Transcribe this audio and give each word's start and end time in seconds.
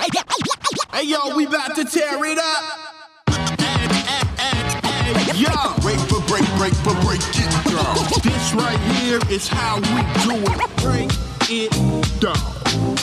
Hey 0.00 1.04
yo, 1.04 1.34
we 1.36 1.46
about 1.46 1.74
to 1.76 1.84
tear 1.84 2.24
it 2.24 2.38
up. 2.38 2.64
Hey, 5.08 5.38
yo, 5.38 5.50
break 5.80 5.98
for 6.00 6.20
break, 6.26 6.44
break 6.56 6.74
for 6.74 6.94
break 7.04 7.20
it 7.20 7.50
down. 7.64 7.96
This 8.22 8.52
right 8.54 8.78
here 8.96 9.20
is 9.30 9.48
how 9.48 9.76
we 9.76 10.02
do 10.24 10.36
it. 10.52 10.76
Break 10.82 11.10
it 11.50 11.72
down. 12.20 12.96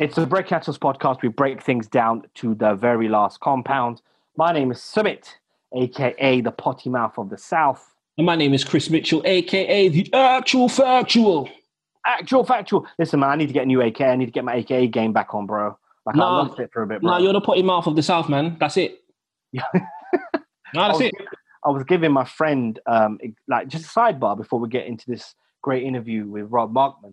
It's 0.00 0.16
the 0.16 0.26
Breaking 0.26 0.56
Atoms 0.56 0.78
podcast. 0.78 1.20
We 1.22 1.28
break 1.28 1.62
things 1.62 1.86
down 1.86 2.24
to 2.36 2.54
the 2.54 2.74
very 2.74 3.08
last 3.08 3.40
compound. 3.40 4.00
My 4.36 4.52
name 4.52 4.70
is 4.70 4.82
Summit, 4.82 5.38
aka 5.74 6.40
the 6.40 6.52
potty 6.52 6.88
mouth 6.88 7.18
of 7.18 7.28
the 7.28 7.38
South. 7.38 7.94
And 8.16 8.26
my 8.26 8.36
name 8.36 8.54
is 8.54 8.64
Chris 8.64 8.88
Mitchell, 8.90 9.22
aka 9.24 9.88
the 9.88 10.12
actual 10.12 10.68
factual. 10.68 11.48
Actual 12.06 12.44
factual. 12.44 12.86
Listen, 12.98 13.20
man, 13.20 13.30
I 13.30 13.36
need 13.36 13.48
to 13.48 13.52
get 13.52 13.64
a 13.64 13.66
new 13.66 13.80
AK. 13.82 14.00
I 14.00 14.16
need 14.16 14.26
to 14.26 14.32
get 14.32 14.44
my 14.44 14.56
AK 14.56 14.90
game 14.90 15.12
back 15.12 15.34
on, 15.34 15.46
bro. 15.46 15.76
Like 16.06 16.16
I 16.16 16.18
lost 16.18 16.58
it 16.58 16.70
for 16.72 16.82
a 16.82 16.86
bit, 16.86 17.02
bro. 17.02 17.10
Nah, 17.10 17.18
you're 17.18 17.32
the 17.32 17.40
potty 17.40 17.62
mouth 17.62 17.86
of 17.86 17.96
the 17.96 18.02
South, 18.02 18.28
man. 18.28 18.56
That's 18.58 18.76
it. 18.76 19.02
I 19.58 19.62
that's 20.72 20.98
was, 20.98 21.00
it. 21.02 21.14
I 21.64 21.70
was 21.70 21.84
giving 21.84 22.12
my 22.12 22.24
friend, 22.24 22.78
um, 22.86 23.18
like 23.48 23.68
just 23.68 23.84
a 23.84 23.88
sidebar 23.88 24.36
before 24.36 24.58
we 24.58 24.68
get 24.68 24.86
into 24.86 25.04
this 25.10 25.34
great 25.62 25.82
interview 25.82 26.26
with 26.26 26.46
Rob 26.48 26.72
Markman. 26.72 27.12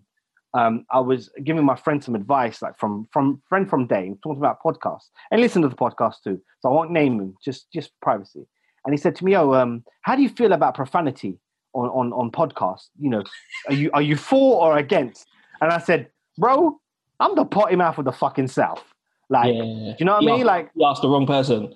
Um, 0.54 0.86
I 0.90 1.00
was 1.00 1.28
giving 1.44 1.64
my 1.64 1.76
friend 1.76 2.02
some 2.02 2.14
advice, 2.14 2.62
like 2.62 2.78
from 2.78 3.06
from 3.12 3.42
friend 3.48 3.68
from 3.68 3.86
Day, 3.86 4.14
talking 4.22 4.38
about 4.38 4.62
podcasts, 4.62 5.10
and 5.30 5.42
listen 5.42 5.60
to 5.62 5.68
the 5.68 5.76
podcast 5.76 6.22
too. 6.24 6.40
So 6.60 6.70
I 6.70 6.72
won't 6.72 6.90
name 6.90 7.20
him, 7.20 7.34
just 7.44 7.70
just 7.70 7.90
privacy. 8.00 8.46
And 8.86 8.94
he 8.94 8.96
said 8.96 9.14
to 9.16 9.24
me, 9.24 9.36
"Oh, 9.36 9.52
um, 9.52 9.84
how 10.02 10.16
do 10.16 10.22
you 10.22 10.30
feel 10.30 10.52
about 10.52 10.74
profanity 10.74 11.38
on 11.78 11.88
on 11.90 12.12
on 12.12 12.30
podcasts? 12.30 12.88
You 12.98 13.10
know, 13.10 13.22
are 13.68 13.74
you 13.74 13.90
are 13.92 14.02
you 14.02 14.16
for 14.16 14.66
or 14.66 14.76
against?" 14.78 15.26
And 15.60 15.72
I 15.72 15.78
said, 15.78 16.08
"Bro, 16.36 16.80
I'm 17.20 17.34
the 17.34 17.44
potty 17.44 17.76
mouth 17.76 17.98
of 17.98 18.04
the 18.04 18.12
fucking 18.12 18.48
South. 18.48 18.84
Like, 19.30 19.54
Yeah. 19.54 19.62
do 19.62 19.94
you 19.98 20.04
know 20.06 20.12
what 20.14 20.22
I 20.22 20.26
mean? 20.26 20.34
asked- 20.36 20.46
Like, 20.46 20.70
you 20.74 20.86
asked 20.86 21.02
the 21.02 21.08
wrong 21.08 21.26
person. 21.26 21.74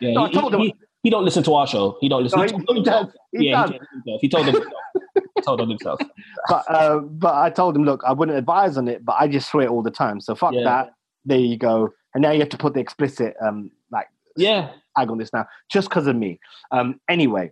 Yeah, 0.00 0.12
No, 0.12 0.24
I 0.24 0.28
he, 0.28 0.34
told 0.34 0.54
him- 0.54 0.60
he, 0.60 0.74
he 1.02 1.10
don't 1.10 1.24
listen 1.24 1.42
to 1.44 1.54
our 1.54 1.66
show. 1.66 1.96
He 2.00 2.08
don't 2.08 2.22
listen. 2.22 2.38
No, 2.38 2.44
he, 2.46 2.52
he- 2.52 2.64
told 2.64 2.68
he 2.68 2.74
himself. 2.76 3.06
does. 3.06 3.14
He 3.32 3.48
yeah, 3.48 3.66
does. 3.66 4.20
he 4.20 4.28
told 4.28 4.46
himself. 4.46 4.72
He 5.02 5.08
told 5.08 5.24
himself. 5.24 5.24
he 5.34 5.42
told 5.42 5.60
on 5.60 5.68
himself. 5.70 6.00
but 6.48 6.64
uh, 6.70 6.98
but 7.00 7.34
I 7.34 7.50
told 7.50 7.74
him, 7.76 7.84
look, 7.84 8.02
I 8.06 8.12
wouldn't 8.12 8.38
advise 8.38 8.76
on 8.76 8.86
it, 8.88 9.04
but 9.04 9.16
I 9.18 9.26
just 9.28 9.48
swear 9.50 9.68
all 9.68 9.82
the 9.82 9.90
time. 9.90 10.20
So 10.20 10.34
fuck 10.34 10.52
Yeah. 10.54 10.64
that. 10.64 10.90
There 11.24 11.38
you 11.38 11.56
go. 11.56 11.90
And 12.14 12.22
now 12.22 12.30
you 12.30 12.40
have 12.40 12.48
to 12.50 12.58
put 12.58 12.74
the 12.74 12.80
explicit 12.80 13.34
um 13.42 13.70
like 13.90 14.06
Yeah. 14.36 14.70
tag 14.96 15.10
on 15.10 15.18
this 15.18 15.32
now, 15.32 15.46
just 15.70 15.88
because 15.88 16.06
of 16.06 16.14
me. 16.16 16.38
Um, 16.70 17.00
anyway, 17.08 17.50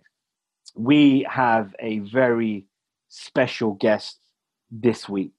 we 0.77 1.25
have 1.29 1.75
a 1.79 1.99
very 1.99 2.65
special 3.09 3.73
guest 3.73 4.19
this 4.69 5.09
week. 5.09 5.33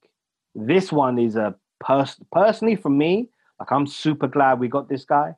This 0.54 0.90
one 0.90 1.18
is 1.18 1.36
a 1.36 1.54
pers- 1.80 2.20
personally 2.32 2.76
for 2.76 2.90
me. 2.90 3.28
Like 3.60 3.70
I'm 3.70 3.86
super 3.86 4.26
glad 4.26 4.58
we 4.58 4.68
got 4.68 4.88
this 4.88 5.04
guy. 5.04 5.34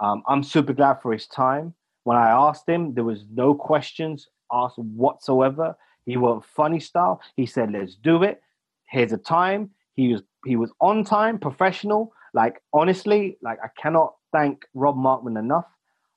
Um, 0.00 0.22
I'm 0.26 0.42
super 0.42 0.72
glad 0.72 1.00
for 1.02 1.12
his 1.12 1.26
time. 1.26 1.74
When 2.02 2.16
I 2.16 2.30
asked 2.30 2.68
him, 2.68 2.94
there 2.94 3.04
was 3.04 3.24
no 3.32 3.54
questions 3.54 4.28
asked 4.52 4.78
whatsoever. 4.78 5.76
He 6.04 6.16
went 6.16 6.44
funny 6.44 6.80
style. 6.80 7.20
He 7.36 7.46
said, 7.46 7.72
"Let's 7.72 7.94
do 7.94 8.22
it. 8.22 8.42
Here's 8.90 9.12
a 9.12 9.18
time." 9.18 9.70
He 9.94 10.12
was 10.12 10.22
he 10.44 10.56
was 10.56 10.72
on 10.80 11.04
time, 11.04 11.38
professional. 11.38 12.12
Like 12.34 12.60
honestly, 12.72 13.38
like 13.40 13.58
I 13.62 13.68
cannot 13.80 14.14
thank 14.32 14.66
Rob 14.74 14.96
Markman 14.96 15.38
enough. 15.38 15.66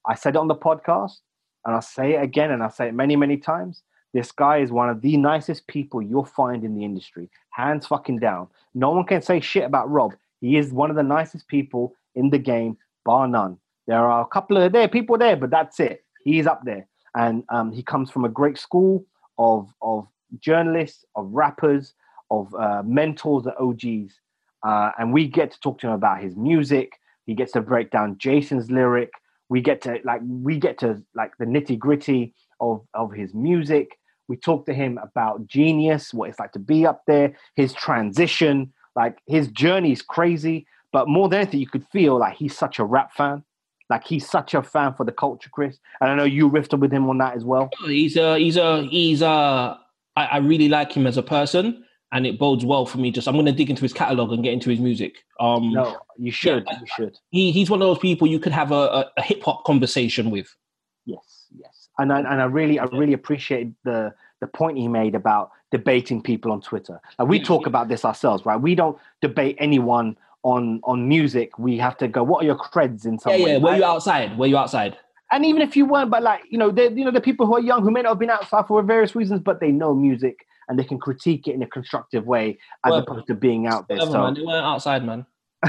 I 0.05 0.15
said 0.15 0.35
on 0.35 0.47
the 0.47 0.55
podcast, 0.55 1.19
and 1.67 1.75
I'll 1.75 1.81
say 1.81 2.13
it 2.13 2.23
again, 2.23 2.49
and 2.51 2.63
I'll 2.63 2.71
say 2.71 2.87
it 2.87 2.93
many, 2.93 3.17
many 3.17 3.35
times. 3.35 3.83
This 4.13 4.31
guy 4.31 4.59
is 4.59 4.71
one 4.71 4.89
of 4.89 5.01
the 5.01 5.17
nicest 5.17 5.67
people 5.67 6.01
you'll 6.01 6.23
find 6.23 6.63
in 6.63 6.73
the 6.73 6.85
industry, 6.85 7.29
hands 7.51 7.85
fucking 7.85 8.19
down. 8.19 8.47
No 8.73 8.91
one 8.91 9.05
can 9.05 9.21
say 9.21 9.41
shit 9.41 9.65
about 9.65 9.91
Rob. 9.91 10.15
He 10.39 10.57
is 10.57 10.71
one 10.71 10.89
of 10.89 10.95
the 10.95 11.03
nicest 11.03 11.47
people 11.49 11.93
in 12.15 12.29
the 12.29 12.39
game, 12.39 12.77
bar 13.03 13.27
none. 13.27 13.57
There 13.85 13.99
are 13.99 14.21
a 14.21 14.27
couple 14.27 14.55
of 14.57 14.71
there 14.71 14.87
people 14.87 15.17
there, 15.17 15.35
but 15.35 15.49
that's 15.49 15.79
it. 15.81 16.05
He's 16.23 16.47
up 16.47 16.63
there, 16.63 16.87
and 17.15 17.43
um, 17.49 17.73
he 17.73 17.83
comes 17.83 18.09
from 18.09 18.23
a 18.23 18.29
great 18.29 18.57
school 18.57 19.05
of 19.37 19.69
of 19.81 20.07
journalists, 20.39 21.03
of 21.17 21.29
rappers, 21.31 21.93
of 22.31 22.53
uh, 22.55 22.81
mentors, 22.85 23.45
and 23.45 23.55
OGs. 23.59 24.13
Uh, 24.63 24.91
and 24.97 25.13
we 25.13 25.27
get 25.27 25.51
to 25.51 25.59
talk 25.59 25.79
to 25.79 25.87
him 25.87 25.93
about 25.93 26.21
his 26.21 26.35
music. 26.35 26.93
He 27.25 27.33
gets 27.33 27.51
to 27.51 27.61
break 27.61 27.91
down 27.91 28.17
Jason's 28.17 28.71
lyric. 28.71 29.11
We 29.49 29.61
get 29.61 29.81
to 29.83 29.99
like 30.03 30.21
we 30.25 30.57
get 30.57 30.79
to 30.79 31.01
like 31.15 31.31
the 31.37 31.45
nitty 31.45 31.79
gritty 31.79 32.33
of 32.59 32.85
of 32.93 33.13
his 33.13 33.33
music. 33.33 33.97
We 34.27 34.35
talk 34.35 34.65
to 34.65 34.73
him 34.73 34.99
about 35.01 35.47
genius, 35.47 36.13
what 36.13 36.29
it's 36.29 36.39
like 36.39 36.51
to 36.51 36.59
be 36.59 36.85
up 36.85 37.03
there, 37.07 37.33
his 37.55 37.73
transition, 37.73 38.73
like 38.95 39.19
his 39.25 39.47
journey 39.47 39.93
is 39.93 40.01
crazy. 40.01 40.67
But 40.91 41.07
more 41.07 41.29
than 41.29 41.41
anything, 41.41 41.59
you 41.59 41.67
could 41.67 41.85
feel 41.91 42.17
like 42.17 42.35
he's 42.35 42.57
such 42.57 42.79
a 42.79 42.83
rap 42.83 43.13
fan. 43.13 43.43
Like 43.89 44.05
he's 44.05 44.27
such 44.29 44.53
a 44.53 44.61
fan 44.61 44.93
for 44.95 45.05
the 45.05 45.11
culture, 45.11 45.49
Chris. 45.49 45.77
And 46.01 46.09
I 46.09 46.15
know 46.15 46.25
you 46.25 46.49
riffed 46.49 46.77
with 46.77 46.91
him 46.91 47.09
on 47.09 47.19
that 47.19 47.35
as 47.35 47.45
well. 47.45 47.69
Oh, 47.81 47.87
he's 47.87 48.17
a. 48.17 48.37
He's 48.37 48.57
a. 48.57 48.83
He's 48.83 49.21
a. 49.21 49.79
I, 50.17 50.25
I 50.25 50.37
really 50.37 50.67
like 50.67 50.91
him 50.91 51.07
as 51.07 51.15
a 51.15 51.23
person, 51.23 51.85
and 52.11 52.25
it 52.25 52.39
bodes 52.39 52.63
well 52.63 52.85
for 52.85 52.97
me. 52.97 53.11
Just 53.11 53.27
I'm 53.27 53.33
going 53.35 53.45
to 53.45 53.51
dig 53.51 53.69
into 53.69 53.81
his 53.81 53.93
catalog 53.93 54.31
and 54.31 54.43
get 54.43 54.53
into 54.53 54.69
his 54.69 54.79
music. 54.79 55.23
Um, 55.39 55.71
No, 55.73 55.97
you 56.17 56.31
should. 56.31 56.63
Yeah. 56.67 56.79
You 56.79 56.87
should. 56.95 57.17
he, 57.29 57.51
he's 57.51 57.69
one 57.69 57.81
of 57.81 57.87
those 57.87 57.99
people 57.99 58.27
you 58.27 58.39
could 58.39 58.53
have 58.53 58.71
a, 58.71 58.75
a, 58.75 59.11
a 59.17 59.21
hip 59.21 59.43
hop 59.43 59.65
conversation 59.65 60.31
with. 60.31 60.53
Yes, 61.05 61.47
yes, 61.57 61.89
and 61.99 62.11
I, 62.11 62.19
and 62.19 62.41
I 62.41 62.45
really, 62.45 62.79
I 62.79 62.85
really 62.85 63.13
appreciate 63.13 63.71
the 63.83 64.13
the 64.39 64.47
point 64.47 64.77
he 64.77 64.87
made 64.87 65.15
about 65.15 65.49
debating 65.71 66.21
people 66.21 66.51
on 66.51 66.61
Twitter. 66.61 66.99
Like 67.17 67.27
we 67.27 67.39
talk 67.39 67.65
about 67.65 67.87
this 67.87 68.05
ourselves, 68.05 68.45
right? 68.45 68.57
We 68.59 68.75
don't 68.75 68.97
debate 69.21 69.55
anyone 69.59 70.17
on 70.43 70.79
on 70.83 71.07
music. 71.07 71.57
We 71.57 71.77
have 71.77 71.97
to 71.97 72.07
go. 72.07 72.23
What 72.23 72.43
are 72.43 72.45
your 72.45 72.57
creds 72.57 73.05
in 73.05 73.19
some 73.19 73.33
Yeah, 73.33 73.43
way? 73.43 73.51
yeah. 73.53 73.57
Were 73.57 73.69
right? 73.71 73.77
you 73.79 73.83
outside? 73.85 74.37
Were 74.37 74.47
you 74.47 74.57
outside? 74.57 74.97
And 75.31 75.45
even 75.45 75.61
if 75.61 75.75
you 75.75 75.85
weren't, 75.85 76.09
but 76.09 76.23
like 76.23 76.41
you 76.49 76.57
know, 76.57 76.71
the 76.71 76.91
you 76.91 77.03
know 77.03 77.11
the 77.11 77.19
people 77.21 77.45
who 77.47 77.55
are 77.55 77.59
young 77.61 77.81
who 77.83 77.91
may 77.91 78.01
not 78.01 78.09
have 78.09 78.19
been 78.19 78.29
outside 78.29 78.65
for 78.67 78.81
various 78.83 79.15
reasons, 79.15 79.41
but 79.41 79.59
they 79.59 79.71
know 79.71 79.93
music 79.93 80.45
and 80.67 80.77
they 80.77 80.83
can 80.83 80.99
critique 80.99 81.47
it 81.47 81.53
in 81.53 81.61
a 81.61 81.67
constructive 81.67 82.25
way 82.25 82.57
as 82.85 82.91
Well, 82.91 82.99
opposed 82.99 83.27
to 83.27 83.35
being 83.35 83.67
out 83.67 83.87
there. 83.87 83.97
Whatever, 83.97 84.11
So, 84.11 84.21
man. 84.23 84.33
They 84.33 84.41
weren't 84.41 84.65
outside, 84.65 85.05
man. 85.05 85.25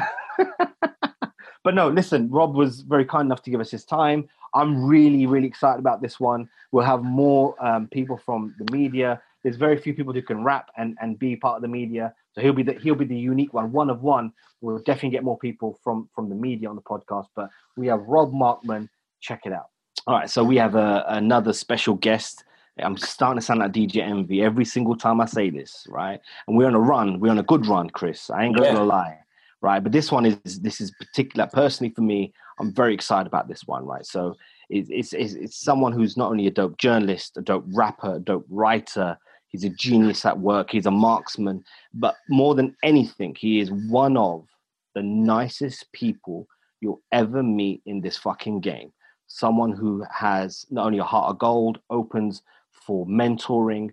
but 1.64 1.75
no, 1.75 1.88
listen, 1.88 2.31
Rob 2.31 2.54
was 2.54 2.81
very 2.81 3.04
kind 3.04 3.26
enough 3.26 3.42
to 3.44 3.50
give 3.50 3.60
us 3.60 3.70
his 3.70 3.84
time. 3.84 4.28
I'm 4.54 4.87
really, 4.87 5.26
really 5.26 5.47
excited 5.47 5.78
about 5.78 6.00
this 6.00 6.19
one. 6.19 6.48
We'll 6.72 6.84
have 6.84 7.03
more 7.03 7.54
um, 7.64 7.88
people 7.88 8.16
from 8.16 8.54
the 8.58 8.72
media. 8.72 9.20
There's 9.44 9.56
very 9.56 9.78
few 9.78 9.94
people 9.94 10.12
who 10.12 10.22
can 10.22 10.42
rap 10.42 10.70
and, 10.76 10.97
and 11.00 11.19
be 11.19 11.37
part 11.37 11.56
of 11.56 11.62
the 11.62 11.69
media. 11.69 12.14
So 12.34 12.41
he'll 12.41 12.53
be 12.53 12.62
the 12.62 12.75
he'll 12.75 12.94
be 12.94 13.04
the 13.04 13.16
unique 13.16 13.53
one, 13.53 13.72
one 13.72 13.91
of 13.91 14.03
one. 14.03 14.32
We'll 14.60 14.78
definitely 14.78 15.10
get 15.10 15.25
more 15.25 15.38
people 15.38 15.78
from 15.82 16.08
from 16.14 16.28
the 16.28 16.34
media 16.34 16.69
on 16.69 16.76
the 16.76 16.82
podcast. 16.82 17.26
But 17.37 17.50
we 17.76 17.87
have 17.88 18.00
Rob 18.00 18.32
Markman. 18.32 18.88
Check 19.20 19.42
it 19.44 19.53
out. 19.53 19.66
All 20.06 20.14
right, 20.14 20.31
so 20.31 20.42
we 20.42 20.56
have 20.56 20.75
a, 20.75 21.04
another 21.08 21.53
special 21.53 21.94
guest. 21.94 22.44
I'm 22.82 22.96
starting 22.96 23.40
to 23.40 23.44
sound 23.44 23.60
like 23.60 23.72
DJ 23.72 24.02
Envy 24.02 24.42
every 24.42 24.64
single 24.64 24.96
time 24.96 25.20
I 25.20 25.26
say 25.26 25.50
this, 25.50 25.86
right? 25.88 26.20
And 26.46 26.56
we're 26.56 26.66
on 26.66 26.74
a 26.74 26.80
run. 26.80 27.20
We're 27.20 27.30
on 27.30 27.38
a 27.38 27.42
good 27.44 27.66
run, 27.66 27.90
Chris. 27.90 28.30
I 28.30 28.44
ain't 28.44 28.56
gonna 28.56 28.72
Yeah. 28.72 28.80
lie, 28.82 29.18
right? 29.60 29.82
But 29.82 29.92
this 29.92 30.12
one 30.12 30.26
is 30.26 30.60
this 30.60 30.80
is 30.80 30.90
particular 30.92 31.48
personally 31.52 31.92
for 31.94 32.02
me. 32.02 32.32
I'm 32.58 32.72
very 32.72 32.94
excited 32.94 33.26
about 33.26 33.48
this 33.48 33.66
one, 33.66 33.84
right? 33.84 34.06
So 34.06 34.36
it's 34.70 34.88
it's 34.90 35.12
it's, 35.12 35.34
it's 35.34 35.56
someone 35.58 35.92
who's 35.92 36.16
not 36.16 36.30
only 36.30 36.46
a 36.46 36.50
dope 36.50 36.78
journalist, 36.78 37.36
a 37.36 37.42
dope 37.42 37.64
rapper, 37.72 38.16
a 38.16 38.20
dope 38.20 38.46
writer. 38.48 39.18
He's 39.48 39.64
a 39.64 39.70
genius 39.70 40.26
at 40.26 40.38
work. 40.38 40.70
He's 40.70 40.86
a 40.86 40.90
marksman, 40.90 41.64
but 41.94 42.16
more 42.28 42.54
than 42.54 42.76
anything, 42.82 43.34
he 43.38 43.60
is 43.60 43.70
one 43.72 44.16
of 44.16 44.46
the 44.94 45.02
nicest 45.02 45.90
people 45.92 46.46
you'll 46.80 47.00
ever 47.12 47.42
meet 47.42 47.82
in 47.86 48.00
this 48.00 48.16
fucking 48.18 48.60
game. 48.60 48.92
Someone 49.26 49.72
who 49.72 50.04
has 50.12 50.66
not 50.70 50.86
only 50.86 50.98
a 50.98 51.04
heart 51.04 51.30
of 51.30 51.38
gold, 51.38 51.78
opens 51.90 52.42
for 52.88 53.04
mentoring, 53.06 53.91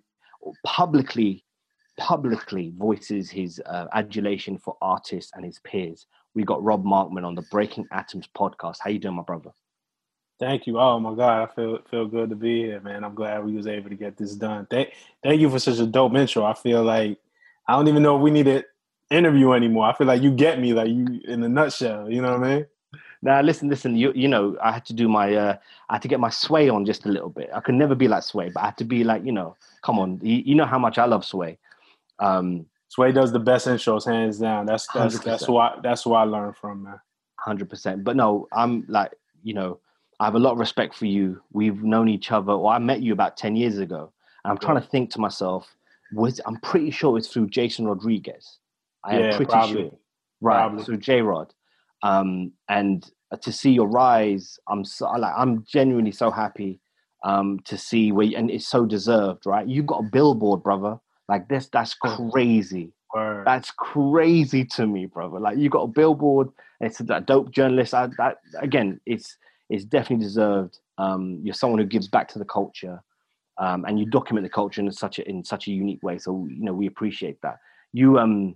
publicly 0.64 1.44
publicly 1.98 2.72
voices 2.76 3.30
his 3.30 3.60
uh, 3.66 3.86
adulation 3.92 4.58
for 4.58 4.76
artists 4.80 5.32
and 5.34 5.44
his 5.44 5.58
peers. 5.60 6.06
We 6.34 6.44
got 6.44 6.62
Rob 6.62 6.84
Markman 6.84 7.24
on 7.24 7.34
the 7.34 7.42
Breaking 7.50 7.86
Atoms 7.90 8.28
podcast. 8.36 8.78
How 8.80 8.90
you 8.90 8.98
doing, 8.98 9.16
my 9.16 9.22
brother? 9.22 9.50
Thank 10.38 10.66
you. 10.66 10.78
Oh 10.78 10.98
my 10.98 11.14
God, 11.14 11.48
I 11.48 11.54
feel 11.54 11.78
feel 11.90 12.06
good 12.06 12.30
to 12.30 12.36
be 12.36 12.62
here, 12.62 12.80
man. 12.80 13.04
I'm 13.04 13.14
glad 13.14 13.44
we 13.44 13.54
was 13.54 13.66
able 13.66 13.90
to 13.90 13.96
get 13.96 14.16
this 14.16 14.34
done. 14.34 14.66
Thank 14.70 14.90
thank 15.22 15.40
you 15.40 15.50
for 15.50 15.58
such 15.58 15.78
a 15.78 15.86
dope 15.86 16.14
intro. 16.14 16.44
I 16.44 16.54
feel 16.54 16.82
like 16.82 17.18
I 17.68 17.74
don't 17.74 17.88
even 17.88 18.02
know 18.02 18.16
if 18.16 18.22
we 18.22 18.30
need 18.30 18.44
to 18.44 18.64
interview 19.10 19.52
anymore. 19.52 19.86
I 19.86 19.94
feel 19.94 20.06
like 20.06 20.22
you 20.22 20.30
get 20.30 20.58
me, 20.58 20.72
like 20.72 20.88
you 20.88 21.20
in 21.24 21.42
a 21.42 21.48
nutshell. 21.48 22.10
You 22.10 22.22
know 22.22 22.38
what 22.38 22.46
I 22.46 22.54
mean? 22.54 22.66
Now, 23.26 23.40
listen, 23.42 23.68
listen. 23.68 23.96
You 23.96 24.12
you 24.14 24.28
know, 24.28 24.56
I 24.62 24.70
had 24.72 24.84
to 24.86 24.94
do 24.94 25.08
my, 25.08 25.34
uh, 25.34 25.56
I 25.90 25.94
had 25.94 26.02
to 26.02 26.08
get 26.08 26.20
my 26.20 26.30
sway 26.30 26.68
on 26.68 26.84
just 26.86 27.04
a 27.06 27.08
little 27.08 27.28
bit. 27.28 27.50
I 27.54 27.60
could 27.60 27.74
never 27.74 27.94
be 27.94 28.08
like 28.08 28.22
sway, 28.22 28.50
but 28.54 28.62
I 28.62 28.66
had 28.66 28.76
to 28.78 28.84
be 28.84 29.04
like, 29.04 29.24
you 29.24 29.32
know, 29.32 29.56
come 29.82 29.98
on. 29.98 30.18
You, 30.22 30.36
you 30.48 30.54
know 30.54 30.64
how 30.64 30.78
much 30.78 30.96
I 30.98 31.06
love 31.06 31.24
sway. 31.24 31.58
Um, 32.18 32.66
Sway 32.88 33.10
does 33.12 33.32
the 33.32 33.40
best 33.40 33.66
intros, 33.66 34.06
hands 34.06 34.38
down. 34.38 34.64
That's 34.64 34.86
that's 34.94 35.18
that's 35.18 35.42
100%. 35.42 35.46
who 35.46 35.56
I 35.58 35.76
that's 35.82 36.04
who 36.04 36.14
I 36.14 36.22
learned 36.22 36.56
from, 36.56 36.84
man. 36.84 37.00
hundred 37.38 37.68
percent. 37.68 38.04
But 38.04 38.14
no, 38.16 38.46
I'm 38.52 38.84
like, 38.88 39.12
you 39.42 39.54
know, 39.54 39.80
I 40.20 40.24
have 40.26 40.36
a 40.36 40.38
lot 40.38 40.52
of 40.52 40.58
respect 40.58 40.94
for 40.94 41.06
you. 41.06 41.42
We've 41.52 41.82
known 41.82 42.08
each 42.08 42.30
other. 42.30 42.56
Well, 42.56 42.68
I 42.68 42.78
met 42.78 43.02
you 43.02 43.12
about 43.12 43.36
ten 43.36 43.56
years 43.56 43.78
ago, 43.78 44.12
and 44.44 44.50
I'm 44.52 44.58
trying 44.58 44.80
to 44.80 44.86
think 44.88 45.10
to 45.10 45.20
myself, 45.20 45.74
was 46.12 46.40
I'm 46.46 46.58
pretty 46.60 46.90
sure 46.92 47.18
it's 47.18 47.28
through 47.28 47.48
Jason 47.48 47.86
Rodriguez. 47.88 48.58
I 49.04 49.18
Yeah, 49.18 49.24
am 49.30 49.36
pretty 49.36 49.50
probably. 49.50 49.82
sure. 49.82 49.98
right? 50.40 50.60
Probably. 50.68 50.84
So 50.84 50.96
J 50.96 51.22
Rod, 51.22 51.52
um, 52.04 52.52
and 52.68 53.10
to 53.40 53.52
see 53.52 53.72
your 53.72 53.88
rise, 53.88 54.58
I'm 54.68 54.84
so 54.84 55.10
like 55.10 55.34
I'm 55.36 55.64
genuinely 55.64 56.12
so 56.12 56.30
happy 56.30 56.80
um, 57.24 57.58
to 57.64 57.76
see 57.76 58.12
where, 58.12 58.28
and 58.36 58.50
it's 58.50 58.68
so 58.68 58.86
deserved, 58.86 59.46
right? 59.46 59.66
You 59.66 59.82
got 59.82 60.04
a 60.04 60.08
billboard, 60.10 60.62
brother. 60.62 60.98
Like 61.28 61.48
this, 61.48 61.68
that's 61.68 61.94
crazy. 61.94 62.92
Word. 63.14 63.46
That's 63.46 63.70
crazy 63.72 64.64
to 64.64 64.86
me, 64.86 65.06
brother. 65.06 65.40
Like 65.40 65.58
you 65.58 65.68
got 65.68 65.82
a 65.82 65.88
billboard, 65.88 66.48
it's 66.80 67.00
a 67.00 67.20
dope 67.20 67.50
journalist. 67.50 67.94
I, 67.94 68.08
that 68.18 68.38
again, 68.60 69.00
it's 69.06 69.36
it's 69.68 69.84
definitely 69.84 70.24
deserved. 70.24 70.78
Um, 70.98 71.40
you're 71.42 71.54
someone 71.54 71.80
who 71.80 71.86
gives 71.86 72.08
back 72.08 72.28
to 72.28 72.38
the 72.38 72.44
culture, 72.44 73.02
um, 73.58 73.84
and 73.86 73.98
you 73.98 74.06
document 74.06 74.44
the 74.44 74.50
culture 74.50 74.80
in 74.80 74.90
such 74.92 75.18
a 75.18 75.28
in 75.28 75.44
such 75.44 75.66
a 75.66 75.72
unique 75.72 76.02
way. 76.02 76.18
So 76.18 76.46
you 76.48 76.64
know 76.64 76.72
we 76.72 76.86
appreciate 76.86 77.40
that. 77.42 77.58
You 77.92 78.18
um, 78.18 78.54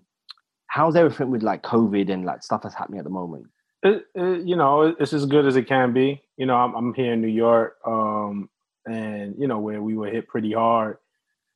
how's 0.67 0.95
everything 0.95 1.31
with 1.31 1.43
like 1.43 1.63
COVID 1.63 2.11
and 2.11 2.25
like 2.25 2.43
stuff 2.43 2.63
that's 2.63 2.75
happening 2.75 2.99
at 2.99 3.05
the 3.05 3.11
moment? 3.11 3.47
It, 3.83 4.05
it, 4.15 4.47
you 4.47 4.57
know, 4.57 4.95
it's 4.99 5.13
as 5.13 5.27
good 5.27 5.47
as 5.47 5.57
it 5.57 5.67
can 5.67 5.93
be. 5.93 6.23
You 6.37 6.47
know, 6.47 6.57
I'm, 6.57 6.75
I'm 6.75 6.95
here 6.95 7.13
in 7.13 7.21
New 7.21 7.29
York, 7.29 7.79
um, 7.87 8.49
and 8.87 9.35
you 9.39 9.47
know 9.47 9.59
where 9.59 9.83
we 9.83 9.97
were 9.97 10.09
hit 10.09 10.29
pretty 10.29 10.53
hard 10.53 10.99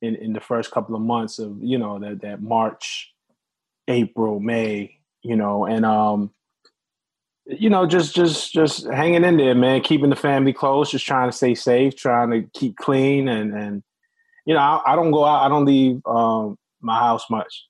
in, 0.01 0.15
in 0.15 0.33
the 0.33 0.39
first 0.39 0.71
couple 0.71 0.95
of 0.95 1.01
months 1.01 1.39
of 1.39 1.57
you 1.61 1.77
know 1.77 1.99
that 1.99 2.21
that 2.21 2.41
March, 2.41 3.13
April, 3.87 4.39
May. 4.39 4.99
You 5.23 5.35
know, 5.35 5.65
and 5.65 5.83
um, 5.85 6.31
you 7.47 7.69
know, 7.69 7.85
just 7.85 8.15
just 8.15 8.53
just 8.53 8.87
hanging 8.87 9.23
in 9.23 9.37
there, 9.37 9.55
man. 9.55 9.81
Keeping 9.81 10.09
the 10.09 10.15
family 10.15 10.53
close, 10.53 10.91
just 10.91 11.05
trying 11.05 11.29
to 11.29 11.35
stay 11.35 11.55
safe, 11.55 11.95
trying 11.95 12.31
to 12.31 12.43
keep 12.53 12.75
clean, 12.77 13.27
and 13.27 13.53
and 13.53 13.83
you 14.45 14.53
know, 14.53 14.59
I, 14.59 14.93
I 14.93 14.95
don't 14.95 15.11
go 15.11 15.25
out, 15.25 15.45
I 15.45 15.49
don't 15.49 15.65
leave 15.65 16.01
um, 16.05 16.57
my 16.81 16.99
house 16.99 17.29
much 17.29 17.65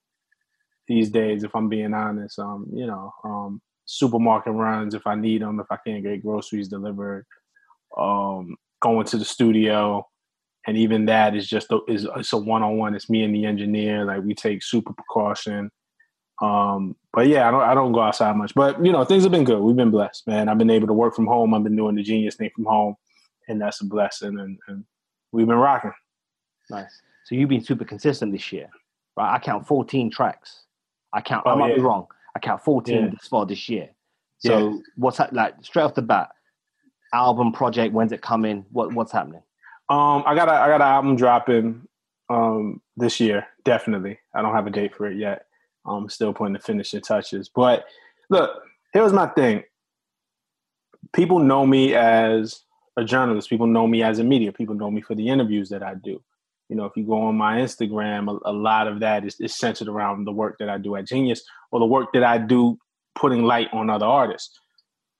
these 0.87 1.09
days, 1.09 1.43
if 1.43 1.55
I'm 1.55 1.69
being 1.69 1.93
honest. 1.93 2.37
Um, 2.39 2.67
you 2.73 2.85
know, 2.85 3.13
um, 3.23 3.61
supermarket 3.85 4.53
runs 4.53 4.93
if 4.93 5.05
I 5.07 5.15
need 5.15 5.41
them, 5.41 5.59
if 5.59 5.67
I 5.69 5.77
can't 5.85 6.03
get 6.03 6.23
groceries 6.23 6.67
delivered, 6.67 7.25
um, 7.97 8.55
going 8.81 9.05
to 9.07 9.17
the 9.17 9.25
studio, 9.25 10.05
and 10.67 10.77
even 10.77 11.05
that 11.05 11.35
is 11.35 11.47
just 11.47 11.71
a, 11.71 11.79
is 11.87 12.07
it's 12.15 12.33
a 12.33 12.37
one 12.37 12.63
on 12.63 12.77
one. 12.77 12.95
It's 12.95 13.09
me 13.09 13.23
and 13.23 13.33
the 13.33 13.45
engineer. 13.45 14.05
Like 14.05 14.23
we 14.23 14.33
take 14.33 14.63
super 14.63 14.93
precaution. 14.93 15.69
Um, 16.41 16.95
but 17.13 17.27
yeah, 17.27 17.47
I 17.47 17.51
don't 17.51 17.61
I 17.61 17.73
don't 17.73 17.91
go 17.91 18.01
outside 18.01 18.35
much. 18.35 18.53
But 18.55 18.83
you 18.83 18.91
know, 18.91 19.05
things 19.05 19.23
have 19.23 19.31
been 19.31 19.43
good. 19.43 19.59
We've 19.59 19.75
been 19.75 19.91
blessed, 19.91 20.27
man. 20.27 20.49
I've 20.49 20.57
been 20.57 20.69
able 20.69 20.87
to 20.87 20.93
work 20.93 21.15
from 21.15 21.27
home. 21.27 21.53
I've 21.53 21.63
been 21.63 21.75
doing 21.75 21.95
the 21.95 22.03
genius 22.03 22.35
thing 22.35 22.49
from 22.55 22.65
home, 22.65 22.95
and 23.47 23.61
that's 23.61 23.81
a 23.81 23.85
blessing. 23.85 24.39
And, 24.39 24.57
and 24.67 24.83
we've 25.31 25.47
been 25.47 25.55
rocking. 25.55 25.93
Nice. 26.69 27.01
So 27.25 27.35
you've 27.35 27.49
been 27.49 27.63
super 27.63 27.85
consistent 27.85 28.31
this 28.31 28.51
year, 28.51 28.69
right? 29.15 29.35
I 29.35 29.39
count 29.39 29.67
14 29.67 30.11
tracks. 30.11 30.63
I 31.13 31.21
count. 31.21 31.43
Oh, 31.45 31.51
I 31.51 31.55
might 31.55 31.75
be 31.75 31.81
wrong. 31.81 32.07
I 32.35 32.39
count 32.39 32.61
14 32.63 32.95
Yeah. 32.95 33.09
this 33.09 33.27
far 33.27 33.45
this 33.45 33.69
year. 33.69 33.89
So 34.39 34.81
what's 34.95 35.17
that 35.17 35.33
like 35.33 35.55
straight 35.61 35.83
off 35.83 35.95
the 35.95 36.01
bat? 36.01 36.29
Album 37.13 37.51
project, 37.51 37.93
when's 37.93 38.11
it 38.11 38.21
coming? 38.21 38.65
What 38.71 38.93
what's 38.93 39.11
happening? 39.11 39.41
Um, 39.89 40.23
I 40.25 40.35
got 40.35 40.49
a 40.49 40.51
I 40.53 40.67
got 40.67 40.81
an 40.81 40.87
album 40.87 41.15
dropping 41.15 41.87
um 42.29 42.81
this 42.97 43.19
year, 43.19 43.47
definitely. 43.63 44.19
I 44.35 44.41
don't 44.41 44.53
have 44.53 44.67
a 44.67 44.71
date 44.71 44.93
for 44.95 45.07
it 45.07 45.17
yet. 45.17 45.45
I'm 45.85 46.09
still 46.09 46.33
putting 46.33 46.53
the 46.53 46.59
finishing 46.59 47.01
touches. 47.01 47.49
But 47.49 47.85
look, 48.29 48.51
here's 48.93 49.13
my 49.13 49.27
thing. 49.27 49.63
People 51.13 51.39
know 51.39 51.65
me 51.65 51.95
as 51.95 52.63
a 52.97 53.03
journalist. 53.03 53.49
People 53.49 53.67
know 53.67 53.87
me 53.87 54.03
as 54.03 54.19
a 54.19 54.23
media. 54.23 54.51
People 54.51 54.75
know 54.75 54.91
me 54.91 55.01
for 55.01 55.15
the 55.15 55.27
interviews 55.29 55.69
that 55.69 55.83
I 55.83 55.95
do. 55.95 56.21
You 56.69 56.75
know, 56.75 56.85
if 56.85 56.93
you 56.95 57.03
go 57.03 57.21
on 57.21 57.37
my 57.37 57.57
Instagram, 57.57 58.29
a, 58.29 58.49
a 58.49 58.53
lot 58.53 58.87
of 58.87 58.99
that 59.01 59.25
is, 59.25 59.39
is 59.39 59.55
centered 59.55 59.87
around 59.87 60.25
the 60.25 60.31
work 60.31 60.57
that 60.59 60.69
I 60.69 60.77
do 60.77 60.95
at 60.95 61.07
Genius 61.07 61.43
or 61.71 61.79
the 61.79 61.85
work 61.85 62.13
that 62.13 62.23
I 62.23 62.37
do 62.37 62.77
putting 63.13 63.43
light 63.43 63.69
on 63.71 63.89
other 63.89 64.05
artists. 64.05 64.59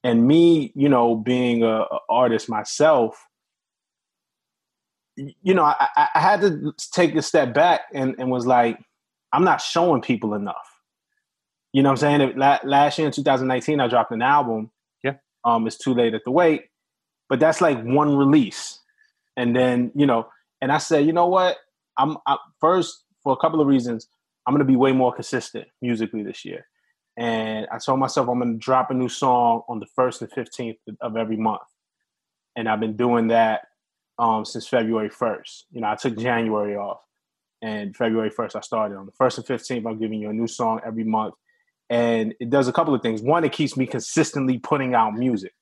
And 0.04 0.28
me, 0.28 0.72
you 0.76 0.90
know, 0.90 1.16
being 1.16 1.64
a, 1.64 1.82
a 1.82 2.00
artist 2.10 2.50
myself, 2.50 3.28
you 5.18 5.54
know, 5.54 5.64
I, 5.64 5.88
I 5.96 6.20
had 6.20 6.42
to 6.42 6.74
take 6.92 7.16
a 7.16 7.22
step 7.22 7.54
back 7.54 7.82
and, 7.94 8.16
and 8.20 8.30
was 8.30 8.46
like, 8.46 8.78
I'm 9.32 9.44
not 9.44 9.62
showing 9.62 10.02
people 10.02 10.34
enough. 10.34 10.56
You 11.74 11.84
know 11.84 11.90
what 11.90 12.04
I'm 12.04 12.20
saying? 12.20 12.38
Last 12.38 12.98
year 12.98 13.08
in 13.08 13.12
2019, 13.12 13.82
I 13.82 13.88
dropped 13.88 14.12
an 14.12 14.22
album. 14.22 14.72
Yeah. 15.04 15.16
Um, 15.44 15.68
it's 15.68 15.78
too 15.78 15.94
late 15.94 16.14
at 16.14 16.24
the 16.24 16.32
wait, 16.32 16.66
but 17.28 17.40
that's 17.42 17.60
like 17.60 17.82
one 17.84 18.16
release, 18.16 18.80
and 19.36 19.54
then 19.54 19.92
you 19.94 20.06
know, 20.06 20.28
and 20.66 20.72
I 20.72 20.80
said, 20.80 21.06
you 21.06 21.14
know 21.14 21.28
what? 21.28 21.58
I'm 21.96 22.18
I, 22.26 22.38
first 22.60 23.04
for 23.22 23.34
a 23.34 23.38
couple 23.38 23.62
of 23.62 23.68
reasons. 23.68 24.08
I'm 24.48 24.52
going 24.52 24.66
to 24.66 24.72
be 24.72 24.76
way 24.76 24.94
more 24.94 25.14
consistent 25.14 25.68
musically 25.80 26.24
this 26.24 26.44
year, 26.44 26.66
and 27.16 27.68
I 27.72 27.78
told 27.78 28.00
myself 28.00 28.28
I'm 28.28 28.40
going 28.40 28.54
to 28.54 28.58
drop 28.58 28.90
a 28.90 28.96
new 28.96 29.08
song 29.08 29.62
on 29.70 29.80
the 29.80 29.86
first 29.96 30.24
and 30.24 30.32
15th 30.32 30.78
of 31.02 31.18
every 31.18 31.38
month, 31.38 31.62
and 32.56 32.68
I've 32.68 32.80
been 32.80 32.96
doing 32.96 33.28
that 33.28 33.62
um, 34.18 34.44
since 34.44 34.68
February 34.68 35.12
1st. 35.12 35.66
You 35.72 35.82
know, 35.82 35.88
I 35.88 35.96
took 35.98 36.18
January 36.18 36.76
off, 36.76 37.02
and 37.62 37.96
February 37.96 38.32
1st 38.32 38.56
I 38.56 38.62
started. 38.62 38.98
On 38.98 39.06
the 39.06 39.12
1st 39.12 39.38
and 39.38 39.46
15th, 39.46 39.88
I'm 39.88 40.00
giving 40.00 40.20
you 40.20 40.32
a 40.32 40.34
new 40.34 40.48
song 40.48 40.82
every 40.84 41.04
month. 41.04 41.36
And 41.92 42.34
it 42.40 42.50
does 42.50 42.68
a 42.68 42.74
couple 42.74 42.96
of 42.96 43.04
things. 43.04 43.22
One, 43.22 43.44
it 43.44 43.52
keeps 43.52 43.78
me 43.78 43.86
consistently 43.86 44.58
putting 44.58 44.96
out 44.96 45.14
music. 45.14 45.54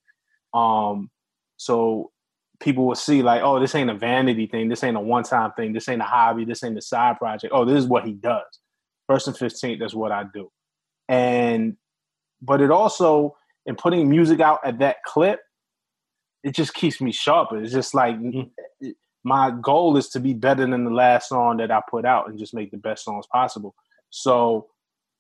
Um, 0.54 1.12
so 1.58 2.14
people 2.64 2.86
will 2.88 2.96
see, 2.96 3.22
like, 3.22 3.42
oh, 3.44 3.60
this 3.60 3.76
ain't 3.76 3.90
a 3.90 3.96
vanity 3.96 4.48
thing. 4.48 4.70
This 4.70 4.84
ain't 4.84 4.98
a 4.98 5.02
one 5.02 5.24
time 5.24 5.52
thing. 5.52 5.74
This 5.74 5.90
ain't 5.90 6.02
a 6.02 6.06
hobby. 6.06 6.46
This 6.46 6.64
ain't 6.64 6.78
a 6.78 6.82
side 6.82 7.18
project. 7.18 7.54
Oh, 7.54 7.66
this 7.66 7.78
is 7.78 7.88
what 7.88 8.06
he 8.06 8.14
does. 8.14 8.46
First 9.08 9.28
and 9.28 9.36
15th, 9.36 9.80
that's 9.80 9.94
what 9.94 10.12
I 10.12 10.24
do. 10.34 10.50
And, 11.10 11.76
but 12.42 12.62
it 12.62 12.72
also, 12.72 13.36
in 13.66 13.76
putting 13.76 14.10
music 14.10 14.40
out 14.40 14.60
at 14.64 14.80
that 14.80 15.04
clip, 15.04 15.42
it 16.44 16.56
just 16.56 16.74
keeps 16.74 17.02
me 17.02 17.12
sharper. 17.12 17.62
It's 17.62 17.72
just 17.72 17.94
like 17.94 18.18
mm-hmm. 18.20 18.90
my 19.24 19.52
goal 19.52 19.98
is 19.98 20.10
to 20.10 20.20
be 20.20 20.34
better 20.34 20.66
than 20.66 20.84
the 20.84 20.92
last 20.92 21.30
song 21.30 21.58
that 21.58 21.72
I 21.72 21.82
put 21.90 22.06
out 22.06 22.30
and 22.30 22.40
just 22.40 22.54
make 22.54 22.72
the 22.72 22.78
best 22.78 23.06
songs 23.06 23.26
possible. 23.32 23.76
So, 24.10 24.68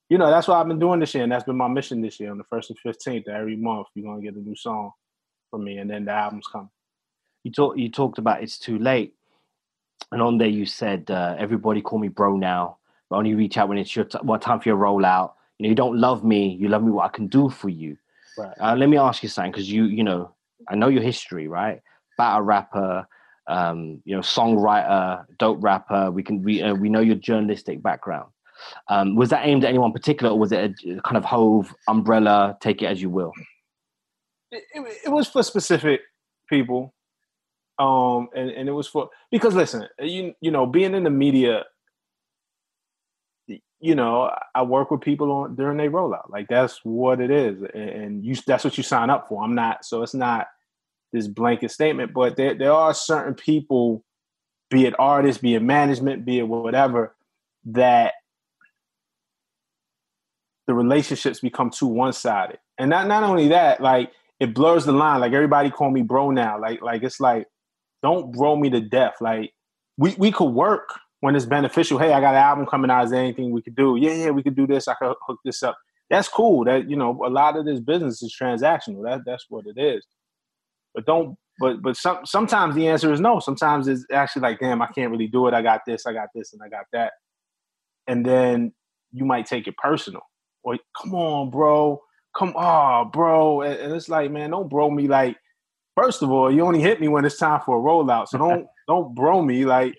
you 0.09 0.17
know, 0.17 0.29
that's 0.29 0.47
what 0.47 0.57
I've 0.57 0.67
been 0.67 0.79
doing 0.79 0.99
this 0.99 1.13
year, 1.13 1.23
and 1.23 1.31
that's 1.31 1.45
been 1.45 1.57
my 1.57 1.67
mission 1.67 2.01
this 2.01 2.19
year. 2.19 2.31
On 2.31 2.37
the 2.37 2.43
first 2.43 2.69
and 2.69 2.79
fifteenth, 2.79 3.27
every 3.27 3.55
month, 3.55 3.87
you're 3.95 4.05
gonna 4.05 4.21
get 4.21 4.35
a 4.35 4.39
new 4.39 4.55
song 4.55 4.91
from 5.49 5.63
me, 5.63 5.77
and 5.77 5.89
then 5.89 6.05
the 6.05 6.11
album's 6.11 6.47
coming. 6.47 6.69
You 7.43 7.51
talk 7.51 7.77
you 7.77 7.89
talked 7.89 8.17
about 8.17 8.41
it's 8.41 8.57
too 8.57 8.79
late. 8.79 9.13
And 10.11 10.21
on 10.21 10.37
there 10.37 10.47
you 10.47 10.65
said 10.65 11.09
uh, 11.09 11.35
everybody 11.37 11.81
call 11.81 11.99
me 11.99 12.07
bro 12.07 12.37
now. 12.37 12.77
But 13.09 13.17
only 13.17 13.35
reach 13.35 13.57
out 13.57 13.69
when 13.69 13.77
it's 13.77 13.95
your 13.95 14.05
t- 14.05 14.17
what 14.21 14.41
time 14.41 14.59
for 14.59 14.69
your 14.69 14.77
rollout. 14.77 15.33
You 15.57 15.63
know, 15.63 15.69
you 15.69 15.75
don't 15.75 15.97
love 15.97 16.23
me, 16.23 16.57
you 16.59 16.67
love 16.67 16.83
me 16.83 16.91
what 16.91 17.05
I 17.05 17.09
can 17.09 17.27
do 17.27 17.49
for 17.49 17.69
you. 17.69 17.97
Right. 18.37 18.55
Uh, 18.59 18.75
let 18.75 18.89
me 18.89 18.97
ask 18.97 19.21
you 19.21 19.29
something, 19.29 19.51
because 19.51 19.71
you, 19.71 19.85
you 19.85 20.03
know, 20.03 20.33
I 20.67 20.75
know 20.75 20.87
your 20.87 21.03
history, 21.03 21.47
right? 21.47 21.81
Battle 22.17 22.41
rapper, 22.41 23.07
um, 23.47 24.01
you 24.05 24.15
know, 24.15 24.21
songwriter, 24.21 25.25
dope 25.37 25.63
rapper. 25.63 26.09
We 26.09 26.23
can 26.23 26.41
we 26.41 26.61
uh, 26.63 26.73
we 26.73 26.89
know 26.89 27.01
your 27.01 27.15
journalistic 27.15 27.83
background. 27.83 28.31
Um, 28.87 29.15
was 29.15 29.29
that 29.29 29.45
aimed 29.45 29.63
at 29.63 29.69
anyone 29.69 29.91
particular, 29.91 30.31
or 30.31 30.39
was 30.39 30.51
it 30.51 30.71
a 30.87 31.01
kind 31.01 31.17
of 31.17 31.25
hove 31.25 31.75
umbrella? 31.87 32.57
Take 32.61 32.81
it 32.81 32.85
as 32.85 33.01
you 33.01 33.09
will. 33.09 33.33
It, 34.51 34.63
it, 34.73 34.97
it 35.05 35.09
was 35.09 35.27
for 35.27 35.43
specific 35.43 36.01
people, 36.49 36.93
um, 37.79 38.29
and 38.35 38.49
and 38.51 38.69
it 38.69 38.71
was 38.71 38.87
for 38.87 39.09
because 39.31 39.55
listen, 39.55 39.87
you 39.99 40.33
you 40.41 40.51
know, 40.51 40.65
being 40.65 40.93
in 40.93 41.03
the 41.03 41.09
media, 41.09 41.63
you 43.79 43.95
know, 43.95 44.31
I 44.53 44.61
work 44.61 44.91
with 44.91 45.01
people 45.01 45.31
on 45.31 45.55
during 45.55 45.77
their 45.77 45.89
rollout. 45.89 46.29
Like 46.29 46.47
that's 46.47 46.79
what 46.83 47.19
it 47.19 47.31
is, 47.31 47.61
and, 47.73 48.23
you 48.23 48.35
that's 48.45 48.63
what 48.63 48.77
you 48.77 48.83
sign 48.83 49.09
up 49.09 49.27
for. 49.27 49.43
I'm 49.43 49.55
not, 49.55 49.85
so 49.85 50.03
it's 50.03 50.13
not 50.13 50.47
this 51.11 51.27
blanket 51.27 51.71
statement, 51.71 52.13
but 52.13 52.37
there 52.37 52.53
there 52.53 52.71
are 52.71 52.93
certain 52.93 53.33
people, 53.33 54.03
be 54.69 54.85
it 54.85 54.93
artists, 54.99 55.41
be 55.41 55.55
it 55.55 55.63
management, 55.63 56.25
be 56.25 56.39
it 56.39 56.47
whatever, 56.47 57.15
that 57.65 58.13
the 60.67 60.75
relationships 60.75 61.39
become 61.39 61.71
too 61.71 61.87
one 61.87 62.13
sided, 62.13 62.59
and 62.77 62.89
not 62.89 63.07
not 63.07 63.23
only 63.23 63.47
that, 63.47 63.81
like 63.81 64.11
it 64.39 64.53
blurs 64.53 64.85
the 64.85 64.91
line. 64.91 65.21
Like 65.21 65.33
everybody 65.33 65.71
call 65.71 65.89
me 65.89 66.03
bro 66.03 66.29
now. 66.29 66.59
Like 66.59 66.81
like 66.81 67.01
it's 67.01 67.19
like 67.19 67.47
don't 68.03 68.33
bro 68.33 68.55
me 68.55 68.69
to 68.69 68.81
death. 68.81 69.15
Like 69.21 69.53
we 69.97 70.13
we 70.19 70.31
could 70.31 70.51
work 70.51 70.89
when 71.21 71.35
it's 71.35 71.45
beneficial. 71.45 71.97
Hey, 71.97 72.11
I 72.13 72.19
got 72.19 72.35
an 72.35 72.41
album 72.41 72.65
coming 72.65 72.91
out. 72.91 73.05
Is 73.05 73.11
there 73.11 73.21
anything 73.21 73.51
we 73.51 73.61
could 73.61 73.75
do? 73.75 73.97
Yeah, 73.99 74.13
yeah, 74.13 74.29
we 74.29 74.43
could 74.43 74.55
do 74.55 74.67
this. 74.67 74.87
I 74.87 74.93
could 74.95 75.15
hook 75.25 75.39
this 75.45 75.63
up. 75.63 75.77
That's 76.09 76.27
cool. 76.27 76.65
That 76.65 76.89
you 76.89 76.97
know, 76.97 77.11
a 77.25 77.29
lot 77.29 77.57
of 77.57 77.65
this 77.65 77.79
business 77.79 78.21
is 78.21 78.35
transactional. 78.39 79.03
That 79.05 79.21
that's 79.25 79.45
what 79.49 79.65
it 79.65 79.79
is. 79.81 80.05
But 80.93 81.05
don't. 81.05 81.37
But 81.59 81.81
but 81.81 81.95
some 81.95 82.25
sometimes 82.25 82.75
the 82.75 82.87
answer 82.87 83.13
is 83.13 83.21
no. 83.21 83.39
Sometimes 83.39 83.87
it's 83.87 84.05
actually 84.11 84.41
like, 84.41 84.59
damn, 84.59 84.81
I 84.81 84.87
can't 84.87 85.11
really 85.11 85.27
do 85.27 85.47
it. 85.47 85.53
I 85.53 85.61
got 85.61 85.81
this. 85.87 86.05
I 86.05 86.11
got 86.11 86.29
this, 86.35 86.51
and 86.51 86.61
I 86.61 86.67
got 86.67 86.85
that. 86.91 87.13
And 88.07 88.25
then 88.25 88.73
you 89.11 89.23
might 89.23 89.45
take 89.45 89.67
it 89.67 89.77
personal. 89.77 90.23
Or 90.63 90.77
come 90.99 91.15
on, 91.15 91.51
bro. 91.51 92.01
Come 92.35 92.55
on, 92.55 93.11
bro. 93.11 93.61
And, 93.61 93.79
and 93.79 93.93
it's 93.93 94.09
like, 94.09 94.31
man, 94.31 94.49
don't 94.49 94.69
bro 94.69 94.89
me 94.89 95.07
like. 95.07 95.37
First 95.95 96.23
of 96.23 96.31
all, 96.31 96.51
you 96.51 96.65
only 96.65 96.81
hit 96.81 96.99
me 96.99 97.07
when 97.07 97.25
it's 97.25 97.37
time 97.37 97.61
for 97.65 97.77
a 97.77 97.81
rollout. 97.81 98.27
So 98.27 98.37
don't 98.37 98.67
don't 98.87 99.13
bro 99.13 99.41
me 99.41 99.65
like 99.65 99.95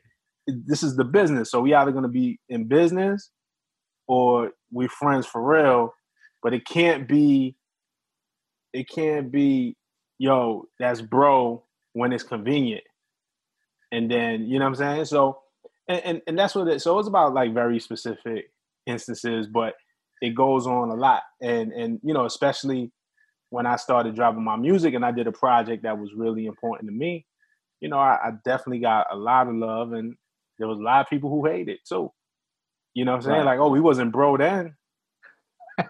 this 0.47 0.83
is 0.83 0.97
the 0.97 1.05
business. 1.05 1.51
So 1.51 1.61
we 1.61 1.75
either 1.75 1.93
gonna 1.93 2.09
be 2.09 2.39
in 2.49 2.67
business 2.69 3.31
or 4.07 4.51
we 4.73 4.89
friends 4.89 5.27
for 5.27 5.43
real. 5.43 5.95
but 6.43 6.53
it 6.55 6.67
can't 6.67 7.09
be. 7.09 7.57
It 8.73 8.89
can't 8.89 9.31
be, 9.31 9.77
yo, 10.19 10.65
that's 10.81 11.01
bro 11.01 11.65
when 11.93 12.13
it's 12.13 12.25
convenient, 12.25 12.83
and 13.93 14.11
then 14.11 14.47
you 14.49 14.59
know 14.59 14.65
what 14.65 14.71
I'm 14.71 14.75
saying. 14.75 15.05
So, 15.05 15.39
and 15.89 16.03
and, 16.05 16.23
and 16.27 16.39
that's 16.39 16.57
what 16.57 16.67
it. 16.69 16.83
So 16.83 16.99
it's 16.99 17.09
about 17.09 17.35
like 17.35 17.55
very 17.55 17.79
specific 17.79 18.47
instances, 18.87 19.47
but 19.47 19.75
it 20.21 20.35
goes 20.35 20.67
on 20.67 20.91
a 20.91 20.95
lot, 20.95 21.23
and 21.41 21.73
and 21.73 22.01
you 22.03 22.13
know 22.13 22.25
especially 22.27 22.91
when 23.55 23.67
I 23.67 23.77
started 23.77 24.17
dropping 24.17 24.43
my 24.43 24.57
music 24.57 24.95
and 24.95 25.05
I 25.05 25.13
did 25.13 25.29
a 25.29 25.33
project 25.33 25.85
that 25.85 25.97
was 25.97 26.13
really 26.13 26.47
important 26.47 26.91
to 26.91 26.93
me, 26.93 27.25
you 27.81 27.89
know, 27.89 27.99
I, 27.99 28.19
I, 28.21 28.33
definitely 28.45 28.81
got 28.81 29.07
a 29.13 29.17
lot 29.17 29.47
of 29.47 29.55
love 29.55 29.93
and 29.93 30.17
there 30.59 30.67
was 30.67 30.81
a 30.81 30.83
lot 30.83 31.03
of 31.03 31.09
people 31.09 31.31
who 31.31 31.47
hated 31.47 31.69
it 31.69 31.79
too. 31.89 32.11
You 32.95 33.05
know 33.05 33.13
what 33.13 33.19
I'm 33.19 33.23
saying? 33.23 33.37
Right. 33.37 33.45
Like, 33.45 33.61
oh, 33.61 33.69
we 33.69 33.79
wasn't 33.79 34.11
bro 34.11 34.37
then. 34.37 34.75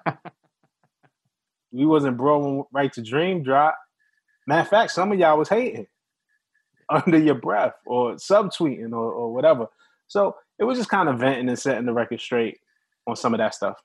we 1.72 1.86
wasn't 1.86 2.18
bro 2.18 2.38
when 2.38 2.64
Right 2.70 2.92
to 2.92 3.02
Dream 3.02 3.42
drop. 3.42 3.78
Matter 4.46 4.60
of 4.60 4.68
fact, 4.68 4.90
some 4.92 5.10
of 5.10 5.18
y'all 5.18 5.38
was 5.38 5.48
hating 5.48 5.86
under 6.90 7.18
your 7.18 7.36
breath 7.36 7.76
or 7.86 8.16
subtweeting 8.16 8.92
or, 8.92 9.10
or 9.10 9.32
whatever. 9.32 9.68
So 10.06 10.36
it 10.58 10.64
was 10.64 10.76
just 10.76 10.90
kind 10.90 11.08
of 11.08 11.18
venting 11.18 11.48
and 11.48 11.58
setting 11.58 11.86
the 11.86 11.94
record 11.94 12.20
straight 12.20 12.58
on 13.06 13.16
some 13.16 13.32
of 13.32 13.38
that 13.38 13.54
stuff. 13.54 13.80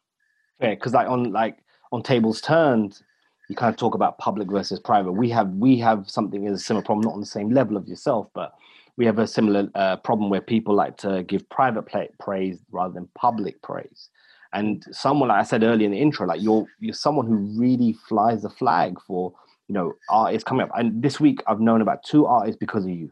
Yeah, 0.59 0.71
because 0.71 0.93
like 0.93 1.07
on 1.07 1.31
like 1.31 1.59
on 1.93 2.03
tables 2.03 2.41
turned, 2.41 3.01
you 3.49 3.55
kind 3.55 3.73
of 3.73 3.77
talk 3.77 3.95
about 3.95 4.19
public 4.19 4.49
versus 4.49 4.79
private. 4.79 5.11
We 5.11 5.29
have 5.31 5.49
we 5.55 5.77
have 5.79 6.09
something 6.09 6.47
as 6.47 6.61
a 6.61 6.63
similar 6.63 6.85
problem, 6.85 7.03
not 7.03 7.15
on 7.15 7.19
the 7.19 7.25
same 7.25 7.49
level 7.49 7.75
of 7.75 7.87
yourself, 7.87 8.29
but 8.33 8.53
we 8.95 9.05
have 9.05 9.17
a 9.17 9.27
similar 9.27 9.67
uh, 9.75 9.97
problem 9.97 10.29
where 10.29 10.39
people 10.39 10.75
like 10.75 10.97
to 10.97 11.23
give 11.23 11.49
private 11.49 11.85
praise 12.19 12.59
rather 12.71 12.93
than 12.93 13.09
public 13.15 13.61
praise. 13.63 14.09
And 14.53 14.85
someone, 14.91 15.29
like 15.29 15.39
I 15.39 15.43
said 15.43 15.63
earlier 15.63 15.85
in 15.85 15.91
the 15.91 15.99
intro, 15.99 16.27
like 16.27 16.41
you're 16.41 16.67
you're 16.79 16.93
someone 16.93 17.25
who 17.25 17.37
really 17.59 17.93
flies 18.07 18.43
the 18.43 18.49
flag 18.49 18.97
for 19.05 19.33
you 19.67 19.73
know 19.73 19.93
artists 20.09 20.43
coming 20.43 20.63
up. 20.63 20.71
And 20.75 21.01
this 21.01 21.19
week 21.19 21.41
I've 21.47 21.59
known 21.59 21.81
about 21.81 22.03
two 22.03 22.27
artists 22.27 22.57
because 22.59 22.85
of 22.85 22.91
you. 22.91 23.11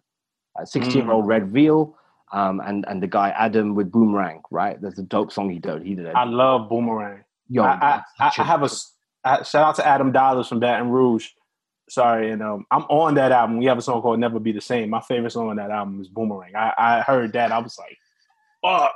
Sixteen 0.65 1.03
year 1.03 1.11
old 1.11 1.25
mm. 1.25 1.51
Redveil. 1.51 1.93
Um, 2.33 2.61
and 2.65 2.85
and 2.89 3.01
the 3.01 3.07
guy 3.07 3.29
Adam 3.29 3.73
with 3.73 3.89
Boomerang, 3.89 4.41
right? 4.51 4.79
There's 4.81 4.99
a 4.99 5.03
dope 5.03 5.31
song 5.31 5.49
he 5.49 5.59
did. 5.59 5.83
He 5.83 5.95
did. 5.95 6.07
It. 6.07 6.15
I 6.15 6.25
love 6.25 6.67
Boomerang. 6.67 7.23
Yo, 7.47 7.63
I, 7.63 8.03
I, 8.19 8.31
I 8.37 8.43
have 8.43 8.63
a 8.63 8.69
shout 9.25 9.55
out 9.55 9.75
to 9.75 9.87
Adam 9.87 10.11
Dollars 10.11 10.47
from 10.47 10.59
Baton 10.59 10.89
Rouge 10.89 11.29
sorry, 11.89 12.31
and 12.31 12.41
um, 12.41 12.65
I'm 12.71 12.83
on 12.83 13.15
that 13.15 13.31
album. 13.31 13.57
We 13.57 13.65
have 13.65 13.77
a 13.77 13.81
song 13.81 14.01
called 14.01 14.19
"Never 14.19 14.39
Be 14.39 14.51
the 14.51 14.61
Same." 14.61 14.89
My 14.89 15.01
favorite 15.01 15.31
song 15.31 15.49
on 15.49 15.55
that 15.57 15.71
album 15.71 16.01
is 16.01 16.07
"Boomerang." 16.07 16.55
I, 16.55 16.73
I 16.77 17.01
heard 17.01 17.33
that, 17.33 17.51
I 17.51 17.59
was 17.59 17.77
like, 17.77 17.97
"Fuck." 18.61 18.93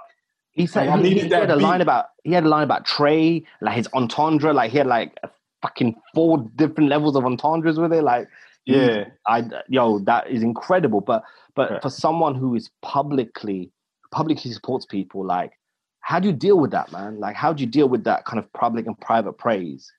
He 0.51 0.67
said 0.67 0.87
like, 0.87 1.05
he, 1.05 1.19
he 1.21 1.29
had 1.29 1.49
a 1.49 1.55
beat. 1.55 1.63
line 1.63 1.81
about 1.81 2.07
he 2.23 2.33
had 2.33 2.43
a 2.43 2.49
line 2.49 2.63
about 2.63 2.85
Trey, 2.85 3.43
like 3.61 3.75
his 3.75 3.87
entendre, 3.93 4.53
like 4.53 4.71
he 4.71 4.77
had 4.77 4.87
like 4.87 5.17
fucking 5.61 5.95
four 6.13 6.49
different 6.55 6.89
levels 6.89 7.15
of 7.15 7.25
entendres 7.25 7.79
with 7.79 7.93
it. 7.93 8.03
Like, 8.03 8.27
yeah, 8.65 9.05
I 9.27 9.43
yo, 9.69 9.99
that 9.99 10.29
is 10.29 10.43
incredible. 10.43 11.01
But 11.01 11.23
but 11.55 11.71
yeah. 11.71 11.79
for 11.79 11.89
someone 11.89 12.35
who 12.35 12.55
is 12.55 12.69
publicly 12.81 13.71
publicly 14.11 14.51
supports 14.51 14.85
people, 14.85 15.25
like, 15.25 15.53
how 16.01 16.19
do 16.19 16.27
you 16.27 16.33
deal 16.33 16.59
with 16.59 16.71
that, 16.71 16.91
man? 16.91 17.19
Like, 17.19 17.37
how 17.37 17.53
do 17.53 17.61
you 17.63 17.69
deal 17.69 17.87
with 17.87 18.03
that 18.03 18.25
kind 18.25 18.37
of 18.37 18.51
public 18.51 18.85
and 18.87 18.99
private 18.99 19.37
praise? 19.37 19.89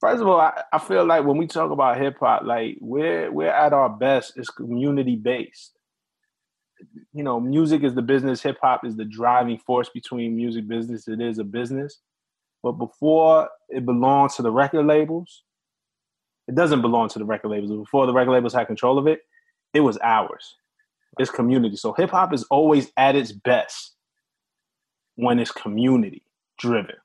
First 0.00 0.20
of 0.20 0.28
all, 0.28 0.40
I, 0.40 0.62
I 0.72 0.78
feel 0.78 1.04
like 1.06 1.24
when 1.24 1.38
we 1.38 1.46
talk 1.46 1.70
about 1.70 1.98
hip 1.98 2.18
hop, 2.20 2.42
like 2.44 2.76
we're 2.80 3.32
we're 3.32 3.48
at 3.48 3.72
our 3.72 3.88
best 3.88 4.34
is 4.36 4.48
community 4.48 5.16
based. 5.16 5.72
You 7.14 7.22
know, 7.22 7.40
music 7.40 7.82
is 7.82 7.94
the 7.94 8.02
business, 8.02 8.42
hip 8.42 8.58
hop 8.60 8.84
is 8.84 8.96
the 8.96 9.06
driving 9.06 9.58
force 9.58 9.88
between 9.88 10.36
music 10.36 10.68
business. 10.68 11.08
It 11.08 11.20
is 11.20 11.38
a 11.38 11.44
business. 11.44 12.00
But 12.62 12.72
before 12.72 13.48
it 13.68 13.86
belonged 13.86 14.30
to 14.32 14.42
the 14.42 14.50
record 14.50 14.86
labels, 14.86 15.44
it 16.48 16.54
doesn't 16.54 16.82
belong 16.82 17.08
to 17.10 17.18
the 17.18 17.24
record 17.24 17.48
labels. 17.48 17.70
Before 17.70 18.06
the 18.06 18.12
record 18.12 18.32
labels 18.32 18.52
had 18.52 18.66
control 18.66 18.98
of 18.98 19.06
it, 19.06 19.20
it 19.72 19.80
was 19.80 19.98
ours. 20.02 20.56
It's 21.18 21.30
community. 21.30 21.76
So 21.76 21.92
hip 21.94 22.10
hop 22.10 22.34
is 22.34 22.44
always 22.44 22.92
at 22.96 23.16
its 23.16 23.32
best 23.32 23.94
when 25.14 25.38
it's 25.38 25.50
community 25.50 26.22
driven. 26.58 26.96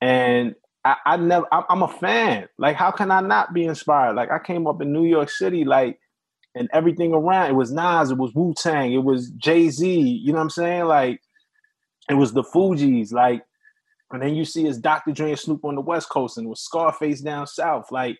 And 0.00 0.54
I, 0.84 0.96
I 1.04 1.16
never 1.16 1.46
I'm 1.52 1.82
a 1.82 1.88
fan. 1.88 2.48
Like, 2.58 2.76
how 2.76 2.90
can 2.90 3.10
I 3.10 3.20
not 3.20 3.52
be 3.52 3.64
inspired? 3.64 4.14
Like, 4.14 4.30
I 4.30 4.38
came 4.38 4.66
up 4.66 4.80
in 4.80 4.92
New 4.92 5.04
York 5.04 5.30
City, 5.30 5.64
like, 5.64 5.98
and 6.54 6.68
everything 6.72 7.12
around 7.12 7.50
it 7.50 7.54
was 7.54 7.72
Nas, 7.72 8.10
it 8.10 8.18
was 8.18 8.34
Wu 8.34 8.54
Tang, 8.56 8.92
it 8.92 9.04
was 9.04 9.30
Jay 9.30 9.68
Z. 9.68 10.00
You 10.00 10.32
know 10.32 10.38
what 10.38 10.44
I'm 10.44 10.50
saying? 10.50 10.84
Like, 10.84 11.20
it 12.08 12.14
was 12.14 12.32
the 12.32 12.42
Fugees. 12.42 13.12
Like, 13.12 13.42
and 14.10 14.22
then 14.22 14.34
you 14.34 14.44
see 14.44 14.66
it's 14.66 14.78
Dr. 14.78 15.12
Dre 15.12 15.30
and 15.30 15.38
Snoop 15.38 15.64
on 15.64 15.74
the 15.74 15.80
West 15.80 16.08
Coast, 16.08 16.38
and 16.38 16.48
was 16.48 16.60
Scarface 16.62 17.20
down 17.20 17.46
south. 17.46 17.92
Like, 17.92 18.18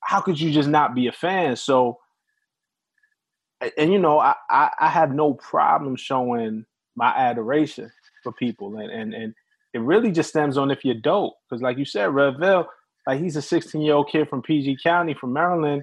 how 0.00 0.20
could 0.20 0.40
you 0.40 0.50
just 0.50 0.68
not 0.68 0.94
be 0.94 1.08
a 1.08 1.12
fan? 1.12 1.56
So, 1.56 1.98
and 3.76 3.92
you 3.92 3.98
know, 3.98 4.18
I 4.18 4.34
I, 4.48 4.70
I 4.80 4.88
have 4.88 5.12
no 5.12 5.34
problem 5.34 5.96
showing 5.96 6.64
my 6.94 7.08
adoration 7.08 7.90
for 8.22 8.32
people, 8.32 8.76
and 8.76 8.90
and 8.90 9.12
and 9.12 9.34
it 9.74 9.80
really 9.80 10.10
just 10.10 10.30
stems 10.30 10.58
on 10.58 10.70
if 10.70 10.84
you're 10.84 10.94
dope. 10.94 11.34
Because 11.48 11.62
like 11.62 11.78
you 11.78 11.84
said, 11.84 12.10
Redveil, 12.10 12.66
like 13.06 13.20
he's 13.20 13.36
a 13.36 13.42
16 13.42 13.80
year 13.80 13.94
old 13.94 14.10
kid 14.10 14.28
from 14.28 14.42
PG 14.42 14.78
County 14.82 15.14
from 15.14 15.32
Maryland. 15.32 15.82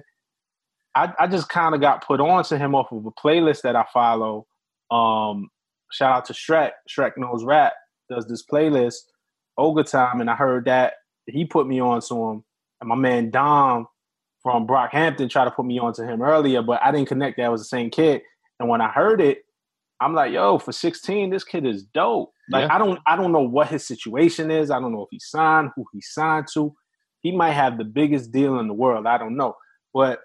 I, 0.94 1.12
I 1.18 1.26
just 1.26 1.48
kind 1.48 1.74
of 1.74 1.80
got 1.80 2.04
put 2.04 2.20
on 2.20 2.44
to 2.44 2.58
him 2.58 2.74
off 2.74 2.90
of 2.92 3.06
a 3.06 3.12
playlist 3.12 3.62
that 3.62 3.76
I 3.76 3.84
follow. 3.92 4.46
Um, 4.90 5.50
shout 5.92 6.12
out 6.12 6.24
to 6.26 6.32
Shrek. 6.32 6.72
Shrek 6.88 7.12
knows 7.16 7.44
rap 7.44 7.74
does 8.10 8.26
this 8.26 8.44
playlist, 8.44 8.96
Oga 9.58 9.88
Time, 9.88 10.20
and 10.20 10.28
I 10.28 10.34
heard 10.34 10.66
that 10.66 10.94
he 11.26 11.44
put 11.44 11.66
me 11.66 11.80
on 11.80 12.00
to 12.08 12.30
him. 12.30 12.44
And 12.80 12.88
my 12.88 12.96
man 12.96 13.30
Dom 13.30 13.86
from 14.42 14.66
Brockhampton 14.66 15.30
tried 15.30 15.44
to 15.44 15.50
put 15.50 15.66
me 15.66 15.78
on 15.78 15.92
to 15.94 16.06
him 16.06 16.22
earlier, 16.22 16.62
but 16.62 16.82
I 16.82 16.90
didn't 16.90 17.08
connect 17.08 17.36
that 17.36 17.52
was 17.52 17.60
the 17.60 17.66
same 17.66 17.90
kid. 17.90 18.22
And 18.58 18.68
when 18.68 18.80
I 18.80 18.88
heard 18.88 19.20
it, 19.20 19.44
I'm 20.00 20.14
like, 20.14 20.32
yo, 20.32 20.58
for 20.58 20.72
16, 20.72 21.30
this 21.30 21.44
kid 21.44 21.66
is 21.66 21.84
dope. 21.84 22.32
Like 22.50 22.68
yeah. 22.68 22.74
I 22.74 22.78
don't 22.78 22.98
I 23.06 23.16
don't 23.16 23.32
know 23.32 23.42
what 23.42 23.68
his 23.68 23.86
situation 23.86 24.50
is. 24.50 24.70
I 24.70 24.80
don't 24.80 24.92
know 24.92 25.02
if 25.02 25.08
he 25.10 25.20
signed, 25.20 25.70
who 25.76 25.84
he 25.92 26.00
signed 26.00 26.46
to. 26.54 26.74
He 27.20 27.32
might 27.32 27.52
have 27.52 27.78
the 27.78 27.84
biggest 27.84 28.32
deal 28.32 28.58
in 28.58 28.66
the 28.66 28.74
world. 28.74 29.06
I 29.06 29.18
don't 29.18 29.36
know. 29.36 29.54
But 29.92 30.20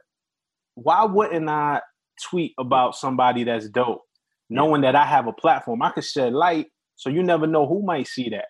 why 0.75 1.05
wouldn't 1.05 1.50
I 1.50 1.82
tweet 2.29 2.53
about 2.58 2.96
somebody 2.96 3.44
that's 3.44 3.70
dope, 3.70 4.01
knowing 4.50 4.82
that 4.82 4.96
I 4.96 5.05
have 5.05 5.27
a 5.27 5.34
platform? 5.34 5.82
I 5.82 5.91
could 5.91 6.05
shed 6.05 6.34
light, 6.34 6.67
so 6.96 7.10
you 7.10 7.22
never 7.22 7.48
know 7.48 7.67
who 7.67 7.84
might 7.84 8.08
see 8.08 8.29
that. 8.29 8.46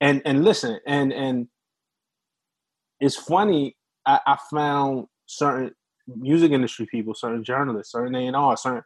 And 0.00 0.22
and 0.24 0.44
listen, 0.44 0.80
and 0.86 1.12
and 1.12 1.48
it's 3.00 3.16
funny. 3.16 3.76
I, 4.04 4.20
I 4.26 4.38
found 4.50 5.06
certain 5.26 5.72
music 6.06 6.52
industry 6.52 6.86
people, 6.86 7.14
certain 7.14 7.44
journalists, 7.44 7.92
certain 7.92 8.14
A 8.14 8.26
and 8.26 8.36
R, 8.36 8.56
certain 8.56 8.82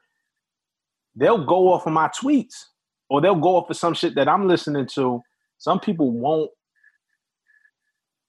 they'll 1.14 1.44
go 1.44 1.72
off 1.72 1.86
of 1.86 1.92
my 1.92 2.08
tweets 2.08 2.66
or 3.10 3.20
they'll 3.20 3.34
go 3.34 3.56
off 3.56 3.68
of 3.68 3.76
some 3.76 3.92
shit 3.92 4.14
that 4.14 4.28
I'm 4.28 4.48
listening 4.48 4.86
to. 4.94 5.20
Some 5.58 5.80
people 5.80 6.10
won't 6.12 6.50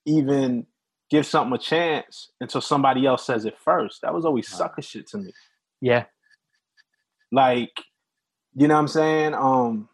even 0.06 0.66
give 1.10 1.26
something 1.26 1.54
a 1.54 1.60
chance 1.60 2.32
until 2.42 2.62
somebody 2.62 3.06
else 3.06 3.26
says 3.26 3.46
it 3.46 3.58
first. 3.64 4.02
That 4.02 4.14
was 4.14 4.26
always 4.26 4.50
sucker 4.50 4.82
shit 4.82 5.08
to 5.10 5.20
me. 5.20 5.32
Yeah. 5.80 6.06
Like, 7.32 7.72
you 8.56 8.68
know 8.68 8.74
what 8.74 8.82
I'm 8.82 8.88
saying? 8.88 9.34
Um, 9.36 9.88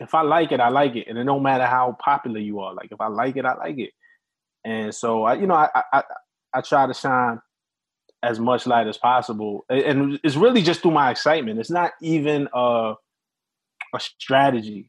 if 0.00 0.14
I 0.14 0.22
like 0.22 0.52
it, 0.52 0.60
I 0.60 0.68
like 0.68 0.96
it. 0.96 1.06
And 1.08 1.16
it 1.16 1.24
don't 1.24 1.42
matter 1.42 1.66
how 1.66 1.96
popular 2.04 2.40
you 2.40 2.60
are. 2.60 2.74
Like 2.74 2.90
if 2.90 3.00
I 3.00 3.06
like 3.06 3.36
it, 3.36 3.44
I 3.44 3.54
like 3.54 3.78
it. 3.78 3.90
And 4.64 4.94
so 4.94 5.24
I, 5.24 5.34
you 5.34 5.46
know, 5.46 5.54
I 5.54 5.68
I 5.92 6.02
I 6.52 6.60
try 6.60 6.86
to 6.86 6.94
shine 6.94 7.40
as 8.22 8.38
much 8.38 8.66
light 8.66 8.86
as 8.86 8.98
possible. 8.98 9.64
And 9.68 10.20
it's 10.22 10.36
really 10.36 10.62
just 10.62 10.82
through 10.82 10.92
my 10.92 11.10
excitement. 11.10 11.58
It's 11.58 11.70
not 11.70 11.92
even 12.00 12.48
a, 12.54 12.94
a 13.94 14.00
strategy 14.00 14.88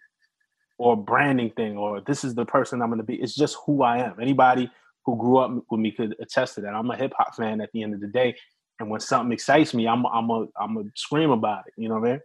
or 0.77 0.97
branding 0.97 1.51
thing 1.51 1.77
or 1.77 2.01
this 2.01 2.23
is 2.23 2.35
the 2.35 2.45
person 2.45 2.81
I'm 2.81 2.89
going 2.89 2.99
to 2.99 3.05
be. 3.05 3.15
It's 3.15 3.35
just 3.35 3.57
who 3.65 3.83
I 3.83 3.99
am. 3.99 4.15
Anybody 4.21 4.69
who 5.05 5.17
grew 5.17 5.37
up 5.37 5.51
with 5.69 5.79
me 5.79 5.91
could 5.91 6.15
attest 6.19 6.55
to 6.55 6.61
that. 6.61 6.73
I'm 6.73 6.89
a 6.89 6.95
hip 6.95 7.13
hop 7.17 7.35
fan 7.35 7.61
at 7.61 7.71
the 7.73 7.83
end 7.83 7.93
of 7.93 8.01
the 8.01 8.07
day. 8.07 8.35
And 8.79 8.89
when 8.89 8.99
something 8.99 9.31
excites 9.31 9.73
me, 9.73 9.87
I'm 9.87 10.05
I'm 10.05 10.29
a 10.29 10.47
I'm 10.59 10.77
a 10.77 10.83
scream 10.95 11.31
about 11.31 11.67
it. 11.67 11.73
You 11.77 11.89
know 11.89 11.99
what 11.99 12.09
I 12.09 12.11
mean? 12.13 12.21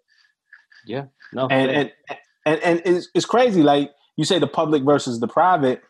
Yeah. 0.87 1.05
No. 1.33 1.49
And 1.49 1.71
and, 1.71 1.93
and 2.47 2.61
and 2.63 2.83
it's 2.85 3.09
it's 3.15 3.27
crazy. 3.27 3.63
Like 3.63 3.93
you 4.17 4.25
say, 4.25 4.39
the 4.39 4.47
public 4.47 4.83
versus 4.83 5.21
the 5.21 5.29
private. 5.29 5.83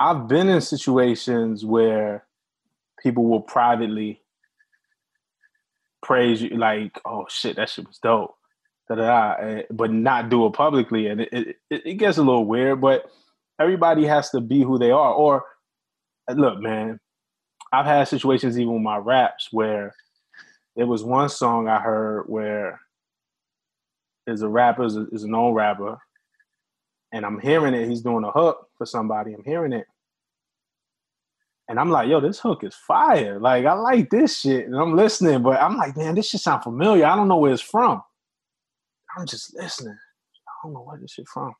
I've 0.00 0.26
been 0.26 0.48
in 0.48 0.60
situations 0.60 1.64
where 1.64 2.24
people 3.00 3.24
will 3.24 3.40
privately 3.40 4.20
praise 6.02 6.42
you 6.42 6.56
like, 6.56 7.00
oh 7.04 7.26
shit, 7.28 7.56
that 7.56 7.68
shit 7.68 7.86
was 7.86 7.98
dope. 7.98 8.34
Da, 8.94 9.62
but 9.70 9.92
not 9.92 10.28
do 10.28 10.46
it 10.46 10.52
publicly. 10.52 11.06
And 11.08 11.22
it, 11.22 11.56
it, 11.70 11.82
it 11.86 11.94
gets 11.94 12.18
a 12.18 12.22
little 12.22 12.46
weird, 12.46 12.80
but 12.80 13.10
everybody 13.60 14.04
has 14.06 14.30
to 14.30 14.40
be 14.40 14.62
who 14.62 14.78
they 14.78 14.90
are. 14.90 15.12
Or 15.12 15.44
look, 16.30 16.60
man, 16.60 17.00
I've 17.72 17.86
had 17.86 18.08
situations 18.08 18.58
even 18.58 18.74
with 18.74 18.82
my 18.82 18.98
raps 18.98 19.48
where 19.50 19.94
there 20.76 20.86
was 20.86 21.04
one 21.04 21.28
song 21.28 21.68
I 21.68 21.80
heard 21.80 22.24
where 22.26 22.80
is 24.26 24.42
a 24.42 24.48
rapper 24.48 24.84
is, 24.84 24.96
a, 24.96 25.06
an 25.12 25.34
old 25.34 25.56
rapper, 25.56 25.98
and 27.12 27.26
I'm 27.26 27.40
hearing 27.40 27.74
it. 27.74 27.88
He's 27.88 28.02
doing 28.02 28.24
a 28.24 28.30
hook 28.30 28.68
for 28.78 28.86
somebody. 28.86 29.32
I'm 29.32 29.44
hearing 29.44 29.72
it, 29.72 29.86
and 31.68 31.78
I'm 31.78 31.90
like, 31.90 32.08
yo, 32.08 32.20
this 32.20 32.38
hook 32.38 32.64
is 32.64 32.74
fire. 32.74 33.38
Like 33.38 33.66
I 33.66 33.72
like 33.72 34.10
this 34.10 34.40
shit, 34.40 34.66
and 34.66 34.76
I'm 34.76 34.96
listening, 34.96 35.42
but 35.42 35.60
I'm 35.60 35.76
like, 35.76 35.96
man, 35.96 36.14
this 36.14 36.28
shit 36.28 36.40
sound 36.40 36.62
familiar. 36.62 37.04
I 37.04 37.16
don't 37.16 37.28
know 37.28 37.38
where 37.38 37.52
it's 37.52 37.62
from. 37.62 38.02
I'm 39.16 39.26
just 39.26 39.54
listening. 39.54 39.94
I 39.94 40.50
don't 40.66 40.74
know 40.74 40.80
where 40.80 40.98
this 40.98 41.12
shit 41.12 41.28
from. 41.28 41.52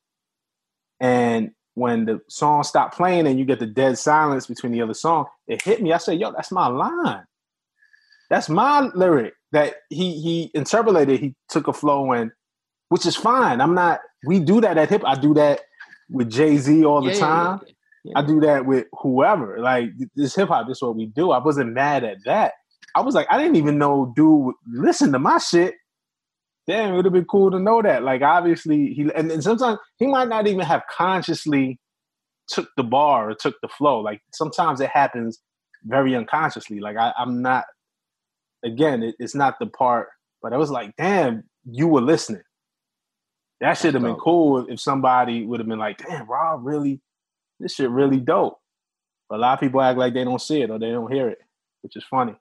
And 1.01 1.51
when 1.75 2.05
the 2.05 2.21
song 2.29 2.63
stopped 2.63 2.97
playing 2.97 3.27
and 3.27 3.39
you 3.39 3.45
get 3.45 3.59
the 3.59 3.67
dead 3.67 3.99
silence 3.99 4.47
between 4.47 4.73
the 4.73 4.83
other 4.83 4.95
song, 4.95 5.27
it 5.47 5.63
hit 5.63 5.83
me. 5.83 5.93
I 5.93 5.99
said, 5.99 6.19
yo, 6.21 6.33
that's 6.33 6.53
my 6.53 6.69
line. 6.69 7.25
That's 8.31 8.49
my 8.49 8.91
lyric 8.95 9.35
that 9.53 9.75
he 9.91 10.21
he 10.21 10.51
interpolated. 10.55 11.21
He 11.21 11.35
took 11.51 11.69
a 11.69 11.73
flow 11.73 12.13
and 12.13 12.31
which 12.89 13.05
is 13.05 13.17
fine. 13.17 13.61
I'm 13.61 13.75
not 13.75 14.01
we 14.25 14.39
do 14.41 14.61
that 14.63 14.79
at 14.79 14.89
hip. 14.89 15.03
I 15.05 15.17
do 15.19 15.35
that 15.35 15.61
with 16.09 16.31
Jay-Z 16.31 16.85
all 16.85 17.03
the 17.03 17.13
Yeah, 17.13 17.19
time. 17.19 17.61
yeah, 17.67 17.73
yeah. 18.05 18.19
I 18.19 18.23
do 18.27 18.41
that 18.41 18.65
with 18.65 18.87
whoever. 19.03 19.59
Like 19.59 19.91
this 20.15 20.35
hip 20.35 20.49
hop, 20.49 20.67
this 20.67 20.79
is 20.79 20.83
what 20.83 20.97
we 20.97 21.07
do. 21.07 21.31
I 21.33 21.39
wasn't 21.39 21.73
mad 21.75 22.05
at 22.05 22.19
that. 22.25 22.55
I 22.95 23.01
was 23.01 23.15
like, 23.15 23.27
I 23.31 23.39
didn't 23.39 23.57
even 23.57 23.77
know 23.79 24.13
dude 24.17 24.45
would 24.47 24.55
listen 24.67 25.13
to 25.13 25.19
my 25.19 25.39
shit. 25.39 25.75
Damn, 26.67 26.93
it 26.93 26.97
would 26.97 27.05
have 27.05 27.15
been 27.15 27.25
cool 27.25 27.51
to 27.51 27.59
know 27.59 27.83
that. 27.83 28.03
Like 28.03 28.23
obviously 28.23 28.93
he 28.95 29.11
and, 29.15 29.31
and 29.31 29.43
sometimes 29.43 29.79
he 29.99 30.07
might 30.07 30.29
not 30.29 30.47
even 30.47 30.65
have 30.65 30.83
consciously 30.91 31.79
took 32.49 32.69
the 32.77 32.85
bar 32.85 33.31
or 33.31 33.35
took 33.35 33.57
the 33.63 33.69
flow. 33.69 34.01
Like 34.01 34.21
sometimes 34.33 34.81
it 34.81 34.91
happens 34.91 35.41
very 35.85 36.15
unconsciously. 36.15 36.81
Like 36.81 36.97
I, 36.97 37.13
I'm 37.19 37.43
not 37.43 37.65
again, 38.65 39.03
it, 39.03 39.17
it's 39.19 39.35
not 39.35 39.59
the 39.59 39.67
part, 39.67 40.09
but 40.41 40.53
I 40.53 40.57
was 40.57 40.71
like, 40.71 40.95
damn, 40.97 41.45
you 41.65 41.89
were 41.89 42.01
listening. 42.01 42.43
That 43.61 43.75
should 43.75 43.95
have 43.95 44.03
been 44.03 44.17
cool 44.17 44.67
if 44.69 44.81
somebody 44.81 45.47
would 45.47 45.61
have 45.61 45.69
been 45.69 45.79
like, 45.79 45.99
damn, 45.99 46.29
Rob 46.29 46.65
really 46.65 47.01
this 47.61 47.75
shit 47.75 47.91
really 47.91 48.19
dope. 48.19 48.59
But 49.29 49.37
a 49.37 49.43
lot 49.43 49.55
of 49.55 49.61
people 49.61 49.81
act 49.81 49.99
like 49.99 50.15
they 50.15 50.25
don't 50.25 50.41
see 50.41 50.63
it 50.63 50.71
or 50.71 50.79
they 50.79 50.91
don't 50.91 51.13
hear 51.13 51.29
it, 51.29 51.39
which 51.83 51.97
is 51.97 52.05
funny. 52.11 52.35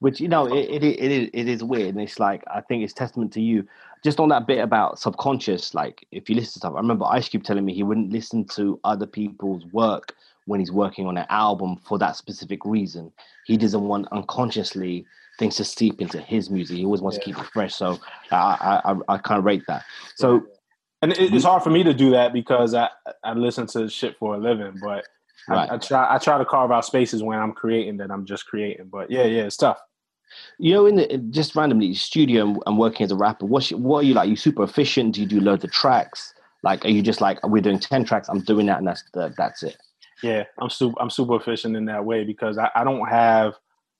Which 0.00 0.20
you 0.20 0.28
know, 0.28 0.46
it, 0.46 0.70
it 0.70 0.84
it 0.84 1.10
is 1.10 1.30
it 1.32 1.48
is 1.48 1.64
weird, 1.64 1.88
and 1.94 2.00
it's 2.00 2.20
like 2.20 2.44
I 2.46 2.60
think 2.60 2.84
it's 2.84 2.92
testament 2.92 3.32
to 3.32 3.40
you. 3.40 3.66
Just 4.04 4.20
on 4.20 4.28
that 4.28 4.46
bit 4.46 4.60
about 4.60 5.00
subconscious, 5.00 5.74
like 5.74 6.06
if 6.12 6.30
you 6.30 6.36
listen 6.36 6.52
to 6.52 6.58
stuff, 6.60 6.74
I 6.74 6.78
remember 6.78 7.04
Ice 7.06 7.28
Cube 7.28 7.42
telling 7.42 7.64
me 7.64 7.74
he 7.74 7.82
wouldn't 7.82 8.12
listen 8.12 8.44
to 8.54 8.78
other 8.84 9.06
people's 9.06 9.66
work 9.66 10.14
when 10.46 10.60
he's 10.60 10.70
working 10.70 11.06
on 11.06 11.18
an 11.18 11.26
album 11.30 11.76
for 11.84 11.98
that 11.98 12.14
specific 12.14 12.64
reason. 12.64 13.12
He 13.46 13.56
doesn't 13.56 13.82
want 13.82 14.06
unconsciously 14.12 15.04
things 15.38 15.56
to 15.56 15.64
seep 15.64 16.00
into 16.00 16.20
his 16.20 16.48
music. 16.48 16.76
He 16.76 16.84
always 16.84 17.00
wants 17.00 17.18
to 17.18 17.24
keep 17.24 17.36
it 17.36 17.46
fresh. 17.46 17.74
So 17.74 17.98
I 18.30 18.80
I 18.84 19.14
I, 19.14 19.36
of 19.36 19.44
rate 19.44 19.64
that. 19.66 19.84
So 20.14 20.46
And 21.02 21.12
it, 21.12 21.18
it's 21.18 21.30
mm-hmm. 21.30 21.46
hard 21.46 21.62
for 21.64 21.70
me 21.70 21.82
to 21.82 21.92
do 21.92 22.10
that 22.10 22.32
because 22.32 22.72
I 22.72 22.88
I 23.24 23.32
listen 23.32 23.66
to 23.68 23.88
shit 23.88 24.16
for 24.16 24.36
a 24.36 24.38
living, 24.38 24.78
but 24.80 25.04
Right. 25.48 25.70
I, 25.70 25.74
I 25.74 25.78
try 25.78 26.14
I 26.14 26.18
try 26.18 26.38
to 26.38 26.44
carve 26.44 26.70
out 26.70 26.84
spaces 26.84 27.22
when 27.22 27.38
I'm 27.38 27.52
creating 27.52 27.96
that 27.98 28.10
I'm 28.10 28.26
just 28.26 28.46
creating. 28.46 28.88
But 28.88 29.10
yeah, 29.10 29.24
yeah, 29.24 29.44
it's 29.44 29.56
tough. 29.56 29.80
You 30.58 30.72
know, 30.72 30.86
in 30.86 30.96
the 30.96 31.18
just 31.30 31.54
randomly 31.54 31.94
studio 31.94 32.42
and, 32.42 32.62
and 32.66 32.78
working 32.78 33.04
as 33.04 33.12
a 33.12 33.16
rapper, 33.16 33.46
what's 33.46 33.70
what 33.70 34.00
are 34.00 34.02
you 34.02 34.14
like? 34.14 34.28
you 34.28 34.36
super 34.36 34.64
efficient? 34.64 35.14
Do 35.14 35.20
you 35.20 35.26
do 35.26 35.40
loads 35.40 35.64
of 35.64 35.70
tracks? 35.70 36.34
Like, 36.62 36.84
are 36.84 36.90
you 36.90 37.02
just 37.02 37.20
like 37.20 37.44
we're 37.46 37.62
doing 37.62 37.78
ten 37.78 38.04
tracks? 38.04 38.28
I'm 38.28 38.40
doing 38.40 38.66
that, 38.66 38.78
and 38.78 38.86
that's 38.86 39.04
the, 39.14 39.32
that's 39.36 39.62
it. 39.62 39.76
Yeah, 40.22 40.44
I'm 40.58 40.70
super 40.70 41.00
I'm 41.00 41.10
super 41.10 41.36
efficient 41.36 41.76
in 41.76 41.84
that 41.86 42.04
way 42.04 42.24
because 42.24 42.58
I, 42.58 42.70
I 42.74 42.84
don't 42.84 43.08
have 43.08 43.54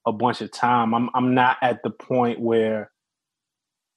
a 0.07 0.13
bunch 0.13 0.41
of 0.41 0.51
time. 0.51 0.95
I'm 0.95 1.09
I'm 1.15 1.35
not 1.35 1.59
at 1.63 1.83
the 1.83 1.91
point 1.91 2.41
where 2.41 2.91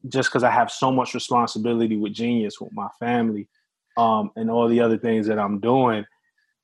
just 0.08 0.30
because 0.30 0.44
I 0.44 0.52
have 0.52 0.72
so 0.72 0.92
much 0.92 1.14
responsibility 1.14 1.98
with 1.98 2.14
Genius, 2.14 2.60
with 2.60 2.74
my 2.74 2.90
family, 3.00 3.48
um, 3.98 4.32
and 4.36 4.52
all 4.52 4.68
the 4.68 4.82
other 4.82 4.98
things 4.98 5.28
that 5.28 5.40
I'm 5.40 5.60
doing, 5.60 6.06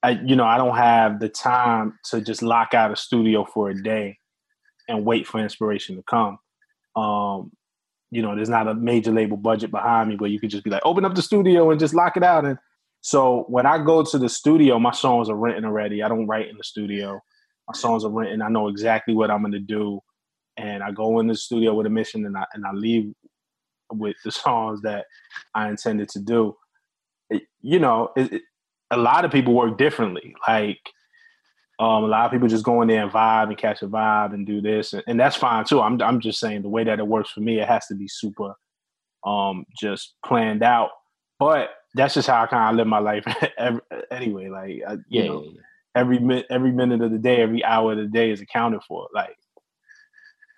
I 0.04 0.12
you 0.12 0.36
know 0.36 0.46
I 0.46 0.58
don't 0.58 0.78
have 0.78 1.20
the 1.20 1.30
time 1.30 1.98
to 2.12 2.22
just 2.22 2.44
lock 2.44 2.76
out 2.76 2.92
a 2.92 2.96
studio 2.96 3.44
for 3.44 3.72
a 3.72 3.82
day 3.82 4.20
and 4.88 5.06
wait 5.06 5.28
for 5.28 5.40
inspiration 5.40 5.96
to 5.96 6.04
come. 6.04 6.38
Um, 6.96 7.52
you 8.12 8.22
know, 8.22 8.36
there's 8.36 8.50
not 8.50 8.68
a 8.68 8.74
major 8.74 9.12
label 9.12 9.38
budget 9.38 9.70
behind 9.72 10.10
me 10.10 10.16
where 10.16 10.30
you 10.30 10.40
could 10.40 10.50
just 10.50 10.64
be 10.64 10.70
like, 10.70 10.82
open 10.86 11.06
up 11.06 11.16
the 11.16 11.22
studio 11.22 11.70
and 11.72 11.80
just 11.80 11.94
lock 11.94 12.16
it 12.16 12.24
out. 12.24 12.46
And 12.46 12.58
so 13.02 13.46
when 13.50 13.66
I 13.66 13.84
go 13.84 14.04
to 14.04 14.18
the 14.18 14.30
studio, 14.30 14.80
my 14.80 14.92
songs 14.92 15.30
are 15.30 15.36
written 15.36 15.66
already. 15.66 16.02
I 16.02 16.08
don't 16.08 16.28
write 16.28 16.48
in 16.50 16.58
the 16.58 16.64
studio. 16.64 17.20
My 17.68 17.74
songs 17.78 18.06
are 18.06 18.12
written. 18.12 18.42
I 18.42 18.48
know 18.50 18.70
exactly 18.70 19.14
what 19.14 19.30
I'm 19.30 19.42
going 19.42 19.52
to 19.52 19.60
do, 19.60 20.00
and 20.56 20.82
I 20.82 20.92
go 20.92 21.20
in 21.20 21.28
the 21.28 21.36
studio 21.36 21.74
with 21.74 21.86
a 21.86 21.90
mission, 21.90 22.26
and 22.26 22.38
I 22.38 22.46
and 22.54 22.66
I 22.66 22.72
leave 22.72 23.12
with 23.92 24.16
the 24.24 24.32
songs 24.44 24.82
that 24.84 25.06
I 25.54 25.70
intended 25.70 26.10
to 26.10 26.20
do. 26.20 26.56
It- 27.30 27.44
you 27.62 27.80
know, 27.80 28.10
it, 28.16 28.32
it- 28.34 28.42
a 28.90 28.98
lot 28.98 29.26
of 29.26 29.32
people 29.32 29.54
work 29.54 29.78
differently. 29.78 30.34
Like 30.48 30.80
um, 31.80 32.04
a 32.04 32.08
lot 32.08 32.26
of 32.26 32.32
people 32.32 32.48
just 32.48 32.66
go 32.66 32.82
in 32.82 32.88
there 32.88 33.04
and 33.04 33.12
vibe 33.12 33.50
and 33.50 33.58
catch 33.58 33.84
a 33.84 33.88
vibe 33.88 34.34
and 34.34 34.48
do 34.48 34.62
this, 34.62 34.94
and, 34.94 35.04
and 35.08 35.20
that's 35.20 35.36
fine 35.36 35.64
too. 35.64 35.82
I'm 35.82 36.02
I'm 36.02 36.20
just 36.20 36.40
saying 36.40 36.64
the 36.64 36.70
way 36.70 36.84
that 36.84 37.00
it 37.00 37.08
works 37.08 37.30
for 37.30 37.42
me, 37.42 37.60
it 37.60 37.68
has 37.68 37.86
to 37.88 37.96
be 37.96 38.08
super 38.08 38.56
um, 39.26 39.66
just 39.80 40.16
planned 40.26 40.64
out. 40.64 40.90
But 41.40 41.70
that's 41.94 42.16
just 42.16 42.28
how 42.28 42.44
I 42.44 42.48
kind 42.48 42.72
of 42.72 42.78
live 42.78 42.88
my 42.88 43.00
life 43.00 43.26
every, 43.58 43.82
anyway. 44.10 44.50
Like 44.50 44.82
I, 44.88 44.98
Yeah, 45.10 45.24
you 45.24 45.24
know, 45.26 45.44
yeah, 45.44 45.52
yeah. 45.54 45.62
every 45.96 46.20
minute, 46.20 46.48
every 46.50 46.72
minute 46.72 47.02
of 47.02 47.12
the 47.12 47.20
day, 47.20 47.42
every 47.42 47.64
hour 47.64 47.92
of 47.92 48.00
the 48.00 48.08
day 48.08 48.32
is 48.32 48.42
accounted 48.42 48.82
for. 48.88 49.08
Like 49.14 49.36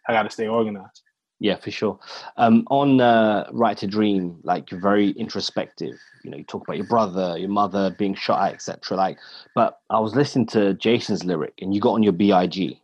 I 0.07 0.13
got 0.13 0.23
to 0.23 0.29
stay 0.29 0.47
organized. 0.47 1.01
Yeah, 1.39 1.55
for 1.55 1.71
sure. 1.71 1.99
Um, 2.37 2.65
on 2.69 2.99
uh, 2.99 3.47
Right 3.53 3.77
to 3.77 3.87
Dream, 3.87 4.39
like 4.43 4.71
you're 4.71 4.79
very 4.81 5.11
introspective. 5.11 5.97
You 6.23 6.31
know, 6.31 6.37
you 6.37 6.43
talk 6.43 6.63
about 6.63 6.75
your 6.77 6.85
brother, 6.87 7.37
your 7.37 7.49
mother 7.49 7.91
being 7.97 8.13
shot 8.13 8.49
at, 8.49 8.53
etc. 8.55 8.97
Like, 8.97 9.17
but 9.55 9.79
I 9.89 9.99
was 9.99 10.15
listening 10.15 10.47
to 10.47 10.73
Jason's 10.73 11.23
lyric, 11.23 11.53
and 11.61 11.73
you 11.73 11.79
got 11.79 11.93
on 11.93 12.03
your 12.03 12.11
Big. 12.13 12.77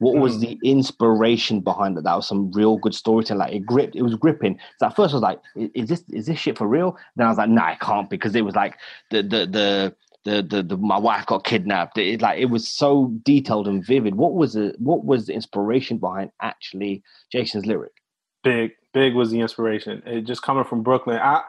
What 0.00 0.16
was 0.16 0.36
Mm. 0.36 0.40
the 0.40 0.58
inspiration 0.62 1.60
behind 1.60 1.98
it? 1.98 2.04
That 2.04 2.14
was 2.14 2.26
some 2.28 2.52
real 2.52 2.78
good 2.78 2.94
storytelling. 2.94 3.40
Like 3.40 3.52
it 3.54 3.66
gripped, 3.66 3.96
it 3.96 4.02
was 4.02 4.14
gripping. 4.14 4.58
So 4.78 4.86
at 4.86 4.96
first 4.96 5.12
I 5.12 5.16
was 5.16 5.22
like, 5.22 5.40
"Is 5.56 5.88
this 5.88 6.04
is 6.08 6.26
this 6.26 6.38
shit 6.38 6.56
for 6.56 6.68
real?" 6.68 6.96
Then 7.16 7.26
I 7.26 7.30
was 7.30 7.38
like, 7.38 7.50
"Nah, 7.50 7.72
it 7.72 7.80
can't," 7.80 8.08
because 8.08 8.34
it 8.36 8.44
was 8.44 8.54
like 8.56 8.76
the 9.10 9.22
the 9.22 9.46
the. 9.46 9.96
The, 10.24 10.42
the, 10.42 10.62
the 10.62 10.76
my 10.76 10.98
wife 10.98 11.24
got 11.24 11.44
kidnapped. 11.44 11.96
It, 11.96 12.20
like 12.20 12.38
it 12.38 12.46
was 12.46 12.68
so 12.68 13.06
detailed 13.22 13.66
and 13.66 13.82
vivid. 13.82 14.16
What 14.16 14.34
was 14.34 14.52
the 14.54 14.74
what 14.78 15.04
was 15.04 15.26
the 15.26 15.32
inspiration 15.32 15.96
behind 15.96 16.32
actually 16.42 17.02
Jason's 17.32 17.64
lyric? 17.64 17.97
Big, 18.42 18.72
big 18.92 19.14
was 19.14 19.30
the 19.30 19.40
inspiration. 19.40 20.02
It 20.06 20.22
just 20.22 20.42
coming 20.42 20.64
from 20.64 20.82
Brooklyn. 20.82 21.18
I, 21.18 21.42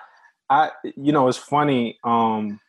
I, 0.50 0.72
you 0.96 1.12
know, 1.12 1.28
it's 1.28 1.38
funny. 1.38 2.00
Um, 2.04 2.60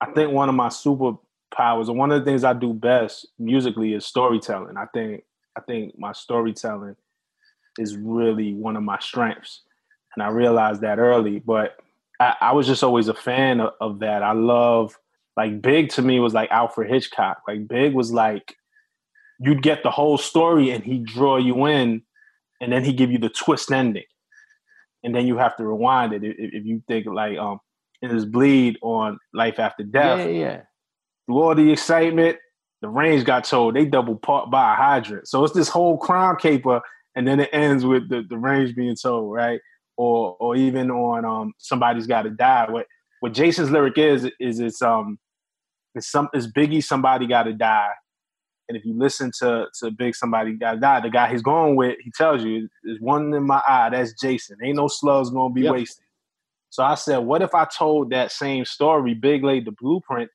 I 0.00 0.06
think 0.12 0.32
one 0.32 0.48
of 0.48 0.54
my 0.54 0.68
superpowers, 0.68 1.88
or 1.88 1.94
one 1.94 2.10
of 2.12 2.20
the 2.20 2.24
things 2.24 2.44
I 2.44 2.52
do 2.52 2.72
best 2.72 3.26
musically, 3.38 3.94
is 3.94 4.04
storytelling. 4.04 4.76
I 4.76 4.86
think, 4.86 5.24
I 5.56 5.60
think 5.60 5.98
my 5.98 6.12
storytelling 6.12 6.96
is 7.78 7.96
really 7.96 8.52
one 8.52 8.76
of 8.76 8.82
my 8.82 8.98
strengths, 8.98 9.62
and 10.14 10.22
I 10.22 10.28
realized 10.28 10.82
that 10.82 10.98
early. 10.98 11.38
But 11.38 11.76
I, 12.20 12.36
I 12.40 12.52
was 12.52 12.66
just 12.66 12.84
always 12.84 13.08
a 13.08 13.14
fan 13.14 13.60
of, 13.60 13.72
of 13.80 13.98
that. 14.00 14.22
I 14.22 14.32
love 14.32 14.98
like 15.36 15.62
Big 15.62 15.90
to 15.90 16.02
me 16.02 16.20
was 16.20 16.34
like 16.34 16.50
Alfred 16.50 16.90
Hitchcock. 16.90 17.42
Like 17.48 17.66
Big 17.66 17.94
was 17.94 18.12
like 18.12 18.56
you'd 19.42 19.62
get 19.62 19.82
the 19.82 19.90
whole 19.90 20.16
story 20.16 20.70
and 20.70 20.84
he'd 20.84 21.04
draw 21.04 21.36
you 21.36 21.66
in 21.66 22.02
and 22.60 22.72
then 22.72 22.84
he'd 22.84 22.96
give 22.96 23.10
you 23.10 23.18
the 23.18 23.28
twist 23.28 23.70
ending. 23.72 24.04
And 25.02 25.14
then 25.14 25.26
you 25.26 25.36
have 25.36 25.56
to 25.56 25.66
rewind 25.66 26.12
it 26.12 26.22
if, 26.22 26.36
if 26.38 26.64
you 26.64 26.82
think 26.86 27.06
like 27.06 27.36
um 27.36 27.58
in 28.00 28.10
his 28.10 28.24
bleed 28.24 28.78
on 28.82 29.18
life 29.34 29.58
after 29.58 29.82
death. 29.82 30.20
Yeah, 30.20 30.26
yeah. 30.26 30.60
through 31.26 31.42
all 31.42 31.54
the 31.54 31.72
excitement 31.72 32.38
the 32.80 32.88
range 32.88 33.24
got 33.24 33.44
told 33.44 33.76
they 33.76 33.84
double 33.84 34.16
part 34.16 34.50
by 34.50 34.72
a 34.72 34.76
hydrant. 34.76 35.28
So 35.28 35.44
it's 35.44 35.54
this 35.54 35.68
whole 35.68 35.98
crime 35.98 36.36
caper 36.36 36.80
and 37.14 37.26
then 37.26 37.40
it 37.40 37.50
ends 37.52 37.84
with 37.84 38.08
the, 38.08 38.22
the 38.28 38.38
range 38.38 38.74
being 38.74 38.96
told 39.00 39.34
right? 39.34 39.60
Or 39.96 40.36
or 40.38 40.56
even 40.56 40.90
on 40.90 41.24
um 41.24 41.52
somebody's 41.58 42.06
got 42.06 42.22
to 42.22 42.30
die. 42.30 42.70
What 42.70 42.86
what 43.20 43.34
jason's 43.34 43.70
lyric 43.70 43.98
is 43.98 44.30
is 44.38 44.60
it's 44.60 44.82
um 44.82 45.18
it's 45.96 46.10
some 46.10 46.28
it's 46.32 46.46
biggie 46.46 46.82
somebody 46.82 47.26
got 47.26 47.44
to 47.44 47.52
die 47.52 47.90
and 48.72 48.78
if 48.78 48.86
you 48.86 48.98
listen 48.98 49.30
to 49.40 49.66
to 49.80 49.90
Big 49.90 50.14
Somebody 50.14 50.54
Gotta 50.54 50.80
Die, 50.80 51.00
the 51.00 51.10
guy 51.10 51.30
he's 51.30 51.42
going 51.42 51.76
with, 51.76 51.98
he 52.02 52.10
tells 52.10 52.42
you, 52.42 52.70
there's 52.82 52.98
one 53.00 53.34
in 53.34 53.46
my 53.46 53.60
eye, 53.68 53.90
that's 53.90 54.14
Jason. 54.18 54.56
Ain't 54.64 54.76
no 54.76 54.88
slugs 54.88 55.28
gonna 55.28 55.52
be 55.52 55.62
Yep. 55.62 55.72
wasted. 55.72 56.06
So 56.70 56.82
I 56.82 56.94
said, 56.94 57.18
what 57.18 57.42
if 57.42 57.54
I 57.54 57.66
told 57.66 58.10
that 58.12 58.32
same 58.32 58.64
story, 58.64 59.12
Big 59.12 59.44
laid 59.44 59.66
the 59.66 59.72
blueprint, 59.72 60.30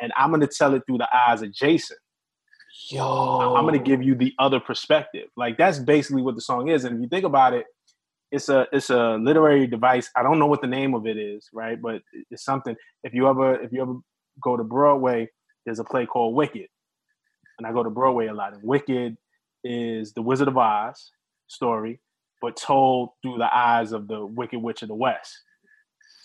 and 0.00 0.12
I'm 0.16 0.32
gonna 0.32 0.48
tell 0.48 0.74
it 0.74 0.82
through 0.88 0.98
the 0.98 1.08
eyes 1.16 1.40
of 1.40 1.52
Jason. 1.52 1.98
Yo, 2.90 3.54
I'm 3.56 3.64
gonna 3.64 3.78
give 3.78 4.02
you 4.02 4.16
the 4.16 4.34
other 4.40 4.58
perspective. 4.58 5.28
Like 5.36 5.56
that's 5.56 5.78
basically 5.78 6.22
what 6.22 6.34
the 6.34 6.40
song 6.40 6.68
is. 6.68 6.84
And 6.84 6.96
if 6.96 7.02
you 7.02 7.08
think 7.08 7.24
about 7.24 7.54
it, 7.54 7.66
it's 8.32 8.48
a 8.48 8.66
it's 8.72 8.90
a 8.90 9.18
literary 9.20 9.68
device. 9.68 10.10
I 10.16 10.24
don't 10.24 10.40
know 10.40 10.46
what 10.46 10.62
the 10.62 10.66
name 10.66 10.94
of 10.94 11.06
it 11.06 11.16
is, 11.16 11.48
right? 11.52 11.80
But 11.80 12.02
it's 12.30 12.44
something. 12.44 12.74
If 13.04 13.14
you 13.14 13.28
ever 13.28 13.54
if 13.62 13.72
you 13.72 13.82
ever 13.82 13.94
go 14.42 14.56
to 14.56 14.64
Broadway, 14.64 15.30
there's 15.64 15.78
a 15.78 15.84
play 15.84 16.06
called 16.06 16.34
Wicked, 16.34 16.66
and 17.58 17.66
I 17.66 17.72
go 17.72 17.82
to 17.82 17.90
Broadway 17.90 18.28
a 18.28 18.34
lot. 18.34 18.54
And 18.54 18.62
Wicked 18.62 19.16
is 19.64 20.12
the 20.12 20.22
Wizard 20.22 20.48
of 20.48 20.56
Oz 20.56 21.10
story, 21.48 22.00
but 22.40 22.56
told 22.56 23.10
through 23.22 23.38
the 23.38 23.54
eyes 23.54 23.92
of 23.92 24.08
the 24.08 24.24
Wicked 24.24 24.60
Witch 24.60 24.82
of 24.82 24.88
the 24.88 24.94
West. 24.94 25.42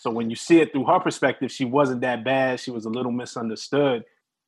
So 0.00 0.10
when 0.10 0.30
you 0.30 0.36
see 0.36 0.60
it 0.60 0.72
through 0.72 0.84
her 0.84 1.00
perspective, 1.00 1.50
she 1.50 1.64
wasn't 1.64 2.02
that 2.02 2.24
bad. 2.24 2.60
She 2.60 2.70
was 2.70 2.84
a 2.84 2.90
little 2.90 3.12
misunderstood. 3.12 4.04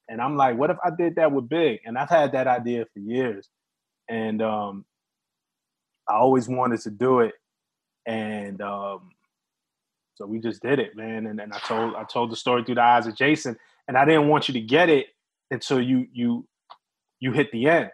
And 0.09 0.20
I'm 0.20 0.37
like, 0.37 0.57
what 0.57 0.70
if 0.70 0.77
I 0.85 0.90
did 0.90 1.16
that 1.16 1.33
with 1.33 1.49
Big? 1.49 1.81
And 1.85 1.99
I've 1.99 2.11
had 2.11 2.33
that 2.33 2.46
idea 2.46 2.85
for 2.92 3.01
years. 3.01 3.49
And 4.09 4.40
um, 4.40 4.85
I 6.09 6.14
always 6.14 6.49
wanted 6.49 6.81
to 6.83 6.90
do 6.90 7.20
it. 7.20 7.35
And 8.07 8.61
um, 8.61 9.11
so 10.14 10.27
we 10.27 10.38
just 10.38 10.62
did 10.62 10.79
it, 10.79 10.94
man. 10.94 11.27
And, 11.27 11.40
and 11.40 11.53
I 11.53 11.59
told 11.59 11.94
I 11.96 12.05
told 12.05 12.31
the 12.31 12.37
story 12.37 12.62
through 12.62 12.77
the 12.77 12.83
eyes 12.83 13.07
of 13.07 13.16
Jason. 13.16 13.57
And 13.88 13.96
I 13.96 14.05
didn't 14.05 14.29
want 14.29 14.49
you 14.49 14.55
to 14.55 14.61
get 14.61 14.88
it 14.88 15.07
until 15.51 15.81
you 15.81 16.07
you 16.12 16.46
you 17.27 17.33
hit 17.33 17.51
the 17.51 17.67
end. 17.67 17.91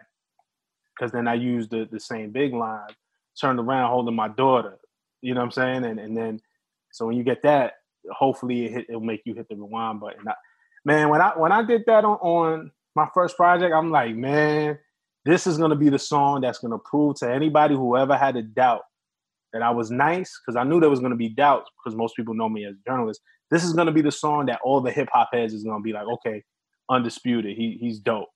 Cause 0.99 1.11
then 1.11 1.27
I 1.27 1.33
used 1.33 1.71
the, 1.71 1.89
the 1.91 1.99
same 1.99 2.29
big 2.29 2.53
line, 2.53 2.93
turned 3.41 3.59
around 3.59 3.89
holding 3.89 4.15
my 4.15 4.27
daughter. 4.27 4.77
You 5.21 5.33
know 5.33 5.39
what 5.39 5.45
I'm 5.45 5.51
saying? 5.51 5.85
And 5.85 5.99
and 5.99 6.15
then 6.15 6.39
so 6.91 7.07
when 7.07 7.17
you 7.17 7.23
get 7.23 7.41
that, 7.43 7.73
hopefully 8.11 8.65
it 8.65 8.71
hit, 8.71 8.85
it'll 8.89 9.01
make 9.01 9.23
you 9.25 9.33
hit 9.33 9.49
the 9.49 9.55
rewind 9.55 9.99
button. 9.99 10.27
I, 10.27 10.35
man, 10.85 11.09
when 11.09 11.19
I 11.19 11.29
when 11.35 11.51
I 11.51 11.63
did 11.63 11.81
that 11.87 12.05
on, 12.05 12.17
on 12.17 12.71
my 12.95 13.07
first 13.13 13.35
project, 13.35 13.73
I'm 13.73 13.89
like, 13.89 14.15
man, 14.15 14.77
this 15.25 15.47
is 15.47 15.57
gonna 15.57 15.75
be 15.75 15.89
the 15.89 15.97
song 15.97 16.41
that's 16.41 16.59
gonna 16.59 16.77
prove 16.77 17.15
to 17.17 17.31
anybody 17.31 17.73
who 17.73 17.97
ever 17.97 18.15
had 18.15 18.35
a 18.35 18.43
doubt 18.43 18.83
that 19.51 19.63
I 19.63 19.71
was 19.71 19.89
nice, 19.89 20.39
because 20.39 20.55
I 20.55 20.63
knew 20.63 20.79
there 20.79 20.91
was 20.91 20.99
gonna 20.99 21.15
be 21.15 21.29
doubts 21.29 21.71
because 21.77 21.97
most 21.97 22.15
people 22.15 22.35
know 22.35 22.49
me 22.49 22.65
as 22.65 22.75
a 22.75 22.89
journalist. 22.89 23.21
This 23.49 23.63
is 23.63 23.73
gonna 23.73 23.91
be 23.91 24.01
the 24.01 24.11
song 24.11 24.45
that 24.45 24.59
all 24.63 24.79
the 24.79 24.91
hip 24.91 25.09
hop 25.11 25.29
heads 25.33 25.55
is 25.55 25.63
gonna 25.63 25.81
be 25.81 25.93
like, 25.93 26.05
okay, 26.05 26.43
undisputed, 26.89 27.57
he 27.57 27.77
he's 27.79 27.99
dope. 27.99 28.29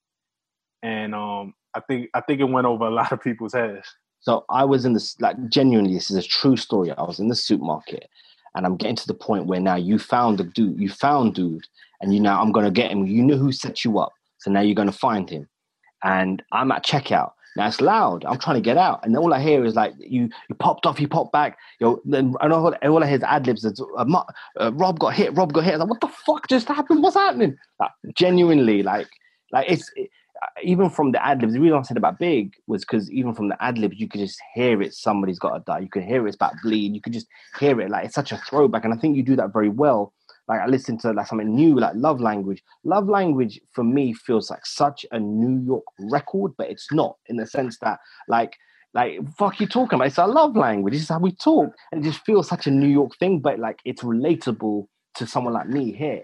And 0.84 1.16
um, 1.16 1.54
I 1.74 1.80
think 1.82 2.10
I 2.14 2.22
think 2.22 2.40
it 2.40 2.46
went 2.46 2.68
over 2.68 2.86
a 2.86 2.92
lot 2.92 3.12
of 3.12 3.22
people's 3.22 3.54
heads. 3.54 3.88
So 4.20 4.46
I 4.50 4.66
was 4.66 4.86
in 4.86 4.94
this 4.94 5.20
like 5.20 5.38
genuinely, 5.50 5.94
this 5.94 6.12
is 6.12 6.18
a 6.18 6.28
true 6.28 6.58
story. 6.58 6.92
I 6.92 7.04
was 7.04 7.20
in 7.20 7.28
the 7.28 7.36
supermarket 7.36 8.10
and 8.58 8.66
I'm 8.66 8.76
getting 8.76 8.96
to 8.96 9.08
the 9.08 9.14
point 9.14 9.46
where 9.46 9.60
now 9.60 9.76
you 9.76 10.00
found 10.00 10.40
the 10.40 10.44
dude, 10.44 10.80
you 10.80 10.90
found 10.90 11.36
dude, 11.36 11.68
and 12.02 12.14
you 12.14 12.20
now 12.20 12.42
I'm 12.42 12.52
gonna 12.52 12.72
get 12.72 12.92
him. 12.92 13.06
You 13.06 13.24
know 13.24 13.38
who 13.38 13.52
set 13.52 13.86
you 13.86 14.00
up, 14.00 14.14
so 14.40 14.52
now 14.52 14.62
you're 14.62 14.76
gonna 14.76 14.92
find 14.92 15.30
him. 15.30 15.48
And 16.04 16.44
I'm 16.52 16.72
at 16.72 16.84
checkout. 16.84 17.32
Now 17.56 17.68
it's 17.68 17.82
loud. 17.82 18.26
I'm 18.26 18.40
trying 18.40 18.56
to 18.56 18.62
get 18.62 18.78
out, 18.78 19.06
and 19.06 19.16
all 19.16 19.34
I 19.34 19.42
hear 19.42 19.64
is 19.64 19.76
like 19.76 19.94
you 20.00 20.30
you 20.50 20.56
popped 20.56 20.88
off, 20.88 21.00
you 21.00 21.08
popped 21.08 21.32
back. 21.32 21.58
Yo, 21.80 22.02
and 22.12 22.36
all, 22.36 22.74
all 22.74 23.04
I 23.04 23.08
hear 23.08 23.18
is 23.18 23.24
ad 23.24 23.46
libs. 23.46 23.64
Uh, 23.64 24.24
uh, 24.60 24.72
Rob 24.74 25.00
got 25.00 25.14
hit. 25.14 25.36
Rob 25.36 25.54
got 25.54 25.64
hit. 25.64 25.76
I'm 25.76 25.82
like, 25.82 25.90
what 25.90 26.02
the 26.02 26.08
fuck 26.08 26.48
just 26.48 26.68
happened? 26.68 27.04
What's 27.04 27.16
happening? 27.16 27.58
Like, 27.80 27.92
genuinely, 28.16 28.82
like 28.84 29.08
like 29.52 29.70
it's. 29.70 29.92
It, 29.96 30.10
even 30.64 30.90
from 30.90 31.12
the 31.12 31.26
ad 31.26 31.42
libs, 31.42 31.54
the 31.54 31.60
reason 31.60 31.78
I 31.78 31.82
said 31.82 31.98
about 31.98 32.20
big 32.20 32.54
was 32.68 32.82
because 32.84 33.12
even 33.12 33.34
from 33.34 33.50
the 33.50 33.62
ad 33.64 33.78
libs, 33.78 34.00
you 34.00 34.08
could 34.08 34.22
just 34.22 34.40
hear 34.54 34.82
it. 34.82 34.94
Somebody's 34.94 35.40
got 35.40 35.58
to 35.58 35.64
die. 35.66 35.80
You 35.80 35.90
could 35.90 36.04
hear 36.04 36.26
it, 36.26 36.30
it's 36.30 36.36
about 36.36 36.54
bleed. 36.64 36.94
You 36.94 37.02
could 37.02 37.14
just 37.14 37.28
hear 37.60 37.80
it. 37.82 37.90
Like 37.90 38.06
it's 38.06 38.16
such 38.16 38.32
a 38.32 38.38
throwback, 38.38 38.86
and 38.86 38.94
I 38.94 38.98
think 38.98 39.16
you 39.16 39.24
do 39.24 39.36
that 39.36 39.54
very 39.54 39.70
well. 39.70 40.14
Like 40.48 40.62
I 40.62 40.68
listened 40.68 41.02
to 41.02 41.12
like 41.12 41.28
something 41.28 41.54
new, 41.54 41.80
like 41.80 41.96
Love 41.96 42.22
Language. 42.22 42.64
Love 42.84 43.10
Language 43.10 43.60
for 43.74 43.84
me 43.84 44.14
feels 44.14 44.50
like 44.50 44.66
such 44.66 45.06
a 45.12 45.20
New 45.20 45.64
York 45.66 45.84
record, 46.00 46.54
but 46.58 46.70
it's 46.70 46.92
not 46.92 47.18
in 47.28 47.38
the 47.38 47.46
sense 47.46 47.78
that 47.80 48.00
like 48.28 48.58
like 48.94 49.20
fuck 49.38 49.60
you 49.60 49.68
talking 49.68 49.98
about. 49.98 50.08
It's 50.08 50.20
our 50.20 50.28
love 50.28 50.56
language. 50.56 50.94
This 50.94 51.04
is 51.04 51.10
how 51.10 51.20
we 51.20 51.32
talk, 51.32 51.74
and 51.92 52.04
it 52.04 52.08
just 52.10 52.26
feels 52.26 52.48
such 52.48 52.68
a 52.68 52.72
New 52.72 52.88
York 52.88 53.18
thing, 53.20 53.40
but 53.40 53.60
like 53.60 53.80
it's 53.86 54.04
relatable 54.04 54.88
to 55.16 55.28
someone 55.28 55.54
like 55.54 55.68
me 55.68 55.92
here, 55.92 56.24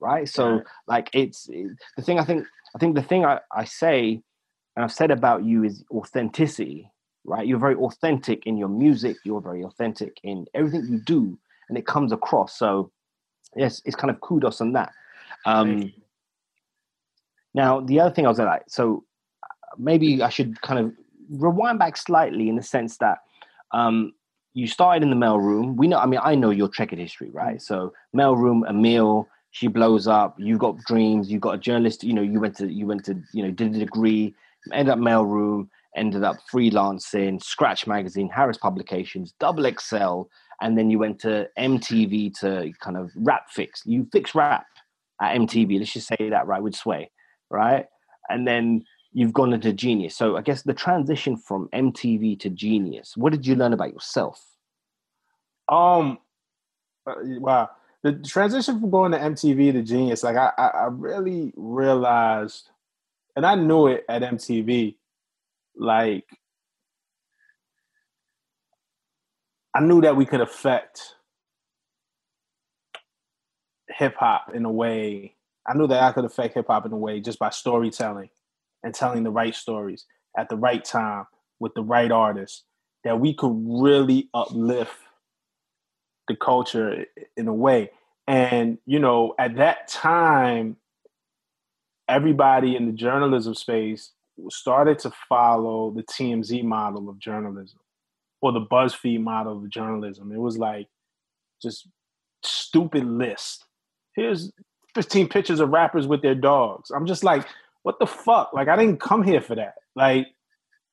right? 0.00 0.28
So 0.28 0.62
like 0.86 1.10
it's 1.12 1.48
it, 1.50 1.72
the 1.96 2.02
thing. 2.02 2.18
I 2.18 2.24
think 2.24 2.46
I 2.74 2.78
think 2.78 2.94
the 2.94 3.02
thing 3.02 3.24
I, 3.24 3.40
I 3.52 3.64
say, 3.64 4.20
and 4.76 4.84
I've 4.84 4.92
said 4.92 5.10
about 5.10 5.44
you 5.44 5.64
is 5.64 5.84
authenticity, 5.90 6.90
right? 7.24 7.46
You're 7.46 7.58
very 7.58 7.76
authentic 7.76 8.46
in 8.46 8.56
your 8.56 8.68
music. 8.68 9.16
You're 9.24 9.40
very 9.40 9.62
authentic 9.62 10.18
in 10.22 10.46
everything 10.54 10.86
you 10.88 10.98
do, 10.98 11.38
and 11.68 11.78
it 11.78 11.86
comes 11.86 12.12
across. 12.12 12.58
So, 12.58 12.90
yes, 13.56 13.80
it's 13.84 13.96
kind 13.96 14.10
of 14.10 14.20
kudos 14.20 14.60
on 14.60 14.72
that. 14.72 14.92
Um, 15.46 15.92
now, 17.54 17.80
the 17.80 18.00
other 18.00 18.14
thing 18.14 18.26
I 18.26 18.28
was 18.28 18.38
like, 18.38 18.64
so 18.68 19.04
maybe 19.78 20.22
I 20.22 20.28
should 20.28 20.60
kind 20.62 20.80
of 20.80 20.92
rewind 21.30 21.78
back 21.78 21.96
slightly 21.96 22.48
in 22.48 22.56
the 22.56 22.62
sense 22.62 22.98
that 22.98 23.18
um, 23.70 24.12
you 24.54 24.66
started 24.66 25.02
in 25.02 25.10
the 25.10 25.16
mail 25.16 25.38
room. 25.38 25.76
We 25.76 25.86
know, 25.86 25.98
I 25.98 26.06
mean, 26.06 26.20
I 26.22 26.34
know 26.34 26.50
your 26.50 26.68
checkered 26.68 26.98
history, 26.98 27.30
right? 27.30 27.62
So, 27.62 27.92
mail 28.12 28.36
room, 28.36 28.64
Emil, 28.68 29.28
she 29.54 29.68
blows 29.68 30.08
up 30.08 30.34
You've 30.36 30.58
got 30.58 30.78
dreams 30.78 31.30
You've 31.30 31.40
got 31.40 31.54
a 31.54 31.58
journalist 31.58 32.04
you 32.04 32.12
know 32.12 32.22
you 32.22 32.40
went 32.40 32.56
to 32.56 32.70
you 32.70 32.86
went 32.86 33.04
to 33.04 33.22
you 33.32 33.42
know 33.42 33.50
did 33.50 33.74
a 33.74 33.78
degree 33.78 34.34
ended 34.72 34.92
up 34.92 34.98
mailroom 34.98 35.68
ended 35.96 36.24
up 36.24 36.36
freelancing 36.52 37.42
scratch 37.42 37.86
magazine 37.86 38.28
harris 38.28 38.58
publications 38.58 39.32
Double 39.38 39.64
XL 39.78 40.22
and 40.60 40.76
then 40.76 40.90
you 40.90 40.98
went 40.98 41.20
to 41.20 41.48
mtv 41.58 42.38
to 42.40 42.72
kind 42.80 42.96
of 42.96 43.10
rap 43.16 43.44
fix. 43.48 43.82
You 43.86 44.08
fix 44.12 44.34
rap 44.34 44.66
at 45.22 45.36
mtv 45.36 45.78
let's 45.78 45.92
just 45.92 46.08
say 46.08 46.28
that 46.30 46.46
right 46.46 46.62
with 46.62 46.74
sway 46.74 47.10
right? 47.50 47.86
And 48.28 48.48
then 48.48 48.84
you've 49.12 49.34
gone 49.34 49.52
into 49.52 49.72
genius. 49.72 50.16
So 50.16 50.36
i 50.36 50.42
guess 50.42 50.62
the 50.62 50.74
transition 50.74 51.36
from 51.36 51.68
mtv 51.72 52.40
to 52.40 52.50
genius 52.50 53.16
what 53.16 53.32
did 53.32 53.46
you 53.46 53.54
learn 53.54 53.72
about 53.72 53.92
yourself? 53.92 54.44
Um 55.68 56.18
uh, 57.06 57.14
wow 57.38 57.70
the 58.04 58.12
transition 58.12 58.78
from 58.78 58.90
going 58.90 59.12
to 59.12 59.18
MTV 59.18 59.72
to 59.72 59.82
Genius, 59.82 60.22
like 60.22 60.36
I, 60.36 60.52
I, 60.58 60.66
I 60.66 60.86
really 60.90 61.54
realized, 61.56 62.68
and 63.34 63.46
I 63.46 63.54
knew 63.54 63.86
it 63.86 64.04
at 64.10 64.20
MTV, 64.20 64.96
like 65.74 66.26
I 69.74 69.80
knew 69.80 70.02
that 70.02 70.16
we 70.16 70.26
could 70.26 70.42
affect 70.42 71.14
hip 73.88 74.16
hop 74.16 74.54
in 74.54 74.66
a 74.66 74.70
way. 74.70 75.34
I 75.66 75.74
knew 75.74 75.86
that 75.86 76.02
I 76.02 76.12
could 76.12 76.26
affect 76.26 76.54
hip 76.54 76.66
hop 76.66 76.84
in 76.84 76.92
a 76.92 76.98
way 76.98 77.20
just 77.20 77.38
by 77.38 77.48
storytelling 77.48 78.28
and 78.82 78.94
telling 78.94 79.22
the 79.22 79.30
right 79.30 79.54
stories 79.54 80.04
at 80.36 80.50
the 80.50 80.56
right 80.56 80.84
time 80.84 81.24
with 81.58 81.72
the 81.72 81.82
right 81.82 82.12
artists. 82.12 82.64
That 83.04 83.18
we 83.18 83.34
could 83.34 83.54
really 83.66 84.28
uplift 84.34 84.96
the 86.28 86.36
culture 86.36 87.06
in 87.36 87.48
a 87.48 87.54
way. 87.54 87.90
And, 88.26 88.78
you 88.86 88.98
know, 88.98 89.34
at 89.38 89.56
that 89.56 89.88
time, 89.88 90.76
everybody 92.08 92.76
in 92.76 92.86
the 92.86 92.92
journalism 92.92 93.54
space 93.54 94.12
started 94.50 94.98
to 95.00 95.12
follow 95.28 95.90
the 95.90 96.02
TMZ 96.02 96.64
model 96.64 97.08
of 97.08 97.18
journalism 97.18 97.78
or 98.40 98.52
the 98.52 98.60
BuzzFeed 98.60 99.20
model 99.20 99.58
of 99.58 99.70
journalism. 99.70 100.32
It 100.32 100.38
was 100.38 100.58
like 100.58 100.88
just 101.62 101.88
stupid 102.42 103.04
list. 103.04 103.64
Here's 104.14 104.52
15 104.94 105.28
pictures 105.28 105.60
of 105.60 105.70
rappers 105.70 106.06
with 106.06 106.22
their 106.22 106.34
dogs. 106.34 106.90
I'm 106.90 107.06
just 107.06 107.24
like, 107.24 107.46
what 107.82 107.98
the 107.98 108.06
fuck? 108.06 108.52
Like, 108.52 108.68
I 108.68 108.76
didn't 108.76 109.00
come 109.00 109.22
here 109.22 109.40
for 109.40 109.54
that. 109.56 109.74
Like, 109.94 110.28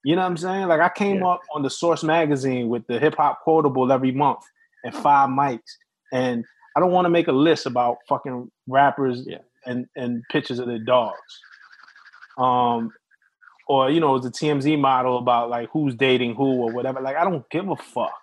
you 0.04 0.16
know 0.16 0.24
what 0.24 0.30
I'm 0.30 0.38
saying? 0.38 0.68
Like, 0.68 0.82
I 0.82 0.90
came 0.90 1.18
yeah. 1.18 1.28
up 1.28 1.42
on 1.54 1.62
the 1.62 1.70
Source 1.70 2.04
magazine 2.04 2.70
with 2.70 2.88
the 2.88 3.00
hip 3.00 3.16
hop 3.16 3.42
quotable 3.44 3.92
every 3.92 4.12
month 4.12 4.44
and 4.84 4.96
five 4.96 5.30
mics. 5.30 5.60
And 6.14 6.46
I 6.76 6.80
don't 6.80 6.92
want 6.92 7.06
to 7.06 7.10
make 7.10 7.28
a 7.28 7.34
list 7.34 7.66
about 7.66 7.98
fucking 8.08 8.50
rappers 8.68 9.24
yeah. 9.28 9.40
and 9.66 9.88
and 9.96 10.24
pictures 10.32 10.60
of 10.60 10.68
their 10.68 10.80
dogs. 10.80 11.18
Um, 12.38 12.92
or 13.68 13.90
you 13.90 14.00
know, 14.00 14.20
the 14.20 14.30
TMZ 14.30 14.80
model 14.80 15.18
about 15.18 15.50
like 15.50 15.70
who's 15.72 15.96
dating 15.96 16.36
who 16.36 16.62
or 16.62 16.72
whatever. 16.72 17.02
Like 17.02 17.16
I 17.16 17.24
don't 17.24 17.50
give 17.50 17.70
a 17.70 17.76
fuck. 17.76 18.14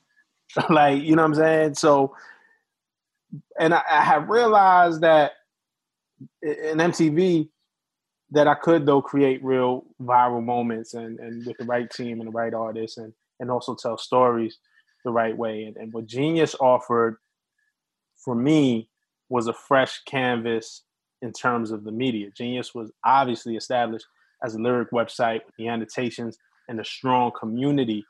like 0.70 1.02
you 1.02 1.16
know 1.16 1.22
what 1.22 1.28
I'm 1.28 1.34
saying? 1.34 1.74
So, 1.74 2.14
and 3.58 3.74
I, 3.74 3.82
I 3.90 4.02
have 4.02 4.28
realized 4.28 5.00
that 5.02 5.32
in 6.42 6.78
MTV 6.78 7.48
that 8.30 8.46
I 8.46 8.54
could 8.54 8.86
though 8.86 9.02
create 9.02 9.42
real 9.42 9.84
viral 10.02 10.44
moments 10.44 10.94
and 10.94 11.18
and 11.18 11.46
with 11.46 11.56
the 11.58 11.64
right 11.64 11.90
team 11.90 12.20
and 12.20 12.28
the 12.28 12.32
right 12.32 12.54
artists 12.54 12.98
and 12.98 13.12
and 13.40 13.50
also 13.50 13.74
tell 13.74 13.96
stories 13.96 14.58
the 15.04 15.10
right 15.10 15.36
way. 15.36 15.64
And, 15.64 15.76
and 15.76 15.92
what 15.92 16.06
Genius 16.06 16.54
offered 16.60 17.16
for 18.16 18.34
me 18.34 18.88
was 19.28 19.46
a 19.46 19.52
fresh 19.52 20.02
canvas 20.04 20.82
in 21.22 21.32
terms 21.32 21.70
of 21.70 21.84
the 21.84 21.92
media. 21.92 22.30
Genius 22.36 22.74
was 22.74 22.92
obviously 23.04 23.56
established 23.56 24.06
as 24.44 24.54
a 24.54 24.58
lyric 24.58 24.90
website 24.90 25.44
with 25.46 25.54
the 25.56 25.68
annotations 25.68 26.38
and 26.68 26.80
a 26.80 26.84
strong 26.84 27.32
community. 27.38 28.04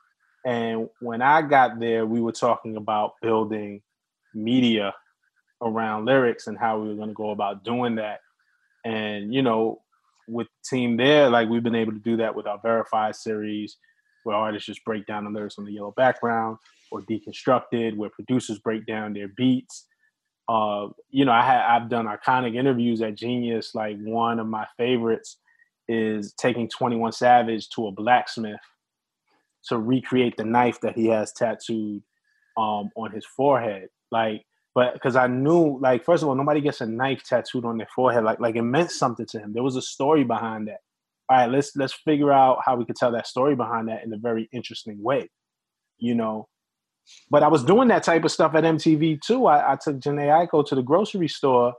And 0.45 0.89
when 1.01 1.21
I 1.21 1.41
got 1.41 1.79
there, 1.79 2.05
we 2.05 2.21
were 2.21 2.31
talking 2.31 2.77
about 2.77 3.13
building 3.21 3.81
media 4.33 4.93
around 5.61 6.05
lyrics 6.05 6.47
and 6.47 6.57
how 6.57 6.79
we 6.79 6.87
were 6.87 6.95
going 6.95 7.09
to 7.09 7.13
go 7.13 7.31
about 7.31 7.63
doing 7.63 7.95
that. 7.95 8.19
And, 8.85 9.33
you 9.33 9.41
know, 9.41 9.81
with 10.27 10.47
the 10.47 10.77
team 10.77 10.97
there, 10.97 11.29
like 11.29 11.49
we've 11.49 11.63
been 11.63 11.75
able 11.75 11.93
to 11.93 11.99
do 11.99 12.17
that 12.17 12.35
with 12.35 12.47
our 12.47 12.59
verified 12.61 13.15
series, 13.15 13.77
where 14.23 14.35
artists 14.35 14.67
just 14.67 14.83
break 14.85 15.05
down 15.05 15.25
the 15.25 15.29
lyrics 15.29 15.57
on 15.57 15.65
the 15.65 15.73
yellow 15.73 15.93
background, 15.95 16.57
or 16.91 17.01
deconstructed, 17.01 17.95
where 17.95 18.09
producers 18.09 18.59
break 18.59 18.85
down 18.85 19.13
their 19.13 19.29
beats 19.29 19.85
uh, 20.49 20.87
you 21.11 21.25
know, 21.25 21.31
I 21.31 21.43
had 21.43 21.61
I've 21.61 21.89
done 21.89 22.07
iconic 22.07 22.55
interviews 22.55 23.01
at 23.03 23.13
Genius. 23.13 23.75
Like 23.75 23.97
one 23.99 24.39
of 24.39 24.47
my 24.47 24.65
favorites 24.77 25.37
is 25.87 26.33
taking 26.33 26.67
Twenty 26.67 26.95
One 26.95 27.11
Savage 27.11 27.69
to 27.69 27.85
a 27.87 27.91
blacksmith 27.91 28.59
to 29.65 29.77
recreate 29.77 30.37
the 30.37 30.43
knife 30.43 30.81
that 30.81 30.95
he 30.95 31.05
has 31.07 31.31
tattooed 31.33 32.01
um, 32.57 32.89
on 32.95 33.11
his 33.11 33.25
forehead. 33.25 33.89
Like 34.11 34.43
but 34.73 34.93
because 34.93 35.15
I 35.15 35.27
knew, 35.27 35.77
like, 35.81 36.05
first 36.05 36.23
of 36.23 36.29
all, 36.29 36.35
nobody 36.35 36.61
gets 36.61 36.79
a 36.79 36.85
knife 36.85 37.23
tattooed 37.23 37.65
on 37.65 37.77
their 37.77 37.89
forehead. 37.93 38.23
Like, 38.23 38.39
like 38.39 38.55
it 38.55 38.61
meant 38.61 38.91
something 38.91 39.25
to 39.25 39.39
him. 39.39 39.51
There 39.51 39.63
was 39.63 39.75
a 39.75 39.81
story 39.81 40.23
behind 40.23 40.67
that. 40.67 40.79
All 41.29 41.37
right, 41.37 41.49
let's 41.49 41.75
let's 41.75 41.93
figure 41.93 42.31
out 42.31 42.59
how 42.65 42.75
we 42.75 42.85
could 42.85 42.95
tell 42.95 43.11
that 43.11 43.27
story 43.27 43.55
behind 43.55 43.87
that 43.89 44.03
in 44.03 44.11
a 44.13 44.17
very 44.17 44.49
interesting 44.51 45.01
way, 45.01 45.29
you 45.97 46.15
know. 46.15 46.47
But 47.29 47.43
I 47.43 47.47
was 47.47 47.63
doing 47.63 47.87
that 47.89 48.03
type 48.03 48.23
of 48.23 48.31
stuff 48.31 48.55
at 48.55 48.63
MTV 48.63 49.21
too. 49.21 49.45
I, 49.47 49.73
I 49.73 49.75
took 49.75 49.99
Jhené 49.99 50.27
Aiko 50.27 50.65
to 50.67 50.75
the 50.75 50.83
grocery 50.83 51.27
store 51.27 51.73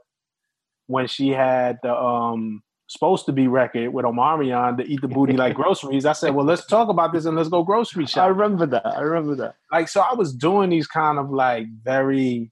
when 0.87 1.07
she 1.07 1.31
had 1.31 1.79
the 1.83 1.95
um 1.95 2.63
supposed 2.91 3.25
to 3.25 3.33
be 3.33 3.47
record 3.47 3.93
with 3.93 4.05
Omarion 4.05 4.77
to 4.77 4.85
eat 4.85 5.01
the 5.01 5.09
booty 5.09 5.37
like 5.37 5.55
groceries. 5.63 6.05
I 6.05 6.13
said, 6.13 6.35
well, 6.35 6.45
let's 6.45 6.67
talk 6.67 6.89
about 6.89 7.13
this 7.13 7.25
and 7.25 7.37
let's 7.37 7.49
go 7.49 7.63
grocery 7.63 8.05
shop. 8.07 8.25
I 8.25 8.27
remember 8.27 8.67
that. 8.67 8.85
I 8.85 9.01
remember 9.01 9.37
that. 9.37 9.55
Like, 9.71 9.89
so 9.89 10.01
I 10.01 10.15
was 10.15 10.35
doing 10.35 10.71
these 10.71 10.89
kind 10.89 11.19
of 11.19 11.31
like 11.31 11.67
very 11.83 12.51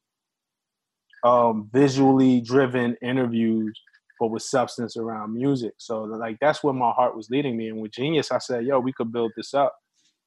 um 1.25 1.69
visually 1.73 2.41
driven 2.41 2.97
interviews, 3.03 3.79
but 4.19 4.29
with 4.29 4.43
substance 4.43 4.97
around 4.97 5.35
music. 5.35 5.75
So 5.79 6.03
like 6.03 6.39
that's 6.41 6.63
where 6.63 6.75
my 6.75 6.91
heart 6.91 7.17
was 7.17 7.31
leading 7.31 7.57
me. 7.57 7.69
And 7.69 7.81
with 7.81 7.93
Genius, 7.93 8.33
I 8.33 8.39
said, 8.39 8.65
yo, 8.65 8.81
we 8.81 8.93
could 8.93 9.13
build 9.13 9.33
this 9.37 9.55
up 9.55 9.77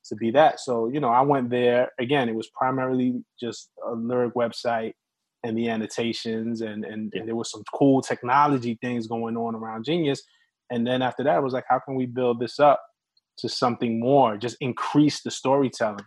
to 0.06 0.16
be 0.16 0.32
that. 0.32 0.60
So, 0.60 0.88
you 0.88 1.00
know, 1.00 1.10
I 1.10 1.22
went 1.22 1.50
there 1.50 1.90
again, 2.00 2.30
it 2.30 2.36
was 2.36 2.50
primarily 2.50 3.24
just 3.40 3.70
a 3.88 3.94
lyric 3.94 4.34
website 4.34 4.94
and 5.44 5.58
the 5.58 5.70
annotations 5.70 6.62
and, 6.62 6.86
and, 6.86 7.14
and 7.14 7.28
there 7.28 7.36
was 7.36 7.52
some 7.52 7.64
cool 7.74 8.02
technology 8.02 8.78
things 8.82 9.08
going 9.08 9.38
on 9.38 9.56
around 9.56 9.86
Genius. 9.86 10.24
And 10.70 10.88
then 10.88 11.02
after 11.02 11.24
that, 11.24 11.36
I 11.36 11.40
was 11.40 11.54
like, 11.54 11.66
how 11.68 11.80
can 11.80 11.96
we 11.96 12.06
build 12.06 12.40
this 12.40 12.60
up 12.60 12.82
to 13.40 13.50
something 13.50 14.00
more? 14.00 14.38
Just 14.38 14.58
increase 14.62 15.22
the 15.22 15.32
storytelling. 15.32 16.06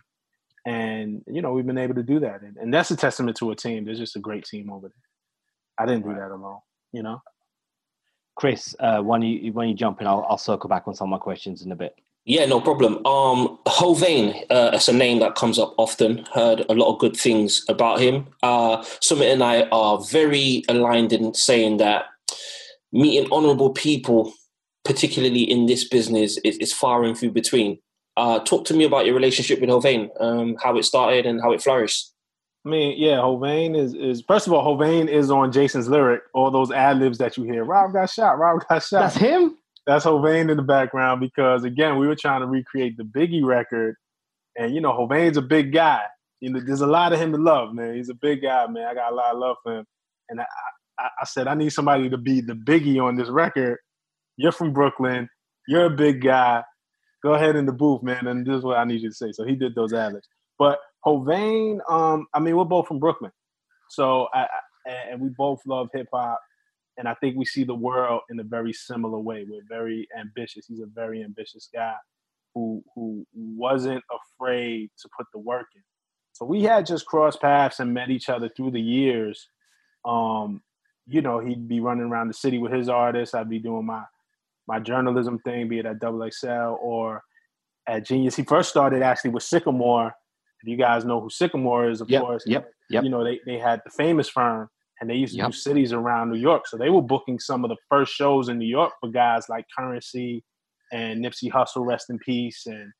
And, 0.65 1.21
you 1.27 1.41
know, 1.41 1.51
we've 1.53 1.65
been 1.65 1.77
able 1.77 1.93
to 1.95 2.03
do 2.03 2.19
that. 2.21 2.41
And, 2.41 2.57
and 2.57 2.73
that's 2.73 2.89
a 2.89 2.97
testament 2.97 3.37
to 3.37 3.51
a 3.51 3.55
team. 3.55 3.85
There's 3.85 3.99
just 3.99 4.15
a 4.15 4.19
great 4.19 4.45
team 4.45 4.71
over 4.71 4.87
there. 4.87 5.77
I 5.77 5.85
didn't 5.85 6.07
do 6.07 6.15
that 6.15 6.31
alone, 6.31 6.59
you 6.91 7.03
know? 7.03 7.21
Chris, 8.35 8.75
uh, 8.79 9.01
when 9.01 9.21
you 9.21 9.53
when 9.53 9.69
you 9.69 9.75
jump 9.75 10.01
in, 10.01 10.07
I'll, 10.07 10.25
I'll 10.29 10.37
circle 10.37 10.69
back 10.69 10.87
on 10.87 10.93
some 10.93 11.07
of 11.07 11.11
my 11.11 11.23
questions 11.23 11.61
in 11.61 11.71
a 11.71 11.75
bit. 11.75 11.97
Yeah, 12.25 12.45
no 12.47 12.59
problem. 12.59 13.05
Um, 13.05 13.59
Hovain, 13.67 14.45
uh, 14.49 14.77
a 14.87 14.91
name 14.91 15.19
that 15.19 15.35
comes 15.35 15.59
up 15.59 15.75
often. 15.77 16.25
Heard 16.33 16.65
a 16.67 16.73
lot 16.73 16.91
of 16.91 16.99
good 16.99 17.15
things 17.15 17.63
about 17.69 17.99
him. 17.99 18.25
Uh, 18.41 18.83
Summit 18.99 19.31
and 19.31 19.43
I 19.43 19.63
are 19.71 20.01
very 20.01 20.63
aligned 20.67 21.13
in 21.13 21.35
saying 21.35 21.77
that 21.77 22.05
meeting 22.91 23.31
honourable 23.31 23.69
people, 23.69 24.33
particularly 24.83 25.43
in 25.43 25.67
this 25.67 25.87
business, 25.87 26.39
is, 26.39 26.57
is 26.57 26.73
far 26.73 27.03
and 27.03 27.15
few 27.15 27.29
between. 27.31 27.77
Uh, 28.17 28.39
talk 28.39 28.65
to 28.65 28.73
me 28.73 28.85
about 28.85 29.05
your 29.05 29.13
relationship 29.13 29.61
with 29.61 29.69
Hovain, 29.69 30.09
um, 30.19 30.55
how 30.63 30.75
it 30.77 30.83
started 30.83 31.27
and 31.27 31.41
how 31.41 31.51
it 31.51 31.61
flourished. 31.61 32.11
I 32.65 32.69
mean, 32.69 32.95
yeah, 32.97 33.17
Hovain 33.17 33.77
is 33.77 33.93
is 33.93 34.23
first 34.27 34.47
of 34.47 34.53
all, 34.53 34.65
Hovain 34.65 35.07
is 35.07 35.29
on 35.29 35.51
Jason's 35.51 35.87
lyric. 35.87 36.23
All 36.33 36.49
those 36.49 36.71
ad 36.71 36.97
libs 36.97 37.19
that 37.19 37.37
you 37.37 37.43
hear, 37.43 37.63
Rob 37.63 37.93
got 37.93 38.09
shot, 38.09 38.39
Rob 38.39 38.65
got 38.67 38.81
shot. 38.81 39.01
That's 39.01 39.15
him. 39.15 39.57
That's 39.85 40.05
Hovain 40.05 40.49
in 40.49 40.57
the 40.57 40.63
background 40.63 41.21
because 41.21 41.63
again, 41.63 41.99
we 41.99 42.07
were 42.07 42.15
trying 42.15 42.41
to 42.41 42.47
recreate 42.47 42.97
the 42.97 43.03
Biggie 43.03 43.45
record, 43.45 43.95
and 44.57 44.73
you 44.73 44.81
know, 44.81 44.93
Hovain's 44.93 45.37
a 45.37 45.43
big 45.43 45.73
guy. 45.73 46.01
You 46.41 46.51
know, 46.51 46.59
there's 46.59 46.81
a 46.81 46.87
lot 46.87 47.13
of 47.13 47.19
him 47.19 47.31
to 47.33 47.37
love, 47.37 47.73
man. 47.73 47.95
He's 47.95 48.09
a 48.09 48.15
big 48.15 48.41
guy, 48.41 48.65
man. 48.67 48.87
I 48.87 48.95
got 48.95 49.11
a 49.11 49.15
lot 49.15 49.33
of 49.33 49.39
love 49.39 49.57
for 49.63 49.79
him, 49.79 49.85
and 50.29 50.41
I, 50.41 50.45
I, 50.99 51.09
I 51.21 51.25
said 51.25 51.47
I 51.47 51.53
need 51.53 51.71
somebody 51.71 52.09
to 52.09 52.17
be 52.17 52.41
the 52.41 52.53
Biggie 52.53 53.01
on 53.01 53.15
this 53.15 53.29
record. 53.29 53.77
You're 54.37 54.51
from 54.51 54.73
Brooklyn. 54.73 55.29
You're 55.67 55.85
a 55.85 55.95
big 55.95 56.23
guy. 56.23 56.63
Go 57.23 57.35
ahead 57.35 57.55
in 57.55 57.67
the 57.67 57.71
booth, 57.71 58.01
man, 58.01 58.25
and 58.25 58.45
this 58.45 58.57
is 58.57 58.63
what 58.63 58.77
I 58.77 58.85
need 58.85 59.01
you 59.01 59.09
to 59.09 59.15
say. 59.15 59.31
So 59.31 59.45
he 59.45 59.55
did 59.55 59.75
those 59.75 59.93
ad 59.93 60.13
libs. 60.13 60.27
But 60.57 60.79
Hovain, 61.05 61.79
um, 61.89 62.27
I 62.33 62.39
mean, 62.39 62.55
we're 62.55 62.65
both 62.65 62.87
from 62.87 62.99
Brooklyn, 62.99 63.31
so 63.89 64.27
I, 64.33 64.47
I, 64.87 64.91
and 65.11 65.21
we 65.21 65.29
both 65.29 65.59
love 65.65 65.89
hip 65.93 66.07
hop, 66.13 66.39
and 66.97 67.07
I 67.07 67.13
think 67.15 67.37
we 67.37 67.45
see 67.45 67.63
the 67.63 67.75
world 67.75 68.21
in 68.29 68.39
a 68.39 68.43
very 68.43 68.73
similar 68.73 69.19
way. 69.19 69.45
We're 69.47 69.61
very 69.67 70.07
ambitious. 70.19 70.65
He's 70.67 70.79
a 70.79 70.87
very 70.87 71.23
ambitious 71.23 71.69
guy 71.73 71.95
who 72.53 72.83
who 72.95 73.25
wasn't 73.33 74.03
afraid 74.09 74.89
to 75.01 75.09
put 75.17 75.27
the 75.33 75.39
work 75.39 75.67
in. 75.75 75.81
So 76.31 76.45
we 76.45 76.63
had 76.63 76.85
just 76.85 77.05
crossed 77.05 77.41
paths 77.41 77.79
and 77.79 77.93
met 77.93 78.09
each 78.09 78.27
other 78.27 78.49
through 78.49 78.71
the 78.71 78.81
years. 78.81 79.47
Um, 80.03 80.61
you 81.07 81.21
know, 81.21 81.39
he'd 81.39 81.67
be 81.67 81.79
running 81.79 82.05
around 82.05 82.27
the 82.27 82.33
city 82.33 82.57
with 82.57 82.73
his 82.73 82.89
artists. 82.89 83.35
I'd 83.35 83.49
be 83.49 83.59
doing 83.59 83.85
my 83.85 84.03
my 84.67 84.79
journalism 84.79 85.39
thing, 85.39 85.67
be 85.67 85.79
it 85.79 85.85
at 85.85 85.99
Double 85.99 86.27
XL 86.29 86.75
or 86.81 87.21
at 87.87 88.05
Genius. 88.05 88.35
He 88.35 88.43
first 88.43 88.69
started 88.69 89.03
actually 89.03 89.29
with 89.29 89.43
Sycamore. 89.43 90.13
You 90.65 90.77
guys 90.77 91.05
know 91.05 91.19
who 91.21 91.29
Sycamore 91.29 91.89
is, 91.89 92.01
of 92.01 92.09
Yep, 92.09 92.21
course. 92.21 92.43
yep, 92.47 92.71
yep. 92.89 93.03
You 93.03 93.09
know, 93.09 93.23
they, 93.23 93.39
they 93.45 93.57
had 93.59 93.81
the 93.85 93.91
famous 93.91 94.27
firm 94.29 94.69
and 94.99 95.09
they 95.09 95.15
used 95.15 95.33
to 95.33 95.39
Yep. 95.39 95.47
do 95.47 95.51
cities 95.53 95.93
around 95.93 96.31
New 96.31 96.37
York. 96.39 96.67
So 96.67 96.77
they 96.77 96.89
were 96.89 97.01
booking 97.01 97.39
some 97.39 97.63
of 97.65 97.69
the 97.69 97.77
first 97.89 98.13
shows 98.13 98.49
in 98.49 98.57
New 98.57 98.67
York 98.67 98.93
for 98.99 99.09
guys 99.09 99.47
like 99.49 99.65
Currency 99.77 100.43
and 100.91 101.23
Nipsey 101.23 101.51
Hussle, 101.51 101.85
rest 101.85 102.09
in 102.09 102.17
peace, 102.19 102.65
and 102.65 102.91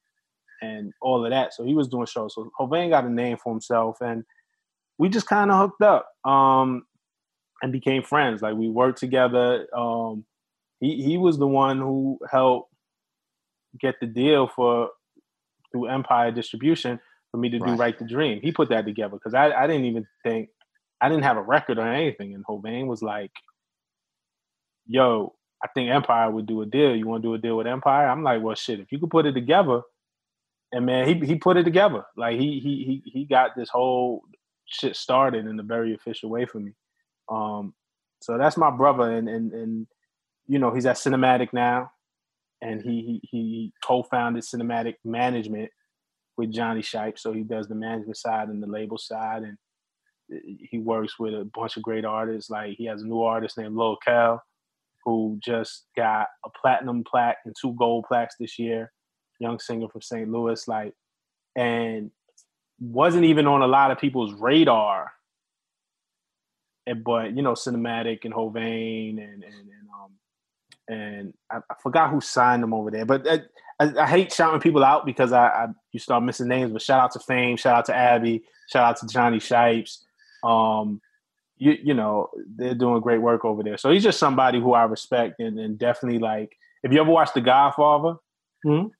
and 0.61 0.93
all 1.01 1.23
of 1.25 1.31
that. 1.31 1.53
So 1.53 1.63
he 1.65 1.73
was 1.73 1.87
doing 1.87 2.05
shows. 2.05 2.33
So 2.35 2.49
Hovain 2.59 2.89
got 2.89 3.03
a 3.05 3.09
name 3.09 3.37
for 3.43 3.51
himself 3.53 3.97
and 4.01 4.23
we 4.97 5.09
just 5.09 5.27
kind 5.27 5.51
of 5.51 5.57
hooked 5.59 5.81
up 5.81 6.07
um, 6.23 6.83
and 7.61 7.71
became 7.71 8.03
friends. 8.03 8.41
Like 8.41 8.55
we 8.55 8.69
worked 8.69 8.97
together. 8.99 9.67
Um, 9.75 10.25
he 10.79 11.03
he 11.03 11.17
was 11.17 11.37
the 11.37 11.47
one 11.47 11.79
who 11.79 12.17
helped 12.31 12.71
get 13.79 13.95
the 13.99 14.07
deal 14.07 14.47
for 14.47 14.89
through 15.71 15.87
Empire 15.87 16.31
Distribution 16.31 16.99
for 17.35 17.41
me 17.41 17.49
to 17.49 17.59
do 17.59 17.65
Right. 17.65 17.79
Right 17.79 17.99
the 17.99 18.05
Dream. 18.05 18.39
He 18.41 18.51
put 18.53 18.69
that 18.69 18.85
together 18.85 19.15
because 19.17 19.33
I, 19.33 19.51
I 19.51 19.67
didn't 19.67 19.85
even 19.85 20.07
think 20.23 20.49
I 21.01 21.09
didn't 21.09 21.23
have 21.25 21.35
a 21.35 21.41
record 21.41 21.77
or 21.77 21.87
anything. 21.87 22.33
And 22.33 22.45
Hovain 22.45 22.87
was 22.87 23.01
like, 23.01 23.31
"Yo, 24.87 25.35
I 25.61 25.67
think 25.67 25.89
Empire 25.89 26.31
would 26.31 26.45
do 26.45 26.61
a 26.61 26.65
deal. 26.65 26.95
You 26.95 27.07
want 27.07 27.23
to 27.23 27.29
do 27.29 27.33
a 27.33 27.37
deal 27.37 27.57
with 27.57 27.67
Empire?" 27.67 28.07
I'm 28.07 28.23
like, 28.23 28.41
"Well, 28.41 28.55
shit. 28.55 28.79
If 28.79 28.91
you 28.91 28.99
could 28.99 29.09
put 29.09 29.25
it 29.25 29.33
together." 29.33 29.81
And 30.71 30.85
man, 30.85 31.07
he 31.07 31.25
he 31.25 31.35
put 31.35 31.57
it 31.57 31.65
together. 31.65 32.05
Like 32.15 32.39
he 32.39 32.59
he 32.59 33.01
he 33.03 33.11
he 33.11 33.25
got 33.25 33.51
this 33.57 33.69
whole 33.69 34.23
shit 34.65 34.95
started 34.95 35.45
in 35.45 35.59
a 35.59 35.63
very 35.63 35.93
official 35.93 36.29
way 36.29 36.45
for 36.45 36.59
me. 36.59 36.71
Um, 37.29 37.73
so 38.21 38.37
that's 38.37 38.55
my 38.55 38.71
brother, 38.71 39.11
and 39.11 39.27
and 39.27 39.51
and 39.51 39.87
you 40.47 40.59
know 40.59 40.73
he's 40.73 40.85
at 40.85 40.95
Cinematic 40.95 41.49
now, 41.51 41.91
and 42.61 42.81
he 42.81 43.19
he, 43.23 43.29
he 43.29 43.73
co-founded 43.83 44.43
Cinematic 44.43 44.95
Management 45.03 45.69
with 46.37 46.51
Johnny 46.51 46.81
Shipes. 46.81 47.23
So 47.23 47.33
he 47.33 47.43
does 47.43 47.67
the 47.67 47.75
management 47.75 48.17
side 48.17 48.49
and 48.49 48.61
the 48.61 48.67
label 48.67 48.97
side, 48.97 49.43
and 49.43 49.57
he 50.59 50.79
works 50.79 51.19
with 51.19 51.33
a 51.33 51.49
bunch 51.53 51.77
of 51.77 51.83
great 51.83 52.05
artists. 52.05 52.49
Like 52.49 52.75
he 52.77 52.85
has 52.85 53.01
a 53.01 53.05
new 53.05 53.21
artist 53.21 53.57
named 53.57 53.75
Lil 53.75 53.97
Kel, 53.97 54.43
who 55.03 55.37
just 55.43 55.85
got 55.95 56.27
a 56.45 56.49
platinum 56.49 57.03
plaque 57.03 57.37
and 57.45 57.55
two 57.59 57.73
gold 57.77 58.05
plaques 58.07 58.35
this 58.39 58.57
year. 58.57 58.91
Young 59.39 59.59
singer 59.59 59.87
from 59.89 60.01
St. 60.01 60.29
Louis, 60.29 60.65
like, 60.67 60.93
and 61.55 62.09
wasn't 62.79 63.25
even 63.25 63.47
on 63.47 63.61
a 63.61 63.67
lot 63.67 63.91
of 63.91 63.99
people's 63.99 64.33
radar. 64.33 65.11
And, 66.87 67.03
but 67.03 67.35
you 67.35 67.41
know, 67.41 67.53
cinematic 67.53 68.25
and 68.25 68.33
Hovain 68.33 69.17
and 69.17 69.43
and, 69.43 69.43
and 69.43 69.89
um 70.01 70.11
and 70.87 71.33
I, 71.51 71.57
I 71.69 71.73
forgot 71.81 72.11
who 72.11 72.21
signed 72.21 72.63
them 72.63 72.73
over 72.73 72.91
there. 72.91 73.05
But 73.05 73.27
I, 73.27 73.41
I, 73.79 74.03
I 74.03 74.07
hate 74.07 74.31
shouting 74.31 74.59
people 74.61 74.83
out 74.83 75.05
because 75.05 75.31
I, 75.31 75.47
I 75.47 75.67
you 75.91 75.99
start 75.99 76.23
missing 76.23 76.47
names. 76.47 76.71
But 76.71 76.81
shout 76.81 76.99
out 76.99 77.11
to 77.13 77.19
Fame, 77.19 77.57
shout 77.57 77.75
out 77.75 77.85
to 77.85 77.95
Abby, 77.95 78.43
shout 78.71 78.83
out 78.83 78.97
to 78.97 79.07
Johnny 79.07 79.39
Shipes. 79.39 80.05
Um, 80.43 81.01
you 81.57 81.77
you 81.81 81.93
know 81.93 82.29
they're 82.57 82.75
doing 82.75 83.01
great 83.01 83.21
work 83.21 83.45
over 83.45 83.63
there. 83.63 83.77
So 83.77 83.89
he's 83.91 84.03
just 84.03 84.19
somebody 84.19 84.59
who 84.59 84.73
I 84.73 84.83
respect 84.83 85.39
and, 85.39 85.59
and 85.59 85.77
definitely 85.77 86.19
like. 86.19 86.57
If 86.83 86.91
you 86.93 87.01
ever 87.01 87.09
watched 87.09 87.33
The 87.33 87.41
Godfather, 87.41 88.17
Mhm. 88.63 88.91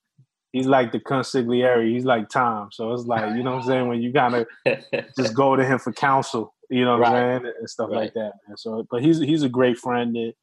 he's 0.52 0.66
like 0.66 0.92
the 0.92 1.00
consigliere. 1.00 1.88
He's 1.88 2.06
like 2.06 2.30
Tom. 2.30 2.70
So 2.72 2.94
it's 2.94 3.04
like 3.06 3.36
you 3.36 3.44
know 3.44 3.52
what 3.52 3.62
I'm 3.62 3.68
saying 3.68 3.88
when 3.88 4.02
you 4.02 4.12
kind 4.12 4.34
of 4.36 4.48
just 5.18 5.36
go 5.36 5.56
to 5.56 5.64
him 5.64 5.78
for 5.80 5.92
counsel. 5.94 6.54
You 6.70 6.84
know 6.84 6.98
what 6.98 7.08
I'm 7.10 7.42
saying 7.44 7.54
and 7.60 7.70
stuff 7.70 7.92
like 7.92 8.14
that. 8.16 8.32
Man. 8.48 8.58
So, 8.58 8.88
but 8.90 9.04
he's 9.04 9.20
he's 9.20 9.44
a 9.44 9.50
great 9.50 9.78
friend, 9.78 10.16
and, 10.16 10.34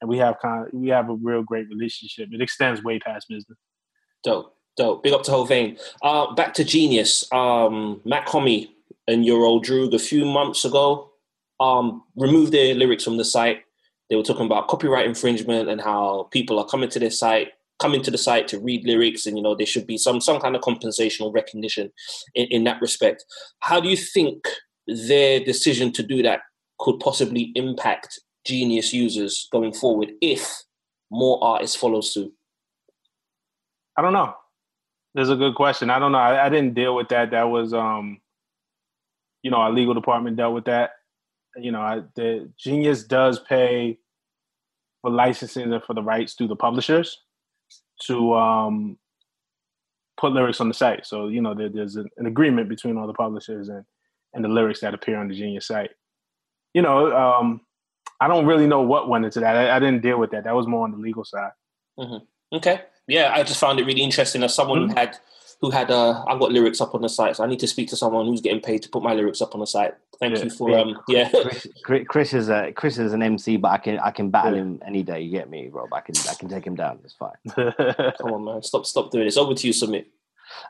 and 0.00 0.08
we 0.08 0.18
have 0.18 0.38
kind 0.40 0.66
of 0.66 0.72
we 0.72 0.88
have 0.88 1.10
a 1.10 1.14
real 1.14 1.42
great 1.42 1.68
relationship. 1.68 2.28
It 2.32 2.40
extends 2.40 2.82
way 2.82 2.98
past 2.98 3.28
business. 3.28 3.58
Dope, 4.24 4.54
dope. 4.76 5.02
Big 5.02 5.12
up 5.12 5.22
to 5.24 5.30
Hovain. 5.30 5.80
Uh, 6.02 6.34
back 6.34 6.54
to 6.54 6.64
Genius. 6.64 7.30
Um, 7.32 8.00
Mach-Hommy 8.04 8.74
and 9.08 9.24
your 9.24 9.44
old 9.44 9.64
Droog 9.64 9.94
a 9.94 9.98
few 9.98 10.24
months 10.24 10.64
ago 10.64 11.10
um, 11.58 12.02
removed 12.16 12.52
their 12.52 12.74
lyrics 12.74 13.04
from 13.04 13.16
the 13.16 13.24
site. 13.24 13.62
They 14.08 14.16
were 14.16 14.22
talking 14.22 14.46
about 14.46 14.68
copyright 14.68 15.06
infringement 15.06 15.68
and 15.68 15.80
how 15.80 16.28
people 16.32 16.58
are 16.58 16.66
coming 16.66 16.88
to 16.90 16.98
their 16.98 17.10
site, 17.10 17.48
coming 17.78 18.02
to 18.02 18.10
the 18.10 18.18
site 18.18 18.48
to 18.48 18.58
read 18.58 18.84
lyrics, 18.84 19.26
and 19.26 19.36
you 19.36 19.42
know 19.42 19.54
there 19.54 19.66
should 19.66 19.86
be 19.86 19.98
some 19.98 20.20
some 20.20 20.40
kind 20.40 20.56
of 20.56 20.62
compensation 20.62 21.24
or 21.24 21.32
recognition 21.32 21.92
in, 22.34 22.46
in 22.46 22.64
that 22.64 22.80
respect. 22.80 23.24
How 23.60 23.80
do 23.80 23.88
you 23.88 23.96
think 23.96 24.48
their 24.86 25.40
decision 25.40 25.92
to 25.92 26.02
do 26.02 26.22
that 26.22 26.40
could 26.78 26.98
possibly 26.98 27.52
impact 27.54 28.20
Genius 28.46 28.92
users 28.92 29.48
going 29.52 29.72
forward 29.72 30.12
if 30.20 30.62
more 31.10 31.42
artists 31.42 31.76
follow 31.76 32.00
suit? 32.00 32.32
I 33.96 34.02
don't 34.02 34.12
know. 34.12 34.34
There's 35.14 35.30
a 35.30 35.36
good 35.36 35.54
question. 35.54 35.90
I 35.90 35.98
don't 35.98 36.12
know. 36.12 36.18
I, 36.18 36.46
I 36.46 36.48
didn't 36.48 36.74
deal 36.74 36.94
with 36.94 37.08
that. 37.08 37.32
That 37.32 37.44
was 37.44 37.74
um, 37.74 38.20
you 39.42 39.50
know, 39.50 39.58
our 39.58 39.72
legal 39.72 39.94
department 39.94 40.36
dealt 40.36 40.54
with 40.54 40.66
that. 40.66 40.92
you 41.56 41.72
know, 41.72 41.80
I, 41.80 42.02
the 42.14 42.50
Genius 42.58 43.04
does 43.04 43.40
pay 43.40 43.98
for 45.00 45.10
licensing 45.10 45.72
and 45.72 45.82
for 45.82 45.94
the 45.94 46.02
rights 46.02 46.34
to 46.36 46.46
the 46.46 46.56
publishers 46.56 47.18
to 48.06 48.34
um, 48.34 48.98
put 50.18 50.32
lyrics 50.32 50.60
on 50.60 50.68
the 50.68 50.74
site. 50.74 51.06
So 51.06 51.28
you 51.28 51.40
know, 51.40 51.54
there, 51.54 51.68
there's 51.68 51.96
an, 51.96 52.08
an, 52.18 52.26
agreement 52.26 52.68
between 52.68 52.96
all 52.96 53.06
the 53.06 53.14
publishers 53.14 53.68
and 53.68 53.84
and 54.34 54.44
the 54.44 54.48
lyrics 54.48 54.80
that 54.80 54.94
appear 54.94 55.16
on 55.16 55.28
the 55.28 55.34
Genius 55.34 55.66
site. 55.66 55.90
You 56.74 56.82
know, 56.82 57.16
um, 57.16 57.62
I 58.20 58.28
don't 58.28 58.46
really 58.46 58.66
know 58.66 58.82
what 58.82 59.08
went 59.08 59.24
into 59.24 59.40
that. 59.40 59.56
I, 59.56 59.76
I, 59.76 59.78
didn't 59.78 60.02
deal 60.02 60.18
with 60.18 60.30
that. 60.32 60.44
That 60.44 60.54
was 60.54 60.66
more 60.66 60.84
on 60.84 60.92
the 60.92 60.98
legal 60.98 61.24
side. 61.24 61.52
Mm-hmm. 61.98 62.56
Okay, 62.56 62.82
yeah, 63.06 63.32
I 63.34 63.42
just 63.42 63.60
found 63.60 63.80
it 63.80 63.86
really 63.86 64.02
interesting 64.02 64.40
that 64.42 64.50
someone 64.50 64.88
mm-hmm. 64.88 64.96
had 64.96 65.16
who 65.60 65.70
had 65.70 65.90
uh, 65.90 66.24
I've 66.26 66.40
got 66.40 66.52
lyrics 66.52 66.80
up 66.80 66.94
on 66.94 67.02
the 67.02 67.08
site, 67.08 67.36
so 67.36 67.44
I 67.44 67.46
need 67.46 67.60
to 67.60 67.66
speak 67.66 67.88
to 67.90 67.96
someone 67.96 68.26
who's 68.26 68.40
getting 68.40 68.60
paid 68.60 68.82
to 68.82 68.88
put 68.88 69.02
my 69.02 69.12
lyrics 69.12 69.42
up 69.42 69.54
on 69.54 69.60
the 69.60 69.66
site. 69.66 69.94
Thank 70.18 70.36
yeah, 70.36 70.44
you 70.44 70.50
for 70.50 70.70
yeah. 70.70 70.80
um 70.80 71.00
yeah. 71.08 71.30
Chris, 71.84 72.04
Chris, 72.08 72.34
is 72.34 72.48
a 72.48 72.72
Chris 72.72 72.98
is 72.98 73.12
an 73.12 73.22
MC, 73.22 73.56
but 73.56 73.68
I 73.68 73.78
can 73.78 73.98
I 73.98 74.10
can 74.10 74.30
battle 74.30 74.54
yeah. 74.54 74.62
him 74.62 74.82
any 74.86 75.02
day. 75.02 75.20
You 75.20 75.30
get 75.30 75.48
me, 75.48 75.68
Rob? 75.68 75.92
I 75.92 76.00
can 76.00 76.14
I 76.28 76.34
can 76.34 76.48
take 76.48 76.66
him 76.66 76.76
down. 76.76 76.98
It's 77.04 77.14
fine. 77.14 77.32
Come 77.54 78.32
on, 78.32 78.44
man, 78.44 78.62
stop 78.62 78.86
stop 78.86 79.10
doing 79.10 79.26
this. 79.26 79.36
Over 79.36 79.54
to 79.54 79.66
you, 79.66 79.72
Submit. 79.72 80.08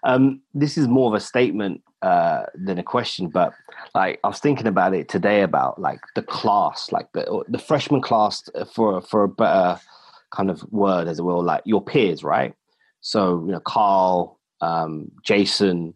Um, 0.04 0.40
this 0.54 0.76
is 0.78 0.88
more 0.88 1.08
of 1.08 1.14
a 1.14 1.20
statement 1.20 1.82
uh, 2.02 2.44
than 2.54 2.78
a 2.78 2.82
question, 2.82 3.28
but 3.28 3.52
like 3.94 4.20
I 4.24 4.28
was 4.28 4.40
thinking 4.40 4.66
about 4.66 4.94
it 4.94 5.08
today 5.08 5.42
about 5.42 5.80
like 5.80 6.00
the 6.14 6.22
class, 6.22 6.92
like 6.92 7.12
the 7.12 7.44
the 7.48 7.58
freshman 7.58 8.00
class 8.00 8.48
for 8.74 9.00
for 9.02 9.24
a 9.24 9.28
better 9.28 9.80
kind 10.34 10.50
of 10.50 10.62
word, 10.72 11.08
as 11.08 11.18
it 11.18 11.22
will, 11.22 11.42
like 11.42 11.62
your 11.64 11.82
peers, 11.82 12.22
right? 12.24 12.54
So 13.00 13.44
you 13.46 13.52
know, 13.52 13.60
Carl, 13.60 14.38
um, 14.60 15.10
Jason, 15.24 15.94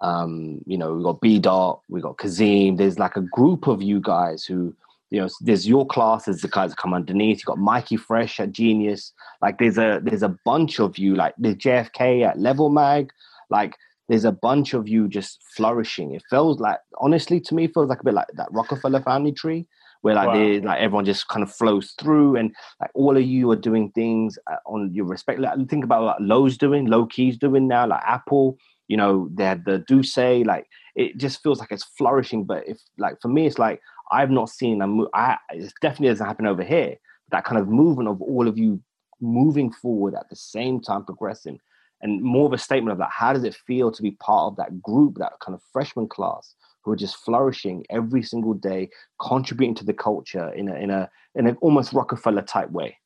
um, 0.00 0.60
you 0.66 0.76
know, 0.76 0.94
we 0.94 1.02
got 1.02 1.20
B 1.20 1.38
Dot, 1.38 1.80
we 1.88 2.00
got 2.00 2.18
Kazim. 2.18 2.76
There's 2.76 2.98
like 2.98 3.16
a 3.16 3.22
group 3.22 3.66
of 3.66 3.82
you 3.82 4.00
guys 4.00 4.44
who, 4.44 4.74
you 5.10 5.20
know, 5.20 5.28
there's 5.40 5.68
your 5.68 5.86
class, 5.86 6.24
there's 6.24 6.40
the 6.40 6.48
guys 6.48 6.70
that 6.70 6.78
come 6.78 6.94
underneath. 6.94 7.38
You 7.38 7.44
got 7.46 7.58
Mikey 7.58 7.96
Fresh 7.96 8.40
at 8.40 8.52
Genius. 8.52 9.12
Like 9.40 9.58
there's 9.58 9.78
a 9.78 10.00
there's 10.02 10.22
a 10.22 10.36
bunch 10.44 10.80
of 10.80 10.98
you. 10.98 11.14
Like 11.14 11.34
there's 11.38 11.56
JFK 11.56 12.26
at 12.26 12.38
Level 12.38 12.70
Mag. 12.70 13.10
Like 13.48 13.74
there's 14.08 14.24
a 14.24 14.32
bunch 14.32 14.74
of 14.74 14.88
you 14.88 15.08
just 15.08 15.42
flourishing. 15.56 16.14
It 16.14 16.22
feels 16.30 16.60
like, 16.60 16.78
honestly, 16.98 17.40
to 17.40 17.54
me, 17.54 17.66
feels 17.68 17.88
like 17.88 18.00
a 18.00 18.04
bit 18.04 18.14
like 18.14 18.28
that 18.34 18.48
Rockefeller 18.52 19.02
family 19.02 19.32
tree 19.32 19.66
where 20.02 20.14
like 20.14 20.28
wow. 20.28 20.34
they 20.34 20.60
like 20.60 20.78
everyone 20.78 21.04
just 21.04 21.26
kind 21.28 21.42
of 21.42 21.52
flows 21.52 21.94
through 21.98 22.36
and 22.36 22.54
like 22.80 22.90
all 22.94 23.16
of 23.16 23.22
you 23.24 23.50
are 23.50 23.56
doing 23.56 23.90
things 23.92 24.38
uh, 24.50 24.56
on 24.66 24.92
your 24.94 25.04
respect 25.04 25.40
like, 25.40 25.68
think 25.68 25.84
about 25.84 26.02
what 26.02 26.22
Lowe's 26.22 26.56
doing 26.56 26.86
low 26.86 27.06
keys 27.06 27.36
doing 27.36 27.66
now 27.66 27.86
like 27.86 28.02
apple 28.06 28.56
you 28.88 28.96
know 28.96 29.28
they 29.34 29.44
had 29.44 29.64
the 29.64 29.78
Duce 29.88 30.16
like 30.16 30.68
it 30.94 31.16
just 31.16 31.42
feels 31.42 31.58
like 31.58 31.72
it's 31.72 31.84
flourishing 31.98 32.44
but 32.44 32.62
if 32.68 32.78
like 32.98 33.20
for 33.20 33.28
me 33.28 33.46
it's 33.46 33.58
like 33.58 33.80
i've 34.10 34.30
not 34.30 34.48
seen 34.48 34.80
a 34.82 34.86
move 34.86 35.08
i 35.14 35.36
it 35.50 35.72
definitely 35.80 36.08
doesn't 36.08 36.26
happen 36.26 36.46
over 36.46 36.62
here 36.62 36.96
that 37.30 37.44
kind 37.44 37.60
of 37.60 37.68
movement 37.68 38.08
of 38.08 38.20
all 38.22 38.46
of 38.46 38.56
you 38.56 38.80
moving 39.20 39.72
forward 39.72 40.14
at 40.14 40.28
the 40.28 40.36
same 40.36 40.80
time 40.80 41.04
progressing 41.04 41.58
and 42.02 42.22
more 42.22 42.46
of 42.46 42.52
a 42.52 42.58
statement 42.58 42.92
of 42.92 42.98
that 42.98 43.10
how 43.10 43.32
does 43.32 43.44
it 43.44 43.54
feel 43.54 43.90
to 43.90 44.02
be 44.02 44.12
part 44.12 44.52
of 44.52 44.56
that 44.56 44.82
group 44.82 45.16
that 45.16 45.32
kind 45.40 45.54
of 45.54 45.62
freshman 45.72 46.06
class 46.06 46.54
who 46.86 46.92
are 46.92 46.96
just 46.96 47.16
flourishing 47.16 47.84
every 47.90 48.22
single 48.22 48.54
day, 48.54 48.88
contributing 49.20 49.74
to 49.74 49.84
the 49.84 49.92
culture 49.92 50.50
in 50.54 50.68
a 50.68 50.74
in 50.76 50.90
a 50.90 51.10
in 51.34 51.48
an 51.48 51.56
almost 51.60 51.92
Rockefeller 51.92 52.42
type 52.42 52.70
way. 52.70 52.96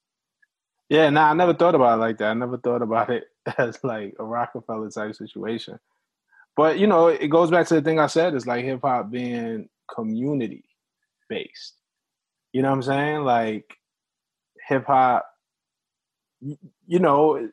Yeah, 0.91 1.09
no, 1.09 1.23
nah, 1.23 1.31
I 1.31 1.35
never 1.35 1.55
thought 1.55 1.75
about 1.75 1.99
it 1.99 2.01
like 2.01 2.19
that. 2.19 2.31
I 2.31 2.35
never 2.35 2.59
thought 2.59 2.83
about 2.83 3.09
it 3.09 3.25
as 3.59 3.83
like 3.83 4.15
a 4.19 4.25
Rockefeller 4.25 4.91
type 4.91 5.15
situation. 5.15 5.79
But 6.57 6.79
you 6.79 6.87
know, 6.87 7.07
it 7.09 7.29
goes 7.29 7.51
back 7.51 7.67
to 7.69 7.75
the 7.75 7.83
thing 7.83 7.99
I 7.99 8.07
said, 8.07 8.35
it's 8.35 8.47
like 8.47 8.65
hip 8.65 8.81
hop 8.83 9.11
being 9.11 9.69
community 9.93 10.65
based. 11.31 11.77
You 12.53 12.61
know 12.61 12.69
what 12.69 12.77
I'm 12.77 12.83
saying? 12.83 13.25
Like 13.25 13.65
hip 14.69 14.85
hop 14.85 15.25
you 16.41 16.99
know, 16.99 17.49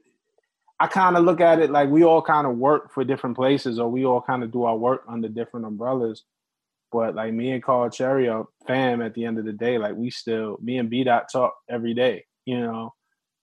I 0.80 0.88
kind 0.88 1.18
of 1.18 1.24
look 1.24 1.42
at 1.42 1.60
it 1.60 1.72
like 1.72 1.90
we 1.90 2.04
all 2.04 2.22
kind 2.22 2.48
of 2.48 2.58
work 2.58 2.94
for 2.94 3.04
different 3.04 3.36
places, 3.36 3.80
or 3.80 3.90
we 3.90 4.06
all 4.06 4.22
kind 4.22 4.44
of 4.44 4.52
do 4.52 4.64
our 4.64 4.78
work 4.78 5.04
under 5.08 5.28
different 5.28 5.66
umbrellas. 5.66 6.24
But 6.92 7.16
like 7.16 7.34
me 7.34 7.52
and 7.52 7.64
Carl 7.64 7.90
Cherry 7.90 8.30
are 8.30 8.48
fam 8.66 9.02
at 9.02 9.14
the 9.14 9.26
end 9.26 9.40
of 9.40 9.46
the 9.46 9.54
day. 9.54 9.78
Like 9.78 9.96
we 9.96 10.10
still, 10.10 10.58
me 10.62 10.78
and 10.78 10.90
B 10.90 11.04
Dot 11.04 11.28
talk 11.32 11.54
every 11.70 11.94
day. 11.94 12.26
You 12.46 12.62
know, 12.62 12.94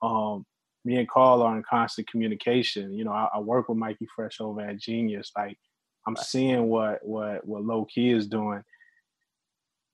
um, 0.01 0.47
me 0.85 0.97
and 0.97 1.09
Carl 1.09 1.43
are 1.43 1.57
in 1.57 1.63
constant 1.69 2.09
communication. 2.09 2.93
You 2.93 3.05
know, 3.05 3.13
I, 3.13 3.29
I, 3.35 3.39
work 3.41 3.69
with 3.69 3.77
Mikey 3.77 4.07
Fresh 4.15 4.41
over 4.41 4.61
at 4.63 4.79
Genius. 4.79 5.31
Like 5.37 5.59
I'm 6.07 6.17
seeing 6.17 6.69
what 6.69 7.01
what 7.05 7.47
what 7.47 7.65
Low 7.65 7.85
Key 7.85 8.11
is 8.11 8.27
doing. 8.27 8.63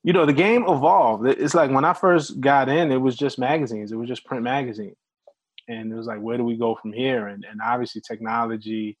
You 0.03 0.13
know, 0.13 0.25
the 0.25 0.33
game 0.33 0.63
evolved. 0.67 1.27
It's 1.27 1.53
like 1.53 1.69
when 1.69 1.85
I 1.85 1.93
first 1.93 2.39
got 2.41 2.69
in, 2.69 2.91
it 2.91 2.97
was 2.97 3.15
just 3.15 3.37
magazines. 3.37 3.91
It 3.91 3.97
was 3.97 4.09
just 4.09 4.25
print 4.25 4.43
magazine 4.43 4.95
and 5.67 5.91
it 5.91 5.95
was 5.95 6.07
like 6.07 6.19
where 6.19 6.37
do 6.37 6.43
we 6.43 6.55
go 6.55 6.75
from 6.75 6.91
here 6.91 7.27
and 7.27 7.45
and 7.49 7.59
obviously 7.63 8.01
technology 8.01 8.97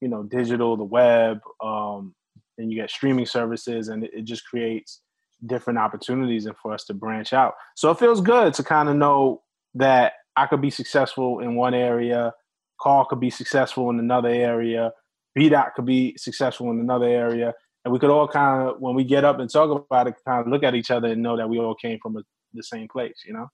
you 0.00 0.08
know 0.08 0.22
digital 0.22 0.76
the 0.76 0.84
web 0.84 1.40
um 1.62 2.14
and 2.58 2.70
you 2.70 2.78
get 2.78 2.90
streaming 2.90 3.26
services 3.26 3.88
and 3.88 4.04
it, 4.04 4.10
it 4.12 4.24
just 4.24 4.44
creates 4.46 5.00
different 5.46 5.78
opportunities 5.78 6.46
and 6.46 6.56
for 6.56 6.72
us 6.72 6.84
to 6.84 6.94
branch 6.94 7.32
out 7.32 7.54
so 7.76 7.90
it 7.90 7.98
feels 7.98 8.20
good 8.20 8.52
to 8.54 8.62
kind 8.62 8.88
of 8.88 8.96
know 8.96 9.42
that 9.74 10.14
i 10.36 10.46
could 10.46 10.60
be 10.60 10.70
successful 10.70 11.40
in 11.40 11.54
one 11.54 11.74
area 11.74 12.32
carl 12.80 13.04
could 13.04 13.20
be 13.20 13.30
successful 13.30 13.90
in 13.90 13.98
another 13.98 14.28
area 14.28 14.92
b 15.34 15.48
dot 15.48 15.74
could 15.74 15.86
be 15.86 16.14
successful 16.16 16.70
in 16.70 16.78
another 16.78 17.06
area 17.08 17.54
and 17.84 17.92
we 17.92 17.98
could 17.98 18.10
all 18.10 18.28
kind 18.28 18.68
of 18.68 18.80
when 18.80 18.94
we 18.94 19.04
get 19.04 19.24
up 19.24 19.38
and 19.38 19.50
talk 19.50 19.70
about 19.70 20.06
it 20.06 20.14
kind 20.26 20.40
of 20.40 20.48
look 20.48 20.62
at 20.62 20.74
each 20.74 20.90
other 20.90 21.08
and 21.08 21.22
know 21.22 21.36
that 21.36 21.48
we 21.48 21.58
all 21.58 21.74
came 21.74 21.98
from 22.00 22.16
a, 22.16 22.22
the 22.54 22.62
same 22.62 22.88
place 22.88 23.22
you 23.26 23.32
know 23.32 23.48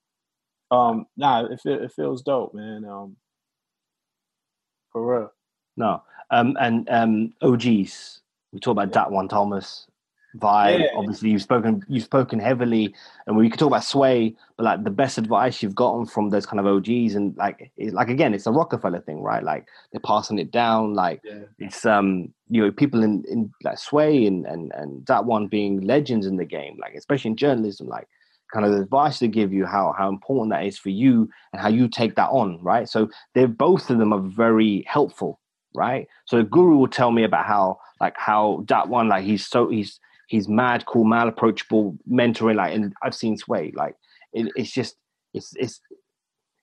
um, 0.71 1.07
nah, 1.17 1.45
it, 1.47 1.61
it 1.65 1.93
feels 1.93 2.23
dope, 2.23 2.55
man. 2.55 2.85
Um, 2.85 3.17
for 4.91 5.21
real. 5.21 5.33
No, 5.77 6.03
um, 6.31 6.57
and 6.61 6.89
um, 6.91 7.33
OGs. 7.43 8.21
We 8.53 8.61
talk 8.61 8.73
about 8.73 8.93
Datwon, 8.93 9.29
Thomas. 9.29 9.87
Vibe. 10.39 10.81
Yeah. 10.81 10.87
Obviously, 10.97 11.31
you've 11.31 11.43
spoken 11.43 11.83
you've 11.89 12.05
spoken 12.05 12.39
heavily, 12.39 12.95
and 13.27 13.37
we 13.37 13.49
could 13.49 13.59
talk 13.59 13.69
about 13.69 13.85
Sway, 13.85 14.35
but 14.57 14.65
like 14.65 14.85
the 14.85 14.91
best 14.91 15.19
advice 15.19 15.63
you've 15.63 15.75
gotten 15.75 16.07
from 16.07 16.31
those 16.31 16.47
kind 16.47 16.61
of 16.61 16.67
OGs, 16.67 17.15
and 17.15 17.37
like 17.37 17.71
like 17.79 18.09
again, 18.09 18.35
it's 18.35 18.47
a 18.47 18.53
Rockefeller 18.53 19.01
thing, 19.01 19.23
right? 19.23 19.43
Like 19.43 19.69
they're 19.93 20.01
passing 20.01 20.39
it 20.39 20.51
down. 20.51 20.95
Like 20.95 21.21
yeah. 21.25 21.45
it's 21.59 21.85
um 21.87 22.33
you 22.49 22.63
know 22.63 22.71
people 22.71 23.03
in 23.03 23.25
in 23.29 23.53
like 23.63 23.79
Sway 23.79 24.27
and 24.27 24.47
and 24.47 24.73
and 24.75 25.05
Datwon 25.05 25.51
being 25.51 25.81
legends 25.83 26.27
in 26.27 26.37
the 26.37 26.45
game, 26.45 26.77
like 26.81 26.95
especially 26.95 27.31
in 27.31 27.37
journalism, 27.37 27.89
like 27.89 28.09
kind 28.53 28.65
of 28.65 28.73
the 28.73 28.81
advice 28.81 29.19
to 29.19 29.29
give 29.29 29.53
you 29.53 29.67
how 29.67 29.95
how 29.97 30.09
important 30.09 30.51
that 30.51 30.65
is 30.65 30.79
for 30.79 30.91
you 30.91 31.29
and 31.53 31.61
how 31.61 31.69
you 31.69 31.89
take 31.89 32.15
that 32.15 32.29
on 32.29 32.63
right 32.63 32.89
so 32.89 33.09
they're 33.35 33.49
both 33.49 33.91
of 33.91 33.99
them 33.99 34.13
are 34.13 34.21
very 34.21 34.85
helpful 34.87 35.41
right 35.75 36.07
so 36.27 36.37
the 36.37 36.45
guru 36.45 36.77
will 36.77 36.89
tell 36.89 37.11
me 37.11 37.25
about 37.25 37.45
how 37.45 37.79
like 38.01 38.15
how 38.17 38.63
Datwon 38.67 39.09
like 39.09 39.25
he's 39.25 39.47
so 39.47 39.69
he's 39.69 39.99
he's 40.27 40.49
mad 40.49 40.85
cool 40.87 41.05
mal 41.05 41.29
approachable 41.29 41.97
mentoring 42.11 42.57
like 42.57 42.75
and 42.75 42.93
i've 43.03 43.15
seen 43.15 43.37
sway 43.37 43.73
like 43.75 43.95
it, 44.33 44.51
it's 44.57 44.73
just 44.73 44.97
it's 45.35 45.53
it's 45.57 45.81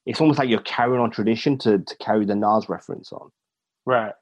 it's 0.06 0.20
almost 0.20 0.38
like 0.40 0.50
you're 0.50 0.60
carrying 0.60 1.00
on 1.00 1.10
tradition 1.10 1.58
to 1.58 1.80
to 1.80 1.96
carry 1.98 2.26
the 2.26 2.36
nas 2.36 2.68
reference 2.68 3.12
on. 3.12 3.30
Right. 3.86 4.14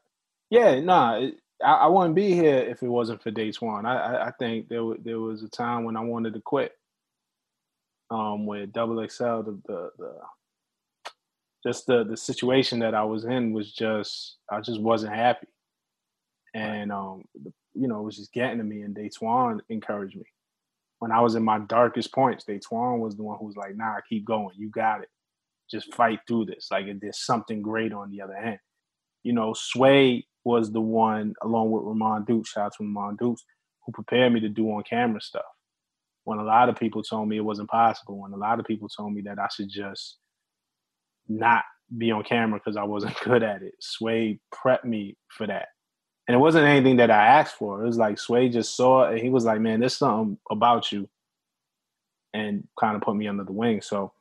Yeah 0.49 0.80
nah 0.80 1.27
I, 1.63 1.71
I 1.73 1.88
wouldn't 1.88 2.15
be 2.15 2.34
here 2.34 2.58
if 2.58 2.82
it 2.84 2.88
wasn't 2.88 3.21
for 3.21 3.32
Datwon. 3.32 3.86
I, 3.86 3.95
I, 3.95 4.27
I 4.27 4.32
think 4.32 4.67
there 4.67 4.80
w- 4.80 5.01
there 5.04 5.19
was 5.19 5.43
a 5.43 5.49
time 5.49 5.84
when 5.84 5.95
I 5.95 6.01
wanted 6.01 6.34
to 6.34 6.41
quit, 6.41 6.73
um, 8.10 8.45
with 8.45 8.73
Double 8.73 9.06
XL, 9.08 9.41
the, 9.41 9.60
the, 9.67 9.89
the 9.97 10.13
just 11.63 11.86
the 11.86 12.04
the 12.04 12.17
situation 12.17 12.80
that 12.80 12.95
I 12.95 13.04
was 13.04 13.25
in 13.25 13.54
was 13.54 13.71
just 13.71 14.38
I 14.51 14.62
just 14.62 14.82
wasn't 14.82 15.13
happy, 15.13 15.47
and 16.54 16.92
um, 16.92 17.25
the, 17.35 17.54
you 17.74 17.88
know, 17.88 18.00
it 18.00 18.04
was 18.04 18.17
just 18.17 18.34
getting 18.34 18.58
to 18.58 18.63
me. 18.63 18.82
And 18.82 18.96
Datwon 18.96 19.60
encouraged 19.69 20.15
me 20.15 20.26
when 21.00 21.12
I 21.12 21.22
was 21.22 21.36
in 21.36 21.44
my 21.44 21.60
darkest 21.60 22.13
points. 22.13 22.46
Datwon 22.46 23.00
was 23.00 23.15
the 23.15 23.24
one 23.24 23.38
who 23.40 23.46
was 23.46 23.58
like, 23.58 23.76
"Nah, 23.76 23.96
keep 24.08 24.26
going. 24.26 24.56
You 24.58 24.69
got 24.69 25.02
it. 25.02 25.10
Just 25.69 25.94
fight 25.94 26.19
through 26.28 26.46
this. 26.46 26.67
Like 26.72 26.86
there's 27.00 27.26
something 27.26 27.62
great 27.62 27.94
on 27.94 28.12
the 28.12 28.22
other 28.22 28.36
end." 28.36 28.60
You 29.24 29.34
know, 29.34 29.54
Sway 29.54 30.26
was 30.44 30.72
the 30.72 30.82
one, 30.82 31.34
along 31.44 31.72
with 31.72 31.84
Ramon 31.84 32.26
Dukes, 32.26 32.50
shout 32.50 32.65
out 32.65 32.74
to 32.78 32.84
Ramon 32.84 33.17
Dukes, 33.17 33.44
who 33.86 33.92
prepared 33.92 34.34
me 34.34 34.40
to 34.40 34.50
do 34.50 34.67
on 34.72 34.84
camera 34.84 35.22
stuff 35.22 35.44
when 36.24 36.40
a 36.40 36.44
lot 36.44 36.69
of 36.69 36.76
people 36.76 37.04
told 37.04 37.28
me 37.28 37.38
it 37.38 37.46
wasn't 37.46 37.69
possible, 37.69 38.19
when 38.19 38.34
a 38.34 38.38
lot 38.38 38.60
of 38.60 38.65
people 38.65 38.88
told 38.88 39.13
me 39.13 39.22
that 39.22 39.40
I 39.40 39.48
should 39.54 39.69
just 39.69 40.17
not 41.28 41.63
be 41.98 42.12
on 42.12 42.24
camera 42.24 42.60
because 42.60 42.78
I 42.78 42.84
wasn't 42.84 43.19
good 43.24 43.44
at 43.44 43.63
it. 43.63 43.74
Sway 43.80 44.40
prepped 44.54 44.86
me 44.86 45.17
for 45.30 45.48
that. 45.48 45.67
And 46.32 46.38
it 46.38 46.40
wasn't 46.40 46.65
anything 46.65 46.96
that 46.96 47.12
I 47.12 47.25
asked 47.27 47.58
for. 47.58 47.84
It 47.84 47.88
was 47.88 47.98
like 47.98 48.17
Sway 48.17 48.48
just 48.48 48.77
saw 48.77 49.04
it 49.04 49.12
and 49.12 49.19
he 49.19 49.27
was 49.27 49.44
like, 49.44 49.60
man, 49.60 49.82
there's 49.82 49.98
something 49.98 50.38
about 50.50 50.90
you. 50.90 51.10
And 52.34 52.65
kind 52.79 52.96
of 52.96 53.02
put 53.02 53.17
me 53.17 53.27
under 53.27 53.44
the 53.44 53.52
wing. 53.52 53.82
So, 53.82 54.13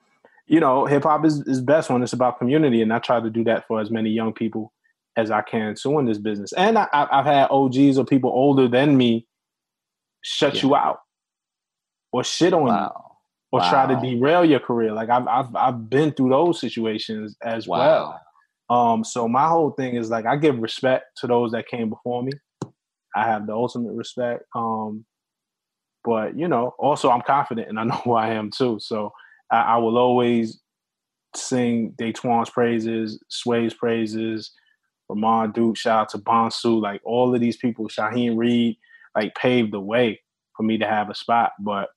you 0.48 0.58
know, 0.58 0.86
hip 0.86 1.04
hop 1.04 1.24
is, 1.24 1.42
is 1.42 1.60
best 1.60 1.88
when 1.88 2.02
it's 2.02 2.12
about 2.12 2.40
community. 2.40 2.82
And 2.82 2.92
I 2.92 2.98
try 2.98 3.20
to 3.20 3.30
do 3.30 3.44
that 3.44 3.68
for 3.68 3.80
as 3.80 3.92
many 3.92 4.10
young 4.10 4.32
people 4.32 4.72
as 5.16 5.30
I 5.30 5.42
can 5.42 5.76
to 5.76 5.98
in 6.00 6.06
this 6.06 6.18
business. 6.18 6.52
And 6.54 6.76
I, 6.78 6.88
have 6.92 7.26
had 7.26 7.46
OGs 7.48 7.96
or 7.96 8.04
people 8.04 8.30
older 8.30 8.66
than 8.66 8.96
me 8.96 9.28
shut 10.22 10.56
yeah. 10.56 10.62
you 10.62 10.74
out 10.74 10.98
or 12.10 12.24
shit 12.24 12.52
on 12.52 12.62
you 12.62 12.72
Wow. 12.72 13.18
or 13.52 13.60
try 13.60 13.86
to 13.86 14.00
derail 14.00 14.44
your 14.44 14.58
career. 14.58 14.92
Like 14.92 15.10
I've 15.10 15.28
I've 15.28 15.54
I've 15.54 15.88
been 15.88 16.10
through 16.10 16.30
those 16.30 16.60
situations 16.60 17.36
as 17.40 17.68
Wow. 17.68 17.78
well. 17.78 18.20
Um, 18.70 19.02
so 19.02 19.26
my 19.26 19.48
whole 19.48 19.72
thing 19.72 19.96
is 19.96 20.10
like 20.10 20.26
I 20.26 20.36
give 20.36 20.58
respect 20.58 21.18
to 21.18 21.26
those 21.26 21.50
that 21.52 21.68
came 21.68 21.90
before 21.90 22.22
me. 22.22 22.32
I 23.14 23.24
have 23.24 23.46
the 23.46 23.52
ultimate 23.52 23.92
respect. 23.92 24.44
Um, 24.54 25.04
but 26.04 26.38
you 26.38 26.48
know, 26.48 26.74
also 26.78 27.10
I'm 27.10 27.22
confident 27.22 27.68
and 27.68 27.78
I 27.78 27.84
know 27.84 27.94
who 28.04 28.12
I 28.14 28.30
am 28.30 28.50
too. 28.50 28.78
So 28.80 29.12
I, 29.50 29.60
I 29.60 29.76
will 29.78 29.98
always 29.98 30.60
sing 31.34 31.94
Datwon's 32.00 32.50
praises, 32.50 33.22
Sway's 33.28 33.74
praises, 33.74 34.52
Ramon 35.08 35.50
Duke, 35.50 35.76
shout 35.76 36.02
out 36.02 36.08
to 36.10 36.18
Bonsu, 36.18 36.80
like 36.80 37.00
all 37.04 37.34
of 37.34 37.40
these 37.40 37.56
people, 37.56 37.88
Shaheem 37.88 38.36
Reid, 38.36 38.76
like 39.16 39.34
paved 39.34 39.72
the 39.72 39.80
way 39.80 40.20
for 40.56 40.62
me 40.62 40.78
to 40.78 40.86
have 40.86 41.10
a 41.10 41.14
spot. 41.14 41.52
But 41.58 41.88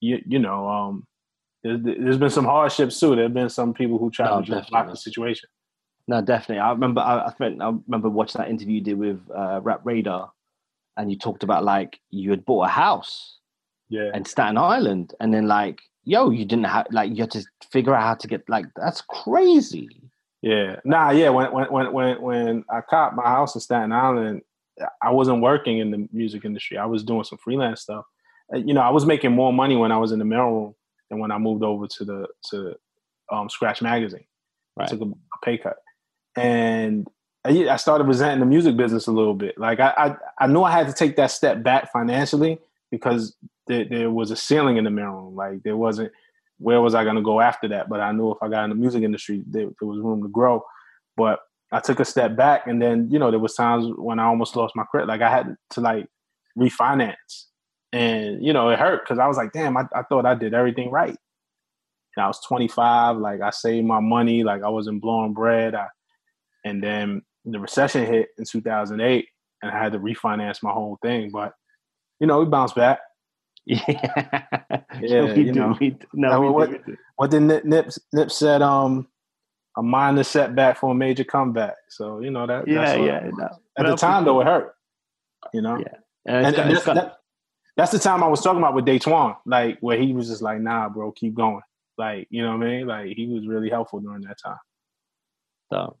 you 0.00 0.20
you 0.24 0.38
know, 0.38 0.68
um, 0.68 1.06
there's, 1.64 1.80
there's 1.82 2.18
been 2.18 2.30
some 2.30 2.44
hardships 2.44 3.00
too. 3.00 3.16
There's 3.16 3.32
been 3.32 3.50
some 3.50 3.74
people 3.74 3.98
who 3.98 4.10
try 4.10 4.28
No, 4.28 4.40
to 4.40 4.46
just 4.46 4.70
block 4.70 4.88
the 4.88 4.96
situation. 4.96 5.48
No, 6.10 6.20
definitely. 6.20 6.58
I 6.58 6.72
remember. 6.72 7.00
I, 7.02 7.26
I, 7.26 7.30
spent, 7.30 7.62
I 7.62 7.70
remember 7.86 8.08
watching 8.10 8.40
that 8.40 8.50
interview 8.50 8.74
you 8.74 8.80
did 8.80 8.98
with 8.98 9.20
uh, 9.32 9.60
Rap 9.62 9.82
Radar, 9.84 10.32
and 10.96 11.08
you 11.08 11.16
talked 11.16 11.44
about 11.44 11.62
like 11.62 12.00
you 12.10 12.30
had 12.30 12.44
bought 12.44 12.64
a 12.64 12.68
house 12.68 13.38
Yeah, 13.88 14.10
in 14.12 14.24
Staten 14.24 14.58
Island, 14.58 15.14
and 15.20 15.32
then 15.32 15.46
like, 15.46 15.78
yo, 16.02 16.30
you 16.30 16.44
didn't 16.44 16.64
have 16.64 16.88
like 16.90 17.10
you 17.10 17.22
had 17.22 17.30
to 17.30 17.44
figure 17.70 17.94
out 17.94 18.02
how 18.02 18.14
to 18.16 18.26
get 18.26 18.42
like 18.48 18.66
that's 18.74 19.02
crazy. 19.02 19.88
yeah, 20.42 20.80
nah, 20.84 21.10
yeah. 21.10 21.28
When 21.30 21.52
when 21.52 21.66
when 21.72 21.92
when 21.92 22.22
when 22.22 22.64
I 22.68 22.80
caught 22.80 23.14
my 23.14 23.28
house 23.28 23.54
in 23.54 23.60
Staten 23.60 23.92
Island, 23.92 24.42
I 25.00 25.12
wasn't 25.12 25.42
working 25.42 25.78
in 25.78 25.92
the 25.92 26.08
music 26.12 26.44
industry. 26.44 26.76
I 26.76 26.86
was 26.86 27.04
doing 27.04 27.22
some 27.22 27.38
freelance 27.38 27.82
stuff. 27.82 28.04
You 28.52 28.74
know, 28.74 28.80
I 28.80 28.90
was 28.90 29.06
making 29.06 29.30
more 29.32 29.52
money 29.52 29.76
when 29.76 29.92
I 29.92 29.98
was 29.98 30.10
in 30.10 30.18
the 30.18 30.24
mailroom 30.24 30.74
than 31.08 31.20
when 31.20 31.30
I 31.30 31.38
moved 31.38 31.62
over 31.62 31.86
to 31.86 32.04
the 32.04 32.26
to 32.50 32.74
um, 33.30 33.48
Scratch 33.48 33.80
Magazine. 33.80 34.24
I 34.76 34.86
took 34.86 35.02
a 35.02 35.06
pay 35.44 35.58
cut, 35.58 35.76
and 36.36 37.06
I, 37.44 37.76
started 37.76 38.04
resenting 38.04 38.40
the 38.40 38.46
music 38.46 38.76
business 38.76 39.06
a 39.06 39.12
little 39.12 39.34
bit. 39.34 39.58
Like 39.58 39.80
I, 39.80 39.94
I, 39.96 40.44
I 40.44 40.46
knew 40.46 40.62
I 40.62 40.70
had 40.70 40.86
to 40.88 40.92
take 40.92 41.16
that 41.16 41.30
step 41.30 41.62
back 41.62 41.90
financially 41.92 42.58
because 42.90 43.34
there, 43.66 43.84
there 43.84 44.10
was 44.10 44.30
a 44.30 44.36
ceiling 44.36 44.76
in 44.76 44.84
the 44.84 44.90
mailroom. 44.90 45.34
Like 45.34 45.62
there 45.62 45.76
wasn't 45.76 46.12
where 46.58 46.80
was 46.80 46.94
I 46.94 47.04
going 47.04 47.16
to 47.16 47.22
go 47.22 47.40
after 47.40 47.68
that? 47.68 47.88
But 47.88 48.00
I 48.00 48.12
knew 48.12 48.32
if 48.32 48.38
I 48.42 48.48
got 48.48 48.64
in 48.64 48.70
the 48.70 48.76
music 48.76 49.02
industry, 49.02 49.42
there, 49.46 49.68
there 49.80 49.88
was 49.88 50.00
room 50.00 50.22
to 50.22 50.28
grow. 50.28 50.62
But 51.16 51.40
I 51.72 51.80
took 51.80 52.00
a 52.00 52.04
step 52.04 52.36
back, 52.36 52.66
and 52.66 52.80
then 52.80 53.08
you 53.10 53.18
know 53.18 53.30
there 53.30 53.40
was 53.40 53.54
times 53.54 53.86
when 53.96 54.18
I 54.18 54.24
almost 54.24 54.56
lost 54.56 54.76
my 54.76 54.84
credit. 54.84 55.08
Like 55.08 55.22
I 55.22 55.30
had 55.30 55.56
to 55.70 55.80
like 55.80 56.06
refinance, 56.58 57.46
and 57.92 58.44
you 58.44 58.52
know 58.52 58.68
it 58.68 58.78
hurt 58.78 59.04
because 59.04 59.18
I 59.18 59.26
was 59.26 59.36
like, 59.36 59.52
damn, 59.52 59.76
I, 59.76 59.84
I 59.94 60.02
thought 60.02 60.26
I 60.26 60.34
did 60.34 60.54
everything 60.54 60.90
right. 60.90 61.16
And 62.16 62.24
I 62.24 62.26
was 62.26 62.40
25, 62.40 63.18
like 63.18 63.40
I 63.40 63.50
saved 63.50 63.86
my 63.86 64.00
money, 64.00 64.42
like 64.42 64.62
I 64.62 64.68
wasn't 64.68 65.00
blowing 65.00 65.32
bread. 65.32 65.74
I, 65.74 65.86
and 66.64 66.82
then 66.82 67.22
the 67.44 67.58
recession 67.58 68.04
hit 68.06 68.28
in 68.38 68.44
2008, 68.44 69.26
and 69.62 69.70
I 69.70 69.78
had 69.82 69.92
to 69.92 69.98
refinance 69.98 70.62
my 70.62 70.70
whole 70.72 70.98
thing. 71.02 71.30
But 71.30 71.54
you 72.20 72.26
know, 72.26 72.40
we 72.40 72.46
bounced 72.46 72.74
back. 72.76 73.00
Yeah, 73.66 74.82
Yeah, 75.00 75.22
we 75.34 75.44
you 75.44 75.52
do. 75.52 75.60
know. 75.60 75.76
We 75.78 75.90
do. 75.90 76.06
No, 76.14 76.40
we 76.40 76.48
what- 76.48 76.86
do. 76.86 76.96
What 77.16 77.30
did 77.30 77.42
Nip, 77.42 77.64
Nip, 77.64 77.90
Nip 78.12 78.30
said? 78.30 78.62
Um, 78.62 79.06
a 79.76 79.82
minor 79.82 80.24
setback 80.24 80.78
for 80.78 80.90
a 80.90 80.94
major 80.94 81.22
comeback. 81.24 81.74
So 81.90 82.20
you 82.20 82.30
know 82.30 82.46
that. 82.46 82.66
Yeah, 82.66 82.84
that's 82.84 82.98
what- 82.98 83.06
yeah. 83.06 83.30
No. 83.32 83.44
At 83.78 83.82
No, 83.84 83.90
the 83.90 83.96
time, 83.96 84.24
though, 84.24 84.40
it 84.40 84.46
hurt. 84.46 84.74
You 85.52 85.62
know. 85.62 85.78
Yeah. 85.78 85.94
And 86.26 86.46
and, 86.46 86.56
got- 86.56 86.66
and 86.66 86.74
that's, 86.76 86.84
that- 86.86 87.16
that's 87.76 87.92
the 87.92 87.98
time 87.98 88.22
I 88.24 88.28
was 88.28 88.40
talking 88.42 88.58
about 88.58 88.74
with 88.74 88.84
Datwon, 88.86 89.36
like 89.46 89.78
where 89.80 89.96
he 89.98 90.12
was 90.12 90.28
just 90.28 90.42
like, 90.42 90.60
"Nah, 90.60 90.88
bro, 90.88 91.12
keep 91.12 91.34
going." 91.34 91.62
Like, 91.96 92.26
you 92.30 92.42
know 92.42 92.56
what 92.56 92.66
I 92.66 92.70
mean? 92.70 92.86
Like 92.86 93.06
he 93.16 93.26
was 93.26 93.46
really 93.46 93.68
helpful 93.70 94.00
during 94.00 94.22
that 94.22 94.38
time. 94.42 94.58
So, 95.72 95.96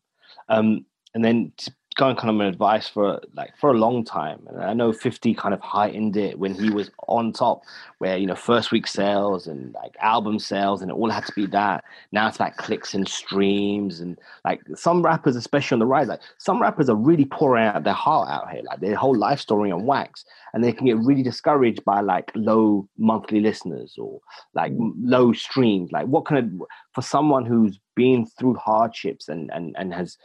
um, 0.48 0.84
and 1.14 1.24
then 1.24 1.52
going 1.96 2.16
kind 2.16 2.40
of 2.40 2.46
advice 2.46 2.88
for 2.88 3.20
like 3.34 3.56
for 3.58 3.70
a 3.70 3.78
long 3.78 4.04
time, 4.04 4.40
and 4.48 4.62
I 4.62 4.72
know 4.72 4.92
Fifty 4.92 5.34
kind 5.34 5.52
of 5.52 5.60
heightened 5.60 6.16
it 6.16 6.38
when 6.38 6.54
he 6.54 6.70
was 6.70 6.90
on 7.08 7.32
top, 7.32 7.62
where 7.98 8.16
you 8.16 8.26
know 8.26 8.36
first 8.36 8.70
week 8.70 8.86
sales 8.86 9.46
and 9.46 9.74
like 9.74 9.96
album 10.00 10.38
sales, 10.38 10.82
and 10.82 10.90
it 10.90 10.94
all 10.94 11.10
had 11.10 11.26
to 11.26 11.32
be 11.34 11.46
that. 11.46 11.84
Now 12.12 12.28
it's 12.28 12.40
like 12.40 12.56
clicks 12.56 12.94
and 12.94 13.08
streams, 13.08 14.00
and 14.00 14.18
like 14.44 14.60
some 14.74 15.02
rappers, 15.02 15.36
especially 15.36 15.74
on 15.74 15.80
the 15.80 15.86
rise, 15.86 16.08
like 16.08 16.22
some 16.38 16.62
rappers 16.62 16.88
are 16.88 16.96
really 16.96 17.24
pouring 17.24 17.66
out 17.66 17.84
their 17.84 17.92
heart 17.92 18.28
out 18.28 18.50
here, 18.50 18.62
like 18.62 18.80
their 18.80 18.96
whole 18.96 19.16
life 19.16 19.40
story 19.40 19.72
on 19.72 19.84
wax, 19.84 20.24
and 20.54 20.62
they 20.62 20.72
can 20.72 20.86
get 20.86 20.96
really 20.98 21.22
discouraged 21.22 21.84
by 21.84 22.00
like 22.00 22.30
low 22.34 22.88
monthly 22.98 23.40
listeners 23.40 23.96
or 23.98 24.20
like 24.54 24.72
low 24.76 25.32
streams. 25.32 25.90
Like 25.92 26.06
what 26.06 26.24
kind 26.24 26.44
of 26.60 26.66
for 26.94 27.02
someone 27.02 27.44
who's 27.44 27.78
been 28.00 28.26
through 28.26 28.54
hardships 28.54 29.28
and 29.28 29.50
and 29.52 29.74
and 29.78 29.92
has 29.92 30.16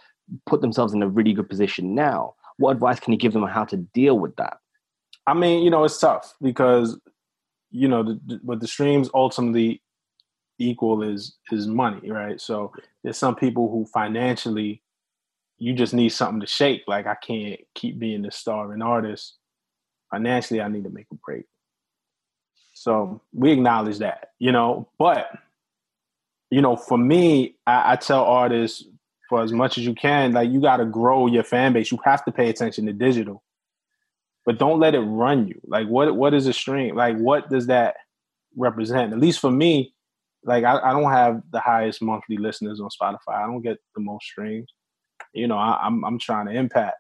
put 0.46 0.62
themselves 0.62 0.94
in 0.94 1.04
a 1.04 1.08
really 1.18 1.34
good 1.34 1.50
position 1.50 1.94
now 1.94 2.34
what 2.58 2.72
advice 2.72 3.00
can 3.00 3.14
you 3.14 3.20
give 3.20 3.34
them 3.34 3.44
on 3.44 3.50
how 3.50 3.66
to 3.66 3.78
deal 4.00 4.18
with 4.18 4.36
that 4.38 4.58
I 5.28 5.34
mean, 5.34 5.64
you 5.64 5.70
know, 5.70 5.84
it's 5.84 6.00
tough 6.00 6.36
because 6.42 7.00
you 7.72 7.88
know, 7.88 8.04
the, 8.04 8.40
the, 8.44 8.56
the 8.56 8.68
streams 8.68 9.10
ultimately 9.14 9.82
equal 10.60 11.04
is 11.04 11.36
is 11.52 11.68
money, 11.68 12.10
right? 12.10 12.40
So 12.40 12.72
there's 13.04 13.18
some 13.18 13.36
people 13.36 13.70
who 13.70 13.86
financially 13.86 14.82
you 15.58 15.74
just 15.74 15.94
need 15.94 16.10
something 16.10 16.42
to 16.42 16.48
shake. 16.48 16.84
Like 16.88 17.08
I 17.08 17.16
can't 17.16 17.60
keep 17.74 18.00
being 18.00 18.22
this 18.22 18.36
starving 18.36 18.82
artist. 18.82 19.38
Financially, 20.12 20.62
I 20.62 20.68
need 20.68 20.84
to 20.84 20.90
make 20.90 21.08
a 21.12 21.16
break. 21.16 21.46
So 22.74 23.22
we 23.34 23.52
acknowledge 23.52 24.00
that, 24.00 24.32
you 24.40 24.52
know. 24.52 24.88
But 25.00 25.30
you 26.56 26.62
know, 26.62 26.76
for 26.76 26.98
me, 26.98 27.56
I, 27.68 27.94
I 27.94 27.96
tell 27.98 28.24
artists 28.24 28.84
for 29.30 29.42
as 29.42 29.52
much 29.52 29.78
as 29.78 29.86
you 29.86 29.96
can, 29.96 30.34
like 30.34 30.50
you 30.50 30.62
got 30.62 30.78
to 30.78 30.86
grow 30.86 31.28
your 31.28 31.44
fan 31.44 31.74
base. 31.74 31.92
You 31.92 32.00
have 32.06 32.24
to 32.26 32.32
pay 32.32 32.50
attention 32.50 32.86
to 32.86 32.94
digital 32.94 33.44
but 34.46 34.60
don't 34.60 34.80
let 34.80 34.96
it 34.96 35.02
run 35.02 35.48
you. 35.48 35.60
Like 35.66 35.88
what 35.88 36.16
what 36.16 36.34
is 36.34 36.48
a 36.48 36.54
stream? 36.54 36.96
Like 36.96 37.18
what 37.18 37.50
does 37.50 37.68
that 37.68 37.96
represent? 38.56 39.12
At 39.12 39.20
least 39.20 39.40
for 39.40 39.52
me, 39.52 39.94
like 40.44 40.64
I, 40.64 40.80
I 40.80 40.92
don't 40.92 41.12
have 41.12 41.42
the 41.52 41.60
highest 41.60 42.02
monthly 42.02 42.38
listeners 42.38 42.80
on 42.80 42.90
Spotify. 42.90 43.44
I 43.44 43.48
don't 43.48 43.62
get 43.62 43.78
the 43.96 44.02
most 44.02 44.26
streams. 44.26 44.72
You 45.34 45.48
know, 45.48 45.58
I, 45.58 45.80
I'm 45.82 46.06
I'm 46.06 46.20
trying 46.20 46.46
to 46.46 46.54
impact 46.54 46.98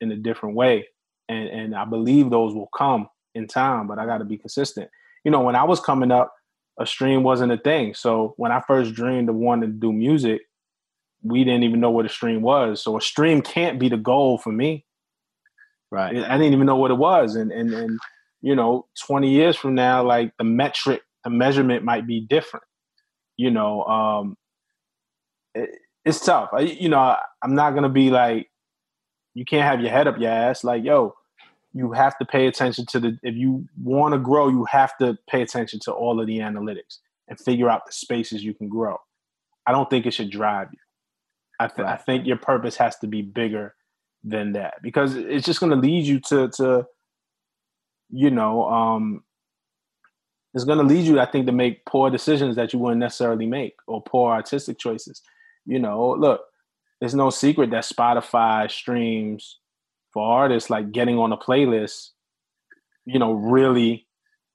in 0.00 0.10
a 0.10 0.16
different 0.16 0.56
way, 0.56 0.88
and 1.28 1.48
and 1.48 1.74
I 1.74 1.84
believe 1.84 2.30
those 2.30 2.54
will 2.54 2.70
come 2.76 3.08
in 3.34 3.46
time. 3.46 3.86
But 3.86 3.98
I 3.98 4.06
got 4.06 4.18
to 4.18 4.24
be 4.24 4.38
consistent. 4.38 4.88
You 5.24 5.30
know, 5.30 5.42
when 5.42 5.56
I 5.56 5.64
was 5.64 5.80
coming 5.80 6.10
up, 6.10 6.32
a 6.78 6.86
stream 6.86 7.22
wasn't 7.22 7.52
a 7.52 7.56
thing. 7.56 7.94
So 7.94 8.34
when 8.36 8.52
I 8.52 8.60
first 8.66 8.94
dreamed 8.94 9.28
of 9.28 9.34
wanting 9.34 9.70
to 9.70 9.76
do 9.76 9.92
music, 9.92 10.42
we 11.22 11.44
didn't 11.44 11.64
even 11.64 11.80
know 11.80 11.90
what 11.90 12.06
a 12.06 12.10
stream 12.10 12.42
was. 12.42 12.82
So 12.82 12.96
a 12.96 13.00
stream 13.00 13.42
can't 13.42 13.80
be 13.80 13.88
the 13.88 13.96
goal 13.96 14.38
for 14.38 14.52
me. 14.52 14.84
right 15.90 16.16
I 16.16 16.38
didn't 16.38 16.52
even 16.52 16.66
know 16.66 16.76
what 16.76 16.90
it 16.90 16.98
was, 16.98 17.34
and 17.34 17.50
and 17.50 17.74
and 17.74 17.98
you 18.46 18.54
know, 18.54 18.86
twenty 19.04 19.32
years 19.32 19.56
from 19.56 19.74
now, 19.74 20.04
like 20.04 20.32
the 20.38 20.44
metric, 20.44 21.02
the 21.24 21.30
measurement 21.30 21.82
might 21.82 22.06
be 22.06 22.20
different. 22.20 22.64
You 23.36 23.50
know, 23.50 23.82
um, 23.84 24.36
it, 25.52 25.70
it's 26.04 26.24
tough. 26.24 26.50
I, 26.52 26.60
you 26.60 26.88
know, 26.88 26.98
I, 26.98 27.18
I'm 27.42 27.56
not 27.56 27.74
gonna 27.74 27.88
be 27.88 28.10
like, 28.10 28.48
you 29.34 29.44
can't 29.44 29.64
have 29.64 29.80
your 29.80 29.90
head 29.90 30.06
up 30.06 30.20
your 30.20 30.30
ass. 30.30 30.62
Like, 30.62 30.84
yo, 30.84 31.15
you 31.76 31.92
have 31.92 32.16
to 32.18 32.24
pay 32.24 32.46
attention 32.46 32.86
to 32.86 32.98
the. 32.98 33.18
If 33.22 33.34
you 33.34 33.68
want 33.82 34.14
to 34.14 34.18
grow, 34.18 34.48
you 34.48 34.64
have 34.64 34.96
to 34.96 35.18
pay 35.28 35.42
attention 35.42 35.78
to 35.80 35.92
all 35.92 36.18
of 36.18 36.26
the 36.26 36.38
analytics 36.38 37.00
and 37.28 37.38
figure 37.38 37.68
out 37.68 37.84
the 37.84 37.92
spaces 37.92 38.42
you 38.42 38.54
can 38.54 38.68
grow. 38.68 38.96
I 39.66 39.72
don't 39.72 39.90
think 39.90 40.06
it 40.06 40.14
should 40.14 40.30
drive 40.30 40.68
you. 40.72 40.78
I, 41.60 41.68
th- 41.68 41.86
I 41.86 41.96
think 41.96 42.26
your 42.26 42.38
purpose 42.38 42.76
has 42.76 42.96
to 43.00 43.06
be 43.06 43.20
bigger 43.20 43.74
than 44.24 44.54
that 44.54 44.74
because 44.82 45.16
it's 45.16 45.44
just 45.44 45.60
going 45.60 45.70
to 45.70 45.76
lead 45.76 46.04
you 46.04 46.18
to 46.18 46.48
to 46.48 46.84
you 48.10 48.30
know 48.30 48.64
um 48.68 49.22
it's 50.52 50.64
going 50.64 50.78
to 50.78 50.84
lead 50.84 51.06
you 51.06 51.20
i 51.20 51.26
think 51.26 51.46
to 51.46 51.52
make 51.52 51.84
poor 51.86 52.10
decisions 52.10 52.56
that 52.56 52.72
you 52.72 52.78
wouldn't 52.80 52.98
necessarily 52.98 53.46
make 53.46 53.74
or 53.86 54.02
poor 54.02 54.32
artistic 54.32 54.78
choices 54.78 55.22
you 55.64 55.78
know 55.78 56.16
look 56.18 56.40
there's 57.00 57.14
no 57.14 57.30
secret 57.30 57.70
that 57.70 57.84
spotify 57.84 58.68
streams 58.68 59.60
for 60.16 60.26
artists 60.26 60.70
like 60.70 60.92
getting 60.92 61.18
on 61.18 61.32
a 61.32 61.36
playlist 61.36 62.10
you 63.04 63.18
know 63.18 63.32
really 63.32 64.06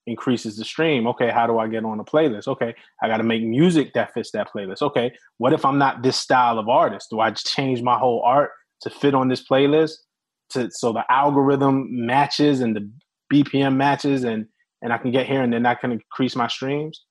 increases 0.07 0.57
the 0.57 0.65
stream 0.65 1.05
okay 1.05 1.29
how 1.29 1.45
do 1.45 1.59
i 1.59 1.67
get 1.67 1.85
on 1.85 1.99
a 1.99 2.03
playlist 2.03 2.47
okay 2.47 2.73
i 3.03 3.07
got 3.07 3.17
to 3.17 3.23
make 3.23 3.43
music 3.43 3.93
that 3.93 4.11
fits 4.11 4.31
that 4.31 4.49
playlist 4.51 4.81
okay 4.81 5.13
what 5.37 5.53
if 5.53 5.63
i'm 5.63 5.77
not 5.77 6.01
this 6.01 6.17
style 6.17 6.57
of 6.57 6.67
artist 6.67 7.11
do 7.11 7.19
i 7.19 7.29
change 7.29 7.83
my 7.83 7.95
whole 7.97 8.23
art 8.23 8.49
to 8.81 8.89
fit 8.89 9.13
on 9.13 9.27
this 9.27 9.47
playlist 9.47 9.97
to 10.49 10.69
so 10.71 10.91
the 10.91 11.03
algorithm 11.11 11.87
matches 11.91 12.61
and 12.61 12.75
the 12.75 12.89
BPM 13.31 13.75
matches 13.75 14.23
and 14.23 14.47
and 14.81 14.91
I 14.91 14.97
can 14.97 15.11
get 15.11 15.27
here 15.27 15.41
and 15.41 15.53
then 15.53 15.63
that 15.63 15.79
can 15.79 15.91
increase 15.91 16.35
my 16.35 16.47
streams. 16.47 17.05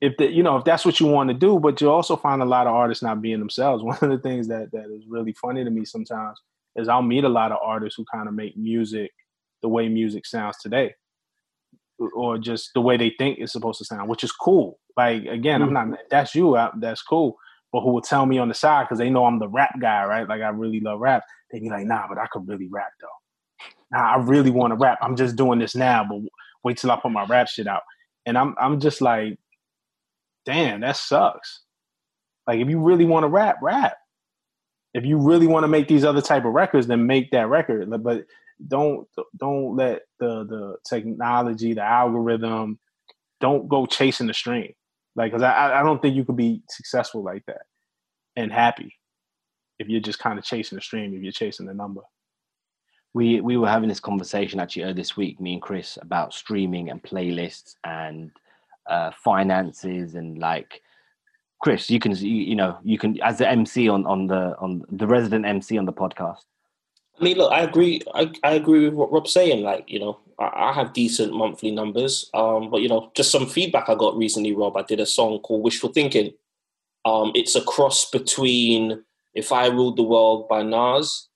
If 0.00 0.16
the, 0.16 0.30
you 0.30 0.42
know 0.42 0.56
if 0.56 0.64
that's 0.64 0.84
what 0.84 1.00
you 1.00 1.06
want 1.06 1.28
to 1.28 1.34
do, 1.34 1.58
but 1.58 1.80
you 1.80 1.90
also 1.90 2.16
find 2.16 2.42
a 2.42 2.46
lot 2.46 2.66
of 2.66 2.74
artists 2.74 3.02
not 3.02 3.22
being 3.22 3.38
themselves. 3.38 3.82
One 3.84 3.98
of 4.00 4.10
the 4.10 4.18
things 4.18 4.48
that 4.48 4.72
that 4.72 4.86
is 4.90 5.04
really 5.08 5.32
funny 5.32 5.64
to 5.64 5.70
me 5.70 5.84
sometimes 5.84 6.38
is 6.76 6.88
I'll 6.88 7.02
meet 7.02 7.24
a 7.24 7.28
lot 7.28 7.52
of 7.52 7.58
artists 7.62 7.96
who 7.96 8.04
kind 8.12 8.28
of 8.28 8.34
make 8.34 8.56
music 8.56 9.10
the 9.62 9.68
way 9.68 9.88
music 9.88 10.26
sounds 10.26 10.56
today. 10.58 10.94
or 12.14 12.38
just 12.38 12.70
the 12.74 12.80
way 12.80 12.96
they 12.96 13.12
think 13.18 13.38
it's 13.38 13.52
supposed 13.52 13.78
to 13.78 13.84
sound, 13.84 14.08
which 14.08 14.22
is 14.24 14.32
cool. 14.32 14.78
Like 14.96 15.24
again, 15.26 15.62
I'm 15.62 15.72
not 15.72 15.86
mm-hmm. 15.86 15.94
that's 16.10 16.34
you. 16.34 16.56
I, 16.56 16.70
that's 16.78 17.02
cool. 17.02 17.36
But 17.72 17.82
who 17.82 17.92
will 17.92 18.00
tell 18.00 18.24
me 18.24 18.38
on 18.38 18.48
the 18.48 18.54
side 18.54 18.84
because 18.84 18.98
they 18.98 19.10
know 19.10 19.26
I'm 19.26 19.38
the 19.38 19.48
rap 19.48 19.74
guy, 19.80 20.04
right? 20.04 20.28
Like 20.28 20.40
I 20.42 20.48
really 20.48 20.80
love 20.80 21.00
rap. 21.00 21.22
They 21.52 21.60
be 21.60 21.68
like, 21.68 21.86
nah, 21.86 22.06
but 22.08 22.18
I 22.18 22.26
could 22.30 22.48
really 22.48 22.68
rap 22.70 22.90
though. 23.00 23.08
Nah, 23.90 24.14
I 24.14 24.16
really 24.18 24.50
want 24.50 24.72
to 24.72 24.76
rap. 24.76 24.98
I'm 25.02 25.16
just 25.16 25.36
doing 25.36 25.58
this 25.58 25.74
now, 25.74 26.06
but 26.08 26.20
wait 26.64 26.78
till 26.78 26.90
I 26.90 26.96
put 26.96 27.12
my 27.12 27.24
rap 27.26 27.48
shit 27.48 27.66
out. 27.66 27.82
And 28.26 28.38
I'm 28.38 28.54
I'm 28.60 28.80
just 28.80 29.00
like, 29.00 29.38
damn, 30.46 30.80
that 30.80 30.96
sucks. 30.96 31.62
Like 32.46 32.60
if 32.60 32.68
you 32.68 32.80
really 32.80 33.04
want 33.04 33.24
to 33.24 33.28
rap, 33.28 33.56
rap. 33.62 33.96
If 34.94 35.04
you 35.04 35.18
really 35.18 35.46
want 35.46 35.64
to 35.64 35.68
make 35.68 35.88
these 35.88 36.04
other 36.04 36.22
type 36.22 36.44
of 36.44 36.52
records, 36.52 36.86
then 36.86 37.06
make 37.06 37.30
that 37.30 37.48
record. 37.48 37.88
But 38.02 38.24
don't 38.66 39.06
don't 39.36 39.76
let 39.76 40.02
the 40.18 40.44
the 40.44 40.76
technology, 40.88 41.74
the 41.74 41.82
algorithm, 41.82 42.78
don't 43.40 43.68
go 43.68 43.86
chasing 43.86 44.26
the 44.26 44.34
stream. 44.34 44.72
Like, 45.14 45.32
cause 45.32 45.42
I 45.42 45.80
I 45.80 45.82
don't 45.82 46.00
think 46.00 46.16
you 46.16 46.24
could 46.24 46.36
be 46.36 46.62
successful 46.68 47.22
like 47.22 47.44
that 47.46 47.62
and 48.36 48.52
happy 48.52 48.94
if 49.78 49.88
you're 49.88 50.00
just 50.00 50.18
kind 50.18 50.38
of 50.38 50.44
chasing 50.44 50.76
the 50.76 50.82
stream. 50.82 51.14
If 51.14 51.22
you're 51.22 51.32
chasing 51.32 51.66
the 51.66 51.74
number. 51.74 52.02
We 53.14 53.40
we 53.40 53.56
were 53.56 53.68
having 53.68 53.88
this 53.88 54.00
conversation 54.00 54.60
actually 54.60 54.82
earlier 54.82 54.94
this 54.94 55.16
week, 55.16 55.40
me 55.40 55.54
and 55.54 55.62
Chris, 55.62 55.98
about 56.00 56.34
streaming 56.34 56.90
and 56.90 57.02
playlists 57.02 57.74
and 57.84 58.30
uh, 58.88 59.10
finances 59.22 60.14
and 60.14 60.38
like 60.38 60.80
Chris, 61.60 61.90
you 61.90 61.98
can 61.98 62.14
you, 62.16 62.54
know 62.54 62.78
you 62.84 62.98
can 62.98 63.20
as 63.22 63.38
the 63.38 63.48
MC 63.48 63.88
on 63.88 64.06
on 64.06 64.28
the 64.28 64.56
on 64.58 64.84
the 64.90 65.06
resident 65.06 65.44
MC 65.44 65.76
on 65.78 65.86
the 65.86 65.92
podcast. 65.92 66.44
I 67.20 67.24
mean, 67.24 67.36
look, 67.36 67.52
I 67.52 67.62
agree. 67.62 68.00
I, 68.14 68.30
I 68.44 68.52
agree 68.52 68.84
with 68.84 68.94
what 68.94 69.10
Rob's 69.10 69.32
saying. 69.32 69.64
Like, 69.64 69.84
you 69.88 69.98
know, 69.98 70.20
I, 70.38 70.70
I 70.70 70.72
have 70.72 70.92
decent 70.92 71.34
monthly 71.34 71.72
numbers. 71.72 72.30
Um, 72.32 72.70
but 72.70 72.80
you 72.80 72.88
know, 72.88 73.10
just 73.14 73.32
some 73.32 73.46
feedback 73.46 73.88
I 73.88 73.96
got 73.96 74.16
recently, 74.16 74.54
Rob. 74.54 74.76
I 74.76 74.82
did 74.82 75.00
a 75.00 75.06
song 75.06 75.40
called 75.40 75.64
"Wishful 75.64 75.92
Thinking." 75.92 76.32
Um, 77.04 77.32
it's 77.34 77.56
a 77.56 77.62
cross 77.62 78.08
between 78.08 79.02
"If 79.34 79.52
I 79.52 79.66
Ruled 79.66 79.96
the 79.96 80.04
World" 80.04 80.48
by 80.48 80.62
Nas 80.62 81.27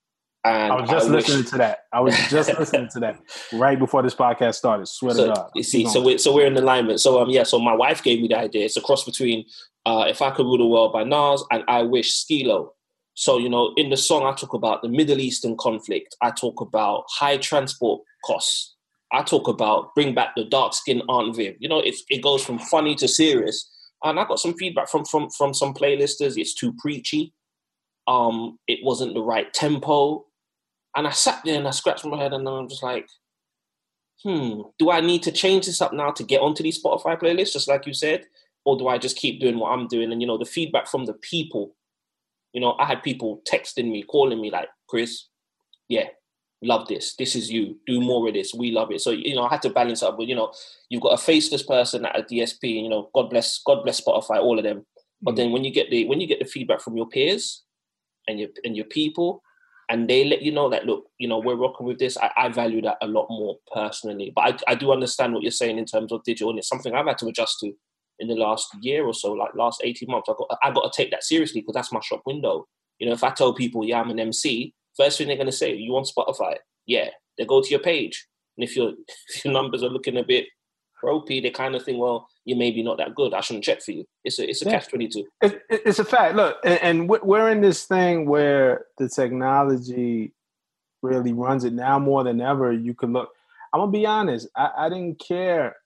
and 0.44 0.72
I 0.72 0.80
was 0.80 0.90
just 0.90 1.08
I 1.08 1.10
listening 1.10 1.38
wish- 1.38 1.50
to 1.50 1.58
that. 1.58 1.78
I 1.92 2.00
was 2.00 2.16
just 2.28 2.48
listening 2.58 2.88
to 2.92 3.00
that 3.00 3.20
right 3.52 3.78
before 3.78 4.02
this 4.02 4.14
podcast 4.14 4.56
started. 4.56 4.86
Swear 4.86 5.14
so, 5.14 5.28
to 5.28 5.34
God. 5.34 5.50
You 5.54 5.62
see, 5.62 5.86
so 5.86 6.02
we're 6.02 6.18
so 6.18 6.34
we're 6.34 6.46
in 6.46 6.56
alignment. 6.56 7.00
So 7.00 7.20
um, 7.20 7.30
yeah. 7.30 7.44
So 7.44 7.58
my 7.58 7.74
wife 7.74 8.02
gave 8.02 8.20
me 8.20 8.28
the 8.28 8.38
idea. 8.38 8.64
It's 8.64 8.76
a 8.76 8.80
cross 8.80 9.04
between 9.04 9.44
uh, 9.86 10.06
"If 10.08 10.20
I 10.20 10.30
Could 10.30 10.44
Rule 10.44 10.58
the 10.58 10.66
World" 10.66 10.92
by 10.92 11.04
Nas 11.04 11.44
and 11.50 11.62
"I 11.68 11.82
Wish" 11.82 12.14
Skee-Lo. 12.14 12.74
So 13.14 13.38
you 13.38 13.48
know, 13.48 13.72
in 13.76 13.90
the 13.90 13.96
song, 13.96 14.24
I 14.24 14.34
talk 14.34 14.54
about 14.54 14.82
the 14.82 14.88
Middle 14.88 15.20
Eastern 15.20 15.56
conflict. 15.56 16.16
I 16.22 16.30
talk 16.30 16.60
about 16.60 17.04
high 17.08 17.36
transport 17.36 18.02
costs. 18.24 18.74
I 19.12 19.22
talk 19.22 19.46
about 19.46 19.94
bring 19.94 20.14
back 20.14 20.34
the 20.34 20.44
dark 20.44 20.74
skin 20.74 21.02
Aunt 21.08 21.36
Viv. 21.36 21.54
You 21.58 21.68
know, 21.68 21.80
it's, 21.80 22.02
it 22.08 22.22
goes 22.22 22.42
from 22.42 22.58
funny 22.58 22.94
to 22.96 23.06
serious. 23.06 23.68
And 24.02 24.18
I 24.18 24.24
got 24.24 24.40
some 24.40 24.54
feedback 24.54 24.88
from 24.88 25.04
from 25.04 25.28
from 25.30 25.54
some 25.54 25.74
playlisters. 25.74 26.36
It's 26.36 26.54
too 26.54 26.72
preachy. 26.78 27.32
Um, 28.08 28.58
it 28.66 28.80
wasn't 28.82 29.14
the 29.14 29.20
right 29.20 29.52
tempo. 29.52 30.24
And 30.94 31.06
I 31.06 31.10
sat 31.10 31.42
there 31.44 31.56
and 31.56 31.66
I 31.66 31.70
scratched 31.70 32.04
my 32.04 32.18
head 32.18 32.32
and 32.32 32.46
I'm 32.48 32.68
just 32.68 32.82
like, 32.82 33.08
hmm, 34.22 34.62
do 34.78 34.90
I 34.90 35.00
need 35.00 35.22
to 35.24 35.32
change 35.32 35.66
this 35.66 35.80
up 35.80 35.92
now 35.92 36.10
to 36.12 36.22
get 36.22 36.40
onto 36.40 36.62
these 36.62 36.82
Spotify 36.82 37.20
playlists, 37.20 37.52
just 37.52 37.68
like 37.68 37.86
you 37.86 37.94
said? 37.94 38.24
Or 38.64 38.76
do 38.76 38.88
I 38.88 38.98
just 38.98 39.16
keep 39.16 39.40
doing 39.40 39.58
what 39.58 39.70
I'm 39.70 39.88
doing? 39.88 40.12
And, 40.12 40.20
you 40.20 40.26
know, 40.26 40.38
the 40.38 40.44
feedback 40.44 40.86
from 40.86 41.06
the 41.06 41.14
people, 41.14 41.74
you 42.52 42.60
know, 42.60 42.76
I 42.78 42.86
had 42.86 43.02
people 43.02 43.42
texting 43.50 43.90
me, 43.90 44.02
calling 44.02 44.40
me 44.40 44.50
like, 44.50 44.68
Chris, 44.88 45.28
yeah, 45.88 46.08
love 46.62 46.86
this. 46.86 47.16
This 47.16 47.34
is 47.34 47.50
you. 47.50 47.78
Do 47.86 48.00
more 48.00 48.28
of 48.28 48.34
this. 48.34 48.54
We 48.54 48.70
love 48.70 48.92
it. 48.92 49.00
So, 49.00 49.10
you 49.10 49.34
know, 49.34 49.44
I 49.44 49.50
had 49.50 49.62
to 49.62 49.70
balance 49.70 50.02
up 50.02 50.18
with, 50.18 50.28
you 50.28 50.36
know, 50.36 50.52
you've 50.88 51.02
got 51.02 51.18
a 51.18 51.22
faceless 51.22 51.62
person 51.62 52.06
at 52.06 52.18
a 52.18 52.22
DSP, 52.22 52.82
you 52.82 52.88
know, 52.88 53.10
God 53.14 53.30
bless, 53.30 53.60
God 53.66 53.82
bless 53.82 54.00
Spotify, 54.00 54.38
all 54.38 54.58
of 54.58 54.64
them. 54.64 54.86
But 55.20 55.36
then 55.36 55.52
when 55.52 55.64
you 55.64 55.72
get 55.72 55.90
the 55.90 56.06
when 56.06 56.20
you 56.20 56.26
get 56.26 56.40
the 56.40 56.44
feedback 56.44 56.80
from 56.80 56.96
your 56.96 57.08
peers 57.08 57.62
and 58.26 58.40
your 58.40 58.48
and 58.64 58.76
your 58.76 58.86
people, 58.86 59.42
and 59.88 60.08
they 60.08 60.24
let 60.24 60.42
you 60.42 60.52
know 60.52 60.68
that 60.70 60.86
look, 60.86 61.04
you 61.18 61.28
know, 61.28 61.38
we're 61.38 61.56
rocking 61.56 61.86
with 61.86 61.98
this. 61.98 62.16
I, 62.16 62.30
I 62.36 62.48
value 62.48 62.82
that 62.82 62.98
a 63.02 63.06
lot 63.06 63.26
more 63.28 63.56
personally. 63.74 64.32
But 64.34 64.62
I, 64.68 64.72
I 64.72 64.74
do 64.74 64.92
understand 64.92 65.34
what 65.34 65.42
you're 65.42 65.50
saying 65.50 65.78
in 65.78 65.84
terms 65.84 66.12
of 66.12 66.22
digital, 66.24 66.50
and 66.50 66.58
it's 66.58 66.68
something 66.68 66.94
I've 66.94 67.06
had 67.06 67.18
to 67.18 67.26
adjust 67.26 67.58
to 67.60 67.72
in 68.18 68.28
the 68.28 68.34
last 68.34 68.68
year 68.80 69.04
or 69.04 69.14
so, 69.14 69.32
like 69.32 69.54
last 69.54 69.80
18 69.84 70.08
months. 70.08 70.28
I 70.28 70.34
got 70.38 70.58
I 70.62 70.70
got 70.70 70.90
to 70.90 70.96
take 70.96 71.10
that 71.10 71.24
seriously 71.24 71.60
because 71.60 71.74
that's 71.74 71.92
my 71.92 72.00
shop 72.00 72.22
window. 72.26 72.66
You 72.98 73.08
know, 73.08 73.14
if 73.14 73.24
I 73.24 73.30
tell 73.30 73.54
people, 73.54 73.84
yeah, 73.84 74.00
I'm 74.00 74.10
an 74.10 74.20
MC, 74.20 74.74
first 74.96 75.18
thing 75.18 75.28
they're 75.28 75.36
gonna 75.36 75.52
say, 75.52 75.74
you 75.74 75.96
on 75.96 76.04
Spotify? 76.04 76.56
Yeah. 76.86 77.10
They 77.38 77.44
go 77.44 77.62
to 77.62 77.70
your 77.70 77.80
page. 77.80 78.26
And 78.56 78.64
if 78.64 78.70
if 78.76 79.44
your 79.44 79.52
numbers 79.52 79.82
are 79.82 79.88
looking 79.88 80.16
a 80.16 80.24
bit 80.24 80.46
ropey, 81.02 81.40
they 81.40 81.50
kind 81.50 81.74
of 81.74 81.82
think, 81.84 81.98
well, 82.00 82.28
you're 82.44 82.58
maybe 82.58 82.82
not 82.82 82.98
that 82.98 83.14
good. 83.14 83.34
I 83.34 83.40
shouldn't 83.40 83.64
check 83.64 83.82
for 83.82 83.92
you. 83.92 84.04
It's 84.24 84.38
a 84.38 84.48
it's 84.48 84.62
a 84.62 84.66
Yeah. 84.66 84.72
catch 84.72 84.88
twenty 84.88 85.08
two. 85.08 85.24
It, 85.42 85.62
it- 85.70 85.82
it's 85.86 85.98
a 85.98 86.04
fact. 86.04 86.34
Look, 86.34 86.58
and, 86.64 86.80
and 86.82 87.08
we- 87.08 87.18
we're 87.22 87.50
in 87.50 87.60
this 87.60 87.84
thing 87.86 88.26
where 88.26 88.86
the 88.98 89.08
technology 89.08 90.32
really 91.02 91.32
runs 91.32 91.64
it 91.64 91.72
now 91.72 91.98
more 91.98 92.22
than 92.24 92.40
ever. 92.40 92.72
You 92.72 92.94
can 92.94 93.12
look. 93.12 93.30
I'm 93.72 93.80
gonna 93.80 93.92
be 93.92 94.06
honest. 94.06 94.48
I, 94.56 94.70
I 94.76 94.88
didn't 94.88 95.18
care 95.20 95.76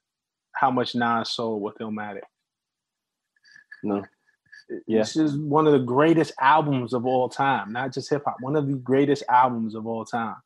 how 0.53 0.71
much 0.71 0.95
Nas 0.95 1.31
sold 1.31 1.63
with 1.63 1.77
Illmatic. 1.79 2.23
No. 3.83 4.03
Yeah. 4.87 5.01
This 5.01 5.17
is 5.17 5.37
one 5.37 5.67
of 5.67 5.73
the 5.75 5.79
greatest 5.79 6.33
albums 6.41 6.93
of 6.93 7.07
all 7.07 7.29
time, 7.29 7.73
not 7.73 7.93
just 7.93 8.11
hip 8.11 8.23
hop. 8.25 8.37
One 8.41 8.57
of 8.57 8.67
the 8.67 8.75
greatest 8.75 9.23
albums 9.29 9.75
of 9.75 9.87
all 9.87 10.05
time. 10.05 10.37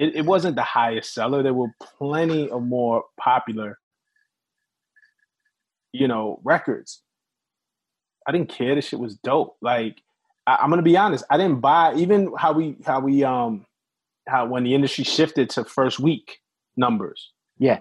It, 0.00 0.16
it 0.16 0.26
wasn't 0.26 0.56
the 0.56 0.62
highest 0.64 1.14
seller. 1.14 1.44
There 1.44 1.54
were 1.54 1.74
plenty 1.98 2.50
of 2.50 2.62
more 2.64 3.04
popular, 3.20 3.78
you 5.92 6.08
know, 6.08 6.40
records. 6.44 7.02
I 8.26 8.32
didn't 8.32 8.50
care. 8.50 8.74
This 8.76 8.86
shit 8.86 9.00
was 9.00 9.16
dope. 9.16 9.56
Like 9.62 10.02
I, 10.46 10.56
I'm 10.62 10.70
gonna 10.70 10.82
be 10.82 10.96
honest. 10.96 11.24
I 11.30 11.38
didn't 11.38 11.60
buy 11.60 11.94
even 11.96 12.32
how 12.38 12.52
we 12.52 12.76
how 12.86 13.00
we 13.00 13.24
um 13.24 13.66
how 14.28 14.46
when 14.46 14.64
the 14.64 14.74
industry 14.74 15.04
shifted 15.04 15.50
to 15.50 15.64
first 15.64 16.00
week 16.00 16.40
numbers. 16.76 17.32
Yeah. 17.58 17.80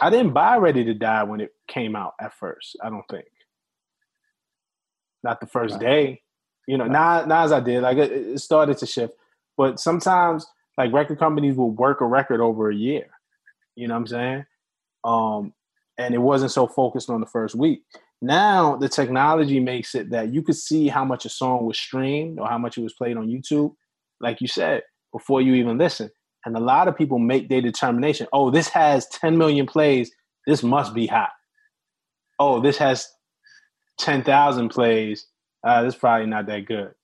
I 0.00 0.10
didn't 0.10 0.34
buy 0.34 0.58
Ready 0.58 0.84
to 0.84 0.94
Die 0.94 1.22
when 1.24 1.40
it 1.40 1.54
came 1.68 1.96
out 1.96 2.14
at 2.20 2.34
first. 2.34 2.76
I 2.84 2.90
don't 2.90 3.08
think. 3.10 3.26
Not 5.24 5.40
the 5.40 5.46
first 5.46 5.74
Right. 5.74 5.80
day. 5.80 6.22
You 6.68 6.78
know, 6.78 6.86
Nas, 6.86 7.26
Nas 7.26 7.52
I 7.52 7.60
did. 7.60 7.82
Like 7.82 7.98
it, 7.98 8.12
it 8.12 8.40
started 8.40 8.78
to 8.78 8.86
shift, 8.86 9.14
but 9.56 9.80
sometimes 9.80 10.46
like 10.76 10.92
record 10.92 11.18
companies 11.18 11.56
will 11.56 11.70
work 11.70 12.00
a 12.00 12.06
record 12.06 12.40
over 12.40 12.70
a 12.70 12.74
year. 12.74 13.06
You 13.74 13.88
know 13.88 13.94
what 13.94 14.00
I'm 14.00 14.06
saying? 14.06 14.46
Um, 15.04 15.52
and 15.98 16.14
it 16.14 16.18
wasn't 16.18 16.52
so 16.52 16.66
focused 16.66 17.10
on 17.10 17.20
the 17.20 17.26
first 17.26 17.54
week. 17.54 17.82
Now 18.22 18.76
the 18.76 18.88
technology 18.88 19.60
makes 19.60 19.94
it 19.94 20.10
that 20.10 20.32
you 20.32 20.42
could 20.42 20.56
see 20.56 20.88
how 20.88 21.04
much 21.04 21.24
a 21.24 21.28
song 21.28 21.66
was 21.66 21.78
streamed 21.78 22.38
or 22.38 22.48
how 22.48 22.58
much 22.58 22.78
it 22.78 22.82
was 22.82 22.94
played 22.94 23.16
on 23.16 23.28
YouTube, 23.28 23.74
like 24.20 24.40
you 24.40 24.48
said, 24.48 24.82
before 25.12 25.42
you 25.42 25.54
even 25.54 25.78
listen. 25.78 26.10
And 26.44 26.56
a 26.56 26.60
lot 26.60 26.88
of 26.88 26.96
people 26.96 27.18
make 27.18 27.48
their 27.48 27.60
determination. 27.60 28.26
Oh, 28.32 28.50
this 28.50 28.68
has 28.68 29.06
10 29.08 29.36
million 29.36 29.66
plays. 29.66 30.10
This 30.46 30.62
must 30.62 30.94
be 30.94 31.06
hot. 31.06 31.30
Oh, 32.38 32.60
this 32.60 32.78
has 32.78 33.08
10,000 33.98 34.68
plays. 34.68 35.26
Uh, 35.64 35.82
this 35.82 35.96
probably 35.96 36.26
not 36.26 36.46
that 36.46 36.66
good. 36.66 36.94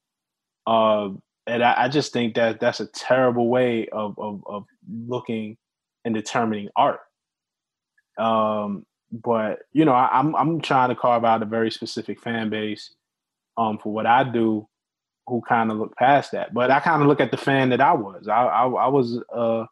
Uh, 0.66 1.10
and 1.46 1.62
I, 1.62 1.74
I 1.84 1.88
just 1.88 2.12
think 2.12 2.34
that 2.34 2.60
that's 2.60 2.80
a 2.80 2.86
terrible 2.86 3.48
way 3.48 3.88
of, 3.88 4.18
of, 4.18 4.42
of 4.46 4.64
looking 5.08 5.56
and 6.04 6.14
determining 6.14 6.68
art. 6.76 7.00
Um, 8.18 8.84
but 9.10 9.60
you 9.72 9.84
know, 9.84 9.92
I, 9.92 10.08
I'm 10.18 10.34
I'm 10.36 10.60
trying 10.60 10.88
to 10.88 10.94
carve 10.94 11.24
out 11.24 11.42
a 11.42 11.46
very 11.46 11.70
specific 11.70 12.20
fan 12.20 12.50
base 12.50 12.94
um, 13.56 13.78
for 13.78 13.92
what 13.92 14.06
I 14.06 14.24
do, 14.24 14.68
who 15.26 15.42
kind 15.46 15.70
of 15.70 15.78
look 15.78 15.94
past 15.96 16.32
that. 16.32 16.54
But 16.54 16.70
I 16.70 16.80
kind 16.80 17.02
of 17.02 17.08
look 17.08 17.20
at 17.20 17.30
the 17.30 17.36
fan 17.36 17.70
that 17.70 17.80
I 17.80 17.92
was. 17.92 18.28
I 18.28 18.44
I, 18.44 18.66
I 18.66 18.88
was 18.88 19.18
uh, 19.34 19.64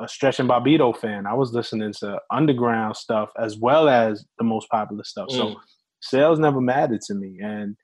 a 0.00 0.08
Stretch 0.08 0.40
and 0.40 0.48
Bobbito 0.48 0.96
fan. 0.96 1.26
I 1.26 1.34
was 1.34 1.52
listening 1.52 1.92
to 2.00 2.20
underground 2.30 2.96
stuff 2.96 3.30
as 3.38 3.56
well 3.58 3.88
as 3.88 4.24
the 4.38 4.44
most 4.44 4.68
popular 4.70 5.04
stuff. 5.04 5.30
So 5.30 5.46
Mm. 5.48 5.56
sales 6.00 6.38
never 6.38 6.60
mattered 6.60 7.02
to 7.02 7.14
me, 7.14 7.40
and 7.42 7.76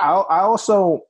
I 0.00 0.10
I 0.12 0.40
also 0.40 1.02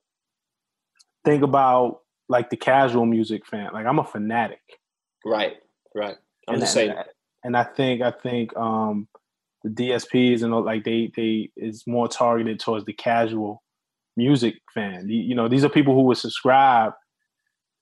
think 1.23 1.43
about 1.43 1.99
like 2.29 2.49
the 2.49 2.57
casual 2.57 3.05
music 3.05 3.45
fan. 3.45 3.69
Like 3.73 3.85
I'm 3.85 3.99
a 3.99 4.03
fanatic. 4.03 4.61
Right, 5.25 5.55
right. 5.95 6.15
I'm 6.47 6.55
and, 6.55 6.63
the 6.63 6.67
same. 6.67 6.93
and, 7.43 7.55
I 7.55 7.63
think 7.63 8.01
I 8.01 8.11
think 8.11 8.55
um, 8.57 9.07
the 9.63 9.69
DSPs 9.69 10.43
and 10.43 10.53
like 10.53 10.83
they 10.83 11.11
they 11.15 11.51
is 11.55 11.85
more 11.87 12.07
targeted 12.07 12.59
towards 12.59 12.85
the 12.85 12.93
casual 12.93 13.63
music 14.17 14.55
fan. 14.73 15.07
You, 15.07 15.21
you 15.21 15.35
know, 15.35 15.47
these 15.47 15.63
are 15.63 15.69
people 15.69 15.95
who 15.95 16.01
would 16.03 16.17
subscribe 16.17 16.93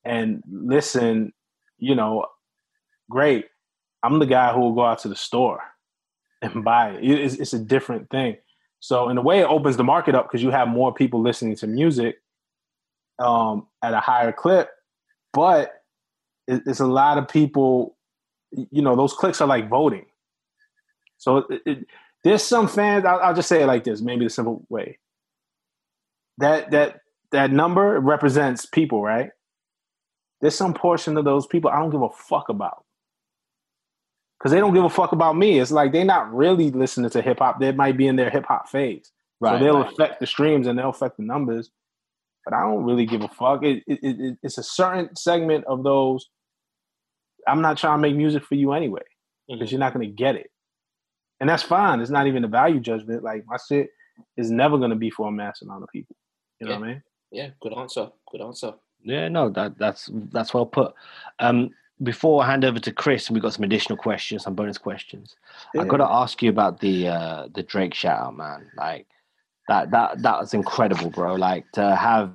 and 0.05 0.43
listen. 0.49 1.33
You 1.79 1.95
know, 1.95 2.25
great. 3.09 3.45
I'm 4.03 4.19
the 4.19 4.25
guy 4.25 4.53
who 4.53 4.61
will 4.61 4.73
go 4.73 4.85
out 4.85 4.99
to 4.99 5.07
the 5.07 5.15
store 5.15 5.61
and 6.41 6.63
buy 6.63 6.91
it. 6.91 7.03
It's, 7.03 7.35
it's 7.35 7.53
a 7.53 7.59
different 7.59 8.09
thing. 8.09 8.37
So 8.79 9.09
in 9.09 9.17
a 9.17 9.21
way, 9.21 9.39
it 9.39 9.45
opens 9.45 9.77
the 9.77 9.83
market 9.83 10.15
up 10.15 10.27
because 10.27 10.41
you 10.41 10.49
have 10.49 10.67
more 10.67 10.93
people 10.93 11.21
listening 11.21 11.55
to 11.57 11.67
music 11.67 12.17
um, 13.19 13.67
at 13.83 13.93
a 13.93 13.99
higher 13.99 14.31
clip. 14.31 14.69
But 15.33 15.71
it, 16.47 16.63
it's 16.65 16.79
a 16.79 16.87
lot 16.87 17.17
of 17.17 17.27
people 17.27 17.95
you 18.51 18.81
know 18.81 18.95
those 18.95 19.13
clicks 19.13 19.41
are 19.41 19.47
like 19.47 19.69
voting. 19.69 20.05
So 21.17 21.37
it, 21.37 21.61
it, 21.65 21.87
there's 22.23 22.43
some 22.43 22.67
fans. 22.67 23.05
I'll, 23.05 23.19
I'll 23.19 23.35
just 23.35 23.49
say 23.49 23.63
it 23.63 23.67
like 23.67 23.83
this, 23.83 24.01
maybe 24.01 24.25
the 24.25 24.29
simple 24.29 24.65
way. 24.69 24.99
That 26.37 26.71
that 26.71 27.01
that 27.31 27.51
number 27.51 27.99
represents 27.99 28.65
people, 28.65 29.01
right? 29.01 29.31
There's 30.41 30.55
some 30.55 30.73
portion 30.73 31.17
of 31.17 31.25
those 31.25 31.45
people 31.45 31.69
I 31.69 31.79
don't 31.79 31.91
give 31.91 32.01
a 32.01 32.09
fuck 32.09 32.49
about 32.49 32.83
because 34.39 34.51
they 34.51 34.59
don't 34.59 34.73
give 34.73 34.83
a 34.83 34.89
fuck 34.89 35.11
about 35.11 35.37
me. 35.37 35.59
It's 35.59 35.71
like 35.71 35.91
they're 35.91 36.03
not 36.03 36.33
really 36.33 36.71
listening 36.71 37.09
to 37.11 37.21
hip 37.21 37.39
hop. 37.39 37.59
They 37.59 37.71
might 37.71 37.97
be 37.97 38.07
in 38.07 38.15
their 38.15 38.29
hip 38.29 38.45
hop 38.45 38.67
phase, 38.69 39.11
Right, 39.39 39.59
so 39.59 39.63
they'll 39.63 39.81
right. 39.81 39.91
affect 39.91 40.19
the 40.19 40.27
streams 40.27 40.67
and 40.67 40.77
they'll 40.77 40.89
affect 40.89 41.17
the 41.17 41.23
numbers. 41.23 41.69
But 42.45 42.53
I 42.55 42.61
don't 42.61 42.83
really 42.83 43.05
give 43.05 43.21
a 43.21 43.27
fuck. 43.27 43.63
It, 43.63 43.83
it, 43.87 43.99
it, 44.01 44.37
it's 44.41 44.57
a 44.57 44.63
certain 44.63 45.15
segment 45.15 45.65
of 45.65 45.83
those. 45.83 46.27
I'm 47.47 47.61
not 47.61 47.77
trying 47.77 47.97
to 47.97 48.01
make 48.01 48.15
music 48.15 48.43
for 48.43 48.55
you 48.55 48.73
anyway 48.73 49.01
because 49.47 49.69
Mhm. 49.69 49.71
you're 49.71 49.79
not 49.79 49.93
going 49.93 50.07
to 50.07 50.13
get 50.13 50.35
it, 50.35 50.51
and 51.39 51.49
that's 51.49 51.63
fine. 51.63 51.99
It's 51.99 52.11
not 52.11 52.27
even 52.27 52.43
a 52.43 52.47
value 52.47 52.79
judgment. 52.79 53.23
Like 53.23 53.43
my 53.47 53.57
shit 53.67 53.89
is 54.37 54.49
never 54.51 54.77
going 54.77 54.91
to 54.91 54.95
be 54.95 55.09
for 55.09 55.27
a 55.27 55.31
mass 55.31 55.61
amount 55.61 55.83
of 55.83 55.89
people. 55.89 56.15
You 56.59 56.67
know 56.67 56.75
what 56.79 56.83
I 56.83 56.87
mean? 56.87 57.03
Yeah, 57.31 57.49
good 57.61 57.73
answer. 57.73 58.09
Good 58.31 58.41
answer. 58.41 58.73
Yeah, 59.03 59.27
no, 59.29 59.49
that 59.49 59.77
that's 59.77 60.09
that's 60.31 60.53
well 60.53 60.65
put. 60.65 60.93
Um, 61.39 61.71
before 62.03 62.43
I 62.43 62.47
hand 62.49 62.65
over 62.65 62.79
to 62.79 62.91
Chris, 62.91 63.27
and 63.27 63.35
we 63.35 63.41
got 63.41 63.53
some 63.53 63.63
additional 63.63 63.97
questions, 63.97 64.43
some 64.43 64.55
bonus 64.55 64.77
questions. 64.77 65.35
I 65.77 65.83
got 65.85 65.97
to 65.97 66.07
ask 66.07 66.41
you 66.41 66.49
about 66.49 66.79
the 66.79 67.07
uh, 67.07 67.47
the 67.53 67.63
Drake 67.63 67.93
shout 67.93 68.19
out, 68.19 68.35
man. 68.37 68.69
Like 68.77 69.07
that 69.71 69.91
that 69.91 70.21
that 70.21 70.39
was 70.41 70.53
incredible, 70.53 71.09
bro. 71.09 71.35
Like 71.35 71.63
to 71.73 71.95
have 71.95 72.33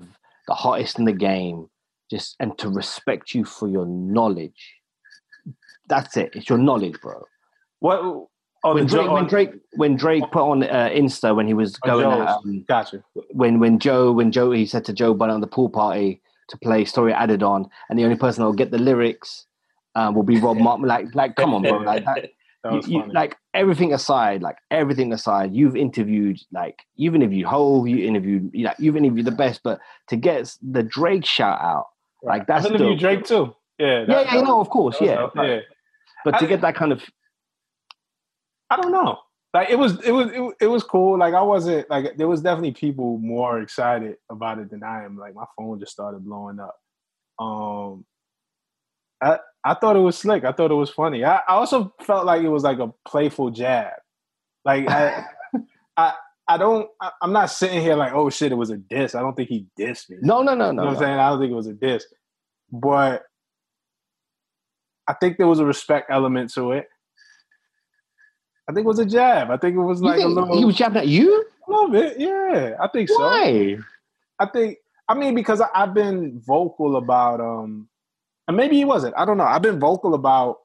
the 0.48 0.54
hottest 0.54 0.98
in 0.98 1.04
the 1.04 1.12
game, 1.12 1.68
just 2.10 2.34
and 2.40 2.56
to 2.58 2.68
respect 2.70 3.34
you 3.34 3.44
for 3.44 3.68
your 3.68 3.86
knowledge. 3.86 4.62
That's 5.88 6.16
it. 6.16 6.30
It's 6.34 6.48
your 6.48 6.58
knowledge, 6.58 6.98
bro. 7.00 7.22
What? 7.80 8.00
Oh, 8.64 8.74
When 8.74 8.86
Drake, 8.86 9.06
Joe- 9.06 9.12
when 9.14 9.26
Drake, 9.26 9.50
when 9.76 9.96
Drake 9.96 10.24
put 10.32 10.42
on 10.42 10.62
uh, 10.64 10.88
Insta 10.92 11.36
when 11.36 11.46
he 11.46 11.54
was 11.54 11.78
oh, 11.84 11.88
going, 11.88 12.20
at, 12.20 12.28
um, 12.28 12.64
Gotcha. 12.66 13.04
when 13.30 13.60
when 13.60 13.78
Joe 13.78 14.10
when 14.12 14.32
Joe 14.32 14.50
he 14.50 14.66
said 14.66 14.84
to 14.86 14.92
Joe 14.92 15.14
Budden 15.14 15.34
on 15.36 15.40
the 15.40 15.46
pool 15.46 15.68
party 15.68 16.20
to 16.48 16.56
play 16.58 16.84
story 16.84 17.12
added 17.12 17.42
on, 17.42 17.68
and 17.88 17.98
the 17.98 18.04
only 18.04 18.16
person 18.16 18.40
that 18.40 18.46
will 18.46 18.60
get 18.62 18.70
the 18.70 18.78
lyrics 18.78 19.46
um, 19.94 20.14
will 20.14 20.24
be 20.24 20.38
Rob 20.40 20.56
Markman. 20.56 20.86
Like 20.86 21.14
like 21.14 21.36
come 21.36 21.54
on, 21.54 21.62
bro. 21.62 21.78
Like 21.78 22.04
that, 22.06 22.30
That 22.64 22.72
you, 22.72 22.76
was 22.78 22.88
you- 22.88 23.00
funny. 23.02 23.12
like 23.12 23.36
everything 23.56 23.92
aside, 23.92 24.42
like 24.42 24.58
everything 24.70 25.12
aside, 25.12 25.54
you've 25.54 25.76
interviewed 25.76 26.38
like 26.52 26.82
you've 26.94 27.14
interviewed 27.14 27.46
Hove, 27.46 27.88
you 27.88 28.06
interviewed 28.06 28.50
you 28.52 28.64
know, 28.64 28.74
you've 28.78 28.96
interviewed 28.96 29.26
the 29.26 29.30
best, 29.32 29.60
but 29.64 29.80
to 30.08 30.16
get 30.16 30.54
the 30.62 30.82
Drake 30.82 31.24
shout 31.24 31.60
out, 31.60 31.86
like 32.22 32.46
that's 32.46 32.66
I've 32.66 32.72
interviewed. 32.72 32.98
Drake 33.00 33.24
too. 33.24 33.54
Yeah. 33.78 33.86
Yeah, 33.86 34.04
that- 34.04 34.08
yeah, 34.26 34.34
you 34.34 34.40
that 34.40 34.46
know, 34.46 34.60
of 34.60 34.68
course, 34.70 35.00
was 35.00 35.08
yeah. 35.08 35.26
But, 35.34 35.46
yeah. 35.48 35.60
but 36.24 36.38
to 36.38 36.44
I- 36.44 36.48
get 36.48 36.60
that 36.60 36.74
kind 36.76 36.92
of 36.92 37.02
I 38.70 38.76
don't 38.80 38.92
know. 38.92 39.18
Like 39.54 39.70
it 39.70 39.76
was, 39.78 39.98
it 40.04 40.10
was, 40.12 40.28
it, 40.32 40.54
it 40.62 40.66
was 40.66 40.82
cool. 40.82 41.18
Like 41.18 41.32
I 41.32 41.40
wasn't 41.40 41.88
like 41.88 42.16
there 42.18 42.28
was 42.28 42.42
definitely 42.42 42.72
people 42.72 43.16
more 43.18 43.60
excited 43.60 44.16
about 44.30 44.58
it 44.58 44.70
than 44.70 44.82
I 44.82 45.04
am. 45.04 45.16
Like 45.16 45.34
my 45.34 45.44
phone 45.56 45.80
just 45.80 45.92
started 45.92 46.24
blowing 46.24 46.58
up. 46.60 46.76
Um, 47.38 48.04
I 49.22 49.38
I 49.64 49.74
thought 49.74 49.96
it 49.96 50.00
was 50.00 50.16
slick. 50.18 50.44
I 50.44 50.52
thought 50.52 50.70
it 50.70 50.74
was 50.74 50.90
funny. 50.90 51.24
I, 51.24 51.36
I 51.36 51.54
also 51.54 51.94
felt 52.02 52.26
like 52.26 52.42
it 52.42 52.48
was 52.48 52.62
like 52.62 52.78
a 52.78 52.92
playful 53.06 53.50
jab. 53.50 53.92
Like 54.64 54.88
I, 54.88 55.24
I 55.96 56.14
I 56.48 56.58
don't. 56.58 56.88
I, 57.00 57.10
I'm 57.22 57.32
not 57.32 57.50
sitting 57.50 57.80
here 57.80 57.96
like 57.96 58.12
oh 58.12 58.30
shit, 58.30 58.52
it 58.52 58.56
was 58.56 58.70
a 58.70 58.76
diss. 58.76 59.14
I 59.14 59.20
don't 59.20 59.34
think 59.34 59.48
he 59.48 59.66
dissed 59.78 60.10
me. 60.10 60.18
no, 60.20 60.42
no, 60.42 60.54
no, 60.54 60.66
You 60.66 60.72
no. 60.72 60.82
know 60.82 60.82
what 60.82 60.88
I'm 60.88 60.94
no. 60.94 61.00
saying? 61.00 61.18
I 61.18 61.28
don't 61.30 61.40
think 61.40 61.52
it 61.52 61.56
was 61.56 61.66
a 61.66 61.74
diss. 61.74 62.04
But 62.70 63.24
I 65.08 65.14
think 65.14 65.38
there 65.38 65.46
was 65.46 65.60
a 65.60 65.64
respect 65.66 66.10
element 66.10 66.52
to 66.54 66.72
it. 66.72 66.88
I 68.68 68.72
think 68.72 68.84
it 68.84 68.88
was 68.88 68.98
a 68.98 69.06
jab. 69.06 69.50
I 69.50 69.56
think 69.56 69.76
it 69.76 69.80
was 69.80 70.02
like 70.02 70.20
a 70.20 70.26
little, 70.26 70.58
he 70.58 70.64
was 70.64 70.74
jabbing 70.74 70.98
at 70.98 71.06
you? 71.06 71.44
a 71.66 71.70
little 71.70 71.88
bit. 71.88 72.18
Yeah, 72.18 72.74
I 72.80 72.88
think 72.88 73.08
so. 73.08 73.22
I 73.22 74.46
think. 74.52 74.78
I 75.08 75.14
mean, 75.14 75.36
because 75.36 75.62
I've 75.72 75.94
been 75.94 76.40
vocal 76.44 76.96
about, 76.96 77.40
um, 77.40 77.88
and 78.48 78.56
maybe 78.56 78.76
he 78.76 78.84
wasn't. 78.84 79.14
I 79.16 79.24
don't 79.24 79.36
know. 79.36 79.44
I've 79.44 79.62
been 79.62 79.80
vocal 79.80 80.14
about 80.14 80.58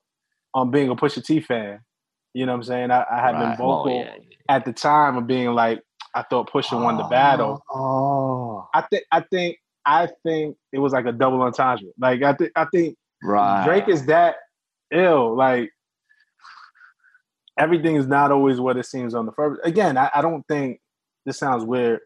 um 0.54 0.72
being 0.72 0.90
a 0.90 0.96
Pusha 0.96 1.24
T 1.24 1.40
fan. 1.40 1.80
You 2.34 2.46
know 2.46 2.54
what 2.54 2.58
I'm 2.58 2.64
saying? 2.64 2.92
I, 2.92 3.06
I 3.12 3.20
had 3.20 3.34
been 3.34 3.50
Right. 3.50 3.60
Well, 3.60 3.84
vocal 3.84 4.00
yeah. 4.00 4.16
at 4.50 4.66
the 4.66 4.74
time 4.74 5.18
of 5.18 5.28
being 5.28 5.54
like, 5.54 5.82
I 6.16 6.24
thought 6.24 6.50
Pusha 6.50 6.82
won 6.82 6.98
the 6.98 7.04
battle. 7.04 7.64
Oh, 7.74 8.68
I 8.74 8.82
think. 8.82 9.04
I 9.12 9.22
think. 9.22 9.58
I 9.84 10.10
think 10.24 10.58
it 10.72 10.78
was 10.78 10.94
like 10.94 11.06
a 11.06 11.12
double 11.12 11.42
entendre. 11.42 11.90
Like 12.00 12.22
I 12.24 12.34
think. 12.34 12.52
I 12.56 12.66
think 12.74 12.98
right. 13.24 13.66
Drake 13.66 13.88
is 13.88 14.06
that 14.06 14.36
ill. 14.92 15.36
Like 15.36 15.72
everything 17.58 17.96
is 17.96 18.08
not 18.08 18.32
always 18.32 18.60
what 18.60 18.78
it 18.78 18.86
seems 18.86 19.14
on 19.14 19.26
the 19.26 19.32
first. 19.32 19.60
Again, 19.64 19.98
I, 19.98 20.10
I 20.16 20.22
don't 20.22 20.46
think 20.48 20.80
this 21.26 21.38
sounds 21.38 21.64
weird 21.64 22.00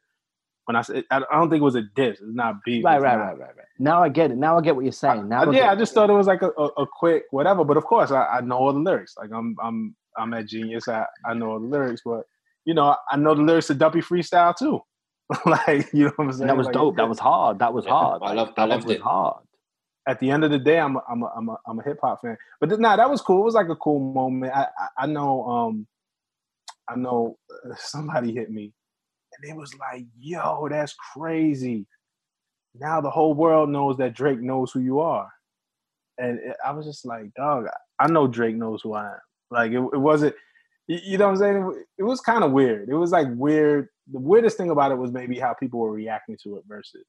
when 0.65 0.75
I 0.75 0.81
said, 0.81 1.03
I, 1.11 1.17
I 1.31 1.37
don't 1.39 1.49
think 1.49 1.61
it 1.61 1.63
was 1.63 1.75
a 1.75 1.83
diss. 1.95 2.19
It's 2.19 2.21
not 2.23 2.55
beef. 2.65 2.83
Right, 2.85 3.01
right, 3.01 3.17
not- 3.17 3.23
right, 3.25 3.39
right, 3.39 3.55
right. 3.57 3.65
Now 3.79 4.01
I 4.03 4.09
get 4.09 4.31
it. 4.31 4.37
Now 4.37 4.57
I 4.57 4.61
get 4.61 4.75
what 4.75 4.83
you're 4.85 4.91
saying. 4.91 5.29
Now 5.29 5.43
I- 5.43 5.49
I 5.49 5.51
yeah, 5.51 5.71
I 5.71 5.75
just 5.75 5.93
thought 5.93 6.09
it 6.09 6.13
was 6.13 6.27
like 6.27 6.41
a, 6.41 6.49
a, 6.57 6.65
a 6.83 6.85
quick 6.87 7.23
whatever. 7.31 7.63
But 7.63 7.77
of 7.77 7.85
course, 7.85 8.11
I, 8.11 8.25
I 8.25 8.41
know 8.41 8.57
all 8.57 8.73
the 8.73 8.79
lyrics. 8.79 9.15
Like 9.17 9.31
I'm 9.33 9.55
I'm 9.61 9.95
I'm 10.17 10.33
at 10.33 10.47
Genius. 10.47 10.87
I, 10.87 11.05
I 11.25 11.33
know 11.33 11.51
all 11.51 11.59
the 11.59 11.67
lyrics, 11.67 12.01
but 12.05 12.23
you 12.65 12.73
know 12.73 12.95
I 13.11 13.17
know 13.17 13.35
the 13.35 13.41
lyrics 13.41 13.67
to 13.67 13.73
Duppy 13.75 13.99
Freestyle 14.01 14.55
too. 14.55 14.79
like 15.45 15.91
you 15.93 16.05
know 16.05 16.13
what 16.15 16.25
I'm 16.25 16.33
saying? 16.33 16.47
That 16.47 16.55
was 16.57 16.67
Like, 16.67 16.73
dope. 16.73 16.95
That 16.97 17.09
was 17.09 17.19
hard. 17.19 17.59
That 17.59 17.73
was 17.73 17.85
hard. 17.85 18.21
I 18.23 18.33
loved- 18.33 18.51
I 18.57 18.63
that 18.63 18.69
loved 18.69 18.85
was 18.85 18.95
it. 18.95 19.01
hard. 19.01 19.43
at 20.07 20.19
the 20.19 20.29
end 20.29 20.43
of 20.43 20.51
the 20.51 20.59
day, 20.59 20.79
I'm 20.79 20.95
a, 20.97 21.01
I'm 21.09 21.23
a, 21.23 21.31
I'm 21.35 21.49
a, 21.49 21.57
I'm 21.67 21.79
a 21.79 21.83
hip 21.83 21.97
hop 22.01 22.21
fan. 22.21 22.37
But 22.59 22.69
th- 22.69 22.79
nah, 22.79 22.95
that 22.95 23.09
was 23.09 23.21
cool. 23.21 23.41
It 23.41 23.45
was 23.45 23.55
like 23.55 23.69
a 23.69 23.75
cool 23.75 23.99
moment. 24.13 24.53
I 24.55 24.67
I, 24.77 24.87
I 25.03 25.05
know 25.07 25.43
um 25.45 25.87
I 26.87 26.95
know 26.95 27.37
uh, 27.51 27.73
somebody 27.77 28.33
hit 28.33 28.51
me, 28.51 28.71
and 29.41 29.49
it 29.51 29.55
was 29.55 29.73
like, 29.77 30.05
yo, 30.17 30.67
that's 30.69 30.95
crazy. 31.13 31.85
Now 32.79 33.01
the 33.01 33.09
whole 33.09 33.33
world 33.33 33.69
knows 33.69 33.97
that 33.97 34.15
Drake 34.15 34.41
knows 34.41 34.71
who 34.71 34.79
you 34.79 34.99
are, 34.99 35.29
and 36.17 36.39
it, 36.39 36.57
I 36.65 36.71
was 36.71 36.85
just 36.85 37.05
like, 37.05 37.33
dog, 37.35 37.67
I 37.99 38.07
know 38.07 38.27
Drake 38.27 38.55
knows 38.55 38.81
who 38.81 38.93
I 38.93 39.07
am. 39.07 39.19
Like 39.51 39.71
it, 39.71 39.79
it 39.79 39.99
wasn't. 39.99 40.35
You 40.87 40.99
you 41.03 41.17
know 41.17 41.25
what 41.25 41.31
I'm 41.31 41.37
saying? 41.37 41.57
It, 41.57 41.85
it 41.99 42.03
was 42.03 42.21
kind 42.21 42.43
of 42.43 42.51
weird. 42.51 42.89
It 42.89 42.95
was 42.95 43.11
like 43.11 43.27
weird. 43.31 43.89
The 44.11 44.19
weirdest 44.19 44.57
thing 44.57 44.69
about 44.69 44.91
it 44.91 44.97
was 44.97 45.11
maybe 45.11 45.39
how 45.39 45.53
people 45.53 45.79
were 45.79 45.91
reacting 45.91 46.37
to 46.43 46.57
it 46.57 46.63
versus 46.67 47.05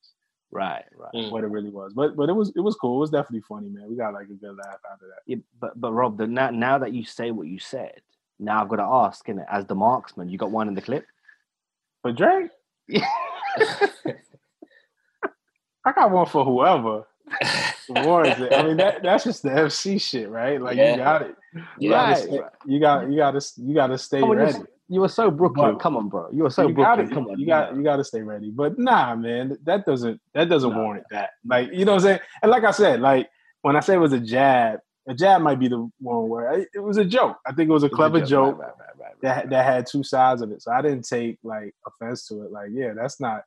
Right, 0.51 0.85
right. 0.97 1.13
Mm. 1.13 1.31
what 1.33 1.45
it 1.45 1.49
really 1.49 1.71
was. 1.71 1.93
But 1.93 2.17
but 2.17 2.29
it 2.29 2.33
was 2.33 2.53
it 2.55 2.61
was 2.61 2.77
cool. 2.77 2.99
It 2.99 3.01
was 3.01 3.11
definitely 3.11 3.43
funny, 3.49 3.69
man. 3.69 3.89
We 3.89 3.97
got 3.97 4.15
like 4.15 4.29
a 4.29 4.35
good 4.35 4.57
laugh 4.57 4.79
out 4.91 4.95
of 5.03 5.09
that. 5.09 5.21
Yeah, 5.27 5.37
but 5.61 5.79
but 5.81 5.93
Rob, 5.93 6.19
the, 6.19 6.27
now 6.27 6.51
now 6.51 6.79
that 6.79 6.93
you 6.93 7.05
say 7.05 7.31
what 7.31 7.49
you 7.49 7.59
said, 7.59 8.01
now 8.39 8.63
I've 8.63 8.69
got 8.69 8.77
to 8.77 8.85
ask, 8.85 9.27
innit, 9.27 9.47
as 9.51 9.67
the 9.67 9.75
marksman, 9.75 10.29
you 10.29 10.39
got 10.39 10.51
one 10.51 10.69
in 10.69 10.75
the 10.75 10.83
clip? 10.83 11.05
But 12.07 12.15
Drake, 12.15 12.51
I 15.85 15.93
got 15.93 16.13
one 16.13 16.27
for 16.27 16.45
whoever 16.45 17.05
warrants. 17.89 18.41
I 18.55 18.63
mean 18.63 18.77
that 18.77 19.03
that's 19.03 19.25
just 19.25 19.43
the 19.43 19.49
FC 19.49 20.01
shit, 20.01 20.29
right? 20.31 20.63
Like 20.63 20.77
Yeah. 20.77 20.93
you 20.93 20.97
got 20.99 21.23
it. 21.23 21.35
You 21.53 21.63
Yeah. 21.79 21.91
gotta 21.91 22.17
stay, 22.23 22.41
you 22.67 22.79
got 22.79 23.11
you 23.11 23.17
gotta 23.17 23.41
you 23.57 23.75
gotta 23.75 23.99
stay 23.99 24.21
on, 24.21 24.37
ready. 24.37 24.59
you, 24.89 25.01
were 25.01 25.09
so 25.09 25.33
Brooklyn. 25.33 25.73
But- 25.73 25.81
Come 25.81 25.97
on, 25.97 26.09
bro. 26.09 26.29
You 26.33 26.45
were 26.45 26.51
so 26.51 26.69
you 26.69 26.75
got 26.75 26.99
Brooklyn. 26.99 27.13
Come 27.17 27.27
on. 27.33 27.41
you 27.41 27.47
got 27.49 27.75
you 27.77 27.83
got 27.83 27.97
to 27.97 28.05
stay 28.05 28.23
ready. 28.23 28.53
But 28.53 28.79
nah, 28.79 29.17
man, 29.17 29.59
that 29.65 29.85
doesn't 29.85 30.21
that 30.33 30.49
doesn't 30.49 30.71
No. 30.75 30.79
warrant 30.81 31.07
that. 31.11 31.31
Like 31.45 31.73
you 31.73 31.85
know 31.85 31.95
what 31.95 32.03
I'm 32.03 32.09
saying? 32.09 32.21
And 32.43 32.53
like 32.53 32.63
I 32.63 32.71
said, 32.71 33.01
like 33.01 33.29
when 33.63 33.75
I 33.75 33.81
say 33.81 33.95
it 33.95 33.99
was 33.99 34.13
a 34.13 34.21
jab, 34.21 34.79
a 35.09 35.15
jab 35.15 35.43
might 35.43 35.59
be 35.61 35.69
the 35.69 35.89
one 36.01 36.29
where 36.29 36.53
I, 36.53 36.67
it 36.75 36.81
was 36.81 36.97
a 36.97 37.05
joke. 37.05 37.39
I 37.47 37.53
think 37.53 37.69
it 37.69 37.73
was 37.73 37.85
a 37.85 37.87
It 37.87 37.93
was 37.93 37.97
clever 37.97 38.21
joke. 38.21 38.59
Right, 38.59 38.67
right, 38.67 38.77
right, 38.79 38.99
right, 38.99 39.23
that 39.23 39.51
that 39.51 39.65
had 39.65 39.87
two 39.87 40.03
sides 40.03 40.43
of 40.43 40.51
it. 40.53 40.63
So 40.63 40.73
I 40.73 40.83
didn't 40.83 41.07
take 41.07 41.39
like 41.43 41.75
offense 41.87 42.27
to 42.29 42.43
it. 42.43 42.53
Like, 42.53 42.71
yeah, 42.73 42.93
that's 42.95 43.21
not 43.21 43.43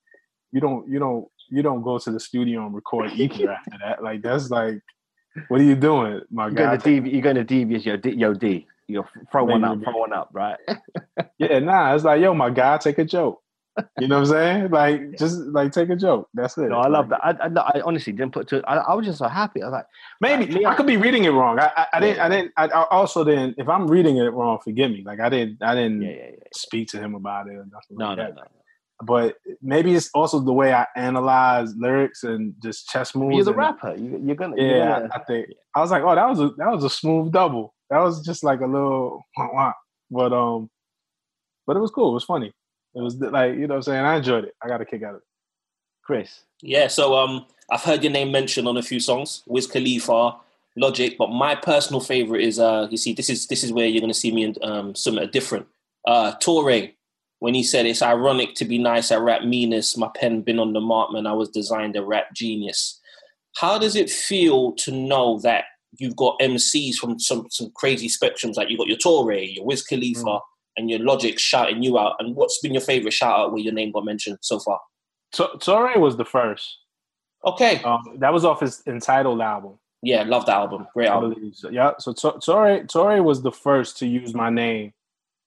you 0.52 0.62
don't 0.62 0.88
you 0.90 1.00
don't 1.00 1.28
you 1.50 1.62
don't 1.62 1.82
go 1.82 1.98
to 2.00 2.12
the 2.12 2.20
studio 2.20 2.66
and 2.66 2.74
record 2.74 3.12
ether 3.16 3.52
after 3.52 3.78
that. 3.84 4.04
Like 4.04 4.22
that's 4.22 4.50
like 4.50 4.82
what 5.48 5.62
are 5.62 5.64
you 5.64 5.76
doing, 5.76 6.22
my 6.32 6.46
You're 6.46 6.54
guy? 6.54 6.78
to 6.78 6.84
deviate. 6.84 7.14
You're 7.14 7.22
going 7.22 7.36
to 7.36 7.44
deviate. 7.44 7.86
Yo, 7.86 7.98
D, 7.98 8.12
yo, 8.12 8.34
D. 8.34 8.68
You 8.88 9.06
throw 9.32 9.46
one 9.46 9.64
up. 9.64 9.82
Throw 9.84 9.98
one 9.98 10.14
up. 10.14 10.30
Right. 10.34 10.58
Yeah, 11.38 11.60
nah, 11.60 11.96
it's 11.96 12.04
like, 12.04 12.22
yo, 12.22 12.34
my 12.34 12.50
guy, 12.50 12.78
take 12.80 12.98
a 12.98 13.06
joke. 13.06 13.42
You 14.00 14.08
know 14.08 14.16
what 14.20 14.28
I'm 14.30 14.34
saying? 14.34 14.72
Like, 14.72 15.18
just 15.18 15.38
like 15.40 15.72
take 15.72 15.90
a 15.90 15.96
joke. 15.96 16.30
That's 16.34 16.58
it. 16.58 16.70
No, 16.70 16.78
I 16.80 16.88
love 16.88 17.10
Like, 17.10 17.22
that. 17.22 17.42
I, 17.42 17.46
I, 17.46 17.48
no, 17.50 17.62
I 17.62 17.82
honestly 17.86 18.14
didn't 18.14 18.34
put 18.34 18.48
to. 18.50 18.62
I, 18.70 18.78
I 18.78 18.94
was 18.96 19.06
just 19.06 19.20
so 19.20 19.28
happy. 19.28 19.62
I 19.62 19.66
was 19.68 19.74
like, 19.74 19.86
Maybe 20.22 20.54
Me, 20.54 20.66
I 20.66 20.76
could 20.76 20.88
be 20.88 20.98
reading 20.98 21.26
it 21.26 21.30
wrong. 21.30 21.60
I, 21.60 21.72
I, 21.76 21.86
I 21.94 22.00
didn't. 22.00 22.20
I 22.20 22.30
didn't. 22.30 22.52
I, 22.58 22.68
also 22.92 23.24
didn't. 23.24 23.56
If 23.58 23.68
I'm 23.70 23.88
reading 23.88 24.18
it 24.18 24.30
wrong, 24.34 24.60
forgive 24.64 24.92
me. 24.92 25.04
Like 25.06 25.20
I 25.20 25.30
didn't. 25.30 25.62
I 25.62 25.76
didn't 25.76 26.02
yeah, 26.02 26.10
yeah, 26.10 26.16
yeah. 26.32 26.44
speak 26.54 26.88
to 26.90 27.00
him 27.00 27.16
about 27.16 27.48
it 27.48 27.52
or 27.54 27.66
nothing 27.72 27.98
No, 27.98 28.08
like 28.10 28.18
no, 28.18 28.24
that. 28.26 28.36
no. 28.36 28.44
But 29.02 29.38
maybe 29.62 29.94
it's 29.96 30.10
also 30.14 30.40
the 30.42 30.52
way 30.52 30.74
I 30.74 30.86
analyze 30.98 31.74
lyrics 31.78 32.24
and 32.26 32.54
just 32.62 32.90
chess 32.90 33.16
moves. 33.16 33.36
You're 33.36 33.46
the 33.46 33.54
rapper. 33.54 33.96
You, 33.96 34.20
you're 34.24 34.36
gonna. 34.36 34.58
you're 34.58 34.78
Yeah, 34.78 35.00
gonna- 35.00 35.10
I 35.14 35.20
think 35.20 35.48
I 35.76 35.80
was 35.82 35.92
like, 35.92 36.04
oh, 36.04 36.16
that 36.16 36.28
was 36.28 36.40
a 36.42 36.50
that 36.58 36.70
was 36.70 36.84
a 36.84 36.90
smooth 36.90 37.32
double. 37.32 37.74
That 37.90 38.00
was 38.00 38.26
just 38.26 38.44
like 38.44 38.60
a 38.62 38.66
little, 38.68 39.22
wah, 39.38 39.50
wah. 39.54 39.74
but 40.12 40.34
um, 40.34 40.70
but 41.66 41.78
it 41.78 41.80
was 41.80 41.92
cool. 41.92 42.12
It 42.12 42.14
was 42.16 42.24
funny. 42.26 42.52
It 42.96 43.02
was 43.02 43.16
like 43.16 43.54
you 43.54 43.68
know 43.68 43.76
what 43.76 43.76
I'm 43.78 43.82
saying. 43.84 44.06
I 44.06 44.18
enjoyed 44.18 44.46
it. 44.46 44.56
I 44.64 44.68
got 44.68 44.82
a 44.82 44.86
kick 44.86 45.04
out 45.04 45.16
of 45.16 45.18
it. 45.18 45.24
Chris. 46.04 46.42
Yeah, 46.62 46.88
so 46.88 47.16
um, 47.16 47.46
I've 47.72 47.84
heard 47.84 48.04
your 48.04 48.12
name 48.12 48.32
mentioned 48.32 48.68
on 48.68 48.78
a 48.78 48.82
few 48.82 49.00
songs. 49.00 49.44
Wiz 49.46 49.68
Khalifa, 49.68 50.36
Logic, 50.76 51.16
but 51.18 51.30
my 51.30 51.56
personal 51.56 52.00
favorite 52.02 52.42
is 52.42 52.60
uh 52.60 52.88
you 52.90 52.98
see 52.98 53.14
this 53.14 53.30
is 53.30 53.48
this 53.48 53.64
is 53.64 53.72
where 53.72 53.86
you're 53.86 54.02
gonna 54.02 54.14
see 54.14 54.32
me 54.32 54.44
in 54.44 54.56
um 54.64 54.96
something 54.96 55.30
different. 55.32 55.68
Uh 56.08 56.34
Torae, 56.42 56.94
when 57.40 57.54
he 57.54 57.64
said 57.64 57.86
it's 57.86 58.02
ironic 58.02 58.56
to 58.56 58.66
be 58.66 58.78
nice 58.78 59.12
at 59.12 59.22
rap 59.22 59.44
meanness, 59.44 59.98
my 59.98 60.10
pen 60.16 60.42
been 60.42 60.60
on 60.60 60.74
the 60.74 60.82
mark, 60.82 61.12
man. 61.12 61.28
I 61.28 61.34
was 61.34 61.50
designed 61.50 61.96
a 61.96 62.04
rap 62.04 62.34
genius. 62.34 63.00
How 63.58 63.78
does 63.78 63.96
it 63.96 64.10
feel 64.10 64.74
to 64.74 64.92
know 64.92 65.40
that 65.40 65.66
you've 65.98 66.16
got 66.16 66.40
MCs 66.40 66.96
from 66.96 67.20
some 67.20 67.48
some 67.50 67.72
crazy 67.76 68.08
spectrums, 68.08 68.56
like 68.56 68.70
you've 68.70 68.80
got 68.80 68.88
your 68.88 68.98
Torae, 68.98 69.56
your 69.56 69.66
Wiz 69.66 69.84
Khalifa, 69.84 70.22
Mm. 70.24 70.42
And 70.80 70.90
your 70.90 71.00
Logic 71.00 71.38
shouting 71.38 71.84
you 71.84 72.00
out? 72.00 72.16
And 72.20 72.38
what's 72.38 72.60
been 72.62 72.74
your 72.74 72.82
favorite 72.82 73.12
shout 73.12 73.38
out 73.38 73.52
where 73.52 73.62
your 73.62 73.74
name 73.74 73.92
got 73.92 74.06
mentioned 74.06 74.38
so 74.40 74.60
far? 74.60 74.80
To- 75.34 75.52
Torae 75.58 75.98
was 75.98 76.16
the 76.16 76.24
first. 76.24 76.78
Okay. 77.46 77.84
Um, 77.84 78.00
that 78.20 78.32
was 78.32 78.46
off 78.46 78.62
his 78.62 78.82
entitled 78.88 79.42
album. 79.42 79.78
Yeah, 80.02 80.24
love 80.24 80.46
that 80.46 80.56
album. 80.56 80.88
Great 80.94 81.10
album. 81.10 81.52
So, 81.54 81.70
yeah. 81.70 81.92
So 82.00 82.14
Torae 82.14 82.88
Torae 82.88 83.22
was 83.22 83.42
the 83.42 83.52
first 83.52 83.98
to 83.98 84.08
use 84.08 84.34
my 84.34 84.50
name 84.50 84.94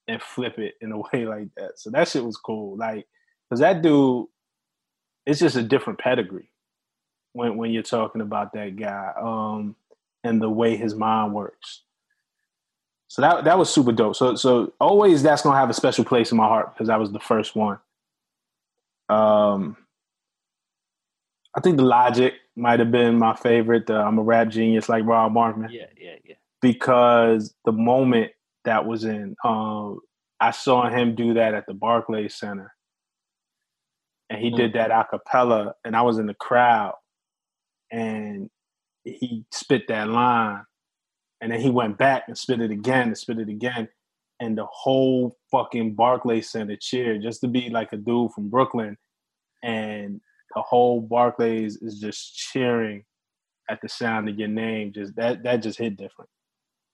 and 0.07 0.21
flip 0.21 0.59
it 0.59 0.75
in 0.81 0.91
a 0.91 0.97
way 1.13 1.25
like 1.25 1.49
that. 1.57 1.79
So 1.79 1.89
that 1.89 2.07
shit 2.07 2.23
was 2.23 2.37
cool. 2.37 2.77
Like, 2.77 3.07
cause 3.49 3.59
that 3.59 3.81
dude, 3.81 4.27
it's 5.25 5.39
just 5.39 5.55
a 5.55 5.63
different 5.63 5.97
pedigree 5.97 6.51
when 7.31 7.57
when 7.57 7.71
you're 7.71 7.81
talking 7.81 8.21
about 8.21 8.53
that 8.53 8.75
guy 8.75 9.11
um, 9.19 9.75
and 10.23 10.39
the 10.39 10.49
way 10.49 10.77
his 10.77 10.93
mind 10.93 11.33
works. 11.33 11.81
So 13.13 13.21
that 13.21 13.43
that 13.43 13.59
was 13.59 13.69
super 13.71 13.91
dope. 13.91 14.15
So 14.15 14.33
so 14.33 14.73
always 14.81 15.21
that's 15.21 15.43
gonna 15.43 15.59
have 15.59 15.69
a 15.69 15.73
special 15.75 16.03
place 16.03 16.31
in 16.31 16.37
my 16.39 16.47
heart 16.47 16.73
because 16.73 16.87
that 16.87 16.99
was 16.99 17.11
the 17.11 17.19
first 17.19 17.55
one. 17.55 17.77
Um, 19.07 19.77
I 21.55 21.61
think 21.61 21.77
the 21.77 21.83
Logic 21.83 22.33
might 22.55 22.79
have 22.79 22.89
been 22.89 23.19
my 23.19 23.35
favorite. 23.35 23.85
The 23.85 23.97
I'm 23.97 24.17
a 24.17 24.23
rap 24.23 24.47
genius 24.47 24.89
like 24.89 25.05
Rob 25.05 25.31
Markman 25.31 25.71
Yeah, 25.71 25.85
yeah, 25.95 26.15
yeah. 26.25 26.33
because 26.59 27.53
the 27.65 27.71
moment 27.71 28.31
that 28.65 28.87
was 28.87 29.03
in, 29.03 29.35
um, 29.45 29.99
I 30.39 30.49
saw 30.49 30.89
him 30.89 31.13
do 31.13 31.35
that 31.35 31.53
at 31.53 31.67
the 31.67 31.75
Barclays 31.75 32.33
Center, 32.33 32.73
and 34.27 34.41
he 34.41 34.49
did 34.49 34.73
that 34.73 34.89
a 34.89 35.05
cappella, 35.07 35.75
and 35.85 35.95
I 35.95 36.01
was 36.01 36.17
in 36.17 36.25
the 36.25 36.33
crowd, 36.33 36.95
and 37.91 38.49
he 39.03 39.45
spit 39.51 39.87
that 39.89 40.09
line, 40.09 40.63
and 41.43 41.51
then 41.51 41.59
he 41.59 41.69
went 41.69 41.97
back 41.97 42.23
and 42.27 42.37
spit 42.37 42.61
it 42.61 42.71
again 42.71 43.09
and 43.09 43.17
spit 43.17 43.37
it 43.37 43.49
again, 43.49 43.89
and 44.39 44.57
the 44.57 44.65
whole 44.71 45.37
fucking 45.51 45.93
Barclays 45.93 46.49
Center 46.49 46.77
cheered 46.79 47.21
just 47.21 47.41
to 47.41 47.47
be 47.49 47.69
like 47.69 47.91
a 47.91 47.97
dude 47.97 48.31
from 48.31 48.49
Brooklyn, 48.49 48.97
and 49.63 50.21
the 50.55 50.61
whole 50.61 51.01
Barclays 51.01 51.77
is 51.77 51.99
just 51.99 52.35
cheering 52.35 53.03
at 53.69 53.81
the 53.81 53.89
sound 53.89 54.29
of 54.29 54.39
your 54.39 54.47
name. 54.47 54.93
Just 54.93 55.15
that 55.17 55.43
that 55.43 55.57
just 55.57 55.77
hit 55.77 55.97
different. 55.97 56.29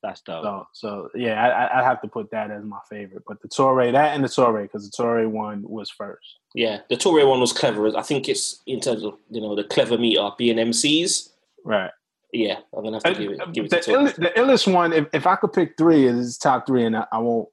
That's 0.02 0.22
dope. 0.22 0.44
So, 0.46 0.68
so 0.74 1.10
yeah, 1.14 1.44
I, 1.46 1.66
I- 1.66 1.80
I 1.82 1.84
have 1.84 2.02
to 2.04 2.08
put 2.08 2.32
that 2.32 2.52
as 2.52 2.64
my 2.64 2.80
favorite. 2.90 3.24
But 3.28 3.42
the 3.42 3.50
Torae, 3.50 3.92
that 3.92 4.16
and 4.16 4.24
the 4.24 4.30
Torae, 4.30 4.64
because 4.64 4.90
the 4.90 4.96
Torae 5.04 5.30
one 5.30 5.62
was 5.68 5.90
first. 5.90 6.40
Yeah, 6.56 6.80
the 6.90 6.96
Torae 6.96 7.28
one 7.28 7.42
was 7.42 7.52
clever. 7.52 7.96
I 7.98 8.02
think 8.02 8.30
it's 8.30 8.62
in 8.66 8.80
terms 8.80 9.04
of 9.04 9.16
you 9.30 9.42
know 9.42 9.56
the 9.56 9.66
clever 9.66 9.98
meter 9.98 10.30
being 10.38 10.56
MCs. 10.58 11.30
Right. 11.66 11.92
Yeah, 12.32 12.60
I'm 12.76 12.84
gonna 12.84 13.00
have 13.04 13.16
to 13.16 13.20
give 13.20 13.32
it 13.32 13.54
give 13.54 13.66
it 13.66 13.72
the, 13.72 13.80
to 13.80 13.92
ill, 13.92 14.06
the 14.06 14.32
illest 14.36 14.72
one, 14.72 14.94
if, 14.94 15.08
if 15.14 15.26
I 15.26 15.36
could 15.36 15.54
pick 15.54 15.76
three, 15.78 16.06
is 16.06 16.38
top 16.38 16.68
three, 16.68 16.86
and 16.86 16.96
I, 16.96 17.06
I 17.12 17.18
won't. 17.20 17.50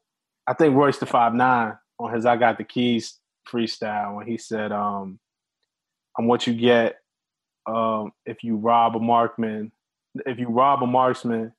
I 0.46 0.52
think 0.52 0.76
Royce 0.76 0.98
the 0.98 1.06
Five 1.06 1.34
Nine 1.34 1.74
on 1.98 2.12
his 2.12 2.26
"I 2.26 2.36
Got 2.36 2.58
the 2.58 2.64
Keys" 2.64 3.18
freestyle 3.50 4.16
when 4.16 4.26
he 4.26 4.36
said, 4.36 4.72
um, 4.72 5.18
"I'm 6.18 6.26
what 6.26 6.46
you 6.46 6.54
get 6.54 6.96
um, 7.66 8.12
if 8.24 8.44
you 8.44 8.56
rob 8.56 8.96
a 8.96 9.00
marksman. 9.00 9.72
If 10.26 10.38
you 10.38 10.48
rob 10.48 10.82
a 10.82 10.86
marksman, 10.86 11.52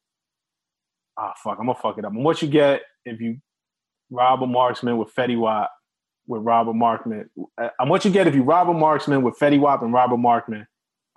ah 1.18 1.34
fuck, 1.44 1.58
I'm 1.60 1.66
gonna 1.66 1.80
fuck 1.80 1.98
it 1.98 2.06
up. 2.06 2.12
I'm 2.12 2.24
what 2.24 2.42
you 2.42 2.48
get 2.48 2.82
if 3.06 3.20
you 3.20 3.38
rob 4.10 4.42
a 4.42 4.48
marksman 4.48 4.98
with 4.98 5.14
Fetty 5.14 5.38
Wap 5.40 5.72
with 6.28 6.42
Robert 6.44 6.74
Markman. 6.74 7.30
Uh, 7.58 7.70
I'm 7.80 7.90
what 7.90 8.06
you 8.06 8.12
get 8.12 8.28
if 8.28 8.36
you 8.36 8.44
rob 8.44 8.70
a 8.70 8.74
marksman 8.74 9.24
with 9.24 9.40
Fetty 9.40 9.60
Wap 9.60 9.82
and 9.82 9.94
Robert 9.94 10.18
Markman. 10.18 10.68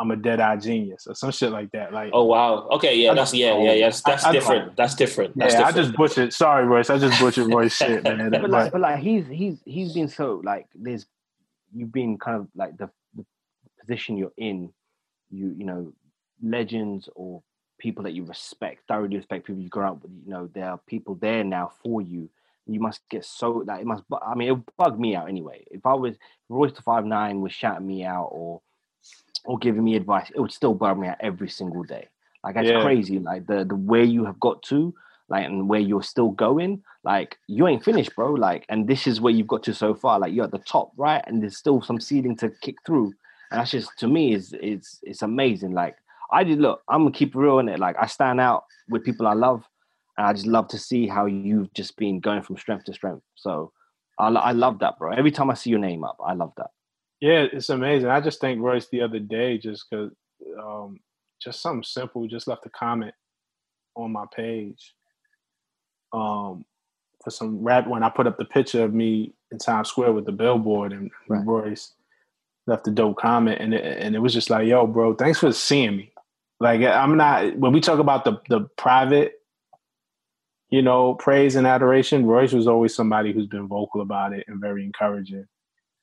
I'm 0.01 0.11
a 0.11 0.17
dead 0.17 0.41
eye 0.41 0.57
genius 0.57 1.07
or 1.07 1.15
some 1.15 1.31
shit 1.31 1.53
like 1.53 1.71
that. 1.73 1.93
Like, 1.93 2.11
Oh 2.15 2.25
wow. 2.25 2.67
Okay, 2.73 2.97
yeah, 2.97 3.11
I 3.11 3.15
that's 3.15 3.33
don't 3.33 3.41
yeah, 3.41 3.59
yeah, 3.63 3.73
yes. 3.75 4.01
That's 4.01 4.25
I- 4.25 4.31
I 4.31 4.33
different. 4.33 4.65
don't- 4.67 4.77
That's 4.77 4.95
different. 4.95 5.37
That's 5.37 5.55
yeah, 5.55 5.67
I 5.67 5.73
just 5.73 5.95
butchered. 5.95 6.33
Sorry, 6.33 6.65
Royce. 6.67 6.89
I 6.89 6.99
just 6.99 7.21
butchered 7.21 7.53
Royce 7.53 7.77
shit, 7.77 8.03
man. 8.05 8.31
but 8.31 8.41
But, 8.41 8.51
like, 8.51 8.73
but 8.73 8.81
like 8.81 8.99
he's 9.01 9.27
he's 9.27 9.61
he's 9.67 9.93
been 9.93 10.09
so 10.09 10.41
like 10.43 10.67
there's 10.75 11.07
you've 11.75 11.93
been 11.93 12.17
kind 12.19 12.39
of 12.39 12.49
like 12.57 12.77
the, 12.79 12.89
the 13.15 13.25
position 13.79 14.17
you're 14.17 14.33
in, 14.39 14.73
you 15.31 15.55
you 15.59 15.65
know, 15.67 15.93
legends 16.43 17.09
or 17.15 17.43
people 17.79 18.05
that 18.05 18.13
you 18.13 18.25
respect, 18.25 18.83
thoroughly 18.89 19.17
respect, 19.17 19.47
people 19.47 19.63
you 19.63 19.69
grew 19.69 19.85
up 19.85 20.03
with. 20.03 20.13
You 20.25 20.31
know, 20.33 20.49
there 20.55 20.71
are 20.71 20.81
people 20.87 21.15
there 21.17 21.45
now 21.45 21.73
for 21.83 22.01
you. 22.01 22.31
You 22.67 22.81
must 22.81 23.01
get 23.11 23.25
so 23.25 23.65
like 23.67 23.81
it 23.83 23.87
must. 23.87 24.05
I 24.23 24.35
mean, 24.35 24.49
it 24.49 24.53
would 24.53 24.65
bug 24.79 24.99
me 24.99 25.15
out 25.15 25.29
anyway. 25.29 25.65
If 25.71 25.85
I 25.85 25.93
was 25.95 26.17
Royce 26.49 26.73
the 26.73 26.83
Five 26.83 27.05
Nine 27.05 27.41
was 27.43 27.53
shouting 27.53 27.87
me 27.87 28.05
out 28.05 28.29
or 28.33 28.63
or 29.45 29.59
giving 29.59 29.85
me 29.85 29.97
advice, 29.97 30.31
it 30.35 30.41
would 30.41 30.53
still 30.53 30.75
bug 30.75 30.99
me 30.99 31.09
out 31.09 31.17
every 31.21 31.49
single 31.49 31.83
day. 31.83 32.09
Like 32.45 32.55
that's 32.55 32.71
Yeah. 32.71 32.81
crazy. 32.81 33.19
Like 33.19 33.47
the 33.47 33.65
the 33.65 33.77
way 33.77 34.05
you 34.05 34.25
have 34.25 34.41
got 34.41 34.63
to, 34.65 34.95
like 35.29 35.45
and 35.47 35.69
where 35.69 35.81
you're 35.81 36.03
still 36.03 36.31
going, 36.31 36.83
like 37.05 37.39
you 37.47 37.67
ain't 37.69 37.85
finished, 37.85 38.15
bro. 38.17 38.33
Like, 38.33 38.65
and 38.69 38.89
this 38.89 39.07
is 39.07 39.21
where 39.21 39.33
you've 39.33 39.47
got 39.49 39.63
to 39.65 39.75
so 39.75 39.95
far. 39.95 40.19
Like 40.19 40.33
you're 40.33 40.45
at 40.45 40.51
the 40.51 40.59
top, 40.59 40.93
right? 40.97 41.23
And 41.27 41.43
there's 41.43 41.57
still 41.57 41.83
some 41.83 42.01
ceiling 42.01 42.37
to 42.37 42.51
kick 42.63 42.77
through. 42.87 43.15
And 43.51 43.61
that's 43.61 43.71
just 43.71 43.91
to 43.99 44.09
me 44.09 44.33
is 44.35 44.55
it's 44.61 45.01
it's 45.03 45.23
amazing. 45.23 45.73
Like 45.73 45.97
I 46.33 46.45
did 46.45 46.59
look, 46.59 46.83
I'm 46.89 47.03
gonna 47.03 47.13
keep 47.13 47.35
it 47.35 47.39
real 47.39 47.59
in 47.59 47.69
it. 47.69 47.79
Like 47.79 47.97
I 48.01 48.07
stand 48.07 48.41
out 48.41 48.65
with 48.89 49.05
people 49.05 49.27
I 49.27 49.35
love, 49.35 49.65
and 50.17 50.27
I 50.27 50.33
just 50.33 50.47
love 50.47 50.69
to 50.69 50.79
see 50.79 51.07
how 51.07 51.27
you've 51.27 51.73
just 51.75 51.97
been 51.97 52.21
going 52.21 52.43
from 52.43 52.57
strength 52.57 52.85
to 52.87 52.95
strength. 52.95 53.23
So 53.35 53.73
I, 54.19 54.29
I 54.29 54.53
love 54.53 54.79
that, 54.81 54.99
bro. 54.99 55.13
Every 55.13 55.31
time 55.31 55.51
I 55.51 55.55
see 55.55 55.71
your 55.71 55.79
name 55.79 56.05
up, 56.05 56.19
I 56.25 56.35
love 56.35 56.53
that. 56.57 56.71
Yeah, 57.21 57.47
it's 57.53 57.69
amazing. 57.69 58.09
I 58.09 58.21
just 58.21 58.41
thanked 58.41 58.63
Royce 58.63 58.89
the 58.89 59.03
other 59.03 59.19
day 59.19 59.59
just 59.59 59.87
because, 59.91 60.11
um, 60.59 60.99
just 61.43 61.63
something 61.63 61.83
simple. 61.85 62.27
Just 62.29 62.49
left 62.49 62.67
a 62.67 62.71
comment 62.71 63.15
on 63.97 64.13
my 64.13 64.25
page, 64.35 64.95
um, 66.13 66.65
for 67.23 67.31
some 67.31 67.63
rap 67.63 67.87
when 67.87 68.03
I 68.03 68.09
put 68.11 68.27
up 68.27 68.39
the 68.39 68.45
picture 68.45 68.85
of 68.85 68.95
me 68.95 69.35
in 69.53 69.59
Times 69.59 69.89
Square 69.89 70.13
with 70.13 70.27
the 70.27 70.33
billboard 70.33 70.93
and 70.93 71.11
Right. 71.29 71.45
Royce 71.47 71.95
left 72.67 72.89
a 72.89 72.91
dope 72.91 73.19
comment 73.19 73.61
and 73.61 73.75
it, 73.75 73.85
and 73.99 74.15
it 74.15 74.21
was 74.21 74.33
just 74.33 74.51
like, 74.51 74.67
yo, 74.67 74.87
bro, 74.87 75.15
thanks 75.15 75.41
for 75.41 75.53
seeing 75.53 75.97
me. 75.97 76.13
Like 76.61 76.83
I'm 76.83 77.17
not 77.17 77.57
when 77.57 77.73
we 77.73 77.81
talk 77.81 77.99
about 77.99 78.25
the 78.25 78.41
the 78.49 78.69
private, 78.77 79.35
you 80.71 80.83
know, 80.83 81.15
praise 81.15 81.57
and 81.57 81.67
adoration. 81.67 82.27
Royce 82.27 82.53
was 82.53 82.67
always 82.69 82.95
somebody 82.95 83.33
who's 83.33 83.47
been 83.47 83.67
vocal 83.69 84.03
about 84.03 84.33
it 84.35 84.45
and 84.49 84.61
very 84.61 84.85
encouraging, 84.85 85.47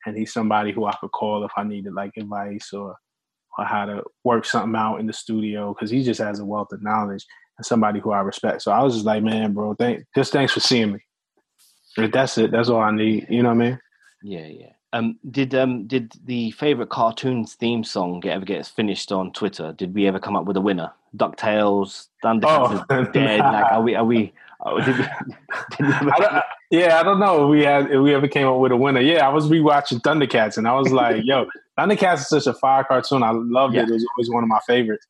and 0.06 0.16
he's 0.16 0.32
somebody 0.32 0.72
who 0.72 0.84
I 0.86 0.94
could 1.00 1.12
call 1.12 1.44
if 1.44 1.50
I 1.56 1.64
needed 1.64 1.92
like 1.94 2.12
advice 2.16 2.72
or 2.72 2.96
or 3.58 3.64
how 3.64 3.84
to 3.86 4.04
work 4.24 4.44
something 4.44 4.76
out 4.78 4.98
in 5.00 5.06
the 5.06 5.12
studio 5.12 5.74
because 5.74 5.90
he 5.90 6.02
just 6.04 6.20
has 6.20 6.38
a 6.38 6.44
wealth 6.44 6.72
of 6.72 6.82
knowledge 6.82 7.26
and 7.58 7.66
somebody 7.66 7.98
who 7.98 8.12
I 8.12 8.20
respect. 8.20 8.62
So 8.62 8.70
I 8.70 8.82
was 8.82 8.94
just 8.94 9.06
like, 9.06 9.22
man, 9.22 9.52
bro, 9.52 9.74
thank 9.74 10.04
just 10.14 10.32
thanks 10.32 10.52
for 10.52 10.60
seeing 10.60 10.92
me. 10.92 11.00
If 11.96 12.12
that's 12.12 12.38
it. 12.38 12.52
That's 12.52 12.68
all 12.68 12.80
I 12.80 12.92
need. 12.92 13.26
You 13.28 13.42
know 13.42 13.48
what 13.48 13.54
I 13.64 13.68
mean? 13.70 13.80
Yeah, 14.22 14.46
yeah. 14.46 14.72
Um, 14.92 15.18
did 15.30 15.54
um 15.54 15.86
did 15.86 16.12
the 16.24 16.52
favorite 16.52 16.88
cartoons 16.88 17.54
theme 17.54 17.82
song 17.84 18.20
get 18.20 18.32
ever 18.34 18.44
get 18.44 18.64
finished 18.66 19.10
on 19.12 19.32
Twitter? 19.32 19.72
Did 19.72 19.92
we 19.94 20.06
ever 20.06 20.18
come 20.20 20.36
up 20.36 20.44
with 20.46 20.56
a 20.56 20.60
winner? 20.62 20.92
Ducktales, 21.16 22.08
Thundercats 22.24 22.86
Oh, 22.90 23.00
is 23.02 23.08
dead. 23.12 23.38
nah. 23.40 23.50
Like, 23.50 23.72
are 23.72 23.82
we? 23.82 23.94
Are 23.96 24.04
we? 24.04 24.32
Oh, 24.60 24.80
did 24.80 24.98
we, 24.98 25.04
did 25.76 25.86
we 25.86 25.92
ever- 25.92 26.10
I 26.10 26.18
don't, 26.18 26.44
yeah, 26.70 26.98
I 26.98 27.02
don't 27.02 27.18
know 27.20 27.44
if 27.44 27.50
we 27.50 27.64
had 27.64 27.90
if 27.90 28.00
we 28.00 28.14
ever 28.14 28.28
came 28.28 28.46
up 28.46 28.58
with 28.58 28.72
a 28.72 28.76
winner. 28.76 29.00
Yeah, 29.00 29.26
I 29.26 29.32
was 29.32 29.48
rewatching 29.48 30.00
Thundercats 30.00 30.56
and 30.58 30.68
I 30.68 30.74
was 30.74 30.92
like, 30.92 31.22
yo, 31.24 31.46
Thundercats 31.78 32.18
is 32.18 32.28
such 32.28 32.46
a 32.46 32.54
fire 32.54 32.84
cartoon. 32.84 33.22
I 33.22 33.30
loved 33.30 33.74
Yeah. 33.74 33.82
it. 33.82 33.88
It 33.88 33.92
was 33.94 34.06
always 34.16 34.30
one 34.30 34.42
of 34.42 34.48
my 34.48 34.60
favorites. 34.66 35.06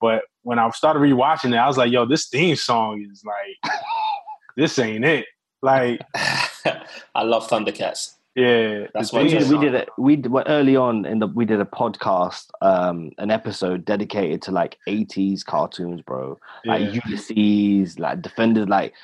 But 0.00 0.22
when 0.42 0.58
I 0.58 0.68
started 0.70 1.00
rewatching 1.00 1.52
it, 1.52 1.56
I 1.56 1.66
was 1.66 1.76
like, 1.76 1.92
yo, 1.92 2.06
this 2.06 2.28
theme 2.28 2.56
song 2.56 3.06
is 3.10 3.22
like 3.24 3.74
this 4.56 4.78
ain't 4.78 5.04
it. 5.04 5.26
Like, 5.62 6.00
I 7.14 7.22
love 7.22 7.48
Thundercats. 7.48 8.14
Yeah. 8.34 8.86
That's 8.94 9.10
the 9.10 9.16
what 9.16 9.24
we 9.24 9.30
did, 9.30 9.50
we 9.50 9.58
did 9.58 9.74
it. 9.74 9.88
We 9.98 10.16
did, 10.16 10.30
well, 10.32 10.44
early 10.46 10.76
on 10.76 11.04
in 11.04 11.18
the 11.18 11.26
we 11.26 11.44
did 11.44 11.60
a 11.60 11.64
podcast, 11.64 12.48
um, 12.62 13.10
an 13.18 13.30
episode 13.30 13.84
dedicated 13.84 14.42
to 14.42 14.52
like 14.52 14.78
'80s 14.88 15.44
cartoons, 15.44 16.00
bro. 16.02 16.38
Like 16.64 16.82
yeah. 16.94 17.00
Ulysses, 17.06 17.98
like 17.98 18.22
Defenders, 18.22 18.68
like 18.68 18.94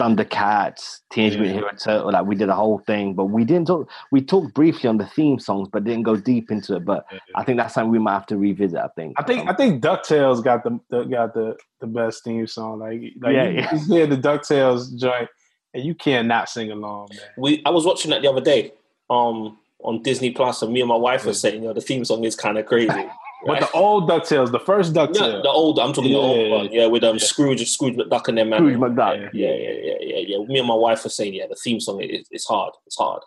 Thundercats, 0.00 1.00
Teenage 1.10 1.34
Yeah. 1.34 1.40
Mutant 1.40 1.58
Hero 1.60 1.70
Turtle. 1.76 2.12
Like 2.12 2.26
we 2.26 2.34
did 2.36 2.48
a 2.48 2.54
whole 2.54 2.78
thing, 2.78 3.14
but 3.14 3.26
we 3.26 3.44
didn't 3.44 3.66
talk. 3.68 3.88
We 4.10 4.20
talked 4.20 4.54
briefly 4.54 4.88
on 4.88 4.98
the 4.98 5.06
theme 5.06 5.38
songs, 5.38 5.68
but 5.72 5.84
didn't 5.84 6.02
go 6.02 6.16
deep 6.16 6.50
into 6.50 6.76
it. 6.76 6.84
But 6.84 7.06
I 7.34 7.44
think 7.44 7.58
that's 7.58 7.74
something 7.74 7.90
we 7.90 7.98
might 7.98 8.14
have 8.14 8.26
to 8.26 8.36
revisit. 8.36 8.78
I 8.78 8.88
think. 8.94 9.14
I 9.18 9.22
think 9.22 9.42
Um, 9.42 9.48
I 9.48 9.54
think 9.54 9.82
Ducktales 9.82 10.42
got 10.42 10.62
the, 10.64 10.78
the 10.90 11.04
got 11.04 11.34
the 11.34 11.56
the 11.80 11.86
best 11.86 12.24
theme 12.24 12.46
song. 12.46 12.78
Like 12.80 13.00
like 13.20 13.34
Yeah, 13.34 13.48
you, 13.48 13.54
yeah. 13.60 13.74
you 13.74 13.94
hear 13.94 14.06
the 14.06 14.16
Ducktales 14.16 14.94
joint, 14.98 15.28
and 15.74 15.84
you 15.84 15.94
can't 15.94 16.48
sing 16.48 16.70
along, 16.72 17.08
man. 17.10 17.18
We 17.36 17.62
I 17.66 17.70
was 17.70 17.84
watching 17.84 18.10
that 18.12 18.22
the 18.22 18.30
other 18.30 18.40
day 18.40 18.72
um 19.10 19.58
on 19.82 20.02
Disney 20.02 20.30
Plus 20.30 20.62
and 20.62 20.72
me 20.72 20.80
and 20.80 20.88
my 20.88 20.96
wife 20.96 21.26
were 21.26 21.34
saying, 21.34 21.56
you 21.62 21.68
know, 21.68 21.74
the 21.74 21.80
theme 21.82 22.04
song 22.04 22.24
is 22.24 22.34
kind 22.36 22.56
of 22.58 22.66
crazy. 22.66 22.88
But 23.46 23.60
the 23.60 23.70
old 23.72 24.08
Ducktales, 24.08 24.50
the 24.52 24.58
first 24.58 24.94
Ducktales. 24.94 25.16
Yeah, 25.34 25.40
the 25.42 25.50
old. 25.50 25.78
I'm 25.78 25.92
talking 25.92 26.12
Yeah, 26.12 26.16
the 26.16 26.22
old 26.22 26.46
yeah, 26.46 26.56
one. 26.56 26.68
Yeah, 26.72 26.86
with 26.86 27.04
um 27.04 27.16
yeah. 27.18 27.24
Scrooge, 27.26 27.68
Scrooge 27.68 27.94
McDuck, 27.94 28.28
and 28.28 28.38
them 28.38 28.48
man. 28.48 28.60
Scrooge 28.60 28.78
McDuck. 28.78 29.30
Yeah, 29.34 29.52
yeah, 29.52 29.72
yeah, 29.82 29.94
yeah, 30.00 30.16
yeah. 30.38 30.38
Me 30.46 30.58
and 30.60 30.66
my 30.66 30.74
wife 30.74 31.04
were 31.04 31.10
saying, 31.10 31.34
yeah, 31.34 31.46
the 31.46 31.54
theme 31.54 31.78
song 31.78 32.00
is 32.00 32.26
it's 32.30 32.46
hard. 32.46 32.72
It's 32.86 32.96
hard. 32.96 33.20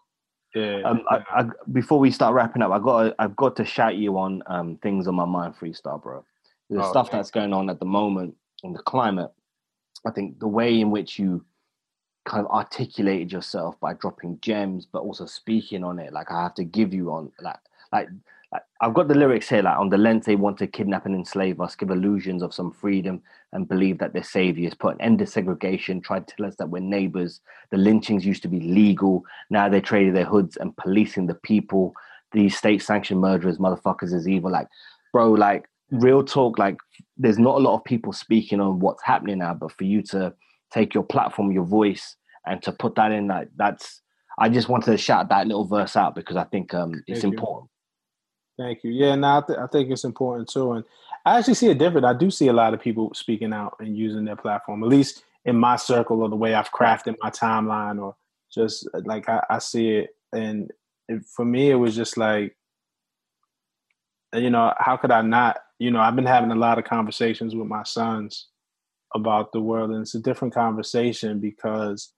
yeah. 0.56 0.82
Um, 0.86 1.04
I, 1.12 1.20
I, 1.30 1.44
before 1.72 2.00
we 2.00 2.10
start 2.10 2.34
wrapping 2.34 2.64
up, 2.64 2.72
I 2.72 2.80
got 2.80 3.14
I've 3.20 3.36
got 3.36 3.56
to 3.58 3.66
shout 3.66 3.96
you 3.98 4.18
on 4.18 4.42
um, 4.48 4.78
things 4.82 5.08
on 5.08 5.14
my 5.14 5.26
mind 5.26 5.54
freestyle, 5.56 6.02
bro. 6.02 6.26
The 6.72 6.82
Oh, 6.84 6.90
stuff 6.90 7.10
okay. 7.10 7.18
that's 7.18 7.30
going 7.30 7.54
on 7.54 7.70
at 7.70 7.80
the 7.80 7.86
moment 7.86 8.34
in 8.64 8.74
the 8.74 8.80
climate. 8.80 9.30
I 10.04 10.10
think 10.10 10.40
the 10.40 10.48
way 10.48 10.82
in 10.82 10.90
which 10.90 11.20
you 11.20 11.46
kind 12.28 12.46
of 12.46 12.52
articulated 12.52 13.32
yourself 13.32 13.80
by 13.80 13.94
dropping 13.94 14.40
gems, 14.42 14.86
but 14.86 15.02
also 15.08 15.26
speaking 15.26 15.84
on 15.84 15.98
it, 15.98 16.14
like 16.14 16.30
I 16.32 16.44
have 16.44 16.56
to 16.56 16.64
give 16.64 16.94
you 16.94 17.12
on 17.12 17.32
like 17.42 17.60
like. 17.92 18.10
like 18.54 18.64
I've 18.80 18.94
got 18.94 19.10
the 19.10 19.22
lyrics 19.22 19.50
here, 19.50 19.62
like 19.62 19.78
on 19.78 19.90
the 19.90 19.98
lens 19.98 20.26
they 20.26 20.38
want 20.38 20.58
to 20.60 20.68
kidnap 20.68 21.06
and 21.06 21.16
enslave 21.16 21.60
us, 21.60 21.76
give 21.76 21.90
illusions 21.90 22.42
of 22.42 22.54
some 22.54 22.72
freedom, 22.72 23.22
and 23.52 23.68
believe 23.68 23.98
that 24.00 24.14
their 24.14 24.24
saviors 24.24 24.74
put 24.74 24.96
an 24.96 25.02
end 25.02 25.20
to 25.20 25.26
segregation, 25.26 26.00
tried 26.00 26.26
to 26.28 26.36
tell 26.36 26.46
us 26.46 26.56
that 26.56 26.70
we're 26.70 26.80
neighbors. 26.98 27.42
The 27.72 27.78
lynchings 27.78 28.26
used 28.26 28.44
to 28.44 28.48
be 28.48 28.62
legal. 28.62 29.26
Now 29.50 29.68
they 29.68 29.82
traded 29.82 30.16
their 30.16 30.32
hoods 30.34 30.56
and 30.56 30.78
policing 30.78 31.28
the 31.28 31.40
people. 31.52 31.94
These 32.32 32.56
state 32.56 32.82
sanctioned 32.82 33.20
murderers, 33.20 33.58
motherfuckers 33.58 34.14
is 34.14 34.30
evil. 34.30 34.52
Like, 34.52 34.70
bro, 35.12 35.32
like 35.32 35.66
real 35.92 36.24
talk, 36.24 36.58
like 36.58 36.78
there's 37.18 37.40
not 37.40 37.58
a 37.58 37.64
lot 37.68 37.76
of 37.76 37.84
people 37.84 38.14
speaking 38.14 38.62
on 38.62 38.80
what's 38.80 39.04
happening 39.04 39.40
now, 39.40 39.56
but 39.56 39.74
for 39.74 39.84
you 39.84 40.02
to 40.04 40.34
take 40.72 40.94
your 40.94 41.04
platform, 41.04 41.52
your 41.52 41.66
voice, 41.66 42.16
and 42.46 42.62
to 42.64 42.72
put 42.72 42.96
that 42.96 43.12
in, 43.12 43.28
like 43.28 43.50
that's 43.56 44.02
I 44.40 44.50
just 44.50 44.70
wanted 44.70 44.92
to 44.92 44.98
shout 44.98 45.30
that 45.30 45.48
little 45.48 45.66
verse 45.66 45.96
out 45.96 46.16
because 46.16 46.36
I 46.36 46.44
think 46.46 46.74
um 46.74 46.94
it's 47.08 47.22
Thank 47.22 47.24
you. 47.24 47.30
important. 47.40 47.72
Thank 48.58 48.84
you. 48.84 48.92
Yeah, 48.92 49.16
no, 49.16 49.38
I, 49.38 49.42
th- 49.46 49.60
I 49.60 49.68
think 49.68 49.92
it's 49.92 50.04
important 50.04 50.50
too, 50.50 50.74
and 50.74 50.84
I 51.26 51.38
actually 51.38 51.56
see 51.56 51.70
it 51.70 51.78
different. 51.78 52.06
I 52.06 52.14
do 52.14 52.32
see 52.32 52.48
a 52.48 52.54
lot 52.54 52.74
of 52.74 52.82
people 52.82 53.14
speaking 53.14 53.54
out 53.54 53.76
and 53.80 53.98
using 53.98 54.26
their 54.26 54.36
platform, 54.36 54.84
at 54.84 54.90
least 54.90 55.24
in 55.46 55.56
my 55.56 55.76
circle 55.76 56.22
or 56.22 56.30
the 56.30 56.36
way 56.36 56.54
I've 56.54 56.72
crafted 56.72 57.16
my 57.22 57.30
timeline, 57.30 58.02
or 58.02 58.16
just 58.54 58.88
uh, 58.94 59.02
like 59.06 59.30
I, 59.30 59.44
I 59.50 59.60
see 59.60 59.90
it. 59.90 60.16
And 60.34 60.72
it, 61.08 61.24
for 61.26 61.46
me, 61.46 61.70
it 61.70 61.76
was 61.76 61.96
just 61.96 62.18
like, 62.18 62.58
you 64.34 64.50
know, 64.50 64.74
how 64.78 64.98
could 64.98 65.12
I 65.12 65.22
not? 65.22 65.60
You 65.80 65.92
know, 65.92 66.00
I've 66.00 66.16
been 66.16 66.26
having 66.26 66.52
a 66.52 66.56
lot 66.56 66.80
of 66.80 66.86
conversations 66.86 67.56
with 67.56 67.68
my 67.68 67.84
sons 67.84 68.48
about 69.16 69.52
the 69.52 69.62
world, 69.62 69.92
and 69.92 70.02
it's 70.02 70.16
a 70.16 70.20
different 70.20 70.54
conversation 70.54 71.40
because, 71.40 72.14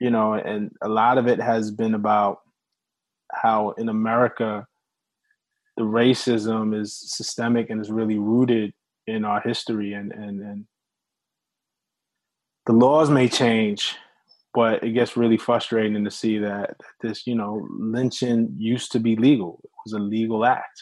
you 0.00 0.10
know, 0.10 0.34
and 0.34 0.70
a 0.82 0.88
lot 0.88 1.18
of 1.18 1.26
it 1.26 1.40
has 1.40 1.70
been 1.70 1.94
about 1.94 2.38
how 3.32 3.70
in 3.72 3.88
America 3.88 4.66
the 5.76 5.82
racism 5.82 6.78
is 6.78 6.96
systemic 6.96 7.68
and 7.70 7.80
is 7.80 7.90
really 7.90 8.18
rooted 8.18 8.72
in 9.06 9.24
our 9.24 9.40
history 9.40 9.92
and 9.92 10.12
and 10.12 10.40
and 10.40 10.64
the 12.66 12.72
laws 12.72 13.10
may 13.10 13.28
change 13.28 13.96
but 14.54 14.84
it 14.84 14.92
gets 14.92 15.16
really 15.16 15.36
frustrating 15.36 16.04
to 16.04 16.10
see 16.10 16.38
that, 16.38 16.76
that 16.78 16.92
this 17.02 17.26
you 17.26 17.34
know 17.34 17.66
lynching 17.70 18.54
used 18.56 18.92
to 18.92 19.00
be 19.00 19.16
legal. 19.16 19.60
It 19.64 19.70
was 19.84 19.92
a 19.92 19.98
legal 19.98 20.46
act 20.46 20.80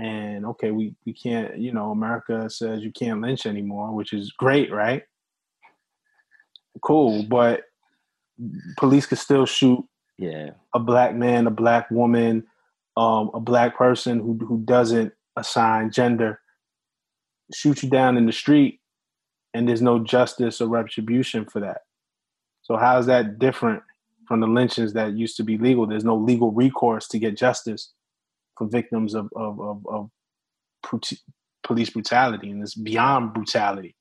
and 0.00 0.46
okay 0.46 0.70
we 0.70 0.94
we 1.04 1.12
can't 1.12 1.58
you 1.58 1.72
know 1.72 1.90
america 1.90 2.48
says 2.48 2.82
you 2.82 2.92
can't 2.92 3.20
lynch 3.20 3.44
anymore 3.46 3.92
which 3.92 4.12
is 4.12 4.32
great 4.32 4.70
right 4.72 5.02
cool 6.82 7.22
but 7.24 7.62
police 8.78 9.06
could 9.06 9.18
still 9.18 9.46
shoot 9.46 9.84
Yeah. 10.18 10.50
a 10.74 10.78
black 10.78 11.14
man, 11.14 11.46
a 11.46 11.50
black 11.50 11.90
woman, 11.90 12.44
um, 12.96 13.30
a 13.34 13.40
black 13.40 13.76
person 13.76 14.18
who 14.20 14.38
who 14.46 14.58
doesn't 14.64 15.12
assign 15.36 15.90
gender, 15.90 16.40
shoot 17.54 17.82
you 17.82 17.90
down 17.90 18.16
in 18.16 18.26
the 18.26 18.32
street, 18.32 18.80
and 19.54 19.68
there's 19.68 19.82
no 19.82 19.98
justice 19.98 20.60
or 20.60 20.68
retribution 20.68 21.44
for 21.44 21.60
that. 21.60 21.82
So 22.62 22.76
how 22.76 22.98
is 22.98 23.06
that 23.06 23.38
different 23.38 23.82
from 24.26 24.40
the 24.40 24.46
lynchings 24.46 24.92
that 24.94 25.12
used 25.14 25.36
to 25.38 25.42
be 25.44 25.58
legal? 25.58 25.86
There's 25.86 26.04
no 26.04 26.16
legal 26.16 26.50
recourse 26.52 27.08
to 27.08 27.18
get 27.18 27.36
justice 27.36 27.92
for 28.60 28.68
victims 28.68 29.14
of 29.14 29.28
of 29.34 29.58
of, 29.58 29.86
of 29.86 30.10
police 31.62 31.90
brutality, 31.90 32.50
and 32.50 32.62
it's 32.62 32.74
beyond 32.74 33.32
brutality. 33.32 33.96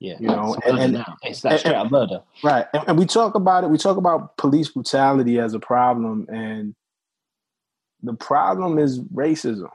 Yeah. 0.00 0.16
You 0.20 0.26
know, 0.26 0.54
it's, 0.54 0.66
and- 0.66 0.96
and- 0.96 1.04
it's 1.22 1.40
that 1.42 1.60
straight 1.60 1.74
up 1.76 1.90
murder. 1.90 2.22
Right. 2.42 2.66
And, 2.74 2.82
and 2.88 2.98
we 2.98 3.06
talk 3.06 3.34
about 3.36 3.64
it. 3.64 3.70
We 3.70 3.78
talk 3.78 3.96
about 3.96 4.36
police 4.36 4.68
brutality 4.68 5.38
as 5.38 5.54
a 5.54 5.60
problem, 5.60 6.26
and 6.28 6.74
the 8.02 8.14
problem 8.14 8.78
is 8.78 9.00
racism. 9.00 9.70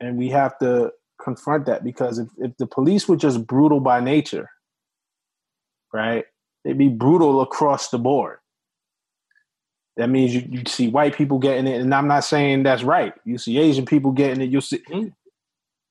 And 0.00 0.18
we 0.18 0.28
have 0.30 0.58
to 0.58 0.90
confront 1.22 1.64
that 1.66 1.82
because 1.82 2.18
if, 2.18 2.28
if 2.38 2.56
the 2.58 2.66
police 2.66 3.08
were 3.08 3.16
just 3.16 3.46
brutal 3.46 3.80
by 3.80 4.00
nature, 4.00 4.50
right, 5.94 6.24
they'd 6.64 6.76
be 6.76 6.88
brutal 6.88 7.40
across 7.40 7.88
the 7.88 7.98
board. 7.98 8.38
That 9.96 10.10
means 10.10 10.34
you, 10.34 10.46
you 10.50 10.62
see 10.66 10.88
white 10.88 11.16
people 11.16 11.38
getting 11.38 11.66
it, 11.66 11.80
and 11.80 11.94
I'm 11.94 12.08
not 12.08 12.24
saying 12.24 12.62
that's 12.62 12.82
right. 12.82 13.14
You 13.24 13.38
see 13.38 13.58
Asian 13.58 13.86
people 13.86 14.12
getting 14.12 14.42
it, 14.42 14.50
you'll 14.50 14.60
see. 14.60 14.78
Mm. 14.90 15.12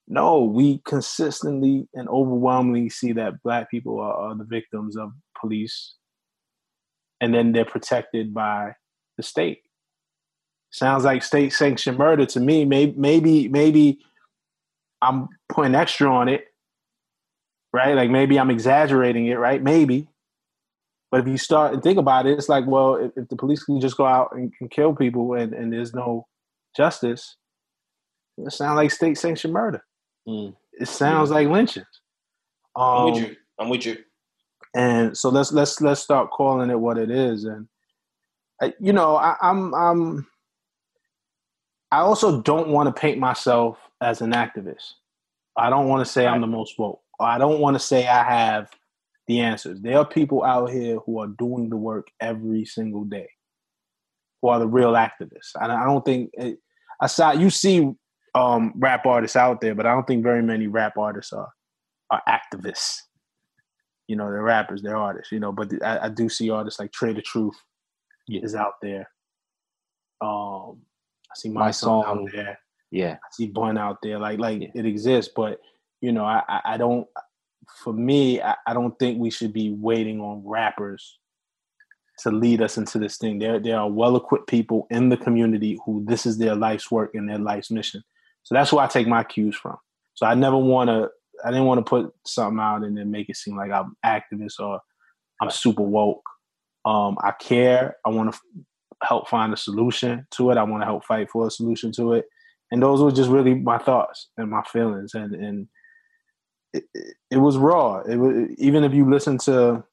No, 0.08 0.44
we 0.44 0.80
consistently 0.86 1.88
and 1.96 2.08
overwhelmingly 2.08 2.90
see 2.90 3.14
that 3.14 3.42
black 3.42 3.72
people 3.72 4.00
are, 4.00 4.14
are 4.14 4.36
the 4.36 4.44
victims 4.44 4.96
of 4.96 5.12
police, 5.40 5.96
and 7.20 7.34
then 7.34 7.52
they're 7.52 7.66
protected 7.66 8.34
by 8.34 8.76
the 9.18 9.24
state. 9.24 9.64
Sounds 10.70 11.06
like 11.06 11.24
state 11.24 11.54
sanctioned 11.54 11.98
murder 11.98 12.26
to 12.28 12.40
me. 12.40 12.66
Maybe, 12.66 12.94
maybe, 12.98 13.48
maybe 13.48 14.00
I'm 15.02 15.30
putting 15.50 15.74
extra 15.74 16.14
on 16.14 16.28
it, 16.28 16.46
right? 17.74 17.96
Like 17.96 18.10
maybe 18.10 18.38
I'm 18.38 18.52
exaggerating 18.52 19.28
it, 19.28 19.40
right? 19.40 19.64
Maybe. 19.64 20.10
But 21.16 21.22
if 21.22 21.28
you 21.30 21.38
start 21.38 21.74
and 21.74 21.82
think 21.82 21.98
about 21.98 22.26
it, 22.26 22.38
it's 22.38 22.50
like, 22.50 22.66
well, 22.68 22.96
if, 22.96 23.12
if 23.16 23.30
the 23.30 23.38
police 23.38 23.64
can 23.64 23.80
just 23.80 23.96
go 23.96 24.06
out 24.06 24.32
and, 24.34 24.52
and 24.60 24.70
kill 24.70 24.94
people 24.94 25.34
and, 25.34 25.54
and 25.54 25.72
there's 25.72 25.94
no 25.94 26.28
justice, 26.76 27.38
it 28.38 28.52
sounds 28.52 28.76
like 28.76 28.92
state 28.92 29.18
sanctioned 29.18 29.54
murder. 29.54 29.82
Mm. 30.28 30.54
It 30.74 30.90
sounds 30.90 31.30
like 31.30 31.48
lynchings. 31.48 31.86
I'm 32.76 32.84
Um, 32.84 33.06
with 33.14 33.24
you. 33.24 33.36
I'm 33.58 33.70
with 33.70 33.86
you. 33.86 33.98
and 34.76 35.18
so 35.18 35.30
let's 35.30 35.54
let's 35.54 35.80
let's 35.80 36.02
start 36.02 36.32
calling 36.32 36.70
it 36.70 36.78
what 36.78 36.98
it 36.98 37.10
is 37.10 37.46
and 37.46 37.70
uh, 38.62 38.72
you 38.82 38.92
know 38.92 39.16
I, 39.16 39.38
i'm 39.42 39.74
i'm 39.74 40.28
i 41.94 42.00
also 42.00 42.42
don't 42.42 42.68
want 42.68 42.94
to 42.94 43.00
paint 43.02 43.18
myself 43.20 43.78
as 44.02 44.20
an 44.20 44.34
activist 44.34 44.96
i 45.56 45.70
don't 45.70 45.88
want 45.88 46.06
to 46.06 46.12
say 46.12 46.28
i'm 46.28 46.42
the 46.42 46.48
most 46.48 46.78
woke 46.78 47.00
i 47.22 47.38
don't 47.38 47.62
want 47.62 47.76
to 47.76 47.80
say 47.80 48.06
i 48.06 48.22
have 48.24 48.70
the 49.28 49.40
answers 49.40 49.80
there 49.82 49.98
are 49.98 50.06
people 50.06 50.44
out 50.44 50.70
here 50.70 50.98
who 51.06 51.20
are 51.20 51.28
doing 51.28 51.70
the 51.70 51.78
work 51.78 52.08
every 52.20 52.64
single 52.66 53.04
day 53.04 53.28
who 54.42 54.50
are 54.50 54.60
the 54.60 54.68
real 54.68 54.94
activists 54.94 55.52
and 55.62 55.72
i 55.72 55.84
don't 55.86 56.06
think 56.06 56.30
it, 56.34 56.58
aside 57.02 57.40
you 57.40 57.50
see 57.50 57.92
um 58.36 58.74
rap 58.78 59.06
artists 59.06 59.36
out 59.36 59.62
there 59.62 59.74
but 59.76 59.86
i 59.86 59.92
don't 59.94 60.06
think 60.08 60.24
very 60.24 60.44
many 60.44 60.68
rap 60.68 60.98
artists 60.98 61.34
are 61.34 61.50
are 62.12 62.22
activists 62.30 63.00
you 64.08 64.16
know, 64.16 64.26
they're 64.30 64.44
rappers, 64.44 64.84
they're 64.84 64.96
artists, 64.96 65.32
you 65.32 65.40
know, 65.40 65.52
but 65.52 65.68
the, 65.72 65.82
I, 65.84 66.06
I 66.06 66.10
do 66.10 66.30
see 66.30 66.52
artists 66.52 66.80
like 66.80 66.92
Trae 66.92 67.16
tha 67.16 67.24
Truth 67.24 67.56
Yeah. 68.28 68.42
is 68.44 68.54
out 68.54 68.74
there. 68.80 69.10
Um, 70.22 70.82
I 71.32 71.36
see 71.36 71.50
my, 71.50 71.62
My 71.62 71.72
song, 71.72 72.04
Song. 72.04 72.26
out 72.26 72.32
there. 72.32 72.60
Yeah. 72.92 73.14
I 73.14 73.28
see 73.32 73.48
Bun 73.48 73.80
out 73.80 73.98
there. 74.04 74.20
Like, 74.20 74.38
like 74.38 74.62
Yeah. 74.62 74.68
it 74.76 74.86
exists, 74.86 75.34
but 75.36 75.60
you 76.02 76.12
know, 76.12 76.24
I, 76.24 76.44
I, 76.48 76.62
I 76.74 76.78
don't. 76.78 77.08
For 77.84 77.94
me, 77.94 78.42
I, 78.42 78.56
I 78.68 78.74
don't 78.74 78.98
think 79.00 79.20
we 79.20 79.30
should 79.30 79.54
be 79.54 79.72
waiting 79.72 80.20
on 80.20 80.44
rappers 80.46 81.18
to 82.20 82.32
lead 82.32 82.62
us 82.62 82.78
into 82.78 82.98
this 82.98 83.18
thing. 83.18 83.40
There, 83.40 83.60
there 83.60 83.78
are 83.78 83.90
well-equipped 83.90 84.48
people 84.48 84.88
in 84.90 85.10
the 85.10 85.18
community 85.18 85.78
who 85.86 86.04
this 86.08 86.26
is 86.26 86.38
their 86.38 86.56
life's 86.56 86.90
work 86.90 87.12
and 87.14 87.30
their 87.30 87.40
life's 87.40 87.70
mission. 87.70 88.04
So 88.44 88.56
that's 88.56 88.72
where 88.72 88.84
I 88.84 88.88
take 88.88 89.08
my 89.08 89.24
cues 89.24 89.56
from. 89.56 89.78
So 90.14 90.26
I 90.26 90.34
never 90.34 90.58
want 90.58 90.90
to. 90.90 91.10
I 91.44 91.50
didn't 91.50 91.66
want 91.66 91.86
to 91.86 91.90
put 91.90 92.14
something 92.26 92.60
out 92.60 92.84
and 92.84 92.98
then 92.98 93.12
make 93.12 93.28
it 93.28 93.36
seem 93.36 93.58
like 93.58 93.70
I'm 93.70 93.98
activist 94.06 94.60
or 94.60 94.80
I'm 95.42 95.50
super 95.50 95.84
woke. 95.84 96.24
Um, 96.86 97.18
I 97.22 97.32
care. 97.32 97.98
I 98.06 98.10
want 98.10 98.32
to 98.32 98.38
f- 98.38 98.64
help 99.04 99.28
find 99.28 99.52
a 99.52 99.58
solution 99.58 100.26
to 100.32 100.52
it. 100.52 100.58
I 100.58 100.64
want 100.64 100.82
to 100.82 100.86
help 100.86 101.04
fight 101.04 101.30
for 101.30 101.46
a 101.46 101.52
solution 101.52 101.92
to 101.94 102.14
it. 102.14 102.26
And 102.72 102.82
those 102.82 103.02
were 103.02 103.12
just 103.12 103.30
really 103.30 103.56
my 103.56 103.78
thoughts 103.78 104.30
and 104.38 104.50
my 104.50 104.64
feelings. 104.64 105.14
And 105.14 105.36
and 105.36 105.68
it, 106.94 107.16
it, 107.32 107.38
was 107.38 107.58
raw. 107.58 108.00
It 108.02 108.18
was 108.18 108.50
even 108.58 108.84
if 108.84 108.94
you 108.94 109.10
listen 109.10 109.38
to 109.40 109.84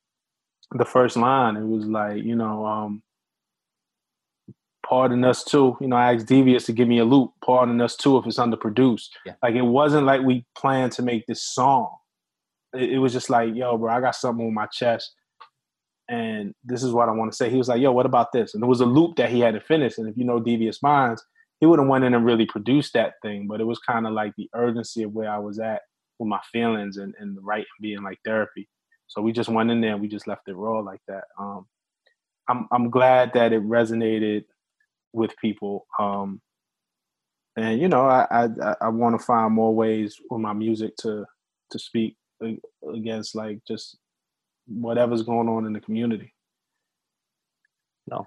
the 0.73 0.85
first 0.85 1.17
line, 1.17 1.57
it 1.57 1.67
was 1.67 1.87
like 1.87 2.23
you 2.23 2.35
know, 2.35 2.67
um, 2.67 3.03
pardon 4.87 5.25
us 5.25 5.45
too. 5.45 5.77
You 5.81 5.89
know, 5.89 5.97
I 5.97 6.15
asked 6.15 6.27
Devious 6.27 6.67
to 6.67 6.73
give 6.73 6.89
me 6.89 6.99
a 6.99 7.05
loop. 7.05 7.33
Pardon 7.45 7.81
us 7.81 7.97
too 7.97 8.19
if 8.19 8.27
it's 8.27 8.39
underproduced. 8.39 9.09
Yeah. 9.25 9.35
Like 9.43 9.55
it 9.55 9.63
wasn't 9.63 10.07
like 10.07 10.23
we 10.23 10.45
planned 10.57 10.93
to 10.93 11.03
make 11.03 11.27
this 11.27 11.43
song. 11.43 11.97
It, 12.75 12.93
it 12.95 12.99
was 12.99 13.13
just 13.13 13.31
like, 13.31 13.55
yo, 13.55 13.77
bro, 13.77 13.93
I 13.93 14.01
got 14.01 14.15
something 14.15 14.47
on 14.47 14.55
my 14.55 14.67
chest, 14.67 15.15
and 16.09 16.55
this 16.65 16.83
is 16.83 16.93
what 16.93 17.09
I 17.09 17.13
want 17.13 17.33
to 17.33 17.37
say. 17.37 17.51
He 17.51 17.59
was 17.59 17.69
like, 17.69 17.81
yo, 17.81 17.93
what 17.93 18.07
about 18.07 18.33
this? 18.33 18.55
And 18.55 18.63
it 18.63 18.69
was 18.69 18.81
a 18.81 18.87
loop 18.87 19.17
that 19.17 19.31
he 19.31 19.41
had 19.41 19.55
to 19.55 19.61
finish. 19.61 19.99
And 19.99 20.09
if 20.09 20.17
you 20.17 20.25
know 20.25 20.41
Devious 20.41 20.83
Minds, 20.83 21.25
he 21.61 21.67
would 21.67 21.79
have 21.79 21.89
went 21.89 22.05
in 22.05 22.13
and 22.13 22.25
really 22.25 22.45
produced 22.45 22.93
that 22.95 23.15
thing, 23.23 23.47
but 23.47 23.61
it 23.61 23.65
was 23.65 23.79
kind 23.79 24.07
of 24.07 24.13
like 24.13 24.33
the 24.37 24.51
urgency 24.53 25.05
of 25.05 25.13
where 25.13 25.31
I 25.31 25.39
was 25.39 25.61
at 25.61 25.83
with 26.23 26.29
my 26.29 26.41
feelings 26.53 26.97
and, 26.97 27.15
and 27.19 27.37
the 27.37 27.41
right 27.41 27.67
being 27.81 28.03
like 28.03 28.19
therapy. 28.25 28.69
So 29.09 29.21
we 29.21 29.33
just 29.33 29.49
went 29.49 29.71
in 29.71 29.81
there 29.81 29.93
and 29.93 30.01
we 30.01 30.09
just 30.09 30.27
left 30.27 30.49
it 30.49 30.55
raw 30.55 30.79
like 30.79 31.01
that. 31.09 31.25
Um, 31.39 31.67
I'm 32.49 32.69
I'm 32.73 32.91
glad 32.91 33.33
that 33.35 33.53
it 33.53 33.63
resonated 33.63 34.45
with 35.13 35.37
people. 35.41 35.87
Um, 35.99 36.41
and 37.57 37.81
you 37.81 37.89
know, 37.89 38.07
I 38.07 38.27
I, 38.31 38.77
I 38.81 38.89
want 38.89 39.19
to 39.19 39.25
find 39.25 39.53
more 39.53 39.75
ways 39.75 40.17
with 40.31 40.41
my 40.41 40.53
music 40.53 40.97
to 40.99 41.27
to 41.71 41.79
speak 41.79 42.17
against 42.95 43.35
like 43.35 43.59
just 43.67 43.99
whatever's 44.67 45.23
going 45.23 45.49
on 45.49 45.67
in 45.67 45.73
the 45.73 45.81
community. 45.81 46.33
No, 48.07 48.27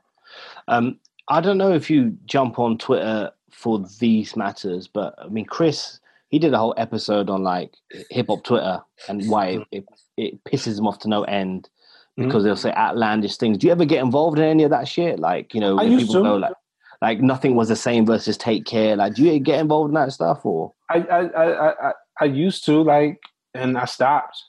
um, 0.68 1.00
I 1.28 1.42
don't 1.42 1.58
know 1.58 1.74
if 1.74 1.90
you 1.90 2.18
jump 2.26 2.60
on 2.60 2.78
Twitter 2.78 3.32
for 3.52 3.84
these 4.00 4.36
matters, 4.36 4.88
but 4.88 5.16
I 5.18 5.28
mean, 5.30 5.46
Chris, 5.46 6.00
he 6.30 6.40
did 6.40 6.54
a 6.54 6.58
whole 6.58 6.74
episode 6.78 7.30
on 7.30 7.44
like 7.44 7.74
hip 8.10 8.28
hop 8.28 8.44
Twitter 8.44 8.82
and 9.08 9.30
why 9.30 9.48
it, 9.48 9.62
it, 9.72 9.86
it, 10.18 10.44
pisses 10.44 10.78
him 10.78 10.88
off 10.88 11.00
to 11.00 11.10
no 11.10 11.24
end 11.24 11.70
because 12.18 12.36
mm-hmm. 12.36 12.44
they'll 12.46 12.56
say 12.56 12.72
outlandish 12.74 13.38
things. 13.38 13.58
Do 13.58 13.68
you 13.68 13.72
ever 13.72 13.86
get 13.86 14.04
involved 14.04 14.40
in 14.40 14.46
any 14.46 14.64
of 14.64 14.72
that 14.72 14.88
shit? 14.88 15.20
Like, 15.20 15.54
you 15.54 15.60
know, 15.60 15.78
people 15.78 16.14
to. 16.14 16.22
go 16.22 16.36
like, 16.38 16.54
like 17.02 17.22
nothing 17.22 17.56
was 17.56 17.70
the 17.70 17.76
same 17.76 18.06
versus 18.06 18.38
take 18.38 18.66
care. 18.66 18.96
Like, 18.96 19.16
do 19.16 19.24
you 19.24 19.40
get 19.40 19.60
involved 19.60 19.90
in 19.90 19.96
that 19.96 20.14
stuff 20.14 20.46
or? 20.46 20.74
I 20.90 21.00
I 21.00 21.20
I 21.20 21.90
I, 21.90 21.94
I 22.22 22.26
used 22.26 22.66
to 22.66 22.82
like, 22.82 23.20
and 23.54 23.78
I 23.78 23.86
stopped 23.86 24.42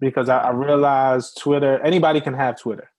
because 0.00 0.28
I, 0.28 0.38
I 0.38 0.50
realized 0.50 1.38
Twitter. 1.40 1.78
Anybody 1.80 2.20
can 2.20 2.34
have 2.34 2.60
Twitter. 2.60 2.90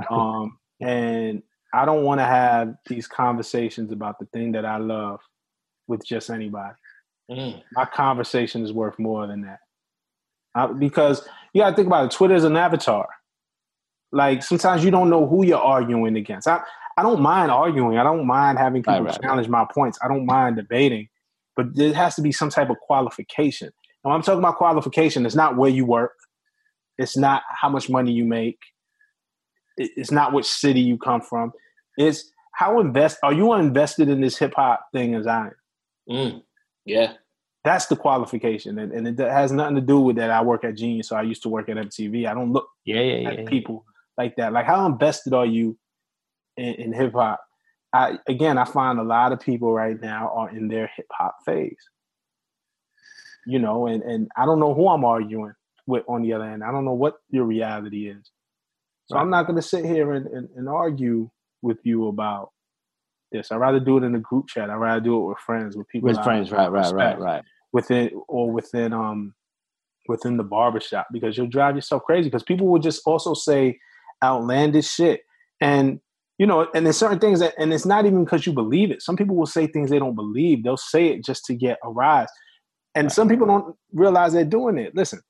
Um, 0.10 0.58
and 0.80 1.40
I 1.72 1.84
don't 1.84 2.02
want 2.02 2.18
to 2.18 2.24
have 2.24 2.74
these 2.86 3.06
conversations 3.06 3.92
about 3.92 4.18
the 4.18 4.26
thing 4.26 4.50
that 4.52 4.64
I 4.64 4.78
love 4.78 5.20
with 5.86 6.04
just 6.04 6.30
anybody. 6.30 6.74
Mm. 7.30 7.62
My 7.72 7.84
conversation 7.84 8.62
is 8.62 8.72
worth 8.72 8.98
more 8.98 9.26
than 9.26 9.42
that. 9.42 9.60
I, 10.54 10.66
because 10.66 11.26
you 11.52 11.62
got 11.62 11.70
to 11.70 11.76
think 11.76 11.86
about 11.86 12.06
it. 12.06 12.10
Twitter 12.10 12.34
is 12.34 12.44
an 12.44 12.56
avatar. 12.56 13.08
Like 14.12 14.42
sometimes 14.42 14.84
you 14.84 14.90
don't 14.90 15.10
know 15.10 15.26
who 15.26 15.44
you're 15.44 15.58
arguing 15.58 16.16
against. 16.16 16.46
I, 16.46 16.60
I 16.96 17.02
don't 17.02 17.20
mind 17.20 17.50
arguing. 17.50 17.98
I 17.98 18.04
don't 18.04 18.26
mind 18.26 18.58
having 18.58 18.82
people 18.82 18.94
right, 18.94 19.04
right, 19.04 19.20
challenge 19.20 19.48
right. 19.48 19.66
my 19.66 19.66
points. 19.72 19.98
I 20.02 20.08
don't 20.08 20.26
mind 20.26 20.56
debating, 20.56 21.08
but 21.56 21.74
there 21.74 21.92
has 21.92 22.14
to 22.16 22.22
be 22.22 22.30
some 22.30 22.50
type 22.50 22.70
of 22.70 22.76
qualification. 22.78 23.66
And 23.66 24.10
when 24.10 24.14
I'm 24.14 24.22
talking 24.22 24.38
about 24.38 24.56
qualification, 24.56 25.26
it's 25.26 25.34
not 25.34 25.56
where 25.56 25.70
you 25.70 25.84
work. 25.84 26.12
It's 26.98 27.16
not 27.16 27.42
how 27.48 27.68
much 27.68 27.90
money 27.90 28.12
you 28.12 28.24
make. 28.24 28.58
It's 29.76 30.12
not 30.12 30.32
which 30.32 30.46
city 30.46 30.80
you 30.80 30.96
come 30.96 31.20
from 31.20 31.52
It's 31.96 32.30
how 32.52 32.78
invest 32.78 33.18
are 33.24 33.32
you 33.32 33.52
invested 33.54 34.08
in 34.08 34.20
this 34.20 34.38
hip 34.38 34.54
hop 34.54 34.86
thing 34.92 35.16
as 35.16 35.26
I 35.26 35.46
am? 35.46 35.52
Mm, 36.08 36.42
yeah. 36.84 37.14
That's 37.64 37.86
the 37.86 37.96
qualification, 37.96 38.78
and, 38.78 38.92
and, 38.92 39.08
it 39.08 39.18
has 39.18 39.50
nothing 39.50 39.76
to 39.76 39.80
do 39.80 39.98
with 39.98 40.16
that. 40.16 40.30
I 40.30 40.42
work 40.42 40.64
at 40.64 40.74
Genius, 40.74 41.08
so 41.08 41.16
I 41.16 41.22
used 41.22 41.42
to 41.44 41.48
work 41.48 41.70
at 41.70 41.78
MTV. 41.78 42.28
I 42.28 42.34
don't 42.34 42.52
look 42.52 42.68
yeah, 42.84 43.00
yeah, 43.00 43.30
at 43.30 43.38
yeah, 43.38 43.44
people 43.48 43.86
yeah. 43.86 44.22
like 44.22 44.36
that. 44.36 44.52
Like, 44.52 44.66
how 44.66 44.84
invested 44.84 45.32
are 45.32 45.46
you 45.46 45.78
in, 46.58 46.74
in 46.74 46.92
hip 46.92 47.14
hop? 47.14 47.40
I 47.94 48.18
again, 48.26 48.58
I 48.58 48.66
find 48.66 48.98
a 48.98 49.02
lot 49.02 49.32
of 49.32 49.40
people 49.40 49.72
right 49.72 49.98
now 49.98 50.30
are 50.34 50.50
in 50.50 50.68
their 50.68 50.90
hip 50.94 51.06
hop 51.10 51.36
phase. 51.46 51.78
You 53.46 53.60
know, 53.60 53.86
and 53.86 54.02
and 54.02 54.28
I 54.36 54.44
don't 54.44 54.60
know 54.60 54.74
who 54.74 54.88
I'm 54.88 55.04
arguing 55.06 55.54
with 55.86 56.04
on 56.06 56.20
the 56.20 56.34
other 56.34 56.44
end. 56.44 56.62
I 56.62 56.70
don't 56.70 56.84
know 56.84 56.92
what 56.92 57.14
your 57.30 57.44
reality 57.44 58.08
is. 58.08 58.30
So 59.06 59.16
right. 59.16 59.22
I'm 59.22 59.30
not 59.30 59.46
going 59.46 59.56
to 59.56 59.62
sit 59.62 59.84
here 59.84 60.12
and, 60.12 60.26
and, 60.26 60.48
and 60.56 60.68
argue 60.68 61.30
with 61.62 61.78
you 61.84 62.08
about 62.08 62.50
this. 63.32 63.50
I'd 63.50 63.56
rather 63.56 63.80
do 63.80 63.98
it 63.98 64.04
in 64.04 64.14
a 64.14 64.20
group 64.20 64.48
chat. 64.48 64.70
I'd 64.70 64.76
rather 64.76 65.00
do 65.00 65.22
it 65.22 65.28
with 65.28 65.38
friends, 65.38 65.76
with 65.76 65.88
people. 65.88 66.08
With 66.08 66.22
friends, 66.22 66.50
right, 66.50 66.70
right, 66.70 66.92
right, 66.92 67.18
right. 67.18 67.44
Within 67.72 68.10
or 68.28 68.50
within 68.50 68.92
um 68.92 69.34
within 70.06 70.36
the 70.36 70.44
barbershop 70.44 71.06
because 71.12 71.36
you'll 71.36 71.46
drive 71.46 71.74
yourself 71.74 72.02
crazy 72.04 72.28
because 72.28 72.42
people 72.42 72.66
will 72.66 72.78
just 72.78 73.02
also 73.06 73.34
say 73.34 73.78
outlandish 74.22 74.88
shit. 74.88 75.22
And 75.60 76.00
you 76.38 76.46
know, 76.46 76.68
and 76.74 76.84
there's 76.84 76.96
certain 76.96 77.18
things 77.18 77.40
that 77.40 77.54
and 77.58 77.72
it's 77.72 77.86
not 77.86 78.06
even 78.06 78.24
because 78.24 78.46
you 78.46 78.52
believe 78.52 78.90
it. 78.90 79.02
Some 79.02 79.16
people 79.16 79.36
will 79.36 79.46
say 79.46 79.66
things 79.66 79.90
they 79.90 79.98
don't 79.98 80.14
believe. 80.14 80.62
They'll 80.62 80.76
say 80.76 81.08
it 81.08 81.24
just 81.24 81.44
to 81.46 81.54
get 81.54 81.78
a 81.84 81.90
rise. 81.90 82.28
And 82.94 83.10
some 83.10 83.28
people 83.28 83.46
don't 83.46 83.76
realize 83.92 84.32
they're 84.32 84.44
doing 84.44 84.78
it. 84.78 84.94
Listen, 84.94 85.20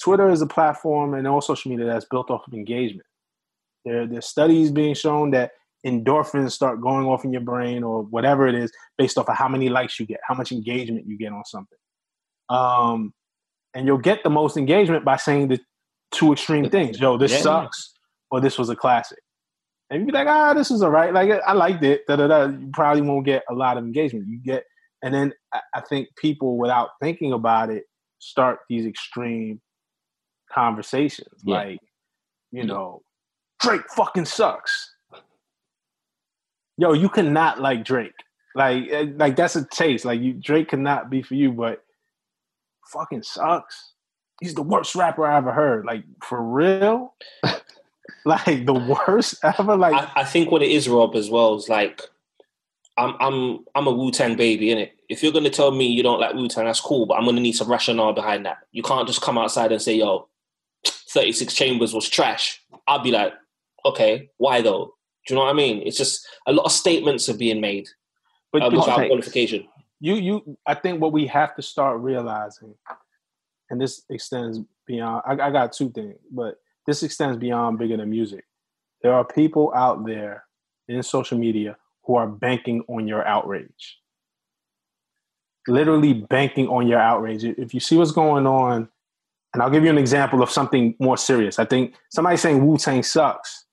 Twitter 0.00 0.30
is 0.30 0.42
a 0.42 0.46
platform 0.46 1.14
and 1.14 1.26
all 1.26 1.40
social 1.40 1.70
media 1.70 1.86
that's 1.86 2.04
built 2.04 2.30
off 2.30 2.46
of 2.46 2.54
engagement. 2.54 3.06
There, 3.84 4.06
there's 4.06 4.26
studies 4.26 4.70
being 4.70 4.94
shown 4.94 5.30
that 5.30 5.52
endorphins 5.86 6.52
start 6.52 6.80
going 6.80 7.06
off 7.06 7.24
in 7.24 7.32
your 7.32 7.40
brain 7.42 7.82
or 7.82 8.02
whatever 8.02 8.46
it 8.46 8.54
is 8.54 8.72
based 8.98 9.16
off 9.16 9.28
of 9.28 9.36
how 9.36 9.48
many 9.48 9.68
likes 9.68 10.00
you 10.00 10.06
get, 10.06 10.18
how 10.26 10.34
much 10.34 10.50
engagement 10.50 11.06
you 11.06 11.16
get 11.16 11.32
on 11.32 11.44
something. 11.44 11.78
Um, 12.48 13.14
and 13.74 13.86
you'll 13.86 13.98
get 13.98 14.22
the 14.24 14.30
most 14.30 14.56
engagement 14.56 15.04
by 15.04 15.16
saying 15.16 15.48
the 15.48 15.60
two 16.10 16.32
extreme 16.32 16.68
things. 16.70 16.98
Yo, 16.98 17.16
this 17.16 17.32
yeah. 17.32 17.40
sucks, 17.40 17.92
or 18.30 18.40
this 18.40 18.58
was 18.58 18.68
a 18.68 18.76
classic. 18.76 19.18
And 19.90 20.00
you 20.00 20.06
be 20.06 20.12
like, 20.12 20.26
ah, 20.26 20.52
this 20.54 20.70
is 20.70 20.82
all 20.82 20.90
right. 20.90 21.12
Like 21.12 21.30
I 21.46 21.52
liked 21.52 21.84
it. 21.84 22.02
Da, 22.08 22.16
da, 22.16 22.26
da. 22.26 22.46
You 22.46 22.70
probably 22.72 23.02
won't 23.02 23.24
get 23.24 23.44
a 23.48 23.54
lot 23.54 23.76
of 23.76 23.84
engagement. 23.84 24.26
You 24.26 24.38
get, 24.38 24.64
and 25.02 25.14
then 25.14 25.32
I 25.52 25.80
think 25.88 26.08
people, 26.16 26.56
without 26.58 26.90
thinking 27.00 27.32
about 27.32 27.70
it, 27.70 27.84
start 28.18 28.60
these 28.68 28.86
extreme 28.86 29.60
conversations. 30.50 31.42
Yeah. 31.44 31.54
Like, 31.56 31.78
you 32.50 32.64
know, 32.64 33.02
Drake 33.60 33.82
fucking 33.94 34.24
sucks. 34.24 34.92
Yo, 36.78 36.92
you 36.92 37.08
cannot 37.08 37.60
like 37.60 37.84
Drake. 37.84 38.12
Like, 38.54 38.88
eh, 38.90 39.06
like 39.16 39.36
that's 39.36 39.56
a 39.56 39.64
taste. 39.64 40.04
Like, 40.04 40.20
you 40.20 40.32
Drake 40.32 40.68
cannot 40.68 41.10
be 41.10 41.22
for 41.22 41.34
you, 41.34 41.52
but 41.52 41.84
fucking 42.86 43.22
sucks. 43.22 43.92
He's 44.40 44.54
the 44.54 44.62
worst 44.62 44.94
rapper 44.94 45.26
I 45.26 45.36
ever 45.36 45.52
heard. 45.52 45.86
Like, 45.86 46.04
for 46.22 46.42
real. 46.42 47.14
like 48.24 48.66
the 48.66 48.96
worst 49.06 49.36
ever. 49.42 49.76
Like, 49.76 49.94
I, 49.94 50.20
I, 50.20 50.24
think 50.24 50.50
what 50.50 50.62
it 50.62 50.70
is, 50.70 50.88
Rob, 50.88 51.16
as 51.16 51.30
well 51.30 51.54
is 51.56 51.68
like, 51.68 52.02
I'm 52.98 53.14
I'm 53.20 53.64
I'm 53.74 53.86
a 53.86 53.92
Wu 53.92 54.10
Tang 54.10 54.36
baby, 54.36 54.68
innit? 54.68 54.90
If 55.08 55.22
you're 55.22 55.32
gonna 55.32 55.50
tell 55.50 55.70
me 55.70 55.86
you 55.86 56.02
don't 56.02 56.20
like 56.20 56.34
Wu 56.34 56.48
Tang, 56.48 56.64
that's 56.64 56.80
cool, 56.80 57.06
but 57.06 57.14
I'm 57.14 57.24
gonna 57.24 57.40
need 57.40 57.52
some 57.52 57.70
rationale 57.70 58.14
behind 58.14 58.46
that. 58.46 58.58
You 58.72 58.82
can't 58.82 59.06
just 59.06 59.20
come 59.20 59.36
outside 59.36 59.70
and 59.70 59.82
say, 59.82 59.96
"Yo, 59.96 60.28
36 60.84 61.52
Chambers 61.52 61.92
was 61.92 62.08
trash." 62.08 62.62
I'll 62.86 63.02
be 63.02 63.10
like, 63.10 63.34
okay, 63.84 64.30
why 64.38 64.60
though? 64.60 64.94
Do 65.26 65.34
you 65.34 65.38
know 65.38 65.44
what 65.44 65.50
I 65.50 65.54
mean? 65.54 65.82
It's 65.84 65.98
just 65.98 66.26
a 66.46 66.52
lot 66.52 66.64
of 66.64 66.72
statements 66.72 67.28
are 67.28 67.36
being 67.36 67.60
made, 67.60 67.88
but 68.52 68.62
um, 68.62 68.74
without 68.74 69.06
qualification. 69.06 69.66
You, 69.98 70.14
you, 70.14 70.58
I 70.66 70.74
think 70.74 71.00
what 71.00 71.12
we 71.12 71.26
have 71.26 71.56
to 71.56 71.62
start 71.62 72.00
realizing, 72.00 72.74
and 73.70 73.80
this 73.80 74.04
extends 74.08 74.60
beyond. 74.86 75.22
I, 75.26 75.46
I 75.46 75.50
got 75.50 75.72
two 75.72 75.90
things, 75.90 76.16
but 76.30 76.56
this 76.86 77.02
extends 77.02 77.38
beyond 77.38 77.78
bigger 77.78 77.96
than 77.96 78.08
music. 78.08 78.44
There 79.02 79.12
are 79.12 79.24
people 79.24 79.72
out 79.74 80.06
there 80.06 80.44
in 80.88 81.02
social 81.02 81.38
media 81.38 81.76
who 82.04 82.16
are 82.16 82.26
banking 82.26 82.84
on 82.88 83.08
your 83.08 83.26
outrage. 83.26 83.98
Literally 85.66 86.12
banking 86.12 86.68
on 86.68 86.86
your 86.86 87.00
outrage. 87.00 87.42
If 87.42 87.74
you 87.74 87.80
see 87.80 87.96
what's 87.96 88.12
going 88.12 88.46
on, 88.46 88.88
and 89.52 89.62
I'll 89.62 89.70
give 89.70 89.82
you 89.82 89.90
an 89.90 89.98
example 89.98 90.42
of 90.42 90.50
something 90.50 90.94
more 91.00 91.16
serious. 91.16 91.58
I 91.58 91.64
think 91.64 91.94
somebody 92.10 92.36
saying 92.36 92.64
Wu 92.64 92.76
Tang 92.76 93.02
sucks 93.02 93.65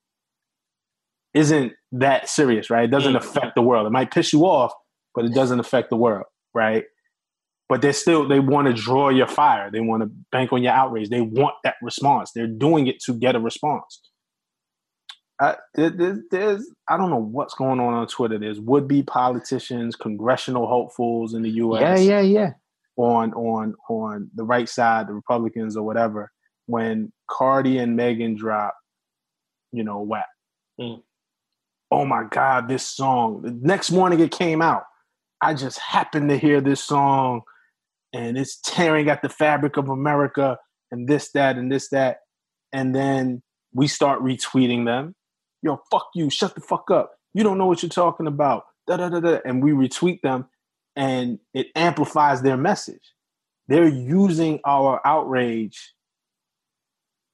isn't 1.34 1.74
that 1.94 2.30
serious, 2.30 2.70
right? 2.70 2.86
It 2.86 2.92
doesn't 2.92 3.14
mm. 3.14 3.18
affect 3.18 3.56
the 3.56 3.62
world. 3.62 3.88
It 3.88 3.92
might 3.92 4.12
piss 4.12 4.34
you 4.34 4.44
off, 4.44 4.74
but 5.16 5.26
it 5.26 5.34
doesn't 5.34 5.60
affect 5.60 5.90
the 5.90 5.96
world, 5.96 6.26
right? 6.54 6.86
But 7.70 7.82
they 7.82 7.92
still 7.92 8.28
they 8.28 8.40
want 8.40 8.68
to 8.68 8.74
draw 8.74 9.10
your 9.10 9.28
fire. 9.28 9.72
They 9.72 9.80
want 9.80 10.04
to 10.04 10.12
bank 10.32 10.54
on 10.54 10.62
your 10.62 10.74
outrage. 10.74 11.10
They 11.10 11.22
want 11.22 11.56
that 11.64 11.76
response. 11.82 12.32
They're 12.34 12.48
doing 12.48 12.88
it 12.88 13.00
to 13.06 13.14
get 13.14 13.36
a 13.36 13.40
response. 13.40 14.02
I, 15.42 15.56
there, 15.74 16.20
there's 16.30 16.70
I 16.88 16.98
don't 16.98 17.10
know 17.10 17.22
what's 17.22 17.56
going 17.56 17.80
on 17.80 17.94
on 17.94 18.08
Twitter. 18.08 18.38
There's 18.38 18.60
would 18.60 18.88
be 18.88 19.02
politicians, 19.02 19.96
congressional 19.96 20.68
hopefuls 20.68 21.34
in 21.34 21.42
the 21.42 21.50
U.S. 21.50 22.02
Yeah, 22.02 22.20
yeah, 22.20 22.22
yeah. 22.22 22.50
On 22.98 23.34
on 23.34 23.74
on 23.90 24.30
the 24.36 24.44
right 24.44 24.70
side, 24.70 25.08
the 25.08 25.14
Republicans 25.14 25.76
or 25.76 25.84
whatever. 25.84 26.32
When 26.68 27.12
Cardi 27.30 27.80
and 27.80 27.96
Megan 27.96 28.36
drop, 28.36 28.76
you 29.72 29.84
know, 29.84 30.02
WAP. 30.02 30.26
Mm 30.80 31.02
oh 31.94 32.06
my 32.06 32.24
God, 32.32 32.68
this 32.68 32.86
song. 32.86 33.44
The 33.44 33.52
next 33.52 33.92
morning 33.92 34.20
it 34.20 34.32
came 34.32 34.62
out. 34.64 34.84
I 35.42 35.54
just 35.54 35.78
happened 35.78 36.30
to 36.30 36.38
hear 36.38 36.60
this 36.60 36.84
song 36.84 37.42
and 38.12 38.36
it's 38.36 38.60
tearing 38.62 39.10
at 39.10 39.22
the 39.22 39.30
fabric 39.30 39.78
of 39.78 39.90
America 39.90 40.58
and 40.92 41.08
this, 41.08 41.32
that, 41.34 41.56
and 41.56 41.72
this, 41.72 41.90
that. 41.90 42.18
And 42.72 42.96
then 42.96 43.44
we 43.74 43.88
start 43.88 44.22
retweeting 44.22 44.86
them. 44.86 45.14
Yo, 45.62 45.82
fuck 45.92 46.08
you, 46.16 46.32
shut 46.32 46.56
the 46.56 46.62
fuck 46.62 46.90
up. 46.90 47.12
You 47.36 47.44
don't 47.44 47.60
know 47.60 47.68
what 47.68 47.84
you're 47.84 47.90
talking 47.90 48.26
about. 48.26 48.64
Da, 48.88 48.98
da, 48.98 49.10
da, 49.10 49.20
da. 49.20 49.40
And 49.46 49.64
we 49.64 49.72
retweet 49.72 50.22
them 50.22 50.48
and 50.96 51.40
it 51.54 51.68
amplifies 51.76 52.42
their 52.42 52.58
message. 52.58 53.14
They're 53.68 53.88
using 53.88 54.62
our 54.66 55.00
outrage 55.06 55.94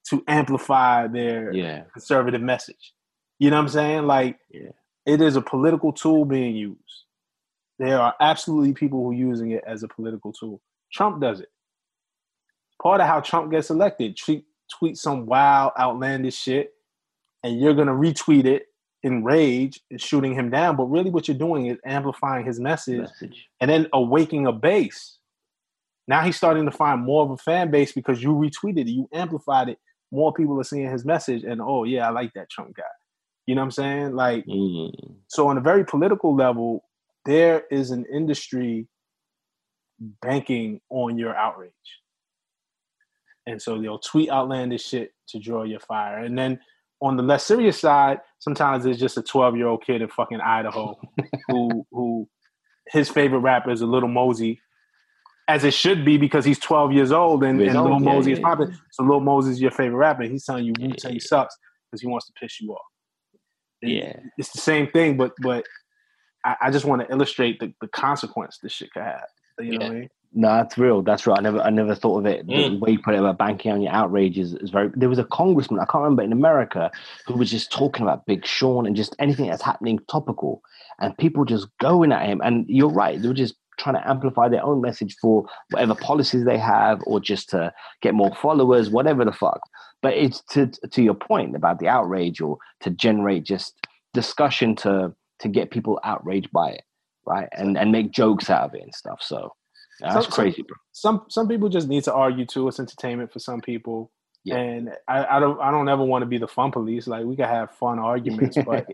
to 0.09 0.21
amplify 0.27 1.07
their 1.07 1.53
yeah. 1.53 1.83
conservative 1.93 2.41
message. 2.41 2.93
You 3.39 3.49
know 3.49 3.55
what 3.55 3.63
I'm 3.63 3.69
saying? 3.69 4.05
Like, 4.05 4.39
yeah. 4.51 4.71
it 5.05 5.21
is 5.21 5.35
a 5.35 5.41
political 5.41 5.93
tool 5.93 6.25
being 6.25 6.55
used. 6.55 7.05
There 7.79 7.99
are 7.99 8.13
absolutely 8.19 8.73
people 8.73 8.99
who 8.99 9.11
are 9.11 9.15
using 9.15 9.51
it 9.51 9.63
as 9.65 9.81
a 9.83 9.87
political 9.87 10.33
tool. 10.33 10.61
Trump 10.91 11.21
does 11.21 11.39
it. 11.39 11.49
Part 12.81 12.99
of 12.99 13.07
how 13.07 13.21
Trump 13.21 13.51
gets 13.51 13.69
elected, 13.69 14.17
tweet, 14.17 14.43
tweet 14.77 14.97
some 14.97 15.25
wild, 15.25 15.71
outlandish 15.79 16.35
shit, 16.35 16.73
and 17.43 17.59
you're 17.59 17.73
gonna 17.73 17.93
retweet 17.93 18.45
it 18.45 18.63
in 19.03 19.23
rage 19.23 19.79
and 19.89 20.01
shooting 20.01 20.33
him 20.33 20.49
down. 20.49 20.75
But 20.75 20.85
really, 20.85 21.09
what 21.09 21.27
you're 21.27 21.37
doing 21.37 21.67
is 21.67 21.77
amplifying 21.85 22.45
his 22.45 22.59
message, 22.59 22.99
Message. 22.99 23.47
and 23.61 23.69
then 23.69 23.87
awakening 23.93 24.47
a 24.47 24.51
base. 24.51 25.17
Now 26.07 26.21
he's 26.21 26.35
starting 26.35 26.65
to 26.65 26.71
find 26.71 27.01
more 27.01 27.23
of 27.23 27.31
a 27.31 27.37
fan 27.37 27.71
base 27.71 27.91
because 27.91 28.21
you 28.21 28.31
retweeted 28.31 28.81
it, 28.81 28.87
you 28.87 29.07
amplified 29.13 29.69
it. 29.69 29.79
More 30.11 30.33
people 30.33 30.59
are 30.59 30.63
seeing 30.63 30.89
his 30.89 31.05
message, 31.05 31.43
and 31.43 31.61
oh 31.61 31.83
yeah, 31.85 32.07
I 32.07 32.11
like 32.11 32.33
that 32.33 32.49
Trump 32.49 32.75
guy. 32.75 32.83
You 33.49 33.55
know 33.55 33.61
what 33.61 33.65
I'm 33.65 33.71
saying? 33.71 34.15
Like, 34.15 34.45
Mm. 34.45 35.15
so 35.27 35.47
on 35.47 35.57
a 35.57 35.61
very 35.61 35.83
political 35.83 36.35
level, 36.35 36.83
there 37.25 37.63
is 37.71 37.89
an 37.89 38.05
industry 38.05 38.87
banking 40.21 40.81
on 40.91 41.17
your 41.17 41.35
outrage. 41.35 41.71
And 43.47 43.59
so 43.59 43.81
they'll 43.81 43.97
tweet 43.97 44.29
outlandish 44.29 44.83
shit 44.85 45.13
to 45.29 45.39
draw 45.39 45.63
your 45.63 45.79
fire. 45.79 46.19
And 46.19 46.37
then 46.37 46.59
on 47.01 47.17
the 47.17 47.23
less 47.23 47.43
serious 47.43 47.79
side, 47.79 48.19
sometimes 48.37 48.85
it's 48.85 48.99
just 48.99 49.17
a 49.17 49.23
12 49.23 49.57
year 49.57 49.65
old 49.65 49.83
kid 49.83 50.03
in 50.03 50.09
fucking 50.09 50.41
Idaho 50.41 50.95
who 51.47 51.87
who 51.91 52.29
his 52.89 53.09
favorite 53.09 53.39
rapper 53.39 53.71
is 53.71 53.81
a 53.81 53.87
Lil 53.87 54.07
Mosey, 54.07 54.61
as 55.47 55.63
it 55.63 55.73
should 55.73 56.05
be 56.05 56.17
because 56.17 56.45
he's 56.45 56.59
12 56.59 56.91
years 56.91 57.11
old 57.11 57.43
and, 57.43 57.59
and 57.59 57.73
Lil 57.73 57.93
yeah, 57.93 58.13
Mosey 58.13 58.31
is 58.33 58.37
yeah. 58.39 58.45
popping. 58.45 58.77
So 58.91 59.01
Lil 59.01 59.21
Mosey 59.21 59.49
is 59.49 59.59
your 59.59 59.71
favorite 59.71 59.97
rapper. 59.97 60.21
He's 60.25 60.45
telling 60.45 60.65
you 60.65 60.73
Wu 60.79 60.93
Tang 60.93 61.19
sucks 61.19 61.57
because 61.89 62.01
he 62.01 62.07
wants 62.07 62.27
to 62.27 62.33
piss 62.39 62.61
you 62.61 62.73
off. 62.73 62.88
And 63.81 63.91
Yeah. 63.91 64.19
It's 64.37 64.51
the 64.51 64.61
same 64.61 64.87
thing, 64.87 65.17
but 65.17 65.33
but 65.41 65.65
I, 66.45 66.55
I 66.63 66.71
just 66.71 66.85
want 66.85 67.01
to 67.01 67.11
illustrate 67.11 67.59
the, 67.59 67.73
the 67.81 67.87
consequence 67.87 68.59
this 68.61 68.71
shit 68.71 68.91
could 68.93 69.03
have. 69.03 69.25
You 69.59 69.77
know 69.77 69.85
what 69.85 69.91
I 69.91 69.99
mean? 69.99 70.09
No, 70.31 70.47
that's 70.49 70.77
real. 70.77 71.01
That's 71.01 71.25
real. 71.25 71.35
I 71.37 71.41
never, 71.41 71.59
I 71.59 71.71
never 71.71 71.95
thought 71.95 72.19
of 72.19 72.25
it. 72.27 72.45
The 72.45 72.53
Mm. 72.53 72.79
way 72.79 72.91
you 72.91 72.99
put 72.99 73.15
it 73.15 73.19
about 73.19 73.39
banking 73.39 73.71
on 73.71 73.81
your 73.81 73.91
outrage 73.91 74.37
is, 74.37 74.53
is 74.53 74.69
very. 74.69 74.91
There 74.95 75.09
was 75.09 75.17
a 75.17 75.23
congressman 75.25 75.79
I 75.79 75.85
can't 75.85 76.03
remember 76.03 76.21
in 76.21 76.31
America 76.31 76.91
who 77.25 77.33
was 77.33 77.49
just 77.49 77.71
talking 77.71 78.03
about 78.03 78.25
Big 78.27 78.45
Sean 78.45 78.85
and 78.85 78.95
just 78.95 79.15
anything 79.17 79.47
that's 79.47 79.63
happening 79.63 79.99
topical, 80.07 80.61
and 80.99 81.17
people 81.17 81.45
just 81.45 81.67
going 81.79 82.11
at 82.11 82.27
him. 82.27 82.41
And 82.43 82.65
you're 82.69 82.89
right; 82.91 83.19
they 83.19 83.27
were 83.27 83.33
just 83.33 83.55
trying 83.79 83.95
to 83.95 84.07
amplify 84.07 84.47
their 84.49 84.63
own 84.63 84.81
message 84.81 85.15
for 85.19 85.45
whatever 85.71 85.95
policies 85.95 86.45
they 86.45 86.57
have, 86.59 87.01
or 87.07 87.19
just 87.19 87.49
to 87.49 87.73
get 88.01 88.13
more 88.13 88.33
followers, 88.35 88.89
whatever 88.91 89.25
the 89.25 89.31
fuck. 89.33 89.61
But 90.01 90.13
it's 90.13 90.41
to 90.51 90.67
to 90.67 91.01
your 91.01 91.13
point 91.13 91.55
about 91.55 91.79
the 91.79 91.87
outrage, 91.87 92.41
or 92.41 92.57
to 92.81 92.89
generate 92.89 93.43
just 93.43 93.75
discussion 94.13 94.75
to 94.77 95.13
to 95.39 95.47
get 95.47 95.71
people 95.71 95.99
outraged 96.03 96.51
by 96.51 96.69
it, 96.71 96.83
right? 97.25 97.49
And 97.51 97.77
and 97.77 97.91
make 97.91 98.11
jokes 98.11 98.49
out 98.49 98.63
of 98.63 98.75
it 98.75 98.83
and 98.83 98.95
stuff. 98.95 99.21
So. 99.21 99.53
That's 100.01 100.27
Some- 100.27 100.31
crazy, 100.31 100.61
bro. 100.61 100.77
Some 100.93 101.25
some 101.27 101.47
people 101.49 101.67
just 101.67 101.89
need 101.89 102.05
to 102.05 102.13
argue 102.13 102.45
too. 102.45 102.67
It's 102.69 102.79
entertainment 102.79 103.33
for 103.33 103.39
some 103.39 103.59
people. 103.59 104.11
Yeah. 104.45 104.55
And 104.55 104.91
I, 105.07 105.25
I 105.25 105.39
don't 105.39 105.59
I 105.59 105.71
don't 105.71 105.89
ever 105.89 106.03
want 106.03 106.21
to 106.21 106.25
be 106.25 106.37
the 106.37 106.47
fun 106.47 106.71
police. 106.71 107.07
Like 107.07 107.25
we 107.25 107.35
can 107.35 107.49
have 107.49 107.71
fun 107.71 107.99
arguments, 107.99 108.57
but 108.65 108.87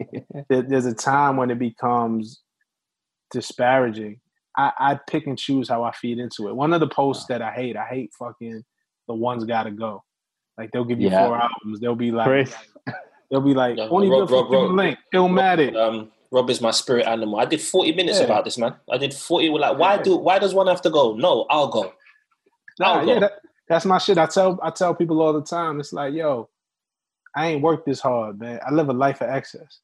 there, 0.49 0.63
there's 0.63 0.85
a 0.85 0.93
time 0.93 1.37
when 1.37 1.51
it 1.51 1.59
becomes 1.59 2.41
disparaging. 3.31 4.19
I, 4.57 4.71
I 4.79 4.99
pick 5.09 5.27
and 5.27 5.37
choose 5.37 5.69
how 5.69 5.83
I 5.83 5.91
feed 5.91 6.17
into 6.17 6.47
it. 6.47 6.55
One 6.55 6.73
of 6.73 6.79
the 6.79 6.87
posts 6.87 7.25
that 7.27 7.41
I 7.41 7.51
hate, 7.51 7.75
I 7.75 7.85
hate 7.85 8.11
fucking 8.17 8.63
the 9.07 9.13
one's 9.13 9.43
gotta 9.43 9.71
go. 9.71 10.03
Like 10.57 10.71
they'll 10.71 10.85
give 10.85 10.99
you 11.01 11.09
Yeah. 11.09 11.27
four 11.27 11.37
albums. 11.37 11.79
They'll 11.79 11.95
be 11.95 12.11
like 12.11 12.27
Chris. 12.27 12.55
they'll 13.29 13.41
be 13.41 13.53
like 13.53 13.77
Yeah, 13.77 13.87
only 13.89 14.09
Rob- 14.09 14.27
good 14.29 14.33
Rob- 14.35 14.47
for 14.47 14.63
Rob- 14.67 14.71
link. 14.71 14.97
Illmatic. 15.13 15.75
Um, 15.75 16.11
Rob 16.31 16.49
is 16.49 16.61
my 16.61 16.71
spirit 16.71 17.05
animal. 17.07 17.39
I 17.39 17.45
did 17.45 17.61
40 17.61 17.93
minutes 17.93 18.19
Yeah. 18.19 18.25
about 18.25 18.45
this, 18.45 18.57
man. 18.57 18.75
I 18.91 18.97
did 18.97 19.13
40. 19.13 19.49
Like, 19.49 19.77
why 19.77 19.97
do? 19.97 20.15
Why 20.17 20.39
does 20.39 20.53
one 20.53 20.67
have 20.67 20.81
to 20.81 20.89
go? 20.89 21.15
No, 21.15 21.45
I'll 21.49 21.67
go. 21.67 21.93
Nah, 22.79 22.99
I'll 22.99 23.07
yeah, 23.07 23.13
go. 23.15 23.19
that, 23.21 23.33
that's 23.69 23.85
my 23.85 23.97
shit. 23.97 24.17
I 24.17 24.25
tell 24.25 24.59
I 24.61 24.69
tell 24.69 24.93
people 24.95 25.21
all 25.21 25.33
the 25.33 25.41
time. 25.41 25.79
It's 25.79 25.93
like, 25.93 26.13
yo, 26.13 26.49
I 27.35 27.47
ain't 27.47 27.61
worked 27.61 27.85
this 27.85 27.99
hard, 28.01 28.39
man. 28.39 28.59
I 28.65 28.71
live 28.73 28.89
a 28.89 28.93
life 28.93 29.21
of 29.21 29.29
excess. 29.29 29.79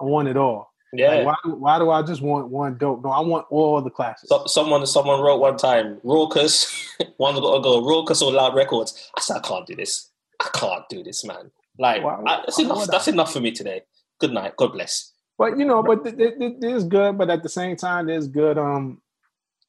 I 0.00 0.04
want 0.04 0.28
it 0.28 0.36
all. 0.36 0.70
Yeah. 0.92 1.22
Like, 1.22 1.26
why, 1.44 1.52
why 1.54 1.78
do 1.78 1.90
I 1.90 2.02
just 2.02 2.22
want 2.22 2.48
one 2.48 2.76
dope? 2.78 3.02
No, 3.02 3.10
I 3.10 3.20
want 3.20 3.46
all 3.50 3.80
the 3.80 3.90
classes. 3.90 4.28
So, 4.28 4.44
someone 4.46 4.84
someone 4.86 5.20
wrote 5.20 5.40
one 5.40 5.56
time, 5.56 6.00
Rawkus, 6.04 6.70
one's 7.18 7.40
got 7.40 7.56
to 7.56 7.60
go, 7.62 7.82
Rawkus 7.82 8.22
or 8.22 8.32
Loud 8.32 8.54
Records. 8.54 9.10
I 9.16 9.20
said, 9.20 9.36
I 9.38 9.40
can't 9.40 9.66
do 9.66 9.74
this. 9.74 10.10
I 10.44 10.48
can't 10.58 10.88
do 10.88 11.02
this, 11.02 11.24
man. 11.24 11.50
Like, 11.78 12.02
Why- 12.04 12.22
I, 12.26 12.42
that's 12.44 12.58
enough. 12.58 12.86
That's 12.86 13.08
enough 13.08 13.32
for 13.32 13.40
me 13.40 13.50
today. 13.52 13.82
Good 14.20 14.32
night. 14.32 14.56
God 14.56 14.72
bless. 14.72 15.12
But 15.38 15.58
you 15.58 15.64
know, 15.64 15.82
but 15.82 16.04
th- 16.04 16.16
th- 16.16 16.38
th- 16.38 16.56
there's 16.60 16.84
good. 16.84 17.18
But 17.18 17.30
at 17.30 17.42
the 17.42 17.48
same 17.48 17.76
time, 17.76 18.06
there's 18.06 18.28
good 18.28 18.58
um 18.58 19.00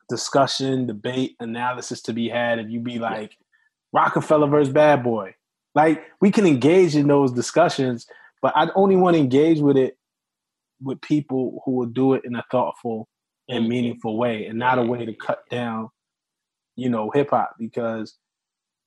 discussion, 0.09 0.85
debate, 0.85 1.35
analysis 1.39 2.01
to 2.03 2.13
be 2.13 2.29
had. 2.29 2.59
If 2.59 2.69
you 2.69 2.79
be 2.79 2.99
like 2.99 3.31
Rockefeller 3.91 4.47
versus 4.47 4.71
Bad 4.73 5.03
Boy, 5.03 5.33
like 5.73 6.03
we 6.21 6.29
can 6.31 6.45
engage 6.45 6.95
in 6.95 7.07
those 7.07 7.31
discussions, 7.31 8.05
but 8.41 8.53
I'd 8.55 8.69
only 8.75 8.95
want 8.95 9.15
to 9.15 9.19
engage 9.19 9.59
with 9.59 9.77
it 9.77 9.97
with 10.81 11.01
people 11.01 11.61
who 11.65 11.71
will 11.71 11.85
do 11.87 12.13
it 12.13 12.21
in 12.25 12.35
a 12.35 12.43
thoughtful 12.51 13.07
and 13.49 13.65
Mhm. 13.65 13.69
meaningful 13.69 14.17
way, 14.17 14.45
and 14.45 14.59
not 14.59 14.77
a 14.77 14.83
way 14.83 15.05
to 15.05 15.13
cut 15.13 15.39
down, 15.49 15.89
you 16.75 16.89
know, 16.89 17.09
hip 17.11 17.29
hop 17.31 17.55
because. 17.57 18.15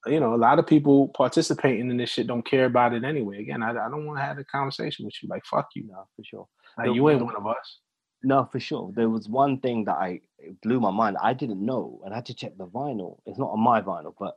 You 0.08 0.20
know, 0.20 0.34
a 0.34 0.36
lot 0.36 0.58
of 0.58 0.66
people 0.66 1.08
participating 1.08 1.90
in 1.90 1.96
this 1.96 2.10
shit 2.10 2.26
don't 2.26 2.44
care 2.44 2.64
about 2.66 2.94
it 2.94 3.04
anyway. 3.04 3.40
Again, 3.40 3.62
I, 3.62 3.70
I 3.70 3.88
don't 3.90 4.06
want 4.06 4.18
to 4.18 4.24
have 4.24 4.38
a 4.38 4.44
conversation 4.44 5.04
with 5.04 5.14
you. 5.22 5.28
Like, 5.28 5.44
fuck 5.44 5.68
you. 5.74 5.84
No, 5.86 6.06
for 6.16 6.24
sure. 6.24 6.48
Like, 6.76 6.94
you 6.94 7.08
ain't 7.10 7.24
one 7.24 7.36
of 7.36 7.46
us. 7.46 7.78
No, 8.22 8.48
for 8.50 8.58
sure. 8.60 8.92
There 8.94 9.08
was 9.08 9.28
one 9.28 9.60
thing 9.60 9.84
that 9.84 9.94
I 9.96 10.20
it 10.38 10.60
blew 10.62 10.80
my 10.80 10.90
mind. 10.90 11.16
I 11.22 11.32
didn't 11.34 11.64
know, 11.64 12.00
and 12.04 12.12
I 12.12 12.16
had 12.18 12.26
to 12.26 12.34
check 12.34 12.56
the 12.56 12.66
vinyl. 12.66 13.18
It's 13.26 13.38
not 13.38 13.50
on 13.50 13.60
my 13.60 13.80
vinyl, 13.80 14.14
but 14.18 14.36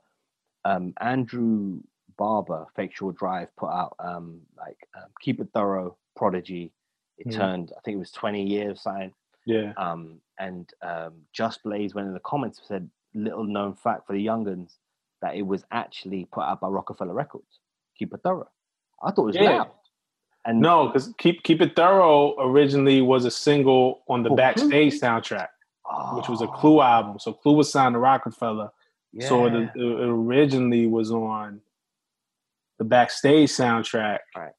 um, 0.65 0.93
Andrew 1.01 1.79
Barber, 2.17 2.65
Fake 2.75 2.95
Shore 2.95 3.13
Drive, 3.13 3.55
put 3.57 3.69
out 3.69 3.95
um, 3.99 4.41
like 4.57 4.77
um, 4.95 5.09
Keep 5.21 5.39
It 5.41 5.49
Thoro, 5.53 5.97
Prodigy. 6.15 6.71
It 7.17 7.27
Mhm. 7.27 7.35
turned, 7.35 7.71
I 7.77 7.81
think 7.81 7.95
it 7.95 7.99
was 7.99 8.11
twenty 8.11 8.43
years 8.43 8.81
signed. 8.81 9.13
Yeah. 9.45 9.73
Um, 9.77 10.21
and 10.39 10.69
um, 10.81 11.13
Just 11.33 11.63
Blaze 11.63 11.95
went 11.95 12.07
in 12.07 12.13
the 12.13 12.19
comments 12.19 12.59
and 12.59 12.67
said, 12.67 12.89
little 13.13 13.43
known 13.43 13.75
fact 13.75 14.07
for 14.07 14.13
the 14.13 14.25
younguns 14.25 14.75
that 15.21 15.35
it 15.35 15.43
was 15.43 15.63
actually 15.71 16.25
put 16.25 16.41
out 16.43 16.61
by 16.61 16.67
Rockefeller 16.67 17.13
Records. 17.13 17.59
Keep 17.97 18.13
It 18.13 18.21
Thoro. 18.23 18.47
I 19.03 19.11
thought 19.11 19.23
it 19.23 19.25
was 19.25 19.35
Yeah. 19.35 19.57
loud. 19.57 19.71
And 20.45 20.59
No, 20.59 20.87
because 20.87 21.13
keep 21.19 21.43
keep 21.43 21.61
it 21.61 21.75
thorough 21.75 22.35
originally 22.39 23.01
was 23.01 23.25
a 23.25 23.31
single 23.31 24.01
on 24.07 24.23
the 24.23 24.29
Oh, 24.29 24.33
Clue? 24.33 24.37
backstage 24.37 24.99
soundtrack, 24.99 25.49
which 26.15 26.27
was 26.29 26.41
a 26.41 26.45
Oh, 26.47 26.51
Clue 26.51 26.79
ah. 26.79 26.95
album. 26.97 27.19
So 27.19 27.31
Clue 27.33 27.53
was 27.53 27.71
signed 27.71 27.93
to 27.93 27.99
Rockefeller. 27.99 28.71
Yeah. 29.13 29.27
So 29.27 29.45
it, 29.45 29.53
it 29.53 29.71
originally 29.77 30.87
was 30.87 31.11
on 31.11 31.61
the 32.79 32.85
backstage 32.85 33.49
soundtrack, 33.49 34.19
Right. 34.35 34.53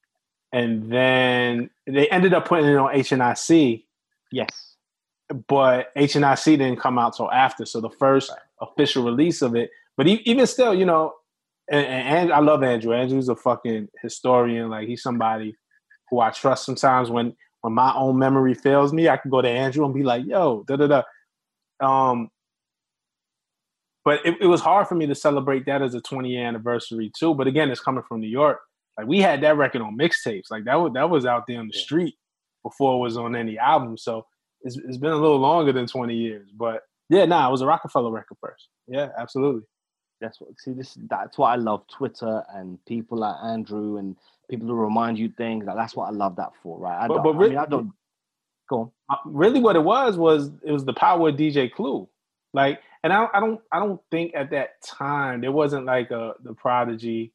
and 0.53 0.89
then 0.89 1.69
they 1.85 2.07
ended 2.09 2.33
up 2.33 2.45
putting 2.47 2.67
it 2.67 2.77
on 2.77 2.93
HNIC, 2.93 3.85
yes. 4.31 4.77
but 5.47 5.93
HNIC 5.97 6.57
didn't 6.57 6.79
come 6.79 6.97
out 6.97 7.17
till 7.17 7.29
after. 7.31 7.65
So 7.65 7.81
the 7.81 7.89
first 7.89 8.29
Right. 8.29 8.39
official 8.61 9.03
release 9.03 9.41
of 9.41 9.55
it, 9.55 9.69
but 9.97 10.07
even 10.07 10.47
still, 10.47 10.73
you 10.73 10.85
know, 10.85 11.13
and, 11.69 11.85
and 11.85 12.17
and 12.17 12.33
I 12.33 12.39
love 12.39 12.63
Andrew. 12.63 12.93
Andrew's 12.93 13.29
a 13.29 13.35
fucking 13.35 13.87
historian. 14.01 14.69
Like 14.69 14.87
he's 14.87 15.01
somebody 15.01 15.55
who 16.09 16.19
I 16.19 16.31
trust. 16.31 16.65
Sometimes 16.65 17.09
when 17.09 17.35
when 17.61 17.73
my 17.73 17.93
own 17.95 18.17
memory 18.17 18.53
fails 18.53 18.91
me, 18.91 19.07
I 19.07 19.17
can 19.17 19.31
go 19.31 19.41
to 19.41 19.49
Andrew 19.49 19.85
and 19.85 19.93
be 19.93 20.03
like, 20.03 20.25
"Yo, 20.25 20.63
da 20.67 20.75
da 20.75 20.87
da." 20.87 21.03
Um, 21.79 22.29
but 24.05 24.25
it, 24.25 24.35
it 24.41 24.47
was 24.47 24.61
hard 24.61 24.87
for 24.87 24.95
me 24.95 25.07
to 25.07 25.15
celebrate 25.15 25.65
that 25.65 25.81
as 25.81 25.93
a 25.93 26.01
20 26.01 26.29
year 26.29 26.45
anniversary 26.45 27.11
too. 27.17 27.33
But 27.33 27.47
again, 27.47 27.71
it's 27.71 27.81
coming 27.81 28.03
from 28.07 28.19
New 28.19 28.27
York. 28.27 28.59
Like 28.97 29.07
we 29.07 29.19
had 29.19 29.41
that 29.41 29.57
record 29.57 29.81
on 29.81 29.97
mixtapes. 29.97 30.51
Like 30.51 30.65
that 30.65 30.75
was 30.75 30.91
that 30.93 31.09
was 31.09 31.25
out 31.25 31.47
there 31.47 31.59
on 31.59 31.67
the 31.67 31.77
street 31.77 32.15
before 32.63 32.95
it 32.95 32.99
was 32.99 33.17
on 33.17 33.35
any 33.35 33.57
album. 33.57 33.97
So 33.97 34.25
it's, 34.61 34.77
it's 34.77 34.97
been 34.97 35.11
a 35.11 35.17
little 35.17 35.39
longer 35.39 35.71
than 35.71 35.87
20 35.87 36.15
years. 36.15 36.49
But 36.55 36.81
yeah, 37.09 37.25
nah, 37.25 37.47
it 37.47 37.51
was 37.51 37.61
a 37.61 37.65
Rockefeller 37.65 38.11
record 38.11 38.37
first. 38.41 38.67
Yeah, 38.87 39.09
absolutely. 39.17 39.63
That's 40.23 40.39
what 40.39 40.49
see 40.57 40.71
this 40.71 40.97
that's 41.09 41.37
what 41.37 41.47
I 41.47 41.55
love 41.55 41.85
Twitter 41.87 42.43
and 42.53 42.83
people 42.85 43.17
like 43.17 43.35
Andrew 43.43 43.97
and 43.97 44.15
people 44.49 44.67
who 44.67 44.73
remind 44.73 45.19
you 45.19 45.29
things. 45.37 45.65
Like, 45.65 45.75
that's 45.75 45.95
what 45.97 46.05
I 46.07 46.11
love 46.11 46.37
that 46.37 46.51
for, 46.63 46.79
right? 46.79 47.03
I 47.03 47.07
But- 47.07 47.23
don't, 47.23 47.37
but 47.37 47.45
I 47.45 47.49
mean 47.49 47.57
I 47.57 47.65
don't 47.65 47.91
go 48.69 48.79
on. 48.79 48.91
Uh, 49.09 49.15
really 49.25 49.59
what 49.59 49.75
it 49.75 49.83
was 49.83 50.17
was 50.17 50.49
it 50.63 50.71
was 50.71 50.85
the 50.85 50.93
power 50.93 51.27
of 51.29 51.35
DJ 51.35 51.69
Clue. 51.71 52.07
Like, 52.53 52.79
and 53.03 53.11
I, 53.11 53.27
I 53.33 53.39
don't 53.41 53.59
I 53.71 53.79
don't 53.79 53.99
think 54.11 54.31
at 54.33 54.51
that 54.51 54.81
time 54.81 55.41
there 55.41 55.51
wasn't 55.51 55.85
like 55.85 56.09
a 56.11 56.35
the 56.41 56.53
Prodigy 56.53 57.33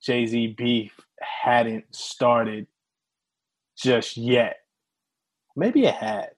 Jay 0.00 0.24
Z 0.26 0.46
beef 0.56 0.92
hadn't 1.20 1.84
started 1.94 2.68
just 3.76 4.16
yet. 4.16 4.58
Maybe 5.56 5.84
it 5.86 5.94
had. 5.94 6.30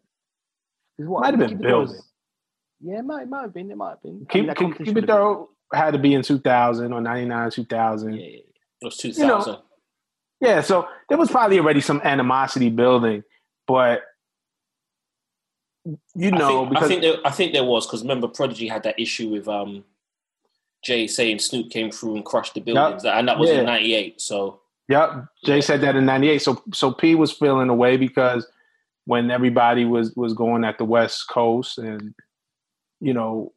What- 0.97 1.21
Might 1.23 1.33
have 1.35 1.41
been 1.41 1.49
Keep 1.51 1.59
building. 1.61 2.01
Yeah, 2.81 2.99
it 2.99 3.05
might, 3.05 3.23
it 3.23 3.29
might 3.29 3.43
have 3.43 3.55
been. 3.55 3.71
It 3.71 3.77
might 3.77 3.91
have 3.91 4.03
been. 4.03 4.27
I 4.31 4.37
mean, 4.37 4.55
Keep, 4.55 4.57
keep, 4.79 4.87
keep 4.87 4.97
it 4.99 5.07
thorough 5.07 5.49
had 5.73 5.93
to 5.93 5.99
be 5.99 6.15
in 6.15 6.23
2000 6.23 6.93
or 6.93 7.01
99 7.01 7.51
2000 7.51 8.13
Yeah, 8.13 8.21
yeah, 8.21 8.27
yeah. 8.27 8.39
It 8.81 8.85
was 8.85 8.97
2000. 8.97 9.57
Yeah, 10.41 10.61
so 10.61 10.87
there 11.09 11.17
was 11.17 11.31
probably 11.31 11.59
already 11.59 11.81
some 11.81 12.01
animosity 12.05 12.69
building, 12.69 13.25
but 13.67 14.03
you 16.15 16.31
know, 16.31 16.65
I 16.65 16.69
think, 16.69 16.71
because 16.71 16.85
I 16.85 16.89
think 16.89 17.03
there, 17.03 17.17
I 17.25 17.31
think 17.31 17.53
there 17.53 17.65
was 17.65 17.87
because 17.87 18.03
remember 18.03 18.29
Prodigy 18.29 18.69
had 18.69 18.83
that 18.85 18.99
issue 18.99 19.29
with 19.29 19.49
um, 19.49 19.85
Jay 20.83 21.07
saying 21.07 21.39
Snoop 21.39 21.71
came 21.71 21.91
through 21.91 22.17
and 22.17 22.25
crushed 22.25 22.55
the 22.55 22.61
buildings, 22.61 23.05
and 23.05 23.29
that 23.29 23.39
was 23.39 23.51
Yeah. 23.51 23.61
in 23.61 23.67
'98. 23.67 24.21
So 24.21 24.61
Yep, 24.89 25.27
Jay 25.45 25.61
said 25.61 25.81
that 25.81 25.97
in 25.97 26.05
'98. 26.05 26.43
So 26.43 26.63
so 26.73 26.93
P 26.93 27.15
was 27.15 27.33
feeling 27.33 27.69
away 27.69 27.97
because 27.97 28.47
when 29.07 29.31
everybody 29.31 29.85
was 29.85 30.15
was 30.15 30.33
going 30.35 30.65
at 30.65 30.79
the 30.79 30.85
West 30.85 31.29
Coast, 31.29 31.79
and 31.79 32.15
you 33.01 33.13
know 33.15 33.53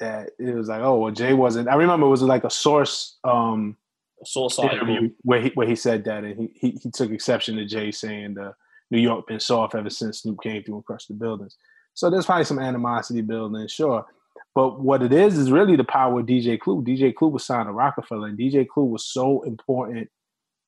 that 0.00 0.30
it 0.38 0.54
was 0.54 0.68
like, 0.68 0.80
oh, 0.80 0.98
well, 0.98 1.12
Jay 1.12 1.32
wasn't. 1.32 1.68
I 1.68 1.74
remember 1.74 2.06
it 2.06 2.10
was 2.10 2.22
like 2.22 2.44
a 2.44 2.50
source 2.50 3.18
um, 3.24 3.76
Source 4.24 4.58
interview 4.58 5.10
where 5.22 5.40
he 5.40 5.50
where 5.50 5.66
he 5.66 5.76
said 5.76 6.04
that, 6.04 6.24
and 6.24 6.38
he 6.38 6.50
he, 6.54 6.78
he 6.82 6.90
took 6.90 7.10
exception 7.10 7.56
to 7.56 7.64
Jay 7.64 7.92
saying 7.92 8.34
the 8.34 8.54
New 8.90 9.00
York 9.00 9.26
been 9.26 9.40
soft 9.40 9.74
ever 9.74 9.90
since 9.90 10.20
Snoop 10.20 10.40
came 10.42 10.62
through 10.62 10.76
and 10.76 10.84
crushed 10.84 11.08
the 11.08 11.14
buildings. 11.14 11.56
So 11.94 12.10
there's 12.10 12.26
probably 12.26 12.44
some 12.44 12.58
animosity 12.58 13.20
building, 13.20 13.66
sure. 13.68 14.06
But 14.54 14.80
what 14.80 15.02
it 15.02 15.12
is 15.12 15.38
is 15.38 15.52
really 15.52 15.76
the 15.76 15.84
power 15.84 16.18
of 16.18 16.26
DJ 16.26 16.58
Clue. 16.58 16.82
DJ 16.82 17.14
Clue 17.14 17.28
was 17.28 17.44
signed 17.44 17.68
to 17.68 17.72
Rockefeller, 17.72 18.28
and 18.28 18.38
DJ 18.38 18.66
Clue 18.66 18.84
was 18.84 19.04
so 19.04 19.42
important. 19.42 20.08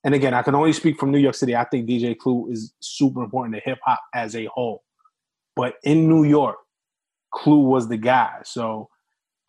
And 0.04 0.14
again, 0.14 0.32
I 0.32 0.42
can 0.42 0.54
only 0.54 0.72
speak 0.72 0.98
from 0.98 1.10
New 1.10 1.18
York 1.18 1.34
City. 1.34 1.56
I 1.56 1.64
think 1.64 1.88
DJ 1.88 2.16
Clue 2.16 2.48
is 2.50 2.72
super 2.80 3.22
important 3.22 3.54
to 3.56 3.60
hip 3.64 3.78
hop 3.84 4.00
as 4.14 4.36
a 4.36 4.46
whole. 4.46 4.82
But 5.56 5.74
in 5.82 6.08
New 6.08 6.24
York, 6.24 6.56
Clue 7.34 7.60
was 7.60 7.88
the 7.88 7.96
guy. 7.96 8.40
So 8.44 8.88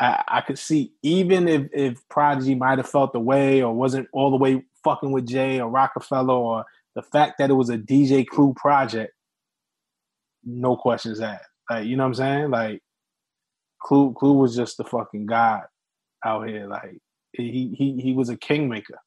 I, 0.01 0.23
I 0.27 0.41
could 0.41 0.57
see 0.57 0.93
even 1.03 1.47
if 1.47 1.69
if 1.73 2.07
Prodigy 2.09 2.55
might 2.55 2.79
have 2.79 2.89
felt 2.89 3.13
the 3.13 3.19
way 3.19 3.61
or 3.61 3.73
wasn't 3.73 4.07
all 4.11 4.31
the 4.31 4.37
way 4.37 4.63
fucking 4.83 5.11
with 5.11 5.27
Jay 5.27 5.61
or 5.61 5.69
Rockefeller 5.69 6.33
or 6.33 6.65
the 6.95 7.03
fact 7.03 7.37
that 7.37 7.51
it 7.51 7.53
was 7.53 7.69
a 7.69 7.77
DJ 7.77 8.25
Clue 8.27 8.53
project, 8.55 9.13
no 10.43 10.75
questions 10.75 11.21
asked. 11.21 11.45
Like 11.69 11.85
you 11.85 11.95
know 11.95 12.03
what 12.03 12.07
I'm 12.07 12.13
saying? 12.15 12.49
Like 12.49 12.81
Clue 13.79 14.13
Clue 14.13 14.33
was 14.33 14.55
just 14.55 14.77
the 14.77 14.83
fucking 14.83 15.27
god 15.27 15.63
out 16.25 16.49
here. 16.49 16.65
Like 16.65 16.97
he 17.33 17.73
he 17.77 18.01
he 18.01 18.13
was 18.13 18.29
a 18.29 18.35
kingmaker. 18.35 18.99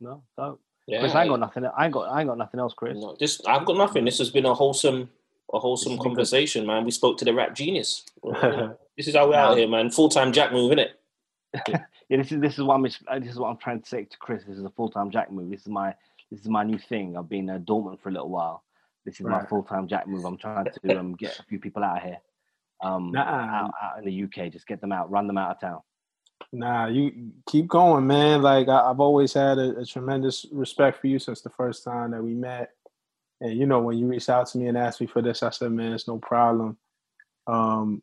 No, 0.00 0.22
dope. 0.38 0.60
Yeah, 0.86 1.00
Chris, 1.00 1.14
I 1.14 1.22
ain't 1.22 1.30
got 1.30 1.40
nothing. 1.40 1.64
I 1.66 1.84
ain't 1.84 1.92
got. 1.92 2.10
I 2.10 2.20
ain't 2.20 2.28
got 2.28 2.38
nothing 2.38 2.60
else, 2.60 2.74
Chris. 2.74 2.96
No, 2.98 3.14
this 3.20 3.40
I've 3.46 3.64
got 3.64 3.76
nothing. 3.76 4.04
This 4.06 4.18
has 4.18 4.30
been 4.30 4.46
a 4.46 4.54
wholesome, 4.54 5.10
a 5.52 5.58
wholesome 5.58 5.92
This 5.92 5.96
has 5.96 5.98
been 5.98 5.98
good. 5.98 6.04
conversation, 6.16 6.66
man. 6.66 6.84
We 6.84 6.90
spoke 6.90 7.18
to 7.18 7.24
the 7.24 7.34
rap 7.34 7.54
genius. 7.54 8.04
this 8.96 9.06
is 9.08 9.14
how 9.14 9.28
we're 9.28 9.34
out 9.36 9.56
here, 9.56 9.68
man. 9.68 9.90
Full 9.90 10.08
time 10.08 10.32
Jack 10.32 10.52
move, 10.52 10.72
innit? 10.72 10.90
Yeah, 12.10 12.18
this 12.18 12.32
is 12.32 12.40
this 12.40 12.52
is 12.58 12.62
what 12.62 12.74
I'm 12.74 12.84
uh, 12.84 13.18
this 13.18 13.30
is 13.30 13.38
what 13.38 13.48
I'm 13.48 13.56
trying 13.56 13.80
to 13.80 13.88
say 13.88 14.04
to 14.04 14.16
Chris. 14.18 14.44
This 14.46 14.58
is 14.58 14.64
a 14.64 14.68
full 14.70 14.90
time 14.90 15.10
Jack 15.10 15.32
move. 15.32 15.50
This 15.50 15.62
is 15.62 15.68
my 15.68 15.94
this 16.30 16.40
is 16.40 16.48
my 16.48 16.62
new 16.62 16.78
thing. 16.78 17.16
I've 17.16 17.30
been 17.30 17.48
uh, 17.48 17.58
dormant 17.64 18.02
for 18.02 18.10
a 18.10 18.12
little 18.12 18.28
while. 18.28 18.62
This 19.06 19.14
is 19.20 19.26
my 19.26 19.42
full 19.46 19.62
time 19.62 19.88
Jack 19.88 20.06
move. 20.06 20.22
I'm 20.26 20.36
trying 20.36 20.66
to 20.66 20.98
um, 20.98 21.14
get 21.14 21.38
a 21.38 21.42
few 21.44 21.58
people 21.58 21.82
out 21.82 21.96
of 21.96 22.02
here, 22.02 22.18
um, 22.82 23.10
Nah. 23.10 23.22
out, 23.22 23.70
out 23.82 23.98
in 23.98 24.04
the 24.04 24.22
UK. 24.24 24.52
Just 24.52 24.66
get 24.66 24.82
them 24.82 24.92
out, 24.92 25.10
run 25.10 25.26
them 25.26 25.38
out 25.38 25.52
of 25.52 25.60
town. 25.60 25.80
Nah, 26.52 26.88
you 26.88 27.30
keep 27.48 27.68
going, 27.68 28.06
man. 28.06 28.42
Like 28.42 28.68
I, 28.68 28.90
I've 28.90 29.00
always 29.00 29.32
had 29.32 29.56
a, 29.58 29.78
a 29.78 29.86
tremendous 29.86 30.44
respect 30.52 31.00
for 31.00 31.06
you 31.06 31.18
since 31.18 31.40
the 31.40 31.50
first 31.50 31.84
time 31.84 32.10
that 32.10 32.22
we 32.22 32.34
met. 32.34 32.72
And 33.40 33.58
you 33.58 33.66
know, 33.66 33.80
when 33.80 33.98
you 33.98 34.06
reached 34.06 34.28
out 34.28 34.46
to 34.48 34.58
me 34.58 34.68
and 34.68 34.78
asked 34.78 35.00
me 35.00 35.06
for 35.06 35.22
this, 35.22 35.42
I 35.42 35.50
said, 35.50 35.72
"Man, 35.72 35.92
it's 35.92 36.08
no 36.08 36.18
problem." 36.18 36.78
Um, 37.46 38.02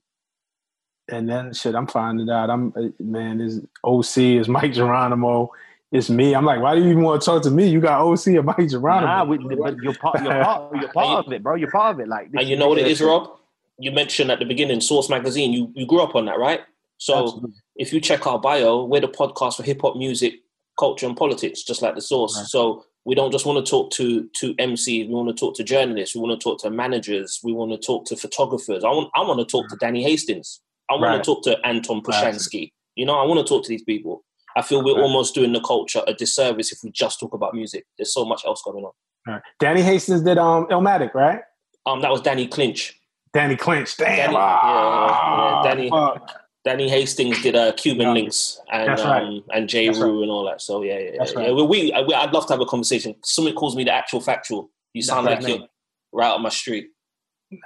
and 1.09 1.29
then 1.29 1.53
shit, 1.53 1.75
I'm 1.75 1.87
finding 1.87 2.29
out. 2.29 2.49
I'm 2.49 2.73
uh, 2.75 2.89
man, 2.99 3.39
this 3.39 3.59
OC 3.83 4.17
is 4.39 4.47
Mike 4.47 4.73
Geronimo. 4.73 5.51
It's 5.91 6.09
me. 6.09 6.33
I'm 6.33 6.45
like, 6.45 6.61
why 6.61 6.73
do 6.73 6.81
you 6.81 6.89
even 6.91 7.03
want 7.03 7.21
to 7.21 7.25
talk 7.25 7.43
to 7.43 7.51
me? 7.51 7.67
You 7.67 7.81
got 7.81 8.01
OC 8.01 8.27
or 8.27 8.43
Mike 8.43 8.69
Geronimo? 8.69 9.07
Nah, 9.07 9.23
we, 9.25 9.37
but 9.37 9.75
you're 9.77 9.93
part. 9.95 10.23
You're 10.23 10.43
part. 10.43 10.75
You're 10.75 10.93
part 10.93 11.25
of 11.25 11.33
it, 11.33 11.43
bro. 11.43 11.55
You're 11.55 11.71
part 11.71 11.95
of 11.95 11.99
it. 11.99 12.07
Like, 12.07 12.29
And 12.33 12.47
you 12.47 12.55
know 12.55 12.69
what 12.69 12.77
it 12.77 12.87
is, 12.87 13.01
Rob? 13.01 13.37
You 13.77 13.91
mentioned 13.91 14.31
at 14.31 14.39
the 14.39 14.45
beginning, 14.45 14.79
Source 14.79 15.09
Magazine. 15.09 15.51
You 15.51 15.71
you 15.75 15.85
grew 15.85 16.01
up 16.01 16.15
on 16.15 16.25
that, 16.25 16.39
right? 16.39 16.61
So 16.97 17.23
Absolutely. 17.23 17.51
if 17.75 17.91
you 17.91 17.99
check 17.99 18.25
our 18.27 18.39
bio, 18.39 18.85
we're 18.85 19.01
the 19.01 19.07
podcast 19.07 19.57
for 19.57 19.63
hip 19.63 19.81
hop 19.81 19.97
music, 19.97 20.35
culture, 20.79 21.07
and 21.07 21.17
politics, 21.17 21.63
just 21.63 21.81
like 21.81 21.95
the 21.95 22.01
Source. 22.01 22.37
Right. 22.37 22.45
So 22.45 22.85
we 23.05 23.15
don't 23.15 23.31
just 23.31 23.45
want 23.45 23.63
to 23.65 23.69
talk 23.69 23.91
to 23.91 24.29
to 24.39 24.53
MCs. 24.55 25.07
We 25.07 25.13
want 25.13 25.29
to 25.29 25.33
talk 25.35 25.55
to 25.55 25.63
journalists. 25.63 26.15
We 26.15 26.21
want 26.21 26.39
to 26.39 26.43
talk 26.43 26.59
to 26.61 26.69
managers. 26.69 27.39
We 27.43 27.51
want 27.53 27.71
to 27.71 27.77
talk 27.77 28.05
to 28.05 28.15
photographers. 28.15 28.83
I 28.83 28.89
want 28.89 29.09
I 29.15 29.21
want 29.21 29.39
to 29.39 29.45
talk 29.45 29.67
to 29.69 29.75
Danny 29.77 30.03
Hastings. 30.03 30.61
I 30.89 30.93
want 30.93 31.03
Right. 31.05 31.17
to 31.17 31.23
talk 31.23 31.43
to 31.43 31.57
Anton 31.65 32.01
Pushansky. 32.01 32.71
You 32.95 33.05
know, 33.05 33.13
I 33.17 33.25
want 33.25 33.39
to 33.39 33.49
talk 33.49 33.63
to 33.63 33.69
these 33.69 33.83
people. 33.83 34.23
I 34.57 34.61
feel 34.61 34.83
we're 34.83 34.95
Right. 34.95 35.03
almost 35.03 35.33
doing 35.33 35.53
the 35.53 35.61
culture 35.61 36.03
a 36.07 36.13
disservice 36.13 36.71
if 36.73 36.79
we 36.83 36.91
just 36.91 37.19
talk 37.19 37.33
about 37.33 37.53
music. 37.53 37.85
There's 37.97 38.13
so 38.13 38.25
much 38.25 38.43
else 38.45 38.61
going 38.63 38.83
on. 38.83 38.91
Right. 39.25 39.41
Danny 39.59 39.81
Hastings 39.81 40.21
did 40.21 40.37
um 40.37 40.67
Illmatic, 40.67 41.13
right? 41.13 41.41
Um, 41.85 42.01
that 42.01 42.11
was 42.11 42.21
Danny 42.21 42.47
Clinch. 42.47 42.99
Danny 43.33 43.55
Clinch. 43.55 43.95
Damn. 43.97 44.17
Danny- 44.17 44.35
ah, 44.37 45.61
yeah, 45.63 45.69
yeah, 45.69 45.73
Danny- 45.75 45.89
fuck. 45.89 46.40
Danny 46.63 46.87
Hastings 46.89 47.41
did 47.41 47.55
uh, 47.55 47.71
Cuban 47.73 48.15
Yeah. 48.15 48.21
Linx 48.23 48.57
and 48.71 48.89
right. 48.99 49.23
um, 49.23 49.43
and 49.53 49.67
J. 49.67 49.87
That's 49.87 49.99
Rue 49.99 50.21
and 50.21 50.29
all 50.31 50.45
that. 50.45 50.61
So 50.61 50.83
yeah, 50.83 50.99
yeah, 50.99 51.09
yeah. 51.13 51.19
right. 51.21 51.47
yeah. 51.47 51.51
Well, 51.51 51.67
we, 51.67 51.91
I, 51.91 51.99
I'd 52.01 52.33
love 52.33 52.45
to 52.47 52.53
have 52.53 52.61
a 52.61 52.65
conversation. 52.65 53.15
Somebody 53.23 53.55
calls 53.55 53.75
me 53.75 53.83
the 53.83 53.91
actual 53.93 54.21
factual. 54.21 54.69
You 54.93 55.01
sound 55.01 55.25
That's 55.27 55.43
like 55.43 55.51
right, 55.53 55.59
you're 55.61 55.67
right 56.11 56.31
on 56.31 56.41
my 56.43 56.49
street. 56.49 56.89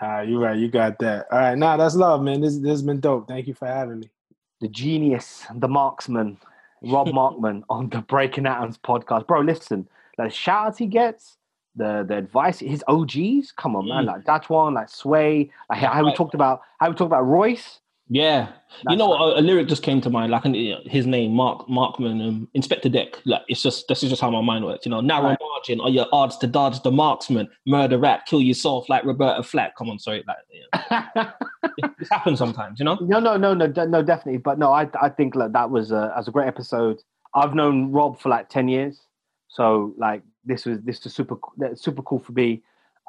Nah, 0.02 0.22
you're 0.22 0.40
right. 0.40 0.58
You 0.58 0.70
got 0.70 0.98
that. 1.00 1.28
All 1.32 1.40
right. 1.40 1.58
Nah, 1.58 1.76
that's 1.78 1.96
love, 1.96 2.22
man. 2.24 2.42
This 2.42 2.58
this 2.58 2.72
has 2.72 2.84
been 2.84 3.00
dope. 3.00 3.28
Thank 3.28 3.48
you 3.48 3.54
for 3.54 3.68
having 3.68 4.00
me. 4.00 4.10
the 4.62 4.68
genius, 4.70 5.44
the 5.56 5.68
marksman, 5.68 6.38
Rob 6.82 7.08
Markman 7.20 7.64
on 7.70 7.90
the 7.90 8.00
Breaking 8.02 8.46
Atoms 8.48 8.78
podcast. 8.78 9.28
Bro, 9.28 9.42
listen, 9.42 9.88
the 10.18 10.30
shout 10.30 10.68
outs 10.68 10.78
he 10.78 10.86
gets, 10.88 11.38
the 11.76 12.06
the 12.08 12.16
advice, 12.18 12.60
his 12.60 12.84
OGs, 12.88 13.52
come 13.52 13.76
on, 13.76 13.88
man, 13.90 14.06
Mm. 14.06 14.08
like 14.08 14.26
that 14.26 14.50
one, 14.50 14.76
like 14.76 14.88
Sway, 14.90 15.52
like 15.70 15.80
how 15.80 16.00
we 16.02 16.08
Right. 16.08 16.16
talked 16.16 16.34
about 16.34 16.62
how 16.80 16.90
we 16.90 16.96
talked 16.96 17.10
about 17.10 17.28
Royce. 17.28 17.80
Yeah, 18.08 18.50
you 18.50 18.54
That's 18.86 18.98
know, 19.00 19.14
right. 19.14 19.38
a, 19.38 19.40
a 19.40 19.42
lyric 19.42 19.68
just 19.68 19.82
came 19.82 20.00
to 20.02 20.12
mind. 20.12 20.32
Like 20.32 20.46
uh, 20.46 20.52
his 20.86 21.08
name, 21.08 21.34
Mark 21.34 21.68
Markman, 21.68 22.28
um, 22.28 22.48
Inspectah 22.56 22.92
Deck. 22.92 23.20
Like 23.26 23.42
it's 23.48 23.64
just 23.64 23.88
this 23.88 24.04
is 24.04 24.10
just 24.12 24.22
how 24.22 24.30
my 24.30 24.42
mind 24.42 24.64
works. 24.64 24.86
You 24.86 24.92
know, 24.92 25.02
narrow 25.02 25.30
Right. 25.30 25.38
margin 25.42 25.82
are 25.82 25.90
your 25.90 26.06
odds 26.12 26.38
to 26.38 26.48
dodge 26.48 26.84
the 26.84 26.92
marksman, 26.92 27.48
murder 27.66 27.98
rat, 27.98 28.28
kill 28.28 28.42
yourself 28.42 28.90
like 28.90 29.04
Roberta 29.06 29.42
Flack. 29.42 29.76
Come 29.76 29.90
on, 29.90 29.98
sorry, 29.98 30.24
like 30.28 30.38
yeah. 30.52 31.32
this 31.98 32.10
happens 32.10 32.38
sometimes. 32.38 32.80
You 32.80 32.86
know, 32.86 32.96
No, 33.02 33.20
no, 33.20 33.38
no, 33.38 33.56
no, 33.56 33.66
no, 33.66 34.04
definitely. 34.04 34.38
But 34.38 34.60
no, 34.60 34.72
I, 34.72 34.88
I 35.02 35.10
think 35.10 35.34
like, 35.34 35.54
that 35.54 35.72
was 35.72 35.92
a, 35.92 36.14
as 36.16 36.28
a 36.28 36.32
great 36.32 36.48
episode. 36.48 37.02
I've 37.34 37.56
known 37.56 37.92
Rob 37.92 38.20
for 38.20 38.30
like 38.30 38.50
ten 38.50 38.68
years, 38.68 39.02
so 39.48 39.96
like 39.98 40.22
this 40.44 40.66
was 40.66 40.80
this 40.84 41.04
was 41.04 41.16
super 41.16 41.38
super 41.74 42.04
cool 42.04 42.20
for 42.20 42.34
me. 42.34 42.62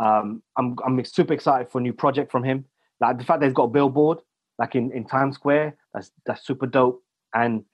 Um, 0.03 0.43
I'm 0.57 0.75
I'm 0.87 1.05
super 1.05 1.35
excited 1.35 1.69
for 1.69 1.79
a 1.79 1.83
new 1.83 1.93
project 1.93 2.33
from 2.33 2.45
him. 2.45 2.65
Like 2.99 3.19
the 3.19 3.25
fact 3.25 3.41
that 3.41 3.47
he's 3.47 3.53
got 3.55 3.65
a 3.65 3.69
billboard 3.69 4.21
like 4.59 4.75
in, 4.75 4.93
in 4.93 5.05
Times 5.07 5.35
Square, 5.35 5.77
that's 5.93 6.11
that's 6.25 6.47
super 6.47 6.67
dope. 6.67 7.03
And 7.35 7.65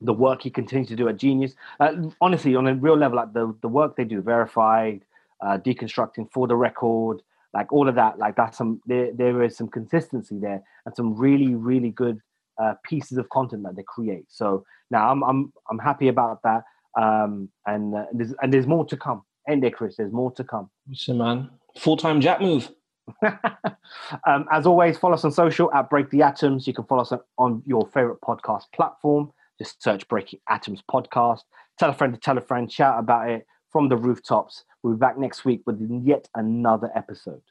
the 0.00 0.12
work 0.12 0.42
he 0.42 0.50
continues 0.50 0.88
to 0.88 0.96
do 0.96 1.08
at 1.08 1.16
Genius, 1.16 1.54
uh, 1.80 1.92
honestly, 2.20 2.54
on 2.54 2.66
a 2.66 2.74
real 2.74 2.96
level, 2.96 3.16
like 3.16 3.32
the 3.32 3.54
the 3.62 3.68
work 3.68 3.96
they 3.96 4.04
do, 4.04 4.20
verified, 4.20 5.04
uh, 5.40 5.58
deconstructing 5.58 6.30
for 6.32 6.46
the 6.46 6.56
record, 6.56 7.22
like 7.52 7.72
all 7.72 7.88
of 7.88 7.94
that, 7.96 8.18
like 8.18 8.36
that's 8.36 8.58
some 8.58 8.80
there 8.86 9.12
there 9.12 9.42
is 9.42 9.56
some 9.56 9.68
consistency 9.68 10.38
there 10.38 10.62
and 10.86 10.94
some 10.94 11.14
really 11.14 11.54
really 11.54 11.90
good 11.90 12.20
uh, 12.60 12.74
pieces 12.84 13.18
of 13.18 13.28
content 13.30 13.62
that 13.64 13.76
they 13.76 13.84
create. 13.86 14.26
So 14.28 14.64
now 14.90 15.10
I'm 15.10 15.22
I'm 15.22 15.52
I'm 15.70 15.78
happy 15.78 16.08
about 16.08 16.42
that. 16.42 16.64
Um, 17.00 17.48
and 17.66 17.94
uh, 17.94 18.06
there's 18.12 18.34
and 18.42 18.52
there's 18.52 18.66
more 18.66 18.84
to 18.86 18.96
come. 18.96 19.22
End 19.48 19.62
there, 19.62 19.70
Chris. 19.70 19.96
There's 19.96 20.12
more 20.12 20.32
to 20.32 20.44
come. 20.44 20.70
listen, 20.88 21.18
man, 21.18 21.50
full 21.78 21.96
time 21.96 22.20
Jack 22.20 22.40
move. 22.40 22.70
um, 24.26 24.46
as 24.50 24.66
always, 24.66 24.98
follow 24.98 25.14
us 25.14 25.24
on 25.24 25.32
social 25.32 25.72
at 25.72 25.90
Break 25.90 26.10
the 26.10 26.22
Atoms. 26.22 26.66
You 26.66 26.74
can 26.74 26.84
follow 26.84 27.02
us 27.02 27.12
on, 27.38 27.62
your 27.66 27.86
favorite 27.88 28.20
podcast 28.20 28.64
platform. 28.74 29.32
Just 29.58 29.82
search 29.82 30.06
Breaking 30.08 30.40
Atoms 30.48 30.82
podcast. 30.90 31.40
Tell 31.78 31.90
a 31.90 31.94
friend 31.94 32.14
to 32.14 32.20
tell 32.20 32.38
a 32.38 32.40
friend. 32.40 32.70
Shout 32.70 32.98
about 32.98 33.28
it 33.28 33.46
from 33.70 33.88
the 33.88 33.96
rooftops. 33.96 34.64
We'll 34.82 34.94
be 34.94 34.98
back 34.98 35.18
next 35.18 35.44
week 35.44 35.62
with 35.66 35.80
yet 36.04 36.28
another 36.34 36.90
episode. 36.94 37.42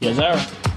Yes, 0.00 0.16
sir. 0.16 0.69